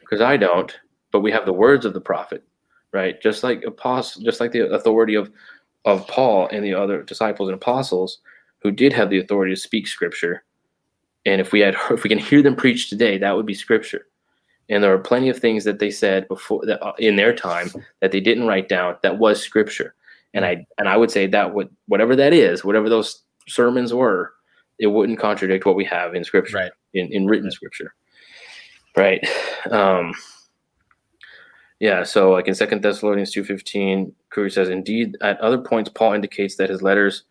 Because 0.00 0.20
I 0.20 0.36
don't, 0.36 0.78
but 1.12 1.20
we 1.20 1.32
have 1.32 1.46
the 1.46 1.52
words 1.52 1.84
of 1.84 1.94
the 1.94 2.00
prophet, 2.00 2.44
right? 2.92 3.20
Just 3.22 3.42
like 3.42 3.64
apostle, 3.64 4.22
just 4.22 4.40
like 4.40 4.52
the 4.52 4.70
authority 4.72 5.14
of 5.14 5.30
of 5.86 6.06
Paul 6.08 6.48
and 6.52 6.62
the 6.62 6.74
other 6.74 7.02
disciples 7.02 7.48
and 7.48 7.56
apostles 7.56 8.18
who 8.62 8.70
did 8.70 8.92
have 8.92 9.08
the 9.08 9.18
authority 9.18 9.54
to 9.54 9.60
speak 9.60 9.86
scripture. 9.86 10.44
And 11.24 11.40
if 11.40 11.52
we 11.52 11.60
had 11.60 11.76
if 11.90 12.02
we 12.02 12.10
can 12.10 12.18
hear 12.18 12.42
them 12.42 12.56
preach 12.56 12.90
today, 12.90 13.18
that 13.18 13.34
would 13.34 13.46
be 13.46 13.54
scripture. 13.54 14.06
And 14.68 14.84
there 14.84 14.94
are 14.94 14.98
plenty 14.98 15.28
of 15.28 15.38
things 15.38 15.64
that 15.64 15.80
they 15.80 15.90
said 15.90 16.28
before 16.28 16.64
that 16.66 16.82
uh, 16.84 16.92
in 16.98 17.16
their 17.16 17.34
time 17.34 17.70
that 18.00 18.12
they 18.12 18.20
didn't 18.20 18.46
write 18.46 18.68
down 18.68 18.96
that 19.02 19.18
was 19.18 19.42
scripture. 19.42 19.94
And 20.34 20.44
I 20.44 20.66
and 20.78 20.88
I 20.88 20.96
would 20.96 21.10
say 21.10 21.26
that 21.28 21.54
would 21.54 21.68
whatever 21.86 22.14
that 22.16 22.32
is, 22.32 22.64
whatever 22.64 22.88
those 22.88 23.22
sermons 23.48 23.92
were, 23.92 24.32
it 24.78 24.86
wouldn't 24.88 25.18
contradict 25.18 25.66
what 25.66 25.76
we 25.76 25.84
have 25.86 26.14
in 26.14 26.24
scripture 26.24 26.56
Right. 26.58 26.72
in, 26.94 27.12
in 27.12 27.26
written 27.26 27.50
scripture. 27.50 27.94
Right. 28.96 29.26
Um 29.70 30.14
yeah, 31.80 32.02
so 32.02 32.30
like 32.30 32.46
in 32.46 32.54
Second 32.54 32.82
Thessalonians 32.82 33.30
two 33.30 33.44
fifteen, 33.44 34.12
Curry 34.30 34.50
says, 34.50 34.68
Indeed, 34.68 35.16
at 35.22 35.40
other 35.40 35.58
points 35.58 35.90
Paul 35.94 36.12
indicates 36.12 36.56
that 36.56 36.70
his 36.70 36.82
letters 36.82 37.24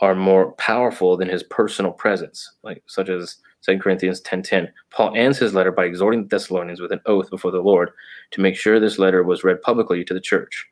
are 0.00 0.14
more 0.14 0.52
powerful 0.52 1.16
than 1.16 1.28
his 1.28 1.42
personal 1.44 1.92
presence, 1.92 2.52
like 2.62 2.82
such 2.86 3.08
as 3.08 3.36
2 3.62 3.78
Corinthians 3.78 4.20
10:10. 4.22 4.68
Paul 4.90 5.12
ends 5.16 5.38
his 5.38 5.54
letter 5.54 5.72
by 5.72 5.84
exhorting 5.86 6.22
the 6.22 6.28
Thessalonians 6.28 6.80
with 6.80 6.92
an 6.92 7.00
oath 7.06 7.30
before 7.30 7.50
the 7.50 7.62
Lord 7.62 7.90
to 8.32 8.40
make 8.40 8.56
sure 8.56 8.78
this 8.78 8.98
letter 8.98 9.22
was 9.22 9.42
read 9.44 9.62
publicly 9.62 10.04
to 10.04 10.14
the 10.14 10.20
church. 10.20 10.66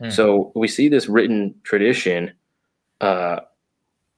Hmm. 0.00 0.10
So 0.10 0.52
we 0.54 0.68
see 0.68 0.88
this 0.88 1.08
written 1.08 1.54
tradition 1.62 2.32
uh, 3.00 3.40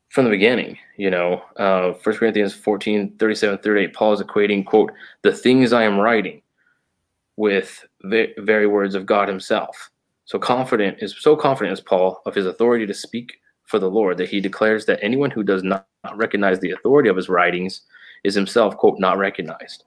from 0.09 0.24
the 0.24 0.30
beginning. 0.30 0.78
You 0.96 1.10
know, 1.10 1.42
uh, 1.56 1.92
1 2.02 2.16
Corinthians 2.16 2.54
14, 2.54 3.16
37, 3.18 3.59
38, 3.59 3.94
Paul 3.94 4.12
is 4.12 4.22
equating, 4.22 4.64
quote, 4.64 4.92
the 5.22 5.32
things 5.32 5.72
I 5.72 5.82
am 5.82 5.98
writing 5.98 6.42
with 7.36 7.84
the 8.02 8.28
very 8.38 8.66
words 8.66 8.94
of 8.94 9.06
God 9.06 9.28
himself. 9.28 9.90
So 10.24 10.38
confident 10.38 10.98
is 11.00 11.16
so 11.18 11.34
confident 11.34 11.72
is 11.72 11.80
Paul 11.80 12.22
of 12.26 12.34
his 12.34 12.46
authority 12.46 12.86
to 12.86 12.94
speak 12.94 13.40
for 13.64 13.78
the 13.78 13.90
Lord 13.90 14.18
that 14.18 14.28
he 14.28 14.40
declares 14.40 14.86
that 14.86 15.00
anyone 15.02 15.30
who 15.30 15.42
does 15.42 15.62
not 15.62 15.86
recognize 16.14 16.60
the 16.60 16.70
authority 16.70 17.09
of 17.09 17.16
his 17.16 17.28
writings 17.28 17.82
is 18.22 18.34
himself, 18.34 18.76
quote, 18.76 18.98
not 18.98 19.18
recognized 19.18 19.84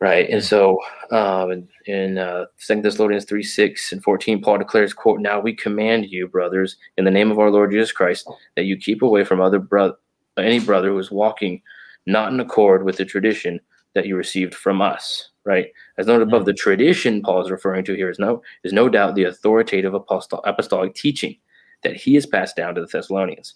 right? 0.00 0.28
And 0.30 0.42
so 0.42 0.78
um, 1.10 1.50
in, 1.50 1.68
in 1.86 2.18
uh, 2.18 2.46
2 2.64 2.82
Thessalonians 2.82 3.24
3 3.24 3.42
6 3.42 3.92
and 3.92 4.02
14, 4.02 4.42
Paul 4.42 4.58
declares, 4.58 4.92
quote, 4.92 5.20
Now 5.20 5.40
we 5.40 5.54
command 5.54 6.06
you, 6.06 6.28
brothers, 6.28 6.76
in 6.96 7.04
the 7.04 7.10
name 7.10 7.30
of 7.30 7.38
our 7.38 7.50
Lord 7.50 7.70
Jesus 7.70 7.92
Christ, 7.92 8.28
that 8.56 8.64
you 8.64 8.76
keep 8.76 9.02
away 9.02 9.24
from 9.24 9.40
other 9.40 9.58
brother, 9.58 9.94
any 10.36 10.60
brother 10.60 10.88
who 10.88 10.98
is 10.98 11.10
walking 11.10 11.62
not 12.06 12.32
in 12.32 12.40
accord 12.40 12.84
with 12.84 12.96
the 12.96 13.04
tradition 13.04 13.60
that 13.94 14.06
you 14.06 14.16
received 14.16 14.54
from 14.54 14.80
us, 14.80 15.30
right? 15.44 15.66
As 15.98 16.06
noted 16.06 16.28
above, 16.28 16.44
the 16.44 16.52
tradition 16.52 17.22
Paul 17.22 17.44
is 17.44 17.50
referring 17.50 17.84
to 17.86 17.94
here 17.94 18.10
is 18.10 18.18
no, 18.18 18.42
is 18.62 18.72
no 18.72 18.88
doubt 18.88 19.14
the 19.14 19.24
authoritative 19.24 19.94
apostol, 19.94 20.40
apostolic 20.44 20.94
teaching 20.94 21.36
that 21.82 21.96
he 21.96 22.14
has 22.14 22.26
passed 22.26 22.56
down 22.56 22.74
to 22.74 22.80
the 22.80 22.86
Thessalonians, 22.86 23.54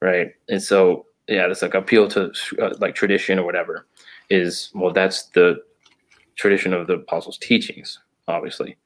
right? 0.00 0.32
And 0.48 0.62
so, 0.62 1.06
yeah, 1.28 1.46
it's 1.48 1.62
like 1.62 1.74
appeal 1.74 2.08
to 2.08 2.32
uh, 2.60 2.70
like 2.78 2.94
tradition 2.94 3.38
or 3.38 3.44
whatever 3.44 3.86
is 4.32 4.70
well 4.74 4.92
that's 4.92 5.24
the 5.34 5.56
tradition 6.36 6.72
of 6.72 6.86
the 6.86 6.94
apostles 6.94 7.38
teachings 7.38 7.98
obviously. 8.28 8.76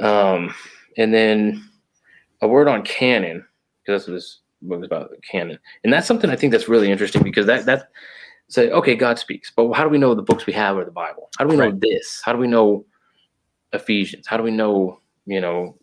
Um, 0.00 0.54
and 0.96 1.12
then 1.12 1.68
a 2.42 2.48
word 2.48 2.68
on 2.68 2.82
canon 2.82 3.44
because 3.80 4.02
that's 4.02 4.08
what 4.08 4.14
this 4.14 4.40
book 4.62 4.80
is 4.80 4.86
about 4.86 5.10
canon. 5.22 5.58
And 5.84 5.92
that's 5.92 6.06
something 6.06 6.30
i 6.30 6.36
think 6.36 6.52
that's 6.52 6.68
really 6.68 6.90
interesting 6.90 7.22
because 7.22 7.46
that 7.46 7.66
that 7.66 7.90
say 8.50 8.70
okay 8.70 8.94
god 8.94 9.18
speaks 9.18 9.52
but 9.54 9.70
how 9.74 9.84
do 9.84 9.90
we 9.90 9.98
know 9.98 10.14
the 10.14 10.22
books 10.22 10.46
we 10.46 10.52
have 10.52 10.76
are 10.76 10.84
the 10.84 10.90
bible? 10.90 11.30
How 11.38 11.44
do 11.44 11.50
we 11.50 11.56
know 11.56 11.70
right. 11.70 11.80
this? 11.80 12.20
How 12.24 12.32
do 12.32 12.38
we 12.38 12.48
know 12.48 12.84
ephesians? 13.72 14.26
How 14.26 14.36
do 14.36 14.42
we 14.42 14.50
know 14.50 15.00
you 15.26 15.40
know 15.40 15.76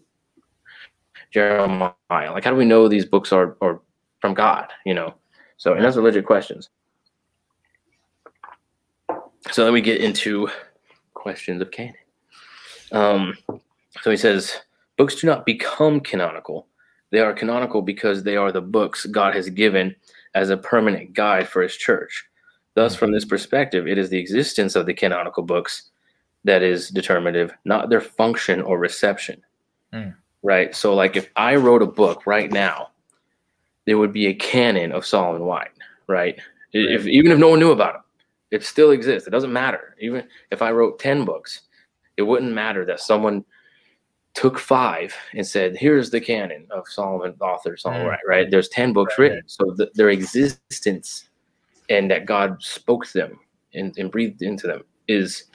jeremiah? 1.32 1.94
Like 2.10 2.44
how 2.44 2.52
do 2.52 2.58
we 2.58 2.66
know 2.66 2.88
these 2.88 3.06
books 3.06 3.32
are 3.32 3.58
are 3.62 3.82
from 4.20 4.34
god 4.34 4.68
you 4.86 4.94
know? 4.94 5.14
So 5.58 5.74
and 5.74 5.84
that's 5.84 5.96
legit 5.96 6.26
questions 6.26 6.70
so 9.52 9.64
then 9.64 9.74
we 9.74 9.82
get 9.82 10.02
into 10.02 10.50
questions 11.14 11.62
of 11.62 11.72
canon. 11.72 11.96
Um, 12.92 13.38
so 14.02 14.12
he 14.12 14.18
says, 14.18 14.62
books 14.98 15.16
do 15.16 15.28
not 15.28 15.46
become 15.46 16.00
canonical. 16.00 16.68
They 17.12 17.20
are 17.20 17.34
canonical 17.34 17.82
because 17.82 18.24
they 18.24 18.36
are 18.36 18.52
the 18.52 18.62
books 18.62 19.06
God 19.06 19.36
has 19.36 19.50
given 19.50 19.96
as 20.34 20.50
a 20.50 20.58
permanent 20.58 21.14
guide 21.14 21.48
for 21.48 21.62
his 21.62 21.76
church. 21.76 22.26
Thus, 22.74 22.96
from 22.96 23.12
this 23.12 23.24
perspective, 23.24 23.88
it 23.88 23.98
is 23.98 24.10
the 24.10 24.18
existence 24.18 24.76
of 24.76 24.86
the 24.86 24.94
canonical 24.94 25.44
books 25.44 25.90
that 26.44 26.62
is 26.62 26.90
determinative, 26.90 27.54
not 27.64 27.90
their 27.90 28.02
function 28.02 28.62
or 28.62 28.78
reception. 28.78 29.42
Mm. 29.94 30.14
Right? 30.44 30.76
So, 30.76 30.94
like 30.94 31.16
if 31.16 31.30
I 31.36 31.56
wrote 31.56 31.82
a 31.82 31.88
book 31.88 32.28
right 32.28 32.52
now, 32.52 32.90
there 33.86 33.98
would 33.98 34.12
be 34.12 34.28
a 34.28 34.34
canon 34.34 34.92
of 34.92 35.06
Solomon 35.06 35.46
White, 35.46 35.72
right? 36.08 36.36
right. 36.36 36.40
If 36.74 37.08
even 37.08 37.32
if 37.32 37.40
no 37.40 37.50
one 37.50 37.60
knew 37.60 37.72
about 37.72 37.96
it 37.96 38.02
it 38.56 38.64
still 38.64 38.92
exists. 38.92 39.28
It 39.28 39.32
doesn't 39.32 39.54
matter. 39.54 39.96
Even 40.00 40.24
if 40.50 40.62
I 40.62 40.72
wrote 40.72 40.98
10 41.00 41.26
books, 41.26 41.62
it 42.18 42.24
wouldn't 42.24 42.54
matter 42.54 42.86
that 42.86 43.02
someone 43.02 43.44
took 44.34 44.58
five 44.58 45.14
and 45.34 45.46
said, 45.46 45.76
here's 45.76 46.10
the 46.10 46.22
canon 46.22 46.68
of 46.72 46.88
Solomon, 46.88 47.36
author 47.42 47.78
Solomon, 47.78 48.06
mm. 48.06 48.10
right? 48.10 48.20
Right. 48.28 48.52
There's 48.52 48.70
10 48.70 48.94
books 48.94 49.14
right. 49.18 49.26
written. 49.26 49.44
So 49.48 49.74
the, 49.76 49.92
their 49.96 50.10
existence 50.10 51.30
and 51.90 52.10
that 52.12 52.26
God 52.26 52.62
spoke 52.62 53.12
them 53.12 53.40
and, 53.74 53.94
and 53.98 54.12
breathed 54.12 54.42
into 54.42 54.68
them 54.68 54.84
is 55.08 55.46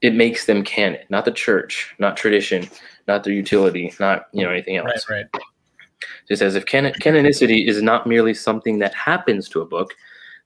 it 0.00 0.14
makes 0.14 0.46
them 0.46 0.64
canon, 0.64 1.00
not 1.10 1.24
the 1.24 1.32
church, 1.32 1.94
not 1.98 2.16
tradition, 2.16 2.68
not 3.06 3.22
their 3.24 3.34
utility, 3.34 3.92
not 4.00 4.26
you 4.32 4.42
know 4.42 4.50
anything 4.50 4.76
else. 4.76 5.06
Right, 5.08 5.26
right. 5.32 5.42
It 6.30 6.36
says 6.36 6.54
if 6.54 6.64
canon, 6.64 6.94
canonicity 6.94 7.68
is 7.68 7.82
not 7.82 8.06
merely 8.06 8.32
something 8.32 8.78
that 8.78 8.94
happens 8.94 9.48
to 9.50 9.60
a 9.60 9.66
book, 9.66 9.94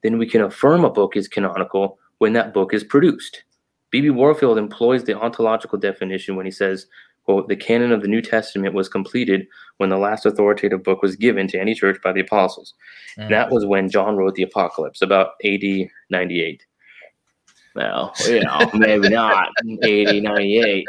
then 0.05 0.19
we 0.19 0.29
can 0.29 0.43
affirm 0.43 0.85
a 0.85 0.91
book 0.91 1.17
is 1.17 1.27
canonical 1.27 1.99
when 2.19 2.35
that 2.35 2.55
book 2.55 2.73
is 2.75 2.85
produced. 2.85 3.43
B.B. 3.91 4.11
Warfield 4.11 4.59
employs 4.59 5.05
the 5.05 5.19
ontological 5.19 5.79
definition 5.79 6.37
when 6.37 6.45
he 6.45 6.53
says, 6.53 6.87
quote, 7.25 7.49
the 7.49 7.57
canon 7.57 7.91
of 7.91 8.03
the 8.03 8.09
New 8.09 8.21
Testament 8.21 8.75
was 8.75 8.89
completed 8.89 9.47
when 9.79 9.89
the 9.89 9.97
last 9.97 10.27
authoritative 10.27 10.83
book 10.83 11.01
was 11.01 11.17
given 11.17 11.49
to 11.49 11.59
any 11.59 11.75
church 11.75 11.97
by 12.05 12.13
the 12.13 12.21
apostles. 12.21 12.75
Mm. 13.19 13.31
That 13.31 13.51
was 13.51 13.65
when 13.65 13.89
John 13.89 14.17
wrote 14.17 14.35
the 14.35 14.43
Apocalypse, 14.43 15.01
about 15.01 15.31
AD 15.43 15.89
98. 16.11 16.67
Well, 17.75 18.13
you 18.27 18.41
know, 18.41 18.71
maybe 18.75 19.09
not 19.09 19.49
80, 19.83 20.21
98 20.21 20.87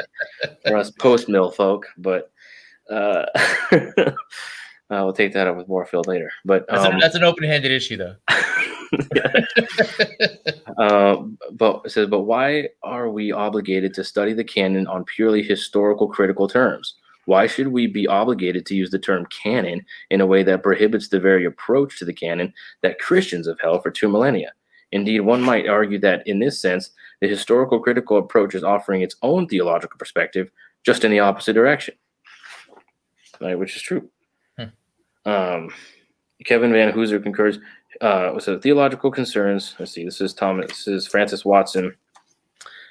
for 0.68 0.78
us 0.78 0.92
post 0.92 1.30
mill 1.30 1.52
folk, 1.52 1.88
but 1.98 2.32
uh, 2.92 3.26
uh, 3.72 4.12
we'll 4.90 5.14
take 5.14 5.34
that 5.34 5.48
up 5.48 5.56
with 5.56 5.70
Warfield 5.70 6.06
later. 6.06 6.32
But 6.44 6.66
um, 6.70 6.82
that's, 6.82 6.96
a, 6.96 6.98
that's 7.00 7.16
an 7.16 7.24
open 7.24 7.46
handed 7.46 7.72
issue, 7.72 7.98
though. 7.98 8.16
uh, 10.78 11.18
but 11.52 11.82
it 11.86 11.92
says, 11.92 12.08
but 12.08 12.22
why 12.22 12.70
are 12.84 13.10
we 13.10 13.32
obligated 13.32 13.94
to 13.94 14.04
study 14.04 14.34
the 14.34 14.44
canon 14.44 14.88
on 14.88 15.04
purely 15.06 15.44
historical 15.44 16.08
critical 16.08 16.48
terms? 16.48 16.96
Why 17.26 17.48
should 17.48 17.70
we 17.70 17.88
be 17.88 18.08
obligated 18.08 18.66
to 18.68 18.76
use 18.76 18.92
the 18.92 19.00
term 19.00 19.26
canon 19.28 19.86
in 20.12 20.22
a 20.22 20.26
way 20.26 20.44
that 20.44 20.64
prohibits 20.64 21.08
the 21.08 21.20
very 21.20 21.46
approach 21.46 21.98
to 22.00 22.06
the 22.06 22.14
canon 22.14 22.54
that 22.82 23.00
Christians 23.00 23.48
have 23.48 23.60
held 23.60 23.82
for 23.82 23.92
two 23.92 24.08
millennia? 24.08 24.54
Indeed, 24.92 25.22
one 25.22 25.42
might 25.42 25.68
argue 25.68 26.00
that 26.00 26.26
in 26.28 26.40
this 26.40 26.60
sense, 26.62 26.92
the 27.20 27.28
historical 27.28 27.80
critical 27.80 28.18
approach 28.18 28.54
is 28.54 28.64
offering 28.64 29.02
its 29.02 29.16
own 29.24 29.48
theological 29.48 29.98
perspective 29.98 30.52
just 30.86 31.04
in 31.04 31.12
the 31.12 31.20
opposite 31.20 31.54
direction, 31.54 31.96
right? 33.42 33.58
Which 33.58 33.76
is 33.76 33.82
true. 33.82 34.10
Hmm. 34.58 35.30
Um, 35.30 35.70
Kevin 36.46 36.72
Vanhoozer 36.72 37.22
concurs 37.22 37.58
uh, 38.02 38.40
so 38.40 38.60
theological 38.60 39.12
concerns. 39.12 39.76
Let's 39.80 39.92
see. 39.92 40.06
This 40.06 40.22
is 40.22 40.34
Thomas. 40.34 40.86
This 40.86 40.88
is 40.88 41.08
Francis 41.08 41.46
Watson 41.46 41.96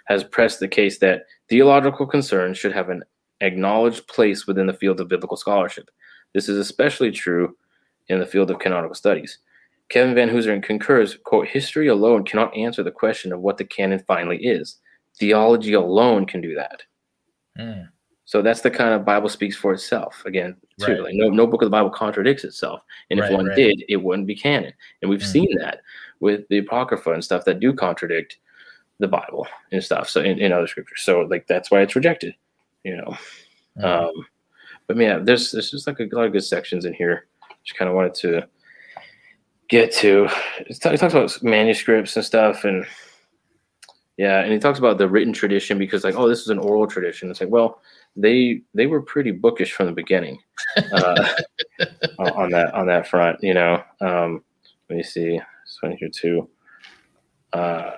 has 0.06 0.24
pressed 0.24 0.60
the 0.60 0.68
case 0.68 0.98
that 0.98 1.24
theological 1.48 2.06
concerns 2.06 2.58
should 2.58 2.72
have 2.72 2.90
an 2.90 3.02
acknowledged 3.40 4.06
place 4.06 4.46
within 4.46 4.66
the 4.66 4.72
field 4.74 5.00
of 5.00 5.08
biblical 5.08 5.36
scholarship. 5.36 5.90
This 6.34 6.48
is 6.48 6.58
especially 6.58 7.10
true 7.10 7.56
in 8.08 8.18
the 8.18 8.26
field 8.26 8.50
of 8.50 8.58
canonical 8.58 8.94
studies. 8.94 9.38
Kevin 9.88 10.14
Vanhoozer 10.14 10.62
concurs, 10.62 11.18
quote, 11.24 11.46
history 11.46 11.88
alone 11.88 12.24
cannot 12.24 12.56
answer 12.56 12.82
the 12.82 12.90
question 12.90 13.32
of 13.32 13.40
what 13.40 13.58
the 13.58 13.64
canon 13.64 14.02
finally 14.06 14.38
is. 14.38 14.78
Theology 15.18 15.74
alone 15.74 16.26
can 16.26 16.40
do 16.40 16.54
that. 16.54 16.82
Mm. 17.58 17.88
So 18.34 18.42
that's 18.42 18.62
the 18.62 18.70
kind 18.72 18.92
of 18.92 19.04
Bible 19.04 19.28
speaks 19.28 19.54
for 19.54 19.72
itself. 19.72 20.20
Again, 20.26 20.56
too. 20.80 20.94
Right. 20.94 21.02
Like 21.02 21.14
no, 21.14 21.28
no 21.28 21.46
book 21.46 21.62
of 21.62 21.66
the 21.66 21.70
Bible 21.70 21.88
contradicts 21.88 22.42
itself. 22.42 22.82
And 23.08 23.20
if 23.20 23.26
right, 23.26 23.32
one 23.32 23.46
right. 23.46 23.54
did, 23.54 23.84
it 23.88 23.98
wouldn't 23.98 24.26
be 24.26 24.34
canon. 24.34 24.72
And 25.00 25.08
we've 25.08 25.20
mm. 25.20 25.32
seen 25.32 25.56
that 25.58 25.82
with 26.18 26.40
the 26.48 26.58
Apocrypha 26.58 27.12
and 27.12 27.22
stuff 27.22 27.44
that 27.44 27.60
do 27.60 27.72
contradict 27.72 28.38
the 28.98 29.06
Bible 29.06 29.46
and 29.70 29.84
stuff. 29.84 30.08
So 30.08 30.20
in, 30.20 30.40
in 30.40 30.50
other 30.50 30.66
scriptures. 30.66 31.02
So 31.02 31.20
like 31.20 31.46
that's 31.46 31.70
why 31.70 31.82
it's 31.82 31.94
rejected, 31.94 32.34
you 32.82 32.96
know. 32.96 33.16
Mm. 33.78 33.84
Um, 33.84 34.26
but 34.88 34.96
yeah, 34.96 35.20
there's 35.22 35.52
there's 35.52 35.70
just 35.70 35.86
like 35.86 36.00
a 36.00 36.08
lot 36.10 36.26
of 36.26 36.32
good 36.32 36.42
sections 36.42 36.86
in 36.86 36.92
here. 36.92 37.26
Just 37.62 37.78
kind 37.78 37.88
of 37.88 37.94
wanted 37.94 38.14
to 38.14 38.48
get 39.68 39.92
to. 39.92 40.28
It 40.58 40.80
talks 40.80 41.02
about 41.02 41.40
manuscripts 41.44 42.16
and 42.16 42.24
stuff 42.24 42.64
and 42.64 42.84
yeah, 44.16 44.40
and 44.40 44.52
he 44.52 44.58
talks 44.58 44.78
about 44.78 44.98
the 44.98 45.08
written 45.08 45.32
tradition 45.32 45.78
because 45.78 46.04
like, 46.04 46.14
oh, 46.14 46.28
this 46.28 46.40
is 46.40 46.48
an 46.48 46.58
oral 46.58 46.86
tradition. 46.86 47.30
It's 47.30 47.40
like, 47.40 47.50
well, 47.50 47.80
they 48.16 48.62
they 48.72 48.86
were 48.86 49.02
pretty 49.02 49.32
bookish 49.32 49.72
from 49.72 49.86
the 49.86 49.92
beginning 49.92 50.38
uh, 50.92 51.28
on 52.18 52.50
that 52.50 52.72
on 52.74 52.86
that 52.86 53.08
front. 53.08 53.42
You 53.42 53.54
know, 53.54 53.82
um, 54.00 54.44
let 54.88 54.96
me 54.96 55.02
see. 55.02 55.40
This 55.64 55.78
one 55.80 55.96
here 55.96 56.08
too. 56.08 56.48
Uh, 57.52 57.92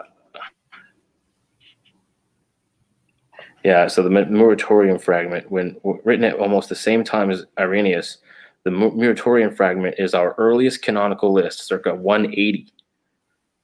yeah, 3.64 3.88
so 3.88 4.02
the 4.02 4.08
Muratorian 4.08 5.00
fragment, 5.00 5.50
when 5.50 5.76
written 6.04 6.24
at 6.24 6.38
almost 6.38 6.68
the 6.68 6.76
same 6.76 7.02
time 7.02 7.30
as 7.30 7.44
Irenaeus, 7.58 8.18
the 8.62 8.70
Muratorian 8.70 9.56
fragment 9.56 9.96
is 9.98 10.14
our 10.14 10.34
earliest 10.38 10.82
canonical 10.82 11.32
list, 11.32 11.66
circa 11.66 11.94
180. 11.94 12.72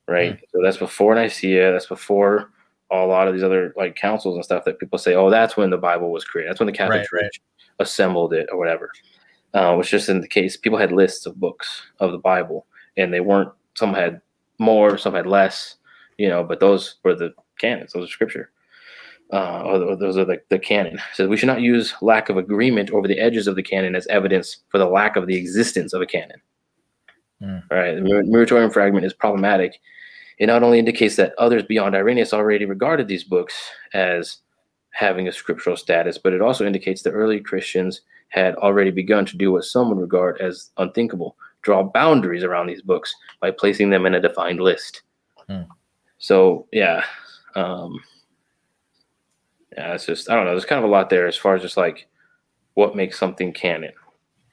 Right, 0.09 0.37
mm. 0.37 0.41
so 0.53 0.61
that's 0.63 0.77
before 0.77 1.15
Nicaea. 1.15 1.73
That's 1.73 1.87
before 1.87 2.51
a 2.91 3.07
lot 3.07 3.27
of 3.27 3.35
these 3.35 3.43
other 3.43 3.73
like 3.77 3.97
councils 3.97 4.35
and 4.35 4.45
stuff 4.45 4.65
that 4.65 4.79
people 4.79 4.99
say, 4.99 5.15
oh, 5.15 5.31
that's 5.31 5.57
when 5.57 5.71
the 5.71 5.79
Bible 5.79 6.11
was 6.11 6.25
created. 6.25 6.51
That's 6.51 6.61
when 6.61 6.67
the 6.67 6.73
Catholic 6.73 6.99
right, 6.99 7.07
Church 7.09 7.23
right. 7.23 7.31
assembled 7.79 8.35
it 8.35 8.49
or 8.53 8.59
whatever. 8.59 8.91
Uh, 9.55 9.75
which 9.75 9.91
just 9.91 10.09
in 10.09 10.21
the 10.21 10.29
case, 10.29 10.57
people 10.57 10.79
had 10.79 10.93
lists 10.93 11.27
of 11.27 11.39
books 11.39 11.83
of 12.01 12.11
the 12.11 12.19
Bible, 12.19 12.67
and 12.97 13.13
they 13.13 13.21
weren't. 13.21 13.51
Some 13.75 13.95
had 13.95 14.21
more, 14.59 14.99
some 14.99 15.15
had 15.15 15.27
less, 15.27 15.77
you 16.19 16.29
know. 16.29 16.43
But 16.43 16.61
those 16.61 16.97
were 17.05 17.15
the 17.15 17.33
canons; 17.59 17.93
those 17.93 18.09
are 18.09 18.13
scripture. 18.13 18.51
uh, 19.33 19.97
those 19.97 20.19
are 20.19 20.25
the, 20.25 20.41
the 20.51 20.59
canon. 20.59 21.01
So 21.15 21.27
we 21.27 21.37
should 21.37 21.47
not 21.47 21.63
use 21.63 21.95
lack 22.03 22.29
of 22.29 22.37
agreement 22.37 22.91
over 22.91 23.09
the 23.09 23.19
edges 23.19 23.47
of 23.47 23.57
the 23.57 23.63
canon 23.63 23.95
as 23.95 24.07
evidence 24.09 24.59
for 24.69 24.79
the 24.79 24.87
lack 24.87 25.17
of 25.17 25.27
the 25.27 25.37
existence 25.37 25.93
of 25.95 26.03
a 26.03 26.07
canon. 26.07 26.41
Mm. 27.43 27.63
Right, 27.71 27.95
the 27.95 28.01
Muratorian 28.01 28.73
fragment 28.73 29.05
is 29.05 29.13
problematic. 29.13 29.81
It 30.39 30.47
not 30.47 30.63
only 30.63 30.79
indicates 30.79 31.17
that 31.17 31.35
others 31.39 31.63
beyond 31.65 31.95
Irenaeus 31.95 32.33
already 32.33 32.65
regarded 32.65 33.09
these 33.09 33.25
books 33.25 33.55
as 33.95 34.39
having 34.91 35.29
a 35.29 35.33
scriptural 35.33 35.77
status, 35.77 36.19
but 36.19 36.33
it 36.33 36.41
also 36.41 36.67
indicates 36.67 37.03
that 37.03 37.13
early 37.13 37.41
Christians 37.41 38.03
had 38.29 38.55
already 38.57 38.91
begun 38.91 39.27
to 39.27 39.37
do 39.37 39.53
what 39.53 39.65
some 39.65 39.89
would 39.89 39.99
regard 39.99 40.41
as 40.41 40.71
unthinkable 40.79 41.37
draw 41.63 41.83
boundaries 41.83 42.45
around 42.45 42.67
these 42.67 42.83
books 42.83 43.15
by 43.41 43.51
placing 43.51 43.91
them 43.91 44.05
in 44.05 44.15
a 44.15 44.21
defined 44.21 44.61
list. 44.61 45.03
Hmm. 45.49 45.63
So, 46.19 46.67
yeah. 46.73 47.05
Um, 47.55 48.01
yeah, 49.77 49.95
it's 49.95 50.07
just 50.07 50.29
I 50.29 50.35
don't 50.35 50.45
know. 50.45 50.51
There's 50.51 50.65
kind 50.65 50.79
of 50.79 50.89
a 50.89 50.93
lot 50.93 51.09
there 51.09 51.27
as 51.27 51.37
far 51.37 51.55
as 51.55 51.63
just 51.63 51.77
like 51.77 52.09
what 52.75 52.97
makes 52.97 53.19
something 53.19 53.53
canon. 53.53 53.93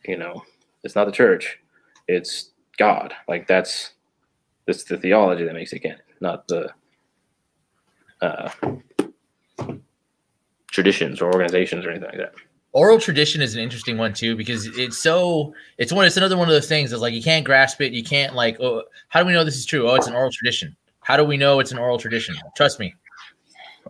You 0.06 0.18
know, 0.18 0.44
it's 0.84 0.95
not 0.95 1.06
the 1.06 1.11
church, 1.11 1.60
it's 2.07 2.52
God. 2.80 3.14
Like 3.27 3.45
that's 3.45 3.91
it's 4.65 4.85
the 4.85 4.97
theology 4.97 5.43
that 5.43 5.53
makes 5.53 5.73
it 5.73 5.80
canon, 5.80 5.99
not 6.22 6.47
the 6.47 6.72
uh, 8.22 8.49
traditions 10.72 11.22
or 11.22 11.31
organizations 11.31 11.85
or 11.85 11.91
anything 11.91 12.10
like 12.10 12.18
that. 12.18 12.34
Oral 12.72 12.99
tradition 12.99 13.41
is 13.41 13.56
an 13.56 13.61
interesting 13.61 13.97
one 13.97 14.14
too 14.14 14.35
because 14.35 14.65
it's 14.77 14.97
so 14.97 15.53
it's 15.77 15.91
one 15.91 16.06
it's 16.06 16.18
another 16.18 16.38
one 16.38 16.47
of 16.47 16.53
those 16.53 16.68
things 16.68 16.91
that's 16.91 17.01
like 17.01 17.14
you 17.14 17.22
can't 17.22 17.43
grasp 17.43 17.81
it 17.81 17.93
you 17.93 18.03
can't 18.03 18.35
like 18.35 18.60
oh 18.60 18.84
how 19.07 19.19
do 19.19 19.26
we 19.26 19.34
know 19.34 19.43
this 19.43 19.57
is 19.57 19.65
true 19.65 19.89
oh 19.89 19.95
it's 19.95 20.06
an 20.06 20.14
oral 20.14 20.30
tradition 20.31 20.76
how 21.01 21.18
do 21.18 21.23
we 21.23 21.35
know 21.35 21.60
it's 21.60 21.72
an 21.72 21.80
oral 21.80 21.97
tradition 21.97 22.35
trust 22.56 22.80
me 22.80 22.93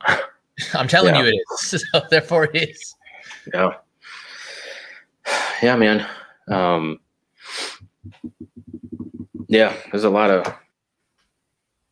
I'm 0.74 0.88
telling 0.88 1.14
yeah. 1.14 1.24
you 1.24 1.28
it 1.28 1.36
is. 1.36 1.84
So 1.92 2.02
therefore 2.10 2.46
it 2.46 2.70
is. 2.70 2.96
Yeah. 3.54 3.72
Yeah, 5.62 5.76
man. 5.76 6.08
Um 6.48 7.02
yeah, 9.50 9.76
there's 9.92 10.06
a 10.06 10.10
lot 10.10 10.32
of 10.32 10.46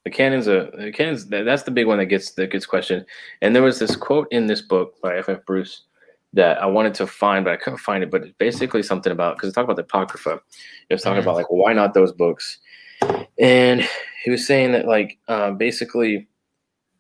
the 0.06 0.10
canons 0.10 0.48
a 0.48 0.72
the 0.78 0.92
canons 0.92 1.26
that's 1.26 1.64
the 1.64 1.72
big 1.72 1.86
one 1.86 1.98
that 1.98 2.06
gets 2.06 2.32
that 2.32 2.52
gets 2.52 2.66
questioned. 2.66 3.06
And 3.42 3.54
there 3.54 3.64
was 3.64 3.80
this 3.80 3.96
quote 3.96 4.28
in 4.32 4.48
this 4.48 4.62
book 4.62 4.94
by 5.02 5.18
F.F. 5.18 5.40
F. 5.40 5.46
Bruce 5.46 5.82
that 6.34 6.62
I 6.62 6.66
wanted 6.66 6.94
to 6.96 7.08
find, 7.08 7.44
but 7.44 7.54
I 7.54 7.58
couldn't 7.58 7.80
find 7.80 8.04
it. 8.04 8.12
But 8.12 8.24
it's 8.24 8.38
basically 8.38 8.84
something 8.84 9.12
about 9.12 9.36
because 9.36 9.50
it's 9.50 9.56
talking 9.56 9.66
about 9.66 9.76
the 9.76 9.84
Apocrypha. 9.84 10.40
It 10.90 10.94
was 10.94 11.02
talking 11.02 11.20
mm-hmm. 11.20 11.28
about 11.28 11.36
like, 11.36 11.52
why 11.52 11.74
not 11.74 11.94
those 11.94 12.14
books? 12.14 12.60
And 13.38 13.88
he 14.24 14.32
was 14.32 14.48
saying 14.48 14.72
that 14.72 14.88
like 14.88 15.18
uh, 15.28 15.52
basically 15.52 16.28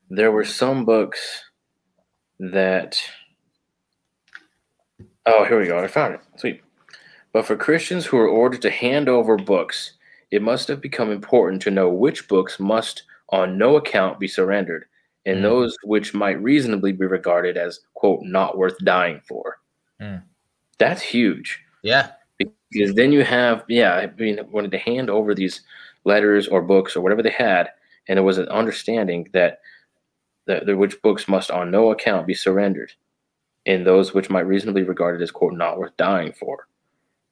there 0.09 0.31
were 0.31 0.45
some 0.45 0.85
books 0.85 1.43
that 2.39 3.01
oh 5.25 5.43
here 5.45 5.59
we 5.59 5.67
go 5.67 5.79
i 5.79 5.87
found 5.87 6.13
it 6.13 6.21
sweet 6.35 6.61
but 7.33 7.45
for 7.45 7.55
christians 7.55 8.05
who 8.05 8.17
are 8.17 8.27
ordered 8.27 8.61
to 8.61 8.69
hand 8.69 9.09
over 9.09 9.35
books 9.37 9.93
it 10.31 10.41
must 10.41 10.67
have 10.67 10.81
become 10.81 11.11
important 11.11 11.61
to 11.61 11.71
know 11.71 11.89
which 11.89 12.27
books 12.27 12.59
must 12.59 13.03
on 13.29 13.57
no 13.57 13.77
account 13.77 14.19
be 14.19 14.27
surrendered 14.27 14.85
and 15.25 15.39
mm. 15.39 15.43
those 15.43 15.75
which 15.83 16.13
might 16.13 16.41
reasonably 16.41 16.91
be 16.91 17.05
regarded 17.05 17.57
as 17.57 17.81
quote 17.93 18.21
not 18.23 18.57
worth 18.57 18.77
dying 18.79 19.21
for 19.27 19.57
mm. 20.01 20.21
that's 20.77 21.01
huge 21.01 21.59
yeah 21.83 22.11
because 22.37 22.93
then 22.93 23.11
you 23.11 23.23
have 23.23 23.63
yeah 23.67 23.95
i 23.95 24.07
mean 24.17 24.39
wanted 24.51 24.71
to 24.71 24.77
hand 24.77 25.09
over 25.09 25.33
these 25.33 25.61
letters 26.05 26.47
or 26.47 26.61
books 26.61 26.95
or 26.95 27.01
whatever 27.01 27.21
they 27.21 27.29
had 27.29 27.69
and 28.07 28.17
there 28.17 28.23
was 28.23 28.37
an 28.37 28.47
understanding 28.47 29.27
that 29.33 29.59
that, 30.47 30.65
that 30.65 30.77
which 30.77 31.01
books 31.01 31.27
must 31.27 31.51
on 31.51 31.69
no 31.69 31.91
account 31.91 32.25
be 32.25 32.33
surrendered, 32.33 32.93
and 33.65 33.85
those 33.85 34.13
which 34.13 34.29
might 34.29 34.47
reasonably 34.47 34.81
be 34.81 34.87
regarded 34.87 35.21
as 35.21 35.31
quote 35.31 35.53
not 35.53 35.77
worth 35.77 35.95
dying 35.97 36.33
for, 36.33 36.67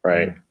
right? 0.03 0.29
Mm. 0.29 0.41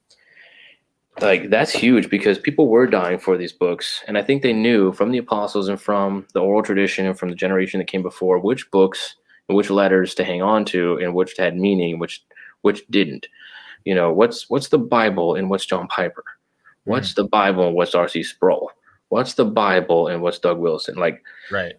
Like 1.21 1.51
that's 1.51 1.71
huge 1.71 2.11
because 2.11 2.39
people 2.39 2.69
were 2.69 2.87
dying 2.87 3.19
for 3.19 3.37
these 3.37 3.53
books, 3.53 4.03
and 4.09 4.19
I 4.19 4.23
think 4.23 4.43
they 4.43 4.53
knew 4.53 4.93
from 4.93 5.13
the 5.13 5.19
apostles 5.19 5.69
and 5.69 5.81
from 5.81 6.27
the 6.35 6.41
oral 6.41 6.63
tradition 6.63 7.07
and 7.07 7.17
from 7.17 7.29
the 7.29 7.37
generation 7.37 7.79
that 7.79 7.87
came 7.87 8.03
before 8.03 8.39
which 8.41 8.69
books 8.73 9.15
and 9.49 9.57
which 9.57 9.71
letters 9.71 10.15
to 10.17 10.25
hang 10.25 10.43
on 10.43 10.65
to 10.67 10.99
and 10.99 11.15
which 11.15 11.37
had 11.39 11.57
meaning, 11.57 11.99
which 11.99 12.25
which 12.63 12.85
didn't. 12.89 13.29
You 13.85 13.95
know, 13.95 14.13
what's 14.13 14.51
what's 14.51 14.69
the 14.69 14.79
Bible 14.79 15.37
and 15.37 15.49
what's 15.51 15.67
John 15.67 15.87
Piper? 15.87 16.25
What's 16.85 17.13
mm. 17.13 17.17
the 17.17 17.25
Bible 17.25 17.69
and 17.69 17.77
what's 17.77 17.95
R.C. 17.95 18.25
Sproul? 18.25 18.73
What's 19.11 19.35
the 19.35 19.45
Bible 19.45 20.09
and 20.09 20.21
what's 20.21 20.41
Doug 20.41 20.59
Wilson? 20.59 20.97
Like, 20.97 21.23
right 21.51 21.75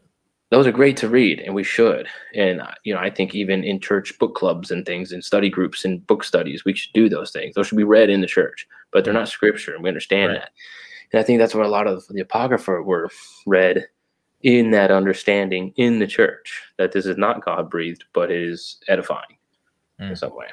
those 0.56 0.68
are 0.68 0.72
great 0.72 0.96
to 0.96 1.10
read 1.10 1.42
and 1.42 1.54
we 1.54 1.66
should. 1.66 2.08
And 2.34 2.62
uh, 2.62 2.72
you 2.86 2.94
know 2.94 3.00
i 3.02 3.10
think 3.10 3.36
even 3.36 3.62
in 3.66 3.82
church 3.82 4.18
book 4.20 4.36
clubs 4.36 4.72
and 4.72 4.86
things 4.86 5.12
and 5.12 5.22
study 5.22 5.50
groups 5.50 5.84
and 5.84 6.06
book 6.08 6.24
studies 6.24 6.64
we 6.64 6.74
should 6.74 6.94
do 6.94 7.10
those 7.10 7.32
things. 7.32 7.56
Those 7.56 7.68
should 7.68 7.78
be 7.78 7.84
read 7.84 8.10
in 8.10 8.22
the 8.22 8.28
church 8.28 8.66
but 8.92 9.04
they're 9.04 9.14
not 9.14 9.28
scripture 9.28 9.74
and 9.74 9.84
we 9.84 9.90
understand 9.90 10.32
right. 10.32 10.40
that. 10.40 10.52
And 11.12 11.20
i 11.20 11.24
think 11.24 11.40
that's 11.40 11.54
what 11.54 11.66
a 11.66 11.70
lot 11.78 11.88
of 11.88 12.08
the 12.08 12.22
apocrypha 12.22 12.82
were 12.82 13.10
read 13.46 13.86
in 14.44 14.72
that 14.72 14.92
understanding 14.92 15.74
in 15.76 16.00
the 16.00 16.08
church 16.08 16.62
that 16.78 16.94
this 16.94 17.06
is 17.06 17.18
not 17.18 17.44
god 17.44 17.70
breathed 17.70 18.06
but 18.14 18.32
it 18.32 18.42
is 18.42 18.78
edifying 18.88 19.38
mm. 20.00 20.10
in 20.10 20.16
some 20.16 20.34
way. 20.36 20.48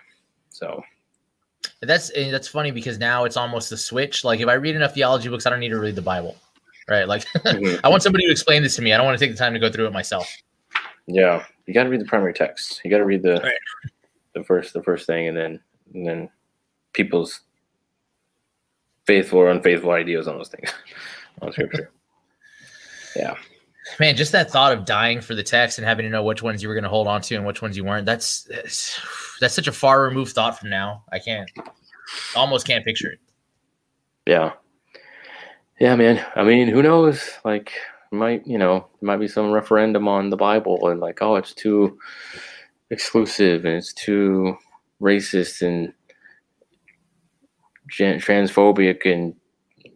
So. 0.50 0.82
That's 1.80 2.10
that's 2.14 2.48
funny 2.48 2.72
because 2.72 2.98
now 2.98 3.24
it's 3.24 3.36
almost 3.36 3.70
a 3.70 3.76
switch. 3.76 4.24
Like 4.24 4.40
if 4.40 4.48
i 4.48 4.54
read 4.54 4.74
enough 4.74 4.94
theology 4.94 5.28
books 5.28 5.46
i 5.46 5.50
don't 5.50 5.60
need 5.60 5.68
to 5.68 5.78
read 5.78 5.94
the 5.94 6.02
bible 6.02 6.36
right? 6.88 7.08
Like, 7.08 7.24
mm-hmm. 7.36 7.84
I 7.84 7.88
want 7.88 8.02
somebody 8.02 8.26
to 8.26 8.30
explain 8.30 8.62
this 8.62 8.76
to 8.76 8.82
me. 8.82 8.92
I 8.92 8.96
don't 8.96 9.06
want 9.06 9.18
to 9.18 9.24
take 9.24 9.34
the 9.34 9.38
time 9.38 9.52
to 9.54 9.60
go 9.60 9.70
through 9.70 9.86
it 9.86 9.92
myself. 9.92 10.28
Yeah, 11.06 11.44
you 11.66 11.74
got 11.74 11.84
to 11.84 11.88
read 11.88 12.00
the 12.00 12.06
primary 12.06 12.34
text. 12.34 12.80
You 12.84 12.90
got 12.90 12.98
to 12.98 13.04
read 13.04 13.22
the 13.22 13.40
right. 13.42 13.52
the 14.34 14.44
first 14.44 14.72
the 14.72 14.82
first 14.82 15.06
thing, 15.06 15.28
and 15.28 15.36
then 15.36 15.60
and 15.94 16.06
then 16.06 16.30
people's 16.92 17.40
faithful 19.06 19.40
or 19.40 19.50
unfaithful 19.50 19.90
ideas 19.90 20.28
on 20.28 20.36
those 20.36 20.48
things 20.48 20.72
on 21.42 21.52
scripture. 21.52 21.90
yeah. 23.16 23.34
Man, 23.98 24.14
just 24.14 24.30
that 24.30 24.50
thought 24.50 24.72
of 24.72 24.84
dying 24.84 25.20
for 25.20 25.34
the 25.34 25.42
text 25.42 25.78
and 25.78 25.86
having 25.86 26.04
to 26.04 26.10
know 26.10 26.22
which 26.22 26.40
ones 26.40 26.62
you 26.62 26.68
were 26.68 26.74
going 26.74 26.84
to 26.84 26.88
hold 26.88 27.08
on 27.08 27.20
to 27.22 27.34
and 27.34 27.44
which 27.44 27.62
ones 27.62 27.76
you 27.76 27.84
weren't. 27.84 28.06
That's, 28.06 28.44
that's 28.44 29.00
that's 29.40 29.54
such 29.54 29.66
a 29.66 29.72
far 29.72 30.02
removed 30.02 30.32
thought 30.32 30.58
from 30.58 30.70
now. 30.70 31.02
I 31.12 31.18
can't 31.18 31.50
almost 32.36 32.64
can't 32.64 32.84
picture 32.84 33.10
it. 33.10 33.18
Yeah. 34.26 34.52
Yeah, 35.82 35.96
man. 35.96 36.24
I 36.36 36.44
mean, 36.44 36.68
who 36.68 36.80
knows? 36.80 37.28
Like, 37.44 37.72
might 38.12 38.46
you 38.46 38.56
know, 38.56 38.86
might 39.00 39.16
be 39.16 39.26
some 39.26 39.50
referendum 39.50 40.06
on 40.06 40.30
the 40.30 40.36
Bible, 40.36 40.88
and 40.88 41.00
like, 41.00 41.20
oh, 41.20 41.34
it's 41.34 41.52
too 41.52 41.98
exclusive 42.90 43.64
and 43.64 43.74
it's 43.74 43.92
too 43.92 44.56
racist 45.00 45.60
and 45.60 45.92
transphobic 47.90 49.12
and 49.12 49.34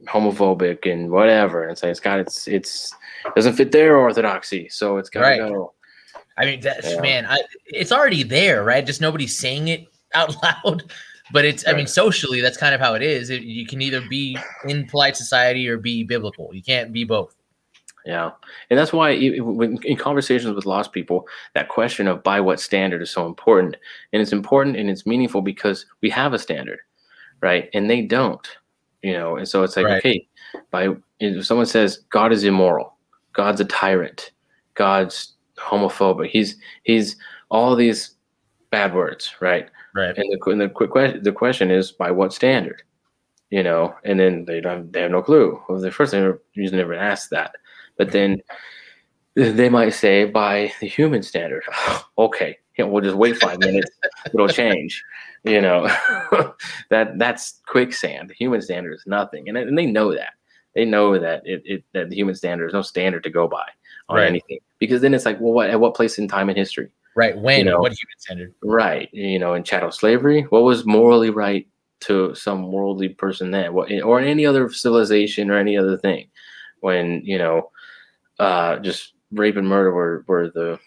homophobic 0.08 0.90
and 0.90 1.12
whatever. 1.12 1.68
And 1.68 1.78
say 1.78 1.88
it's 1.88 2.00
got 2.00 2.18
it's 2.18 2.48
it's 2.48 2.92
doesn't 3.36 3.54
fit 3.54 3.70
their 3.70 3.96
orthodoxy, 3.96 4.68
so 4.68 4.96
it's 4.96 5.08
got 5.08 5.20
to 5.20 5.26
right. 5.26 5.38
go. 5.38 5.72
I 6.36 6.46
mean, 6.46 6.62
that's 6.62 6.94
yeah. 6.94 7.00
man, 7.00 7.26
I, 7.26 7.38
it's 7.66 7.92
already 7.92 8.24
there, 8.24 8.64
right? 8.64 8.84
Just 8.84 9.00
nobody's 9.00 9.38
saying 9.38 9.68
it 9.68 9.86
out 10.14 10.34
loud. 10.64 10.90
But 11.32 11.44
it's. 11.44 11.66
I 11.66 11.72
mean, 11.72 11.86
socially, 11.86 12.40
that's 12.40 12.56
kind 12.56 12.74
of 12.74 12.80
how 12.80 12.94
it 12.94 13.02
is. 13.02 13.30
It, 13.30 13.42
you 13.42 13.66
can 13.66 13.82
either 13.82 14.00
be 14.00 14.38
in 14.68 14.86
polite 14.86 15.16
society 15.16 15.68
or 15.68 15.76
be 15.76 16.04
biblical. 16.04 16.54
You 16.54 16.62
can't 16.62 16.92
be 16.92 17.04
both. 17.04 17.34
Yeah, 18.06 18.30
and 18.70 18.78
that's 18.78 18.92
why 18.92 19.18
when 19.40 19.78
in 19.82 19.96
conversations 19.96 20.54
with 20.54 20.64
lost 20.64 20.92
people, 20.92 21.26
that 21.54 21.68
question 21.68 22.06
of 22.06 22.22
by 22.22 22.40
what 22.40 22.60
standard 22.60 23.02
is 23.02 23.10
so 23.10 23.26
important, 23.26 23.76
and 24.12 24.22
it's 24.22 24.32
important 24.32 24.76
and 24.76 24.88
it's 24.88 25.06
meaningful 25.06 25.42
because 25.42 25.84
we 26.02 26.10
have 26.10 26.32
a 26.32 26.38
standard, 26.38 26.78
right? 27.42 27.68
And 27.74 27.90
they 27.90 28.02
don't, 28.02 28.46
you 29.02 29.12
know. 29.12 29.36
And 29.36 29.48
so 29.48 29.64
it's 29.64 29.76
like, 29.76 29.86
right. 29.86 29.98
okay, 29.98 30.28
by 30.70 30.90
if 31.18 31.44
someone 31.44 31.66
says 31.66 32.04
God 32.10 32.32
is 32.32 32.44
immoral, 32.44 32.96
God's 33.32 33.60
a 33.60 33.64
tyrant, 33.64 34.30
God's 34.74 35.34
homophobic, 35.58 36.28
he's 36.28 36.56
he's 36.84 37.16
all 37.50 37.74
these 37.74 38.14
bad 38.70 38.94
words, 38.94 39.34
right? 39.40 39.68
Right. 39.96 40.16
And 40.16 40.30
the, 40.30 40.50
and 40.50 40.60
the 40.60 40.68
quick 40.68 40.90
question, 40.90 41.22
the 41.22 41.32
question 41.32 41.70
is 41.70 41.90
by 41.90 42.10
what 42.10 42.34
standard? 42.34 42.82
You 43.48 43.62
know, 43.62 43.94
and 44.04 44.20
then 44.20 44.44
they 44.44 44.60
don't 44.60 44.92
they 44.92 45.00
have 45.00 45.10
no 45.10 45.22
clue. 45.22 45.58
Well, 45.68 45.80
the 45.80 45.90
first 45.90 46.10
thing 46.10 46.36
usually 46.52 46.76
never 46.76 46.94
ask 46.94 47.30
that, 47.30 47.52
but 47.96 48.12
then 48.12 48.42
they 49.34 49.70
might 49.70 49.90
say 49.90 50.24
by 50.24 50.70
the 50.80 50.86
human 50.86 51.22
standard. 51.22 51.62
okay, 52.18 52.58
yeah, 52.76 52.84
we'll 52.84 53.02
just 53.02 53.16
wait 53.16 53.38
five 53.38 53.58
minutes. 53.60 53.90
It'll 54.26 54.48
change. 54.48 55.02
You 55.44 55.62
know, 55.62 55.86
that 56.90 57.18
that's 57.18 57.60
quicksand. 57.66 58.28
The 58.28 58.34
human 58.34 58.60
standard 58.60 58.92
is 58.92 59.04
nothing, 59.06 59.48
and, 59.48 59.56
and 59.56 59.78
they 59.78 59.86
know 59.86 60.12
that. 60.12 60.34
They 60.74 60.84
know 60.84 61.18
that 61.18 61.40
it, 61.46 61.62
it 61.64 61.84
that 61.94 62.10
the 62.10 62.16
human 62.16 62.34
standard 62.34 62.66
is 62.66 62.74
no 62.74 62.82
standard 62.82 63.22
to 63.22 63.30
go 63.30 63.48
by 63.48 63.64
on 64.10 64.16
right. 64.16 64.28
anything. 64.28 64.58
Because 64.78 65.00
then 65.00 65.14
it's 65.14 65.24
like, 65.24 65.40
well, 65.40 65.54
what 65.54 65.70
at 65.70 65.80
what 65.80 65.94
place 65.94 66.18
in 66.18 66.28
time 66.28 66.50
in 66.50 66.56
history 66.56 66.90
Right. 67.16 67.36
When? 67.36 67.58
You 67.58 67.64
know, 67.64 67.80
what 67.80 67.92
human 67.92 68.18
standard? 68.18 68.54
Right. 68.62 69.08
You 69.12 69.38
know, 69.38 69.54
in 69.54 69.64
chattel 69.64 69.90
slavery, 69.90 70.42
what 70.50 70.62
was 70.62 70.86
morally 70.86 71.30
right 71.30 71.66
to 72.00 72.34
some 72.34 72.70
worldly 72.70 73.08
person 73.08 73.50
then? 73.50 73.72
What, 73.72 73.90
or 74.02 74.20
any 74.20 74.46
other 74.46 74.70
civilization 74.70 75.50
or 75.50 75.58
any 75.58 75.76
other 75.76 75.96
thing? 75.96 76.28
When, 76.80 77.22
you 77.24 77.38
know, 77.38 77.70
uh, 78.38 78.78
just 78.80 79.14
rape 79.32 79.56
and 79.56 79.66
murder 79.66 79.92
were, 79.92 80.24
were 80.28 80.50
the 80.50 80.78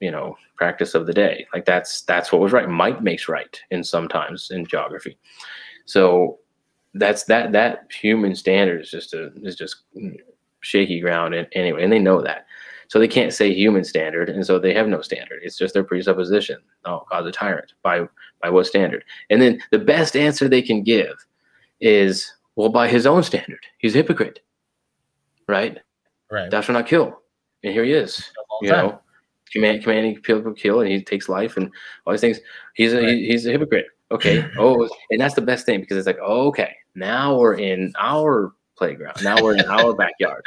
you 0.00 0.10
know 0.10 0.36
practice 0.56 0.94
of 0.94 1.06
the 1.06 1.12
day 1.12 1.46
like 1.54 1.64
that's 1.64 2.02
that's 2.02 2.30
what 2.30 2.40
was 2.40 2.52
right 2.52 2.68
might 2.68 3.02
makes 3.02 3.28
right 3.28 3.60
in 3.70 3.82
sometimes 3.82 4.50
in 4.50 4.66
geography 4.66 5.16
so 5.86 6.38
that's 6.94 7.24
that 7.24 7.52
that 7.52 7.86
human 7.90 8.34
standard 8.34 8.80
is 8.80 8.90
just 8.90 9.14
a 9.14 9.30
is 9.42 9.56
just 9.56 9.76
shaky 10.60 11.00
ground 11.00 11.34
and 11.34 11.48
anyway 11.52 11.82
and 11.82 11.92
they 11.92 11.98
know 11.98 12.20
that 12.20 12.46
so 12.88 12.98
they 12.98 13.08
can't 13.08 13.32
say 13.32 13.52
human 13.52 13.84
standard 13.84 14.28
and 14.28 14.44
so 14.46 14.58
they 14.58 14.74
have 14.74 14.88
no 14.88 15.00
standard. 15.00 15.40
It's 15.42 15.56
just 15.56 15.74
their 15.74 15.84
presupposition. 15.84 16.58
Oh 16.84 17.04
god's 17.10 17.28
a 17.28 17.32
tyrant. 17.32 17.72
By 17.82 18.06
by 18.42 18.50
what 18.50 18.66
standard? 18.66 19.04
And 19.30 19.40
then 19.40 19.60
the 19.70 19.78
best 19.78 20.16
answer 20.16 20.48
they 20.48 20.62
can 20.62 20.82
give 20.82 21.14
is 21.80 22.32
well 22.56 22.68
by 22.68 22.88
his 22.88 23.06
own 23.06 23.22
standard. 23.22 23.60
He's 23.78 23.94
a 23.94 23.98
hypocrite 23.98 24.40
right? 25.48 25.78
Right. 26.30 26.50
thou 26.50 26.60
shalt 26.60 26.74
not 26.74 26.86
kill. 26.86 27.20
And 27.62 27.72
here 27.72 27.84
he 27.84 27.92
is 27.92 28.30
you 28.62 28.70
time. 28.70 28.86
know 28.86 29.00
command 29.52 29.82
commanding 29.82 30.16
people 30.20 30.42
to 30.42 30.54
kill 30.54 30.80
and 30.80 30.90
he 30.90 31.02
takes 31.02 31.28
life 31.28 31.56
and 31.56 31.70
all 32.06 32.12
these 32.12 32.20
things. 32.20 32.40
He's 32.74 32.92
a 32.92 32.98
Right. 33.00 33.08
he, 33.10 33.26
he's 33.26 33.46
a 33.46 33.50
hypocrite. 33.52 33.86
Okay. 34.10 34.46
Oh 34.58 34.88
and 35.10 35.20
that's 35.20 35.34
the 35.34 35.40
best 35.42 35.66
thing 35.66 35.80
because 35.80 35.96
it's 35.96 36.06
like 36.06 36.18
oh, 36.22 36.46
okay 36.48 36.74
now 36.94 37.36
we're 37.36 37.54
in 37.54 37.92
our 37.98 38.52
playground. 38.76 39.22
Now 39.22 39.40
we're 39.42 39.56
in 39.56 39.64
our 39.66 39.94
backyard 40.04 40.44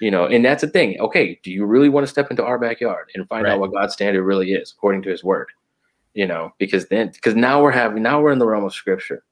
you 0.00 0.10
know 0.10 0.26
and 0.26 0.44
that's 0.44 0.62
the 0.62 0.68
thing. 0.68 0.98
Okay 1.00 1.38
do 1.42 1.50
you 1.52 1.64
really 1.66 1.88
want 1.88 2.04
to 2.06 2.10
step 2.10 2.30
into 2.30 2.44
our 2.44 2.58
backyard 2.58 3.10
and 3.14 3.28
find 3.28 3.44
Right. 3.44 3.52
out 3.52 3.60
what 3.60 3.72
god's 3.72 3.92
standard 3.92 4.24
really 4.24 4.52
is 4.52 4.72
according 4.76 5.02
to 5.02 5.10
his 5.10 5.22
word? 5.24 5.48
You 6.14 6.26
know 6.26 6.52
because 6.58 6.88
then 6.88 7.10
because 7.12 7.34
now 7.36 7.62
we're 7.62 7.70
having 7.70 8.02
now 8.02 8.20
we're 8.20 8.32
in 8.32 8.38
the 8.38 8.46
realm 8.46 8.64
of 8.64 8.74
scripture. 8.74 9.22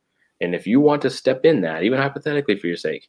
And 0.41 0.55
if 0.55 0.67
you 0.67 0.81
want 0.81 1.03
to 1.03 1.11
step 1.11 1.45
in 1.45 1.63
that 1.63 1.83
even 1.83 1.99
hypothetically 1.99 2.57
for 2.59 2.67
your 2.69 2.77
sake 2.77 3.09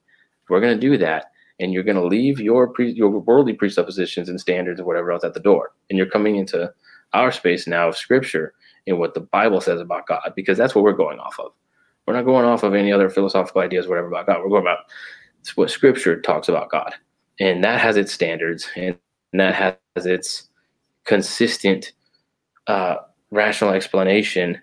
we're 0.49 0.61
going 0.61 0.73
to 0.80 0.81
do 0.81 0.97
that 0.97 1.26
and 1.60 1.73
you're 1.73 1.84
going 1.84 1.97
to 1.97 2.06
leave 2.06 2.39
your 2.39 2.69
pre, 2.69 2.91
your 2.91 3.10
worldly 3.10 3.53
presuppositions 3.53 4.30
and 4.30 4.39
standards 4.39 4.80
and 4.80 4.88
whatever 4.88 5.11
else 5.11 5.23
at 5.26 5.34
the 5.34 5.39
door. 5.41 5.73
And 5.89 5.97
you're 5.97 6.10
coming 6.10 6.38
into 6.38 6.73
our 7.14 7.31
space 7.31 7.68
now 7.68 7.89
of 7.89 7.97
scripture 7.97 8.53
and 8.88 8.97
what 8.97 9.14
the 9.14 9.19
bible 9.19 9.60
says 9.61 9.81
about 9.81 10.07
god 10.07 10.31
because 10.35 10.57
that's 10.57 10.73
what 10.73 10.84
we're 10.84 10.93
going 10.93 11.19
off 11.19 11.38
of. 11.39 11.51
We're 12.07 12.14
not 12.15 12.26
going 12.26 12.45
off 12.45 12.64
of 12.64 12.73
any 12.73 12.91
other 12.91 13.10
philosophical 13.10 13.61
ideas 13.61 13.88
whatever 13.88 14.07
about 14.07 14.26
god. 14.26 14.41
We're 14.41 14.49
going 14.49 14.64
about 14.64 14.85
what 15.56 15.70
scripture 15.70 16.20
talks 16.20 16.49
about 16.49 16.70
god. 16.70 16.94
And 17.40 17.64
that 17.64 17.80
has 17.80 17.98
its 17.98 18.11
standards 18.11 18.70
and 18.76 18.98
that 19.34 19.78
has 19.95 20.06
its 20.06 20.49
consistent 21.06 21.94
uh, 22.68 22.98
rational 23.32 23.72
explanation 23.72 24.61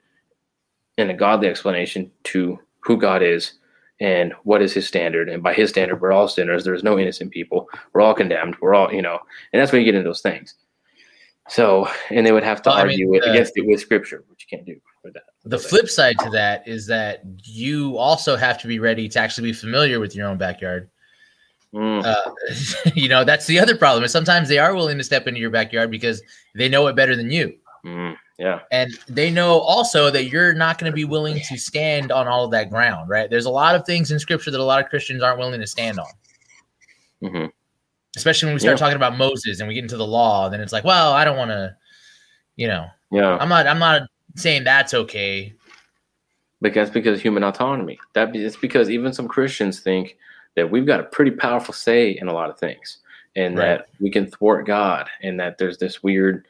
and 0.99 1.11
a 1.11 1.15
godly 1.15 1.49
explanation 1.49 2.11
to 2.25 2.59
who 2.81 2.97
god 2.97 3.23
is 3.23 3.55
and 4.01 4.35
what 4.45 4.63
is 4.63 4.75
his 4.75 4.87
standard. 4.87 5.29
And 5.29 5.43
by 5.43 5.55
his 5.55 5.71
standard 5.71 6.01
we're 6.01 6.13
all 6.13 6.29
sinners. 6.29 6.65
There's 6.65 6.85
no 6.85 6.99
innocent 6.99 7.31
people. 7.31 7.69
We're 7.93 8.03
all 8.03 8.15
condemned. 8.15 8.57
We're 8.61 8.75
all 8.75 8.93
you 8.93 9.03
know 9.03 9.19
and 9.53 9.61
that's 9.61 9.73
when 9.73 9.81
you 9.81 9.87
get 9.87 9.95
into 9.95 10.09
those 10.09 10.23
things. 10.23 10.55
So 11.49 11.89
and 12.11 12.27
they 12.27 12.33
would 12.33 12.45
have 12.45 12.63
to 12.63 12.71
Well, 12.71 12.79
I 12.79 12.85
mean, 12.85 12.93
argue 12.93 13.15
it 13.15 13.25
uh, 13.25 13.31
against 13.31 13.53
it 13.57 13.67
with 13.67 13.81
scripture 13.81 14.25
which 14.29 14.47
you 14.51 14.57
can't 14.57 14.67
do 14.67 14.81
with 15.07 15.15
that 15.15 15.23
The 15.45 15.59
flip 15.59 15.89
side 15.89 16.19
to 16.21 16.31
that 16.31 16.67
is 16.69 16.87
that 16.89 17.23
you 17.45 17.97
also 17.97 18.37
have 18.37 18.59
to 18.59 18.69
be 18.69 18.79
ready 18.79 19.09
to 19.09 19.19
actually 19.19 19.49
be 19.49 19.53
familiar 19.55 20.01
with 20.01 20.15
your 20.15 20.29
own 20.29 20.37
backyard. 20.39 20.91
Mm, 21.75 22.05
Uh, 22.05 22.31
you 22.95 23.09
know, 23.09 23.25
that's 23.25 23.47
the 23.47 23.59
other 23.59 23.77
problem. 23.77 24.05
Is 24.05 24.13
sometimes 24.13 24.49
they 24.49 24.59
are 24.59 24.75
willing 24.75 24.99
to 24.99 25.05
step 25.05 25.27
into 25.27 25.41
your 25.41 25.51
backyard 25.51 25.91
because 25.91 26.23
they 26.55 26.69
know 26.69 26.87
it 26.89 26.97
better 26.97 27.17
than 27.17 27.31
you. 27.31 27.55
mm, 27.85 28.17
yeah 28.39 28.61
And 28.71 28.91
they 29.09 29.31
know 29.31 29.61
also 29.61 30.11
that 30.11 30.25
you're 30.25 30.53
not 30.55 30.79
going 30.79 30.91
to 30.91 30.95
be 30.95 31.05
willing 31.05 31.41
to 31.41 31.57
stand 31.57 32.11
on 32.11 32.27
all 32.27 32.45
of 32.45 32.51
that 32.51 32.71
ground, 32.71 33.09
right? 33.09 33.31
There's 33.31 33.47
a 33.47 33.51
lot 33.51 33.75
of 33.77 33.87
things 33.87 34.11
in 34.11 34.19
scripture 34.19 34.51
that 34.51 34.61
a 34.61 34.65
lot 34.65 34.83
of 34.83 34.91
Christians 34.91 35.23
aren't 35.23 35.39
willing 35.39 35.61
to 35.61 35.67
stand 35.67 36.01
on, 36.01 36.13
hmm 37.23 37.47
especially 38.17 38.47
when 38.47 38.55
we 38.55 38.61
start 38.61 38.77
Yeah. 38.77 38.79
talking 38.79 38.97
about 38.97 39.17
Moses 39.19 39.61
and 39.61 39.69
we 39.69 39.75
get 39.75 39.85
into 39.85 39.97
the 39.97 40.07
law. 40.07 40.49
Then 40.49 40.61
it's 40.61 40.73
like, 40.73 40.85
well, 40.85 41.13
I 41.13 41.25
don't 41.25 41.37
want 41.37 41.51
to, 41.51 41.77
you 42.57 42.67
know, 42.67 42.87
yeah 43.11 43.37
I'm 43.39 43.49
not, 43.49 43.67
I'm 43.67 43.79
not 43.79 44.03
saying 44.37 44.65
that's 44.65 44.95
okay. 44.95 45.53
But 46.61 46.75
that's 46.75 46.91
because 46.91 47.19
of 47.19 47.23
human 47.23 47.45
autonomy. 47.45 47.99
That 48.15 48.33
be, 48.33 48.45
it's 48.45 48.57
because 48.57 48.89
even 48.91 49.13
some 49.13 49.29
Christians 49.29 49.81
think 49.81 50.17
that 50.55 50.71
we've 50.71 50.87
got 50.87 51.01
a 51.01 51.05
pretty 51.05 51.33
powerful 51.33 51.75
say 51.75 52.11
in 52.13 52.29
a 52.29 52.33
lot 52.33 52.49
of 52.51 52.59
things, 52.59 52.99
and 53.35 53.57
Right. 53.57 53.79
that 53.79 53.89
we 54.01 54.11
can 54.11 54.27
thwart 54.27 54.67
God, 54.67 55.09
and 55.23 55.39
that 55.39 55.59
there's 55.59 55.79
this 55.79 56.03
weird 56.03 56.47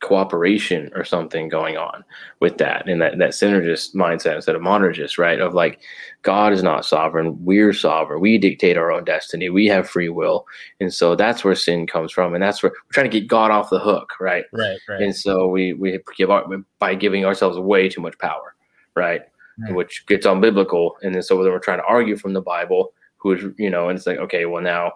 cooperation 0.00 0.90
or 0.94 1.04
something 1.04 1.48
going 1.48 1.76
on 1.76 2.04
with 2.40 2.58
that, 2.58 2.88
and 2.88 3.00
that 3.02 3.18
that 3.18 3.30
synergist 3.30 3.94
mindset 3.94 4.36
instead 4.36 4.56
of 4.56 4.62
monergist, 4.62 5.18
right? 5.18 5.40
Of 5.40 5.54
like, 5.54 5.80
God 6.22 6.52
is 6.52 6.62
not 6.62 6.84
sovereign, 6.84 7.36
we're 7.44 7.72
sovereign, 7.72 8.20
we 8.20 8.38
dictate 8.38 8.76
our 8.76 8.90
own 8.90 9.04
destiny, 9.04 9.50
we 9.50 9.66
have 9.66 9.88
free 9.88 10.08
will, 10.08 10.46
and 10.80 10.92
so 10.92 11.14
that's 11.14 11.44
where 11.44 11.54
sin 11.54 11.86
comes 11.86 12.12
from, 12.12 12.34
and 12.34 12.42
that's 12.42 12.62
where 12.62 12.72
we're 12.72 12.92
trying 12.92 13.10
to 13.10 13.20
get 13.20 13.28
God 13.28 13.50
off 13.50 13.70
the 13.70 13.78
hook, 13.78 14.12
right? 14.20 14.44
Right, 14.52 14.78
right. 14.88 15.02
and 15.02 15.14
so 15.14 15.46
we 15.48 15.72
we 15.74 15.98
give 16.16 16.30
our 16.30 16.44
by 16.78 16.94
giving 16.94 17.24
ourselves 17.24 17.58
way 17.58 17.88
too 17.88 18.00
much 18.00 18.18
power 18.18 18.54
right 18.96 19.22
Hmm. 19.66 19.74
which 19.74 20.06
gets 20.06 20.26
unbiblical 20.26 20.92
and 21.02 21.14
then 21.14 21.22
so 21.22 21.42
then 21.42 21.52
we're 21.52 21.58
trying 21.58 21.78
to 21.80 21.84
argue 21.84 22.16
from 22.16 22.32
the 22.32 22.40
bible 22.40 22.92
who 23.18 23.32
is 23.32 23.44
you 23.58 23.68
know 23.68 23.88
and 23.88 23.98
it's 23.98 24.06
like 24.06 24.18
okay 24.18 24.46
well 24.46 24.62
now 24.62 24.92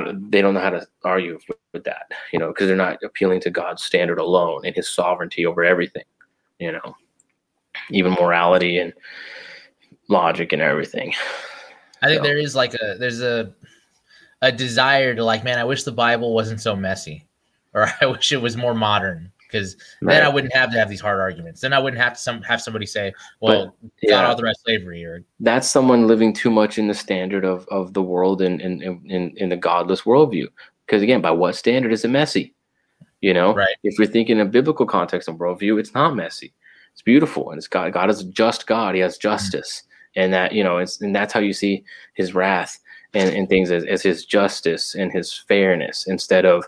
don't- 0.00 0.30
they 0.30 0.40
don't 0.42 0.54
know 0.54 0.60
how 0.60 0.70
to 0.70 0.86
argue 1.04 1.34
with, 1.34 1.58
with 1.72 1.84
that 1.84 2.06
you 2.32 2.38
know 2.38 2.48
because 2.48 2.66
they're 2.66 2.76
not 2.76 3.02
appealing 3.02 3.40
to 3.40 3.50
god's 3.50 3.82
standard 3.82 4.18
alone 4.18 4.62
and 4.64 4.74
his 4.76 4.88
sovereignty 4.88 5.44
over 5.46 5.64
everything 5.64 6.04
you 6.58 6.70
know 6.72 6.94
even 7.90 8.12
morality 8.12 8.78
and 8.78 8.92
logic 10.08 10.52
and 10.52 10.62
everything. 10.62 11.12
I 12.02 12.06
think 12.06 12.18
So- 12.18 12.22
there 12.28 12.38
is 12.38 12.54
like 12.54 12.74
a 12.74 12.96
there's 12.98 13.20
a 13.22 13.52
a 14.42 14.52
desire 14.52 15.14
to 15.14 15.24
like, 15.24 15.42
man, 15.42 15.58
I 15.58 15.64
wish 15.64 15.84
the 15.84 15.92
Bible 15.92 16.34
wasn't 16.34 16.60
so 16.60 16.76
messy, 16.76 17.26
or 17.72 17.88
I 18.00 18.06
wish 18.06 18.30
it 18.30 18.40
was 18.42 18.56
more 18.56 18.74
modern, 18.74 19.32
because 19.54 19.76
then 20.00 20.24
I 20.24 20.28
wouldn't 20.28 20.52
have 20.52 20.72
to 20.72 20.78
have 20.78 20.88
these 20.88 21.00
hard 21.00 21.20
arguments. 21.20 21.60
Then 21.60 21.72
I 21.72 21.78
wouldn't 21.78 22.02
have 22.02 22.14
to 22.14 22.18
some 22.18 22.42
have 22.42 22.60
somebody 22.60 22.86
say, 22.86 23.12
well, 23.40 23.66
God 23.66 23.90
yeah 24.02 24.30
authorized 24.30 24.60
slavery, 24.64 25.04
or 25.04 25.24
that's 25.40 25.68
someone 25.68 26.08
living 26.08 26.32
too 26.32 26.50
much 26.50 26.76
in 26.76 26.88
the 26.88 26.94
standard 26.94 27.44
of, 27.44 27.66
of 27.68 27.94
the 27.94 28.02
world 28.02 28.42
and 28.42 28.60
in, 28.60 28.82
in, 28.82 29.32
in, 29.36 29.48
the 29.48 29.56
godless 29.56 30.02
worldview. 30.02 30.48
Because 30.86 31.02
again, 31.02 31.20
by 31.20 31.30
what 31.30 31.54
standard 31.54 31.92
is 31.92 32.04
it 32.04 32.08
messy? 32.08 32.54
You 33.20 33.32
know, 33.32 33.54
Right. 33.54 33.76
if 33.84 33.96
you're 33.98 34.08
thinking 34.08 34.38
in 34.38 34.46
a 34.46 34.50
biblical 34.50 34.86
context 34.86 35.28
and 35.28 35.38
worldview, 35.38 35.78
it's 35.78 35.94
not 35.94 36.16
messy. 36.16 36.52
It's 36.92 37.02
beautiful, 37.02 37.50
and 37.50 37.58
it's 37.58 37.68
God. 37.68 37.92
God 37.92 38.10
is 38.10 38.20
a 38.20 38.24
just 38.24 38.66
God. 38.66 38.94
He 38.94 39.00
has 39.00 39.14
mm-hmm. 39.14 39.28
justice, 39.28 39.84
and 40.16 40.32
that 40.32 40.52
you 40.52 40.64
know, 40.64 40.78
it's 40.78 41.00
and 41.00 41.14
that's 41.14 41.32
how 41.32 41.40
you 41.40 41.52
see 41.52 41.84
His 42.14 42.34
wrath 42.34 42.78
and, 43.14 43.34
and 43.34 43.48
things 43.48 43.70
as, 43.70 43.84
as 43.84 44.02
His 44.02 44.24
justice 44.24 44.94
and 44.94 45.12
His 45.12 45.32
fairness 45.32 46.06
instead 46.06 46.44
of 46.44 46.64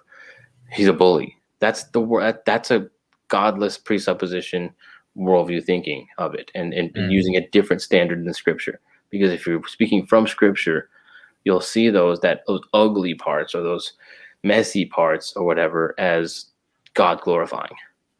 He's 0.72 0.88
a 0.88 0.92
bully. 0.92 1.35
That's 1.60 1.84
the. 1.84 2.40
That's 2.46 2.70
a 2.70 2.88
godless 3.28 3.76
presupposition 3.78 4.70
worldview 5.16 5.64
thinking 5.64 6.06
of 6.18 6.34
it 6.34 6.50
and, 6.54 6.72
and, 6.74 6.92
Mm. 6.94 7.10
using 7.10 7.36
a 7.36 7.48
different 7.48 7.80
standard 7.82 8.22
than 8.24 8.34
scripture 8.34 8.80
because 9.10 9.32
if 9.32 9.46
you're 9.46 9.66
speaking 9.66 10.04
from 10.06 10.26
scripture 10.26 10.90
you'll 11.44 11.60
see 11.62 11.88
those 11.88 12.20
that 12.20 12.42
those 12.46 12.60
ugly 12.74 13.14
parts 13.14 13.54
or 13.54 13.62
those 13.62 13.94
messy 14.42 14.84
parts 14.84 15.32
or 15.34 15.44
whatever 15.44 15.94
as 15.98 16.46
god 16.94 17.20
glorifying 17.22 17.74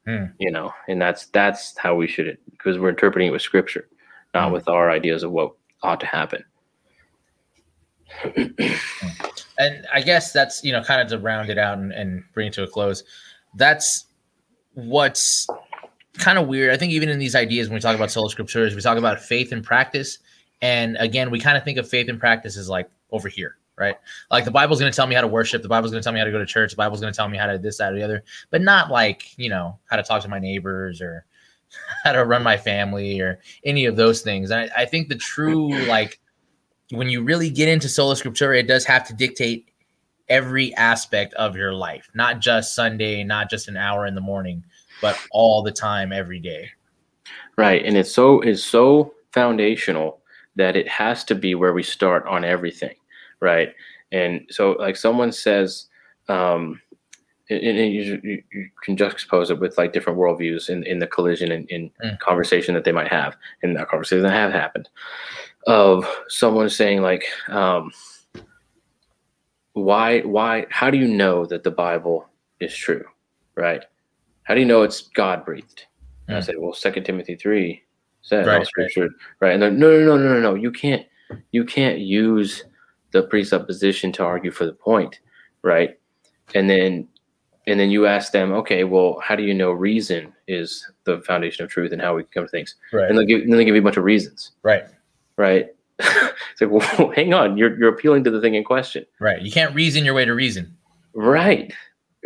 Hmm. 0.06 0.24
you 0.38 0.50
know 0.50 0.72
and 0.88 1.00
that's 1.00 1.26
that's 1.26 1.76
how 1.76 1.94
we 1.94 2.06
should 2.08 2.38
because 2.50 2.78
we're 2.78 2.88
interpreting 2.88 3.28
it 3.28 3.32
with 3.32 3.42
scripture 3.42 3.86
not 4.32 4.48
Hmm. 4.48 4.54
with 4.54 4.66
our 4.66 4.90
ideas 4.90 5.22
of 5.22 5.32
what 5.32 5.52
ought 5.82 6.00
to 6.00 6.06
happen 6.06 6.42
and 9.58 9.86
I 9.92 10.00
guess 10.00 10.32
that's 10.32 10.62
you 10.64 10.72
know 10.72 10.82
kind 10.82 11.00
of 11.00 11.08
to 11.08 11.18
round 11.18 11.50
it 11.50 11.58
out 11.58 11.78
and, 11.78 11.92
and 11.92 12.22
bring 12.32 12.48
it 12.48 12.52
to 12.54 12.64
a 12.64 12.68
close. 12.68 13.04
That's 13.54 14.06
what's 14.74 15.46
kind 16.14 16.38
of 16.38 16.46
weird. 16.46 16.72
I 16.72 16.76
think 16.76 16.92
even 16.92 17.08
in 17.08 17.18
these 17.18 17.34
ideas 17.34 17.68
when 17.68 17.74
we 17.74 17.80
talk 17.80 17.96
about 17.96 18.10
sola 18.10 18.30
scriptures, 18.30 18.74
we 18.74 18.80
talk 18.80 18.98
about 18.98 19.20
faith 19.20 19.52
and 19.52 19.64
practice, 19.64 20.18
and 20.62 20.96
again, 20.98 21.30
we 21.30 21.40
kind 21.40 21.56
of 21.56 21.64
think 21.64 21.78
of 21.78 21.88
faith 21.88 22.08
and 22.08 22.18
practice 22.18 22.56
as 22.56 22.68
like 22.68 22.88
over 23.10 23.28
here, 23.28 23.56
right? 23.76 23.96
Like 24.30 24.44
the 24.44 24.50
Bible's 24.50 24.80
going 24.80 24.92
to 24.92 24.96
tell 24.96 25.06
me 25.06 25.14
how 25.14 25.20
to 25.20 25.28
worship, 25.28 25.62
the 25.62 25.68
Bible's 25.68 25.90
going 25.90 26.02
to 26.02 26.04
tell 26.04 26.12
me 26.12 26.18
how 26.18 26.24
to 26.24 26.32
go 26.32 26.38
to 26.38 26.46
church, 26.46 26.70
the 26.70 26.76
Bible's 26.76 27.00
going 27.00 27.12
to 27.12 27.16
tell 27.16 27.28
me 27.28 27.38
how 27.38 27.46
to 27.46 27.58
this, 27.58 27.78
that, 27.78 27.92
or 27.92 27.96
the 27.96 28.02
other, 28.02 28.24
but 28.50 28.62
not 28.62 28.90
like 28.90 29.36
you 29.38 29.48
know 29.48 29.78
how 29.86 29.96
to 29.96 30.02
talk 30.02 30.22
to 30.22 30.28
my 30.28 30.38
neighbors 30.38 31.00
or 31.00 31.24
how 32.04 32.12
to 32.12 32.24
run 32.24 32.42
my 32.42 32.56
family 32.56 33.20
or 33.20 33.40
any 33.64 33.86
of 33.86 33.96
those 33.96 34.22
things. 34.22 34.50
And 34.50 34.70
I, 34.76 34.82
I 34.82 34.84
think 34.84 35.08
the 35.08 35.16
true 35.16 35.70
like 35.86 36.20
when 36.90 37.08
you 37.08 37.22
really 37.22 37.50
get 37.50 37.68
into 37.68 37.88
sola 37.88 38.14
scriptura, 38.14 38.58
it 38.60 38.66
does 38.68 38.84
have 38.84 39.06
to 39.08 39.14
dictate 39.14 39.68
every 40.28 40.74
aspect 40.74 41.34
of 41.34 41.56
your 41.56 41.72
life, 41.72 42.10
not 42.14 42.40
just 42.40 42.74
Sunday, 42.74 43.22
not 43.24 43.48
just 43.50 43.68
an 43.68 43.76
hour 43.76 44.06
in 44.06 44.14
the 44.14 44.20
morning, 44.20 44.64
but 45.00 45.18
all 45.30 45.62
the 45.62 45.70
time, 45.72 46.12
every 46.12 46.40
day. 46.40 46.70
right 47.56 47.84
and 47.84 47.96
it's 47.96 48.10
so 48.12 48.40
it's 48.40 48.62
so 48.64 49.14
foundational 49.32 50.20
that 50.56 50.74
it 50.76 50.88
has 50.88 51.22
to 51.24 51.34
be 51.34 51.54
where 51.54 51.72
we 51.74 51.82
start 51.82 52.26
on 52.26 52.44
everything 52.44 52.94
right 53.40 53.74
and 54.12 54.46
so 54.50 54.72
like 54.78 54.96
someone 54.96 55.30
says 55.32 55.86
um 56.28 56.80
and, 57.50 57.62
and 57.62 57.92
you, 57.94 58.20
you, 58.24 58.42
you 58.52 58.68
can 58.82 58.96
juxtapose 58.96 59.50
it 59.50 59.60
with 59.60 59.76
like 59.78 59.92
different 59.92 60.18
worldviews 60.18 60.68
in, 60.68 60.82
in 60.84 60.98
the 60.98 61.06
collision 61.06 61.52
and 61.52 61.68
in, 61.70 61.90
Mm. 62.02 62.18
conversation 62.18 62.74
that 62.74 62.84
they 62.84 62.92
might 62.92 63.08
have 63.08 63.36
and 63.62 63.76
that 63.76 63.88
conversation 63.88 64.22
that 64.22 64.32
have 64.32 64.52
happened 64.52 64.88
of 65.66 66.06
someone 66.28 66.68
saying 66.68 67.02
like 67.02 67.24
um 67.48 67.90
why 69.72 70.20
why 70.20 70.66
how 70.70 70.90
do 70.90 70.98
you 70.98 71.08
know 71.08 71.44
that 71.44 71.64
the 71.64 71.70
bible 71.70 72.28
is 72.60 72.74
true 72.74 73.04
right? 73.56 73.84
How 74.44 74.54
do 74.54 74.60
you 74.60 74.66
know 74.66 74.82
it's 74.82 75.08
God 75.08 75.44
breathed? 75.44 75.86
And 76.28 76.36
I 76.36 76.40
said 76.40 76.56
well, 76.58 76.72
Second 76.72 77.04
Timothy 77.04 77.34
three 77.34 77.82
says 78.22 78.46
Right, 78.46 78.66
scripture, 78.66 79.10
right? 79.40 79.52
And 79.52 79.62
they're 79.62 79.70
no, 79.70 79.90
no, 79.90 80.04
no, 80.04 80.18
no, 80.18 80.34
no, 80.34 80.40
no. 80.40 80.54
You 80.54 80.70
can't, 80.70 81.04
you 81.50 81.64
can't 81.64 81.98
use 81.98 82.64
the 83.12 83.22
presupposition 83.22 84.12
to 84.12 84.24
argue 84.24 84.50
for 84.50 84.66
the 84.66 84.72
point, 84.72 85.20
right? 85.62 85.98
And 86.54 86.68
then, 86.68 87.08
and 87.66 87.78
then 87.80 87.90
you 87.90 88.06
ask 88.06 88.32
them, 88.32 88.52
okay, 88.52 88.84
well, 88.84 89.18
how 89.22 89.34
do 89.34 89.42
you 89.42 89.54
know 89.54 89.70
reason 89.70 90.32
is 90.46 90.88
the 91.04 91.20
foundation 91.22 91.64
of 91.64 91.70
truth 91.70 91.92
and 91.92 92.00
how 92.00 92.14
we 92.14 92.24
come 92.24 92.44
to 92.44 92.48
things? 92.48 92.76
Right. 92.92 93.08
And 93.08 93.18
they 93.18 93.24
give, 93.24 93.42
and 93.42 93.52
then 93.52 93.58
they 93.58 93.64
give 93.64 93.74
you 93.74 93.80
a 93.80 93.84
bunch 93.84 93.96
of 93.96 94.04
reasons, 94.04 94.52
Right. 94.62 94.84
Right? 95.36 95.68
it's 95.98 96.60
like, 96.60 96.70
well, 96.70 97.10
hang 97.16 97.32
on, 97.34 97.56
you're 97.56 97.78
you're 97.78 97.88
appealing 97.88 98.24
to 98.24 98.30
the 98.30 98.40
thing 98.40 98.54
in 98.54 98.64
question. 98.64 99.04
Right. 99.20 99.40
You 99.42 99.50
can't 99.50 99.74
reason 99.74 100.04
your 100.04 100.14
way 100.14 100.24
to 100.24 100.34
reason. 100.34 100.76
Right. 101.14 101.72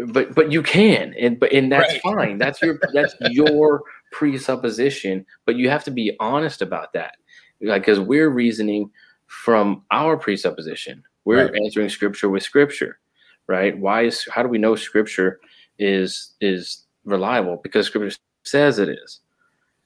But 0.06 0.34
but 0.34 0.50
you 0.50 0.62
can 0.62 1.14
and 1.18 1.38
but 1.38 1.52
and 1.52 1.70
that's 1.70 1.92
Right. 1.92 2.02
fine. 2.02 2.38
That's 2.38 2.60
your 2.62 2.78
that's 2.92 3.14
your 3.30 3.82
presupposition, 4.12 5.24
but 5.46 5.56
you 5.56 5.68
have 5.70 5.84
to 5.84 5.90
be 5.90 6.16
honest 6.20 6.62
about 6.62 6.92
that. 6.94 7.16
Like 7.60 7.84
cuz 7.84 8.00
we're 8.00 8.30
reasoning 8.30 8.90
from 9.26 9.82
our 9.90 10.16
presupposition. 10.16 11.02
We're 11.24 11.46
Right. 11.46 11.60
answering 11.64 11.88
scripture 11.90 12.28
with 12.28 12.42
scripture. 12.42 12.98
Right? 13.46 13.76
Why 13.78 14.02
is 14.02 14.26
how 14.30 14.42
do 14.42 14.48
we 14.48 14.58
know 14.58 14.74
scripture 14.74 15.40
is 15.78 16.34
is 16.40 16.86
reliable? 17.04 17.58
Because 17.62 17.86
scripture 17.86 18.16
says 18.44 18.78
it 18.78 18.88
is. 18.88 19.20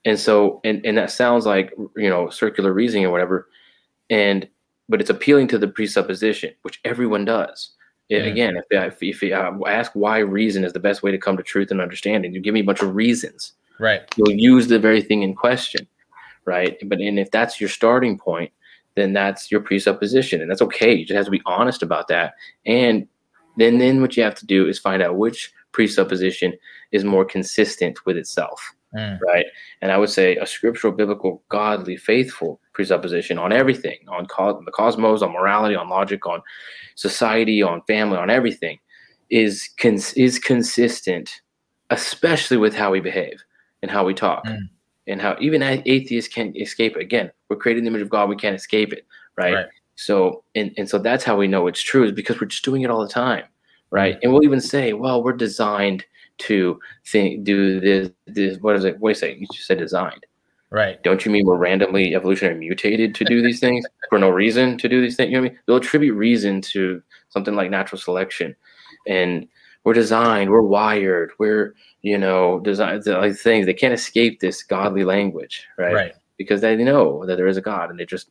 And 0.05 0.19
so 0.19 0.61
and 0.65 0.85
and 0.85 0.99
that 0.99 1.11
sounds 1.11 1.47
like 1.47 1.73
you 1.97 2.11
know 2.11 2.29
circular 2.31 2.73
reasoning 2.73 3.07
or 3.07 3.11
whatever 3.11 3.49
and 4.11 4.49
but 4.89 5.01
it's 5.01 5.11
appealing 5.11 5.49
to 5.49 5.59
the 5.59 5.69
presupposition, 5.69 6.53
which 6.63 6.81
everyone 6.85 7.25
does. 7.25 7.71
Yeah. 8.09 8.19
Again, 8.19 8.57
if, 8.57 8.65
I- 8.79 8.87
if, 8.87 9.03
if 9.03 9.23
you 9.23 9.35
uh, 9.35 9.59
ask 9.67 9.93
why 9.95 10.19
reason 10.19 10.63
is 10.63 10.75
the 10.75 10.81
best 10.81 11.03
way 11.03 11.11
to 11.11 11.19
come 11.19 11.37
to 11.39 11.43
truth 11.43 11.71
and 11.71 11.81
understanding, 11.81 12.35
you 12.35 12.41
give 12.41 12.53
me 12.55 12.61
a 12.61 12.65
bunch 12.65 12.83
of 12.83 12.95
reasons. 12.95 13.53
Right. 13.81 14.03
You'll 14.17 14.33
use 14.33 14.69
the 14.69 14.79
very 14.79 15.01
thing 15.01 15.23
in 15.23 15.35
question, 15.35 15.87
right? 16.45 16.77
But 16.87 17.01
and 17.01 17.19
if 17.19 17.31
that's 17.31 17.61
your 17.61 17.71
starting 17.71 18.19
point, 18.19 18.53
then 18.95 19.13
that's 19.15 19.51
your 19.51 19.61
presupposition, 19.61 20.41
and 20.41 20.51
that's 20.51 20.63
okay. 20.63 20.95
You 20.95 21.05
just 21.07 21.17
have 21.17 21.25
to 21.25 21.31
be 21.31 21.43
honest 21.47 21.83
about 21.83 22.07
that, 22.09 22.35
and 22.67 23.09
then 23.57 23.79
then 23.79 24.01
what 24.01 24.17
you 24.17 24.23
have 24.23 24.37
to 24.37 24.47
do 24.47 24.69
is 24.69 24.79
find 24.79 25.03
out 25.03 25.17
which 25.17 25.53
presupposition 25.73 26.53
is 26.93 27.03
more 27.05 27.25
consistent 27.25 28.05
with 28.07 28.17
itself 28.17 28.75
Mm. 28.95 29.21
right? 29.21 29.47
And 29.83 29.91
I 29.91 29.99
would 29.99 30.11
say 30.11 30.37
a 30.37 30.47
scriptural, 30.47 30.93
biblical, 30.93 31.43
godly, 31.49 31.97
faithful 31.97 32.61
presupposition 32.73 33.39
on 33.39 33.53
everything, 33.53 33.99
on 34.09 34.27
co- 34.27 34.62
the 34.65 34.71
cosmos, 34.71 35.23
on 35.23 35.33
morality, 35.33 35.75
on 35.75 35.89
logic, 35.89 36.27
on 36.27 36.43
society, 36.95 37.62
on 37.62 37.83
family, 37.89 38.16
on 38.19 38.31
everything, 38.31 38.79
is 39.31 39.69
cons- 39.81 40.15
is 40.15 40.39
consistent, 40.39 41.41
especially 41.91 42.57
with 42.57 42.75
how 42.75 42.91
we 42.91 43.01
behave 43.01 43.43
and 43.83 43.91
how 43.91 44.05
we 44.05 44.15
talk, 44.15 44.45
Mm. 44.47 44.69
and 45.09 45.21
how 45.21 45.37
even 45.41 45.62
atheists 45.62 46.33
can't 46.33 46.57
escape 46.57 46.97
it. 46.97 47.03
Again, 47.03 47.31
we're 47.49 47.57
created 47.57 47.81
in 47.81 47.85
the 47.85 47.91
image 47.91 48.03
of 48.03 48.11
God; 48.11 48.29
we 48.29 48.37
can't 48.37 48.57
escape 48.57 48.93
it, 48.93 49.07
right? 49.37 49.55
Right. 49.55 49.66
So, 49.97 50.45
and 50.55 50.73
and 50.77 50.89
so 50.89 50.99
that's 50.99 51.25
how 51.25 51.37
we 51.37 51.49
know 51.49 51.66
it's 51.66 51.83
true 51.83 52.05
is 52.05 52.12
because 52.12 52.41
we're 52.41 52.47
just 52.49 52.65
doing 52.65 52.83
it 52.83 52.91
all 52.91 53.01
the 53.03 53.09
time, 53.09 53.45
right? 53.91 54.19
And 54.23 54.33
we'll 54.33 54.45
even 54.45 54.61
say, 54.61 54.93
well, 54.93 55.23
we're 55.23 55.33
designed 55.33 56.05
to 56.39 56.78
think, 57.06 57.44
do 57.44 57.81
this, 57.81 58.11
this. 58.27 58.59
What 58.59 58.77
is 58.77 58.85
it? 58.85 58.98
What 58.98 59.09
do 59.09 59.11
you 59.11 59.15
say? 59.15 59.36
You 59.36 59.47
just 59.52 59.66
said 59.66 59.78
designed. 59.78 60.27
Right. 60.70 61.01
Don't 61.05 61.24
you 61.24 61.31
mean 61.31 61.47
we're 61.47 61.56
randomly 61.56 62.16
evolutionary 62.16 62.59
mutated 62.59 63.15
to 63.15 63.24
do 63.24 63.40
these 63.43 63.61
things 63.61 63.85
for 64.11 64.19
no 64.19 64.28
reason 64.28 64.77
to 64.78 64.89
do 64.89 65.01
these 65.01 65.16
things? 65.16 65.31
You 65.31 65.36
know 65.36 65.43
what 65.43 65.51
I 65.51 65.51
mean? 65.51 65.61
They'll 65.66 65.77
attribute 65.77 66.16
reason 66.16 66.61
to 66.62 67.01
something 67.28 67.55
like 67.55 67.70
natural 67.70 68.01
selection, 68.01 68.56
and 69.06 69.47
we're 69.85 69.93
designed, 69.93 70.51
we're 70.51 70.62
wired, 70.62 71.31
we're 71.39 71.74
you 72.02 72.19
know 72.19 72.59
designed 72.61 73.06
like 73.06 73.36
things. 73.36 73.66
They 73.66 73.74
can't 73.74 73.94
escape 73.94 74.40
this 74.40 74.62
godly 74.62 75.05
language, 75.05 75.65
right? 75.78 75.94
Right. 75.94 76.12
Because 76.39 76.61
they 76.61 76.74
know 76.74 77.24
that 77.27 77.36
there 77.36 77.47
is 77.47 77.56
a 77.56 77.62
God, 77.62 77.90
and 77.90 77.98
they 77.98 78.06
just 78.06 78.31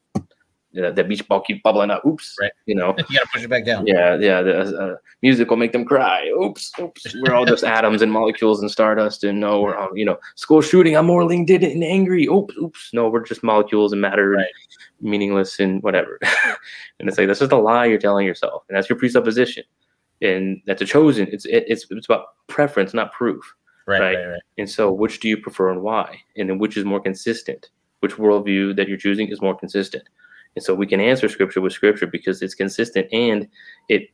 that 0.74 0.96
the 0.96 1.04
beach 1.04 1.28
ball 1.28 1.42
keep 1.42 1.62
bubbling 1.64 1.92
up. 1.92 2.06
Oops, 2.06 2.36
Right. 2.42 2.52
You 2.66 2.76
know, 2.76 2.96
You 2.98 3.18
gotta 3.20 3.28
push 3.32 3.44
it 3.44 3.48
back 3.50 3.66
down. 3.66 3.86
yeah, 3.86 4.16
yeah. 4.20 4.42
The 4.42 4.78
uh, 4.80 4.96
music 5.22 5.50
will 5.50 5.58
make 5.58 5.72
them 5.72 5.86
cry. 5.86 6.30
Oops, 6.42 6.72
oops. 6.80 7.16
We're 7.22 7.34
all 7.34 7.46
just 7.46 7.64
atoms 7.78 8.02
and 8.02 8.12
molecules 8.12 8.62
and 8.62 8.70
stardust, 8.72 9.24
and 9.24 9.40
no, 9.40 9.62
we're 9.62 9.76
all, 9.76 9.96
you 9.98 10.06
know, 10.06 10.18
school 10.36 10.62
shooting. 10.62 10.96
I'm 10.96 11.06
more 11.06 11.24
it 11.32 11.50
and 11.50 11.84
angry. 11.84 12.26
Oops, 12.26 12.56
oops. 12.58 12.90
No, 12.94 13.10
we're 13.10 13.24
just 13.24 13.44
molecules 13.44 13.92
and 13.92 14.02
matter, 14.02 14.34
and 14.34 14.46
meaningless 15.02 15.60
and 15.60 15.82
whatever. 15.84 16.20
and 17.00 17.08
it's 17.08 17.18
like 17.18 17.28
that's 17.28 17.40
just 17.40 17.52
a 17.52 17.58
lie 17.58 17.86
you're 17.86 18.00
telling 18.00 18.26
yourself, 18.26 18.64
and 18.68 18.76
that's 18.78 18.90
your 18.90 18.98
presupposition, 18.98 19.64
and 20.22 20.62
that's 20.66 20.82
a 20.82 20.86
chosen. 20.86 21.28
It's 21.32 21.46
it, 21.46 21.66
it's 21.68 21.86
it's 21.90 22.06
about 22.08 22.28
preference, 22.48 22.94
not 22.94 23.12
proof. 23.14 23.44
Right. 23.86 24.00
Right. 24.00 24.16
Right. 24.16 24.26
Right. 24.28 24.42
And 24.58 24.70
so, 24.70 24.92
which 24.92 25.20
do 25.20 25.28
you 25.28 25.38
prefer 25.38 25.70
and 25.70 25.82
why? 25.82 26.22
And 26.38 26.50
then, 26.50 26.58
which 26.58 26.78
is 26.78 26.86
more 26.86 27.02
consistent? 27.02 27.70
Which 28.00 28.16
worldview 28.16 28.76
that 28.78 28.88
you're 28.88 28.98
choosing 28.98 29.28
is 29.28 29.42
more 29.42 29.58
consistent? 29.58 30.04
And 30.56 30.64
so, 30.64 30.76
we 30.76 30.88
can 30.88 31.00
answer 31.00 31.28
scripture 31.30 31.62
with 31.62 31.74
scripture 31.74 32.08
because 32.08 32.42
it's 32.42 32.56
consistent 32.56 33.08
and 33.12 33.48
it 33.90 34.10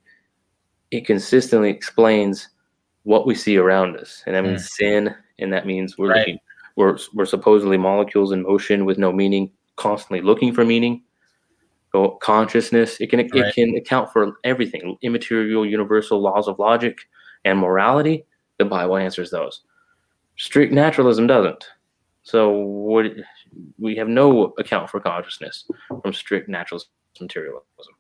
it 0.92 1.06
consistently 1.06 1.70
explains 1.70 2.50
what 3.04 3.28
we 3.28 3.36
see 3.36 3.58
around 3.58 3.98
us, 3.98 4.24
and 4.26 4.36
that 4.36 4.44
means 4.44 4.64
mm. 4.64 4.70
sin, 4.70 5.16
and 5.40 5.54
that 5.54 5.68
means 5.68 5.98
we're. 5.98 6.10
Right. 6.10 6.20
looking, 6.20 6.40
we're 6.80 6.98
we're 7.14 7.26
supposedly 7.26 7.78
molecules 7.78 8.32
in 8.32 8.44
motion 8.44 8.86
with 8.86 8.98
no 8.98 9.12
meaning, 9.12 9.52
constantly 9.76 10.22
looking 10.22 10.54
for 10.54 10.64
meaning. 10.64 11.04
So 11.92 12.12
consciousness, 12.22 13.02
it 13.02 13.10
can 13.10 13.20
it 13.20 13.34
Right. 13.34 13.54
can 13.54 13.76
account 13.76 14.14
for 14.14 14.40
everything, 14.46 14.98
immaterial, 15.02 15.66
universal 15.66 16.22
laws 16.22 16.48
of 16.48 16.58
logic 16.58 17.00
and 17.44 17.60
morality. 17.60 18.26
The 18.60 18.66
Bible 18.66 18.96
answers 18.96 19.30
those. 19.30 19.62
Strict 20.38 20.72
naturalism 20.72 21.28
doesn't. 21.28 21.66
So 22.24 22.50
what 22.50 23.08
we 23.78 23.96
have 23.96 24.08
no 24.08 24.54
account 24.58 24.90
for 24.90 25.00
consciousness 25.00 25.66
from 26.02 26.14
strict 26.14 26.50
naturalist 26.50 26.90
materialism. 27.20 27.94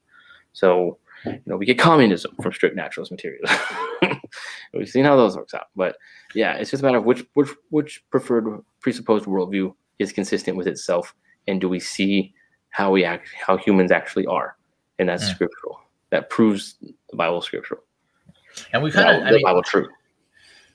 So 0.53 0.97
you 1.25 1.41
know 1.45 1.57
we 1.57 1.65
get 1.65 1.77
communism 1.79 2.35
from 2.41 2.53
strict 2.53 2.75
naturalist 2.75 3.11
materialism. 3.11 3.57
We've 4.73 4.87
seen 4.89 5.05
how 5.05 5.15
those 5.15 5.35
works 5.35 5.53
out. 5.53 5.67
But 5.75 5.95
yeah, 6.35 6.53
it's 6.55 6.71
just 6.71 6.83
a 6.83 6.85
matter 6.85 6.97
of 6.97 7.05
which 7.05 7.25
which 7.33 7.49
which 7.69 8.03
preferred 8.09 8.63
presupposed 8.81 9.25
worldview 9.25 9.73
is 9.99 10.11
consistent 10.13 10.55
with 10.57 10.67
itself, 10.67 11.13
and 11.47 11.59
do 11.59 11.67
we 11.67 11.79
see 11.79 12.33
how 12.69 12.91
we 12.91 13.03
act, 13.03 13.29
how 13.45 13.57
humans 13.57 13.91
actually 13.91 14.25
are, 14.27 14.55
and 14.99 15.09
that's 15.09 15.23
Yeah. 15.27 15.33
scriptural. 15.35 15.79
That 16.11 16.29
proves 16.29 16.75
the 16.81 17.15
Bible 17.17 17.41
scriptural. 17.41 17.81
And 18.73 18.81
we 18.83 18.89
The 18.91 19.01
kind 19.03 19.17
of, 19.17 19.25
the 19.27 19.31
mean, 19.33 19.43
Bible 19.43 19.61
true. 19.63 19.87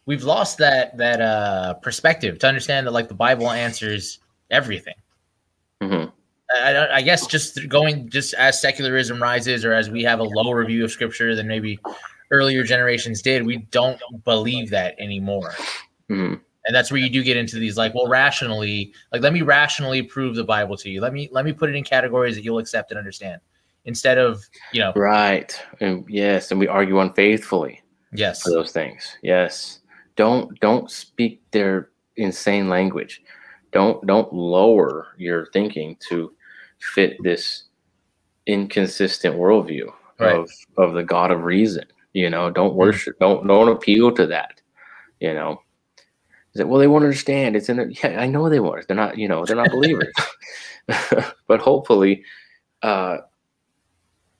we've 0.06 0.22
lost 0.24 0.58
that 0.58 0.96
that 0.98 1.20
uh 1.20 1.74
perspective 1.74 2.38
to 2.40 2.46
understand 2.46 2.86
that 2.86 2.92
like 2.92 3.08
the 3.08 3.14
Bible 3.14 3.50
answers 3.50 4.18
everything. 4.54 4.94
hmm 5.82 6.04
I, 6.54 6.72
I- 6.74 6.96
I 6.96 7.02
guess 7.02 7.26
just 7.26 7.68
going 7.68 8.08
just 8.08 8.34
as 8.34 8.60
secularism 8.60 9.20
rises 9.20 9.64
or 9.64 9.72
as 9.72 9.90
we 9.90 10.02
have 10.04 10.20
a 10.20 10.24
lower 10.24 10.64
view 10.64 10.84
of 10.84 10.90
scripture 10.92 11.34
than 11.34 11.48
maybe 11.48 11.78
earlier 12.30 12.62
generations 12.62 13.22
did, 13.22 13.44
we 13.44 13.58
don't 13.70 14.00
believe 14.24 14.70
that 14.70 14.94
anymore. 14.98 15.52
hmm 16.08 16.34
And 16.66 16.74
that's 16.76 16.90
where 16.92 17.00
you 17.00 17.10
do 17.10 17.22
get 17.22 17.36
into 17.36 17.56
these 17.58 17.76
like, 17.76 17.94
well, 17.94 18.06
rationally, 18.08 18.92
like 19.12 19.22
let 19.22 19.32
me 19.32 19.42
rationally 19.42 20.02
prove 20.02 20.36
the 20.36 20.44
Bible 20.44 20.76
to 20.78 20.88
you. 20.90 21.00
Let 21.00 21.12
me 21.12 21.28
let 21.32 21.44
me 21.44 21.52
put 21.52 21.68
it 21.70 21.74
in 21.76 21.82
categories 21.84 22.34
that 22.36 22.44
you'll 22.44 22.58
accept 22.58 22.90
and 22.90 22.98
understand. 22.98 23.40
Instead 23.86 24.16
of, 24.16 24.42
you 24.72 24.80
know, 24.80 24.92
Right. 24.96 25.60
And 25.80 26.04
yes, 26.08 26.50
and 26.50 26.58
we 26.60 26.68
argue 26.68 27.00
unfaithfully. 27.00 27.82
yes. 28.12 28.42
for 28.42 28.50
those 28.50 28.70
things. 28.72 29.18
Yes. 29.22 29.80
Don't 30.16 30.58
don't 30.60 30.90
speak 30.90 31.42
their 31.50 31.90
insane 32.16 32.68
language. 32.68 33.22
Don't 33.74 34.06
don't 34.06 34.32
lower 34.32 35.08
your 35.18 35.46
thinking 35.46 35.96
to 36.08 36.32
fit 36.78 37.16
this 37.22 37.64
inconsistent 38.46 39.36
worldview 39.36 39.92
Right. 40.18 40.36
of 40.36 40.50
of 40.78 40.94
the 40.94 41.02
God 41.02 41.30
of 41.32 41.42
reason. 41.42 41.84
You 42.12 42.30
know, 42.30 42.50
don't 42.50 42.74
worship, 42.76 43.18
don't 43.18 43.46
don't 43.46 43.68
appeal 43.68 44.12
to 44.12 44.26
that. 44.28 44.60
You 45.20 45.34
know. 45.34 45.60
Is 46.54 46.60
it 46.60 46.68
well 46.68 46.78
they 46.78 46.86
won't 46.86 47.02
understand. 47.04 47.56
It's 47.56 47.68
in 47.68 47.76
their 47.76 47.90
yeah, 47.90 48.20
I 48.20 48.28
know 48.28 48.48
they 48.48 48.60
won't. 48.60 48.86
They're 48.86 48.96
not, 48.96 49.18
you 49.18 49.26
know, 49.26 49.44
they're 49.44 49.56
not 49.56 49.70
believers. 49.70 50.12
but 51.48 51.60
hopefully 51.60 52.22
uh 52.82 53.18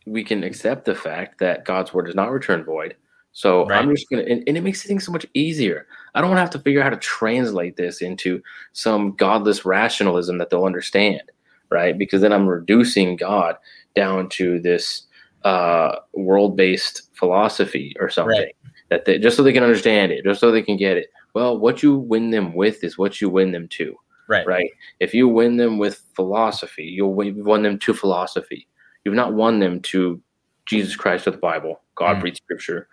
we 0.06 0.23
can 0.23 0.44
accept 0.44 0.85
the 0.85 0.94
fact 0.94 1.39
that 1.39 1.65
God's 1.65 1.93
word 1.93 2.06
does 2.06 2.15
not 2.15 2.31
return 2.31 2.62
void. 2.62 2.94
So 3.35 3.69
I'm 3.70 3.94
just 3.94 4.09
gonna, 4.09 4.23
and, 4.23 4.44
and 4.47 4.56
it 4.56 4.62
makes 4.62 4.82
things 4.85 5.05
so 5.05 5.11
much 5.12 5.27
easier. 5.35 5.86
I 6.15 6.20
don't 6.20 6.36
have 6.36 6.51
to 6.51 6.59
figure 6.61 6.81
out 6.81 6.85
how 6.85 6.90
to 6.90 6.97
translate 6.97 7.77
this 7.77 8.01
into 8.01 8.40
some 8.73 9.12
godless 9.16 9.65
rationalism 9.65 10.39
that 10.39 10.51
they'll 10.51 10.65
understand, 10.65 11.23
right? 11.69 11.98
Because 11.98 12.23
then 12.23 12.32
I'm 12.32 12.47
reducing 12.47 13.16
God 13.16 13.56
down 13.97 14.28
to 14.31 14.61
this 14.61 15.06
uh, 15.43 15.97
world-based 16.12 17.11
philosophy 17.15 17.94
or 17.98 18.09
something 18.09 18.39
Right. 18.39 18.56
that 18.90 19.05
they, 19.05 19.19
just 19.19 19.36
so 19.36 19.43
they 19.43 19.52
can 19.52 19.65
understand 19.65 20.12
it, 20.12 20.24
just 20.24 20.40
so 20.40 20.52
they 20.52 20.62
can 20.62 20.77
get 20.77 20.97
it. 20.97 21.09
Well, 21.35 21.59
what 21.59 21.82
you 21.82 21.97
win 21.98 22.31
them 22.31 22.55
with 22.55 22.85
is 22.85 22.97
what 22.97 23.20
you 23.20 23.28
win 23.28 23.51
them 23.51 23.66
to 23.69 23.97
Right. 24.28 24.47
right? 24.47 24.70
If 25.01 25.12
you 25.12 25.28
win 25.28 25.56
them 25.56 25.78
with 25.78 26.02
philosophy, 26.15 26.85
you'll 26.85 27.15
win, 27.15 27.36
you've 27.36 27.47
won 27.47 27.62
them 27.62 27.78
to 27.81 27.93
philosophy. 27.93 28.69
You've 29.05 29.15
not 29.15 29.35
won 29.35 29.59
them 29.59 29.81
to 29.82 30.23
Jesus 30.66 30.97
Christ 30.97 31.27
or 31.27 31.32
the 31.32 31.36
Bible, 31.36 31.82
God 31.97 32.16
Mm. 32.16 32.20
breathed 32.20 32.36
scripture, 32.39 32.89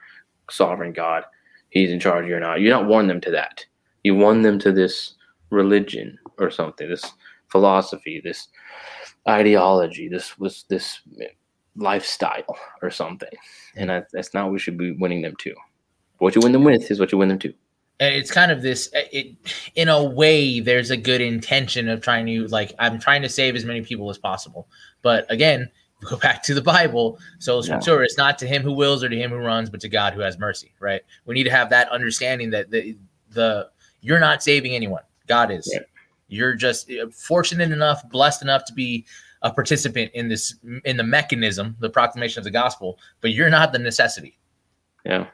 sovereign 0.51 0.93
God. 0.93 1.23
he's 1.69 1.91
in 1.91 1.99
charge 1.99 2.27
you're 2.27 2.39
not 2.39 2.59
you're 2.59 2.77
not 2.77 2.87
won 2.87 3.07
them 3.07 3.21
to 3.21 3.31
that. 3.31 3.65
You 4.03 4.15
won 4.15 4.41
them 4.41 4.59
to 4.59 4.71
this 4.71 5.15
religion 5.49 6.17
or 6.37 6.49
something 6.49 6.89
this 6.89 7.05
philosophy 7.49 8.21
this 8.23 8.47
ideology 9.27 10.07
this 10.07 10.39
was 10.39 10.65
this 10.69 11.01
lifestyle 11.75 12.57
or 12.81 12.89
something. 12.89 13.29
And 13.75 13.89
that, 13.89 14.07
that's 14.11 14.33
not 14.33 14.45
what 14.45 14.53
we 14.53 14.59
should 14.59 14.77
be 14.77 14.91
winning 14.91 15.21
them 15.21 15.35
to. 15.39 15.53
What 16.17 16.35
you 16.35 16.41
win 16.41 16.51
them 16.51 16.63
with 16.63 16.89
is 16.91 16.99
what 16.99 17.11
you 17.11 17.17
win 17.17 17.29
them 17.29 17.39
to. 17.39 17.53
And 17.99 18.15
it's 18.15 18.31
kind 18.31 18.51
of 18.51 18.61
this 18.61 18.89
uh, 18.95 19.01
it 19.11 19.35
in 19.75 19.87
a 19.87 20.03
way 20.03 20.59
there's 20.59 20.89
a 20.89 20.97
good 20.97 21.21
intention 21.21 21.87
of 21.87 22.01
trying 22.01 22.25
to 22.25 22.47
like 22.47 22.73
i'm 22.79 22.99
trying 22.99 23.21
to 23.21 23.29
save 23.29 23.55
as 23.55 23.63
many 23.63 23.81
people 23.81 24.09
as 24.09 24.17
possible. 24.17 24.67
But 25.01 25.31
again 25.31 25.69
go 26.09 26.17
back 26.17 26.41
to 26.43 26.53
the 26.53 26.61
bible 26.61 27.17
so 27.39 27.61
Yeah. 27.63 27.79
sure 27.79 28.03
it's 28.03 28.17
not 28.17 28.37
to 28.39 28.47
him 28.47 28.61
who 28.63 28.71
wills 28.73 29.03
or 29.03 29.09
to 29.09 29.15
him 29.15 29.29
who 29.31 29.37
runs 29.37 29.69
but 29.69 29.79
to 29.81 29.89
god 29.89 30.13
who 30.13 30.19
has 30.21 30.37
mercy 30.39 30.73
right 30.79 31.01
we 31.25 31.35
need 31.35 31.43
to 31.43 31.51
have 31.51 31.69
that 31.69 31.89
understanding 31.89 32.49
that 32.51 32.71
the 32.71 32.97
the 33.31 33.69
you're 34.01 34.19
not 34.19 34.41
saving 34.43 34.73
anyone 34.73 35.03
god 35.27 35.51
is 35.51 35.69
Yeah. 35.71 35.81
you're 36.27 36.55
just 36.55 36.89
uh, 36.91 37.07
fortunate 37.11 37.71
enough 37.71 38.07
blessed 38.09 38.41
enough 38.41 38.65
to 38.65 38.73
be 38.73 39.05
a 39.43 39.51
participant 39.51 40.11
in 40.13 40.27
this 40.27 40.55
in 40.85 40.97
the 40.97 41.03
mechanism 41.03 41.75
the 41.79 41.89
proclamation 41.89 42.39
of 42.39 42.43
the 42.43 42.51
gospel 42.51 42.97
but 43.21 43.31
you're 43.31 43.49
not 43.49 43.71
the 43.71 43.79
necessity 43.79 44.37
Yeah, 45.05 45.27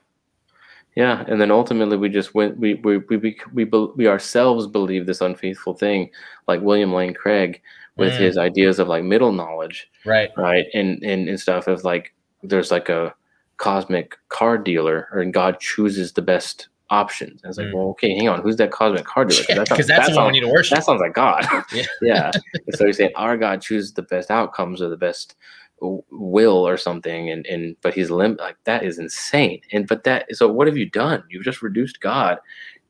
yeah, 0.96 1.24
and 1.28 1.40
then 1.40 1.52
ultimately 1.52 1.96
we 1.98 2.10
just 2.10 2.34
went. 2.34 2.58
We 2.58 2.74
we 2.76 2.98
we 2.98 3.18
we 3.18 3.38
we, 3.54 3.64
we 3.66 4.08
ourselves 4.08 4.66
believe 4.66 5.06
this 5.06 5.22
unfaithful 5.22 5.74
thing, 5.76 6.10
like 6.48 6.62
William 6.62 6.92
Lane 6.94 7.14
Craig 7.14 7.62
with 7.98 8.14
Mm. 8.14 8.20
his 8.20 8.38
ideas 8.38 8.80
of 8.80 8.88
like 8.88 9.04
middle 9.04 9.32
knowledge, 9.32 9.90
right 10.06 10.30
right? 10.38 10.66
And 10.74 11.02
and 11.04 11.28
and 11.28 11.40
stuff 11.40 11.68
of 11.68 11.84
like 11.84 12.14
there's 12.44 12.72
like 12.72 12.90
a 12.90 13.14
cosmic 13.58 14.16
card 14.30 14.64
dealer, 14.64 15.08
or 15.12 15.26
God 15.26 15.60
chooses 15.60 16.14
the 16.14 16.22
best 16.22 16.68
options. 16.90 17.42
And 17.44 17.50
it's 17.50 17.58
like, 17.58 17.68
Mm. 17.68 17.74
well, 17.74 17.88
okay, 17.90 18.16
hang 18.16 18.30
on, 18.30 18.42
who's 18.42 18.56
that 18.58 18.72
cosmic 18.72 19.04
card 19.06 19.30
dealer? 19.30 19.44
because 19.64 19.68
sounds- 19.68 19.88
that's 19.88 20.08
that 20.08 20.14
the 20.14 20.18
one 20.20 20.28
we 20.28 20.28
sounds- 20.28 20.34
need 20.34 20.48
to 20.48 20.54
worship 20.54 20.76
that 20.78 20.84
sounds 20.86 21.02
like 21.02 21.14
God. 21.14 21.46
Yeah. 21.74 21.84
yeah. 22.02 22.32
And 22.68 22.76
so 22.76 22.86
he's 22.86 22.98
saying 22.98 23.12
our 23.16 23.36
God 23.36 23.62
chooses 23.62 23.94
the 23.94 24.04
best 24.04 24.30
outcomes 24.32 24.82
or 24.82 24.88
the 24.90 24.96
best 24.98 25.36
will 25.82 26.68
or 26.68 26.78
something, 26.78 27.30
and 27.30 27.46
and 27.46 27.76
but 27.82 27.94
he's 27.94 28.10
lim- 28.10 28.38
like 28.40 28.56
that 28.64 28.84
is 28.84 28.98
insane. 29.00 29.62
And 29.72 29.88
but 29.88 30.04
that 30.06 30.26
so 30.36 30.48
what 30.52 30.66
have 30.68 30.78
you 30.78 30.90
done? 30.90 31.24
You've 31.30 31.44
just 31.44 31.62
reduced 31.62 32.00
God 32.00 32.38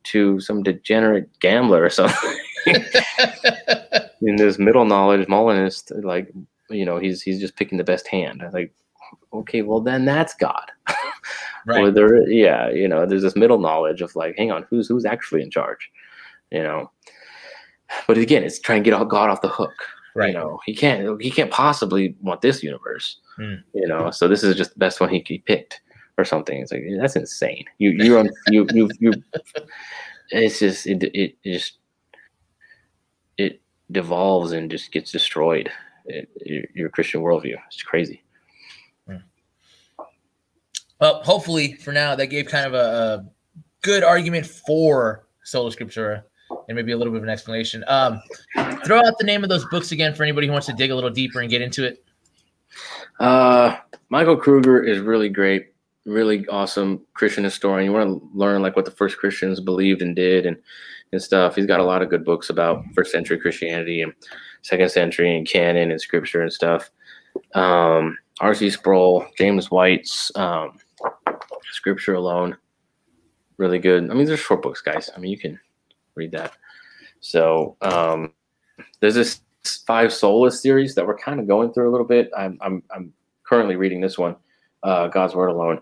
to 0.03 0.39
some 0.39 0.63
degenerate 0.63 1.27
gambler 1.39 1.83
or 1.83 1.89
something. 1.89 2.33
In 4.21 4.35
this 4.35 4.57
middle 4.57 4.85
knowledge 4.85 5.27
Molinist, 5.27 5.91
like 6.03 6.31
you 6.69 6.85
know, 6.85 6.97
he's 6.97 7.21
he's 7.21 7.39
just 7.39 7.55
picking 7.55 7.77
the 7.77 7.83
best 7.83 8.07
hand. 8.07 8.41
I'm 8.43 8.51
like, 8.51 8.73
okay, 9.33 9.61
well 9.61 9.81
then 9.81 10.05
that's 10.05 10.33
God. 10.33 10.71
right 11.65 11.83
Or 11.83 11.91
there, 11.91 12.29
yeah, 12.29 12.69
you 12.69 12.87
know, 12.87 13.05
there's 13.05 13.21
this 13.21 13.35
middle 13.35 13.59
knowledge 13.59 14.01
of 14.01 14.15
like, 14.15 14.35
hang 14.37 14.51
on, 14.51 14.65
who's 14.69 14.87
who's 14.87 15.05
actually 15.05 15.41
in 15.41 15.51
charge, 15.51 15.89
you 16.51 16.63
know. 16.63 16.91
But 18.07 18.17
again, 18.17 18.43
it's 18.43 18.59
trying 18.59 18.83
to 18.83 18.89
get 18.89 18.97
all 18.97 19.05
God 19.05 19.29
off 19.29 19.41
the 19.41 19.47
hook. 19.47 19.73
right 20.15 20.29
You 20.29 20.33
know, 20.33 20.59
he 20.65 20.75
can't 20.75 21.21
he 21.21 21.31
can't 21.31 21.51
possibly 21.51 22.15
want 22.21 22.41
this 22.41 22.63
universe. 22.63 23.19
Mm. 23.39 23.63
You 23.73 23.87
know, 23.87 24.11
so 24.11 24.27
this 24.27 24.43
is 24.43 24.55
just 24.55 24.73
the 24.73 24.79
best 24.79 24.99
one 24.99 25.09
he, 25.09 25.23
he 25.25 25.39
picked 25.39 25.81
or 26.17 26.25
something. 26.25 26.59
It's 26.59 26.71
like 26.71 26.83
that's 26.99 27.15
insane. 27.15 27.65
You 27.77 27.91
you 27.91 28.19
un, 28.19 28.29
you 28.49 28.67
you 28.73 28.89
you. 28.99 29.13
It's 30.31 30.59
just 30.59 30.87
it 30.87 31.03
it, 31.03 31.35
it 31.43 31.53
just 31.53 31.77
it 33.37 33.61
devolves 33.91 34.51
and 34.51 34.69
just 34.69 34.91
gets 34.91 35.11
destroyed. 35.11 35.71
It, 36.05 36.29
your, 36.45 36.63
your 36.73 36.89
Christian 36.89 37.21
worldview. 37.21 37.55
It's 37.67 37.83
crazy. 37.83 38.23
Well, 40.99 41.21
hopefully 41.23 41.73
for 41.73 41.91
now 41.91 42.15
that 42.15 42.27
gave 42.27 42.47
kind 42.47 42.65
of 42.65 42.73
a, 42.73 42.77
a 42.77 43.25
good 43.81 44.03
argument 44.03 44.45
for 44.45 45.27
sola 45.43 45.71
scriptura 45.71 46.23
and 46.67 46.75
maybe 46.75 46.91
a 46.91 46.97
little 46.97 47.13
bit 47.13 47.17
of 47.17 47.23
an 47.23 47.29
explanation. 47.29 47.83
Um, 47.87 48.21
throw 48.83 48.99
out 48.99 49.17
the 49.19 49.25
name 49.25 49.43
of 49.43 49.49
those 49.49 49.65
books 49.65 49.91
again 49.91 50.15
for 50.15 50.23
anybody 50.23 50.47
who 50.47 50.53
wants 50.53 50.67
to 50.67 50.73
dig 50.73 50.91
a 50.91 50.95
little 50.95 51.09
deeper 51.09 51.41
and 51.41 51.49
get 51.49 51.61
into 51.61 51.85
it. 51.85 52.03
Uh, 53.19 53.77
Michael 54.09 54.37
Kruger 54.37 54.83
is 54.83 54.99
really 54.99 55.29
great, 55.29 55.73
really 56.05 56.47
awesome 56.47 57.05
Christian 57.13 57.43
historian. 57.43 57.85
You 57.85 57.93
want 57.93 58.07
to 58.07 58.29
learn 58.33 58.61
like 58.61 58.75
what 58.75 58.85
the 58.85 58.91
first 58.91 59.17
Christians 59.17 59.59
believed 59.59 60.01
and 60.01 60.15
did 60.15 60.45
and 60.45 60.57
and 61.11 61.21
stuff. 61.21 61.55
He's 61.55 61.65
got 61.65 61.79
a 61.79 61.83
lot 61.85 62.01
of 62.01 62.09
good 62.09 62.25
books 62.25 62.49
about 62.49 62.83
first 62.93 63.11
century 63.11 63.39
Christianity 63.39 64.01
and 64.01 64.13
second 64.61 64.89
century 64.89 65.35
and 65.35 65.47
canon 65.47 65.91
and 65.91 66.01
scripture 66.01 66.41
and 66.41 66.51
stuff. 66.51 66.89
Um, 67.53 68.17
R.C. 68.39 68.69
Sproul, 68.69 69.25
James 69.37 69.71
White's 69.71 70.31
um, 70.35 70.77
Scripture 71.71 72.15
Alone, 72.15 72.57
really 73.57 73.79
good. 73.79 74.09
I 74.09 74.13
mean, 74.13 74.25
there's 74.25 74.39
short 74.39 74.61
books, 74.61 74.81
guys. 74.81 75.09
I 75.15 75.19
mean, 75.19 75.31
you 75.31 75.37
can 75.37 75.59
read 76.15 76.31
that. 76.31 76.53
So 77.19 77.77
um, 77.81 78.33
there's 78.99 79.15
this 79.15 79.41
five 79.85 80.09
solas 80.09 80.53
series 80.53 80.95
that 80.95 81.05
we're 81.05 81.17
kind 81.17 81.39
of 81.39 81.47
going 81.47 81.73
through 81.73 81.89
a 81.89 81.91
little 81.91 82.05
bit. 82.05 82.29
I'm 82.37 82.57
I'm 82.61 82.83
I'm 82.95 83.13
currently 83.43 83.75
reading 83.75 84.01
this 84.01 84.17
one, 84.17 84.35
uh, 84.83 85.07
God's 85.07 85.35
Word 85.35 85.49
Alone. 85.49 85.79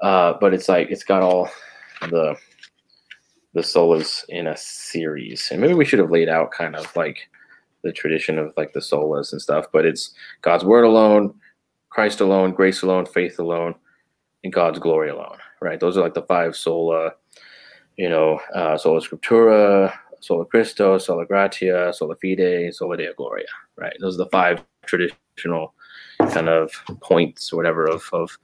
Uh, 0.00 0.34
but 0.40 0.52
it's 0.52 0.68
like 0.68 0.88
it's 0.90 1.04
got 1.04 1.22
all 1.22 1.48
the 2.10 2.36
the 3.54 3.60
solas 3.60 4.24
in 4.28 4.46
a 4.48 4.56
series, 4.56 5.48
and 5.50 5.60
maybe 5.60 5.74
we 5.74 5.84
should 5.84 6.00
have 6.00 6.10
laid 6.10 6.28
out 6.28 6.50
kind 6.50 6.76
of 6.76 6.94
like 6.96 7.28
the 7.82 7.92
tradition 7.92 8.38
of 8.38 8.52
like 8.56 8.72
the 8.72 8.80
solas 8.80 9.32
and 9.32 9.40
stuff. 9.40 9.66
But 9.72 9.86
it's 9.86 10.12
God's 10.42 10.64
Word 10.64 10.84
alone, 10.84 11.34
Christ 11.88 12.20
alone, 12.20 12.52
grace 12.52 12.82
alone, 12.82 13.06
faith 13.06 13.38
alone, 13.38 13.74
and 14.42 14.52
God's 14.52 14.78
glory 14.78 15.10
alone. 15.10 15.38
Right? 15.60 15.78
Those 15.78 15.96
are 15.96 16.02
like 16.02 16.14
the 16.14 16.22
five 16.22 16.56
sola. 16.56 17.12
You 17.96 18.08
know, 18.08 18.40
uh, 18.52 18.76
sola 18.76 19.00
scriptura, 19.00 19.96
sola 20.18 20.44
Christo, 20.44 20.98
sola 20.98 21.24
gratia, 21.24 21.92
sola 21.94 22.16
fide, 22.16 22.74
sola 22.74 22.96
deo 22.96 23.12
gloria. 23.16 23.46
Right? 23.76 23.94
Those 24.00 24.16
are 24.16 24.24
the 24.24 24.30
five 24.30 24.64
traditional 24.84 25.74
kind 26.18 26.48
of 26.48 26.72
points 27.00 27.52
or 27.52 27.56
whatever 27.56 27.86
of 27.86 28.02
of 28.12 28.36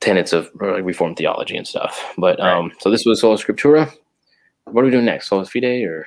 tenets 0.00 0.32
of 0.32 0.50
like 0.60 0.84
reformed 0.84 1.16
theology 1.16 1.56
and 1.56 1.66
stuff. 1.66 2.14
But 2.18 2.40
um, 2.40 2.72
so 2.80 2.90
this 2.90 3.04
was 3.04 3.20
sola 3.20 3.36
scriptura. 3.36 3.92
What 4.64 4.82
are 4.82 4.84
we 4.84 4.90
doing 4.90 5.04
next? 5.04 5.28
Sola 5.28 5.44
fide 5.46 5.64
or 5.64 6.06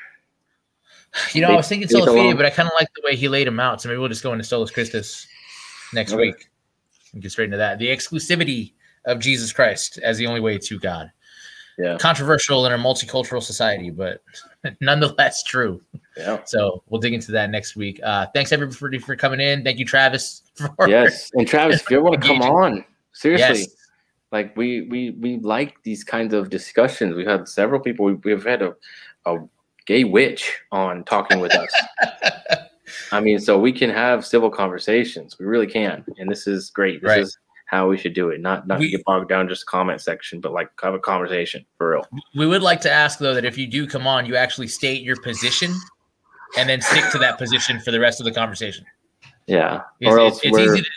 You 1.34 1.41
know, 1.41 1.49
I 1.49 1.56
was 1.56 1.68
thinking 1.68 1.88
sola 1.88 2.07
fide, 2.07 2.38
but 2.38 2.45
I 2.45 2.49
kind 2.49 2.68
of 2.68 2.73
like 2.80 2.89
the 2.95 3.01
way 3.06 3.15
he 3.15 3.27
laid 3.30 3.47
them 3.47 3.60
out. 3.60 3.81
So 3.81 3.89
maybe 3.89 3.99
we'll 3.99 4.10
just 4.10 4.23
go 4.23 4.34
into 4.34 4.43
solus 4.43 4.72
Christus 4.72 5.27
next 5.93 6.14
Okay. 6.14 6.22
week 6.27 6.49
and 7.14 7.22
get 7.22 7.31
straight 7.31 7.45
into 7.45 7.57
that. 7.57 7.80
The 7.80 7.88
exclusivity 7.88 8.73
of 9.06 9.19
Jesus 9.19 9.51
Christ 9.53 9.97
as 10.03 10.18
the 10.18 10.27
only 10.27 10.41
way 10.41 10.57
to 10.57 10.77
God. 10.80 11.10
yeah, 11.77 11.97
Controversial 11.97 12.65
in 12.65 12.73
a 12.73 12.77
multicultural 12.77 13.41
society, 13.41 13.89
but 13.89 14.22
nonetheless 14.81 15.41
true. 15.43 15.81
yeah. 16.18 16.39
So 16.45 16.84
we'll 16.89 16.99
dig 16.99 17.14
into 17.14 17.31
that 17.31 17.49
next 17.49 17.77
week. 17.77 18.01
Uh, 18.03 18.27
thanks 18.35 18.51
everybody 18.51 18.99
for 18.99 19.15
coming 19.15 19.39
in. 19.39 19.64
Thank 19.64 19.80
you, 19.80 19.85
Travis. 19.85 20.43
For, 20.76 20.89
Yes, 20.89 21.31
and 21.35 21.47
Travis, 21.47 21.80
if 21.81 21.89
you 21.89 21.95
ever 21.97 22.03
want 22.03 22.22
to 22.22 22.27
come 22.27 22.41
on, 22.41 22.84
seriously, 23.19 23.59
Yes. 23.59 23.75
like 24.31 24.55
we 24.57 24.81
we 24.83 25.11
we 25.11 25.39
like 25.39 25.75
these 25.83 26.03
kinds 26.03 26.33
of 26.33 26.49
discussions. 26.49 27.15
We've 27.15 27.27
had 27.27 27.47
several 27.47 27.79
people. 27.81 28.05
We, 28.05 28.13
we've 28.13 28.45
had 28.45 28.61
a 28.61 28.75
a 29.25 29.37
gay 29.85 30.03
witch 30.03 30.57
on 30.71 31.03
talking 31.03 31.39
with 31.39 31.53
us. 31.53 31.73
I 33.11 33.19
mean, 33.19 33.39
so 33.39 33.59
we 33.59 33.71
can 33.71 33.89
have 33.89 34.25
civil 34.25 34.49
conversations. 34.49 35.37
We 35.39 35.45
really 35.45 35.67
can, 35.67 36.03
and 36.17 36.29
this 36.29 36.47
is 36.47 36.69
great. 36.69 37.01
This 37.01 37.09
Right. 37.09 37.19
is 37.21 37.37
how 37.65 37.87
we 37.87 37.97
should 37.97 38.13
do 38.13 38.29
it. 38.29 38.39
Not 38.41 38.67
not 38.67 38.79
We- 38.79 38.89
get 38.91 39.03
bogged 39.05 39.29
down 39.29 39.47
just 39.47 39.65
comment 39.65 40.01
section, 40.01 40.39
but 40.41 40.53
like 40.53 40.69
have 40.81 40.93
a 40.93 40.99
conversation 40.99 41.65
for 41.77 41.91
real. 41.91 42.07
We 42.35 42.47
would 42.47 42.61
like 42.63 42.81
to 42.81 42.91
ask 42.91 43.19
though 43.19 43.33
that 43.35 43.45
if 43.45 43.57
you 43.57 43.67
do 43.67 43.85
come 43.87 44.07
on, 44.07 44.25
you 44.25 44.35
actually 44.35 44.67
state 44.67 45.03
your 45.03 45.17
position 45.21 45.71
and 46.57 46.67
then 46.69 46.81
stick 46.81 47.03
to 47.11 47.17
that 47.19 47.37
position 47.37 47.79
for 47.79 47.91
the 47.91 47.99
rest 47.99 48.19
of 48.19 48.25
the 48.25 48.31
conversation. 48.31 48.85
Yeah, 49.45 49.81
It's, 49.99 50.09
or 50.11 50.19
it's, 50.19 50.35
else 50.35 50.39
it's 50.43 50.51
we're, 50.51 50.73
easy 50.73 50.81
to, 50.83 50.89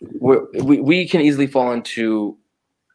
we 0.00 0.80
we 0.80 1.08
can 1.08 1.20
easily 1.20 1.46
fall 1.46 1.72
into 1.72 2.36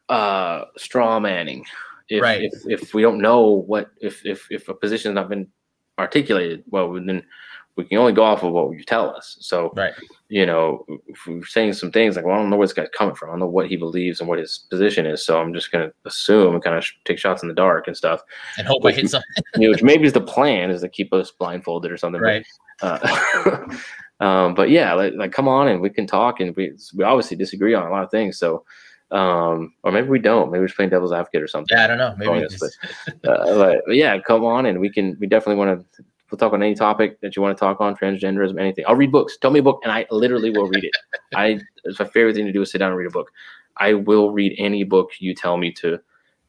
uh 0.08 0.64
straw 0.76 1.18
manning 1.18 1.64
if, 2.08 2.22
Right. 2.22 2.42
if 2.42 2.80
if 2.82 2.94
we 2.94 3.02
don't 3.02 3.20
know 3.20 3.48
what 3.48 3.90
if 4.00 4.24
if 4.26 4.46
if 4.50 4.68
a 4.68 4.74
position 4.74 5.10
has 5.10 5.14
not 5.14 5.28
been 5.28 5.48
articulated 5.98 6.64
well 6.68 6.92
then 6.92 7.22
we 7.76 7.84
can 7.84 7.98
only 7.98 8.12
go 8.12 8.22
off 8.22 8.42
of 8.44 8.52
what 8.52 8.70
you 8.76 8.84
tell 8.84 9.10
us 9.14 9.36
so 9.40 9.72
right. 9.74 9.94
you 10.28 10.44
know 10.46 10.84
if 11.08 11.26
we're 11.26 11.44
saying 11.44 11.72
some 11.72 11.90
things 11.90 12.14
like 12.16 12.24
well 12.24 12.34
i 12.34 12.38
don't 12.38 12.50
know 12.50 12.56
where 12.56 12.66
this 12.66 12.74
guy's 12.74 12.88
coming 12.96 13.14
from 13.14 13.30
i 13.30 13.32
don't 13.32 13.40
know 13.40 13.46
what 13.46 13.68
he 13.68 13.76
believes 13.76 14.20
and 14.20 14.28
what 14.28 14.38
his 14.38 14.66
position 14.70 15.06
is 15.06 15.24
so 15.24 15.40
i'm 15.40 15.54
just 15.54 15.72
going 15.72 15.88
to 15.88 15.94
assume 16.04 16.54
and 16.54 16.62
kind 16.62 16.76
of 16.76 16.84
take 17.04 17.18
shots 17.18 17.42
in 17.42 17.48
the 17.48 17.54
dark 17.54 17.86
and 17.86 17.96
stuff 17.96 18.20
And 18.58 18.66
hope 18.66 18.84
I 18.84 18.92
hit 18.92 19.10
something. 19.10 19.26
you 19.56 19.62
know, 19.68 19.70
which 19.70 19.82
maybe 19.82 20.04
is 20.06 20.12
the 20.12 20.20
plan 20.20 20.70
is 20.70 20.82
to 20.82 20.88
keep 20.88 21.12
us 21.12 21.30
blindfolded 21.30 21.90
or 21.90 21.96
something 21.96 22.20
but 22.20 22.26
Right. 22.26 22.46
uh, 22.82 23.66
um, 24.24 24.54
but 24.54 24.70
yeah, 24.70 24.94
like, 24.94 25.12
like 25.16 25.32
come 25.32 25.48
on 25.48 25.68
and 25.68 25.80
we 25.80 25.90
can 25.90 26.06
talk 26.06 26.40
and 26.40 26.54
we 26.56 26.72
we 26.96 27.04
obviously 27.04 27.36
disagree 27.36 27.74
on 27.74 27.86
a 27.86 27.90
lot 27.90 28.04
of 28.04 28.10
things. 28.10 28.38
So, 28.38 28.64
um, 29.10 29.74
or 29.82 29.92
maybe 29.92 30.08
we 30.08 30.18
don't. 30.18 30.50
Maybe 30.50 30.60
we're 30.60 30.66
just 30.66 30.76
playing 30.76 30.90
devil's 30.90 31.12
advocate 31.12 31.42
or 31.42 31.48
something. 31.48 31.76
Yeah, 31.76 31.84
I 31.84 31.86
don't 31.88 31.98
know. 31.98 32.14
Maybe 32.18 32.28
Bonus, 32.30 32.54
it's- 32.62 32.78
Uh, 33.24 33.54
but, 33.54 33.82
but 33.86 33.96
yeah, 33.96 34.18
come 34.20 34.44
on 34.44 34.66
and 34.66 34.80
we 34.80 34.90
can. 34.90 35.16
We 35.20 35.26
definitely 35.26 35.56
want 35.64 35.70
to. 35.96 36.04
We'll 36.30 36.38
talk 36.38 36.52
on 36.54 36.62
any 36.62 36.74
topic 36.74 37.20
that 37.20 37.36
you 37.36 37.42
want 37.42 37.56
to 37.56 37.60
talk 37.60 37.80
on, 37.80 37.94
transgenderism, 37.94 38.58
anything. 38.58 38.84
I'll 38.88 38.96
read 38.96 39.12
books. 39.12 39.36
Tell 39.36 39.50
me 39.52 39.60
a 39.60 39.62
book, 39.62 39.80
and 39.84 39.92
I 39.92 40.06
literally 40.10 40.50
will 40.50 40.66
read 40.68 40.82
it. 40.84 40.96
I 41.36 41.60
it's 41.84 41.98
my 42.00 42.06
favorite 42.06 42.34
thing 42.34 42.46
to 42.46 42.52
do 42.52 42.62
is 42.62 42.70
sit 42.72 42.78
down 42.78 42.88
and 42.90 42.98
read 42.98 43.06
a 43.06 43.10
book. 43.10 43.30
I 43.76 43.94
will 43.94 44.32
read 44.32 44.54
any 44.58 44.84
book 44.84 45.10
you 45.20 45.34
tell 45.34 45.56
me 45.58 45.70
to 45.82 46.00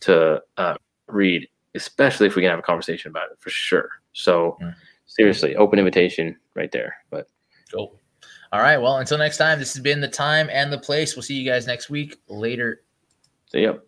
to 0.02 0.42
uh, 0.58 0.76
read, 1.08 1.48
especially 1.76 2.26
if 2.28 2.36
we 2.36 2.42
can 2.42 2.50
have 2.52 2.60
a 2.60 2.64
conversation 2.64 3.10
about 3.12 3.32
it 3.32 3.38
for 3.40 3.50
sure. 3.50 3.90
So 4.14 4.58
Mm. 4.62 4.74
seriously, 5.08 5.56
open 5.56 5.78
invitation 5.78 6.36
right 6.56 6.72
there. 6.72 6.96
But 7.12 7.28
Cool. 7.72 8.00
All 8.52 8.62
right. 8.62 8.78
Well, 8.78 8.98
until 8.98 9.18
next 9.18 9.38
time, 9.38 9.60
this 9.60 9.74
has 9.74 9.82
been 9.82 10.00
the 10.00 10.08
time 10.08 10.50
and 10.52 10.72
the 10.72 10.78
place. 10.78 11.16
We'll 11.16 11.24
see 11.24 11.36
you 11.36 11.50
guys 11.50 11.68
next 11.68 11.90
week. 11.90 12.18
Later. 12.28 12.84
See 13.52 13.62
yep. 13.62 13.86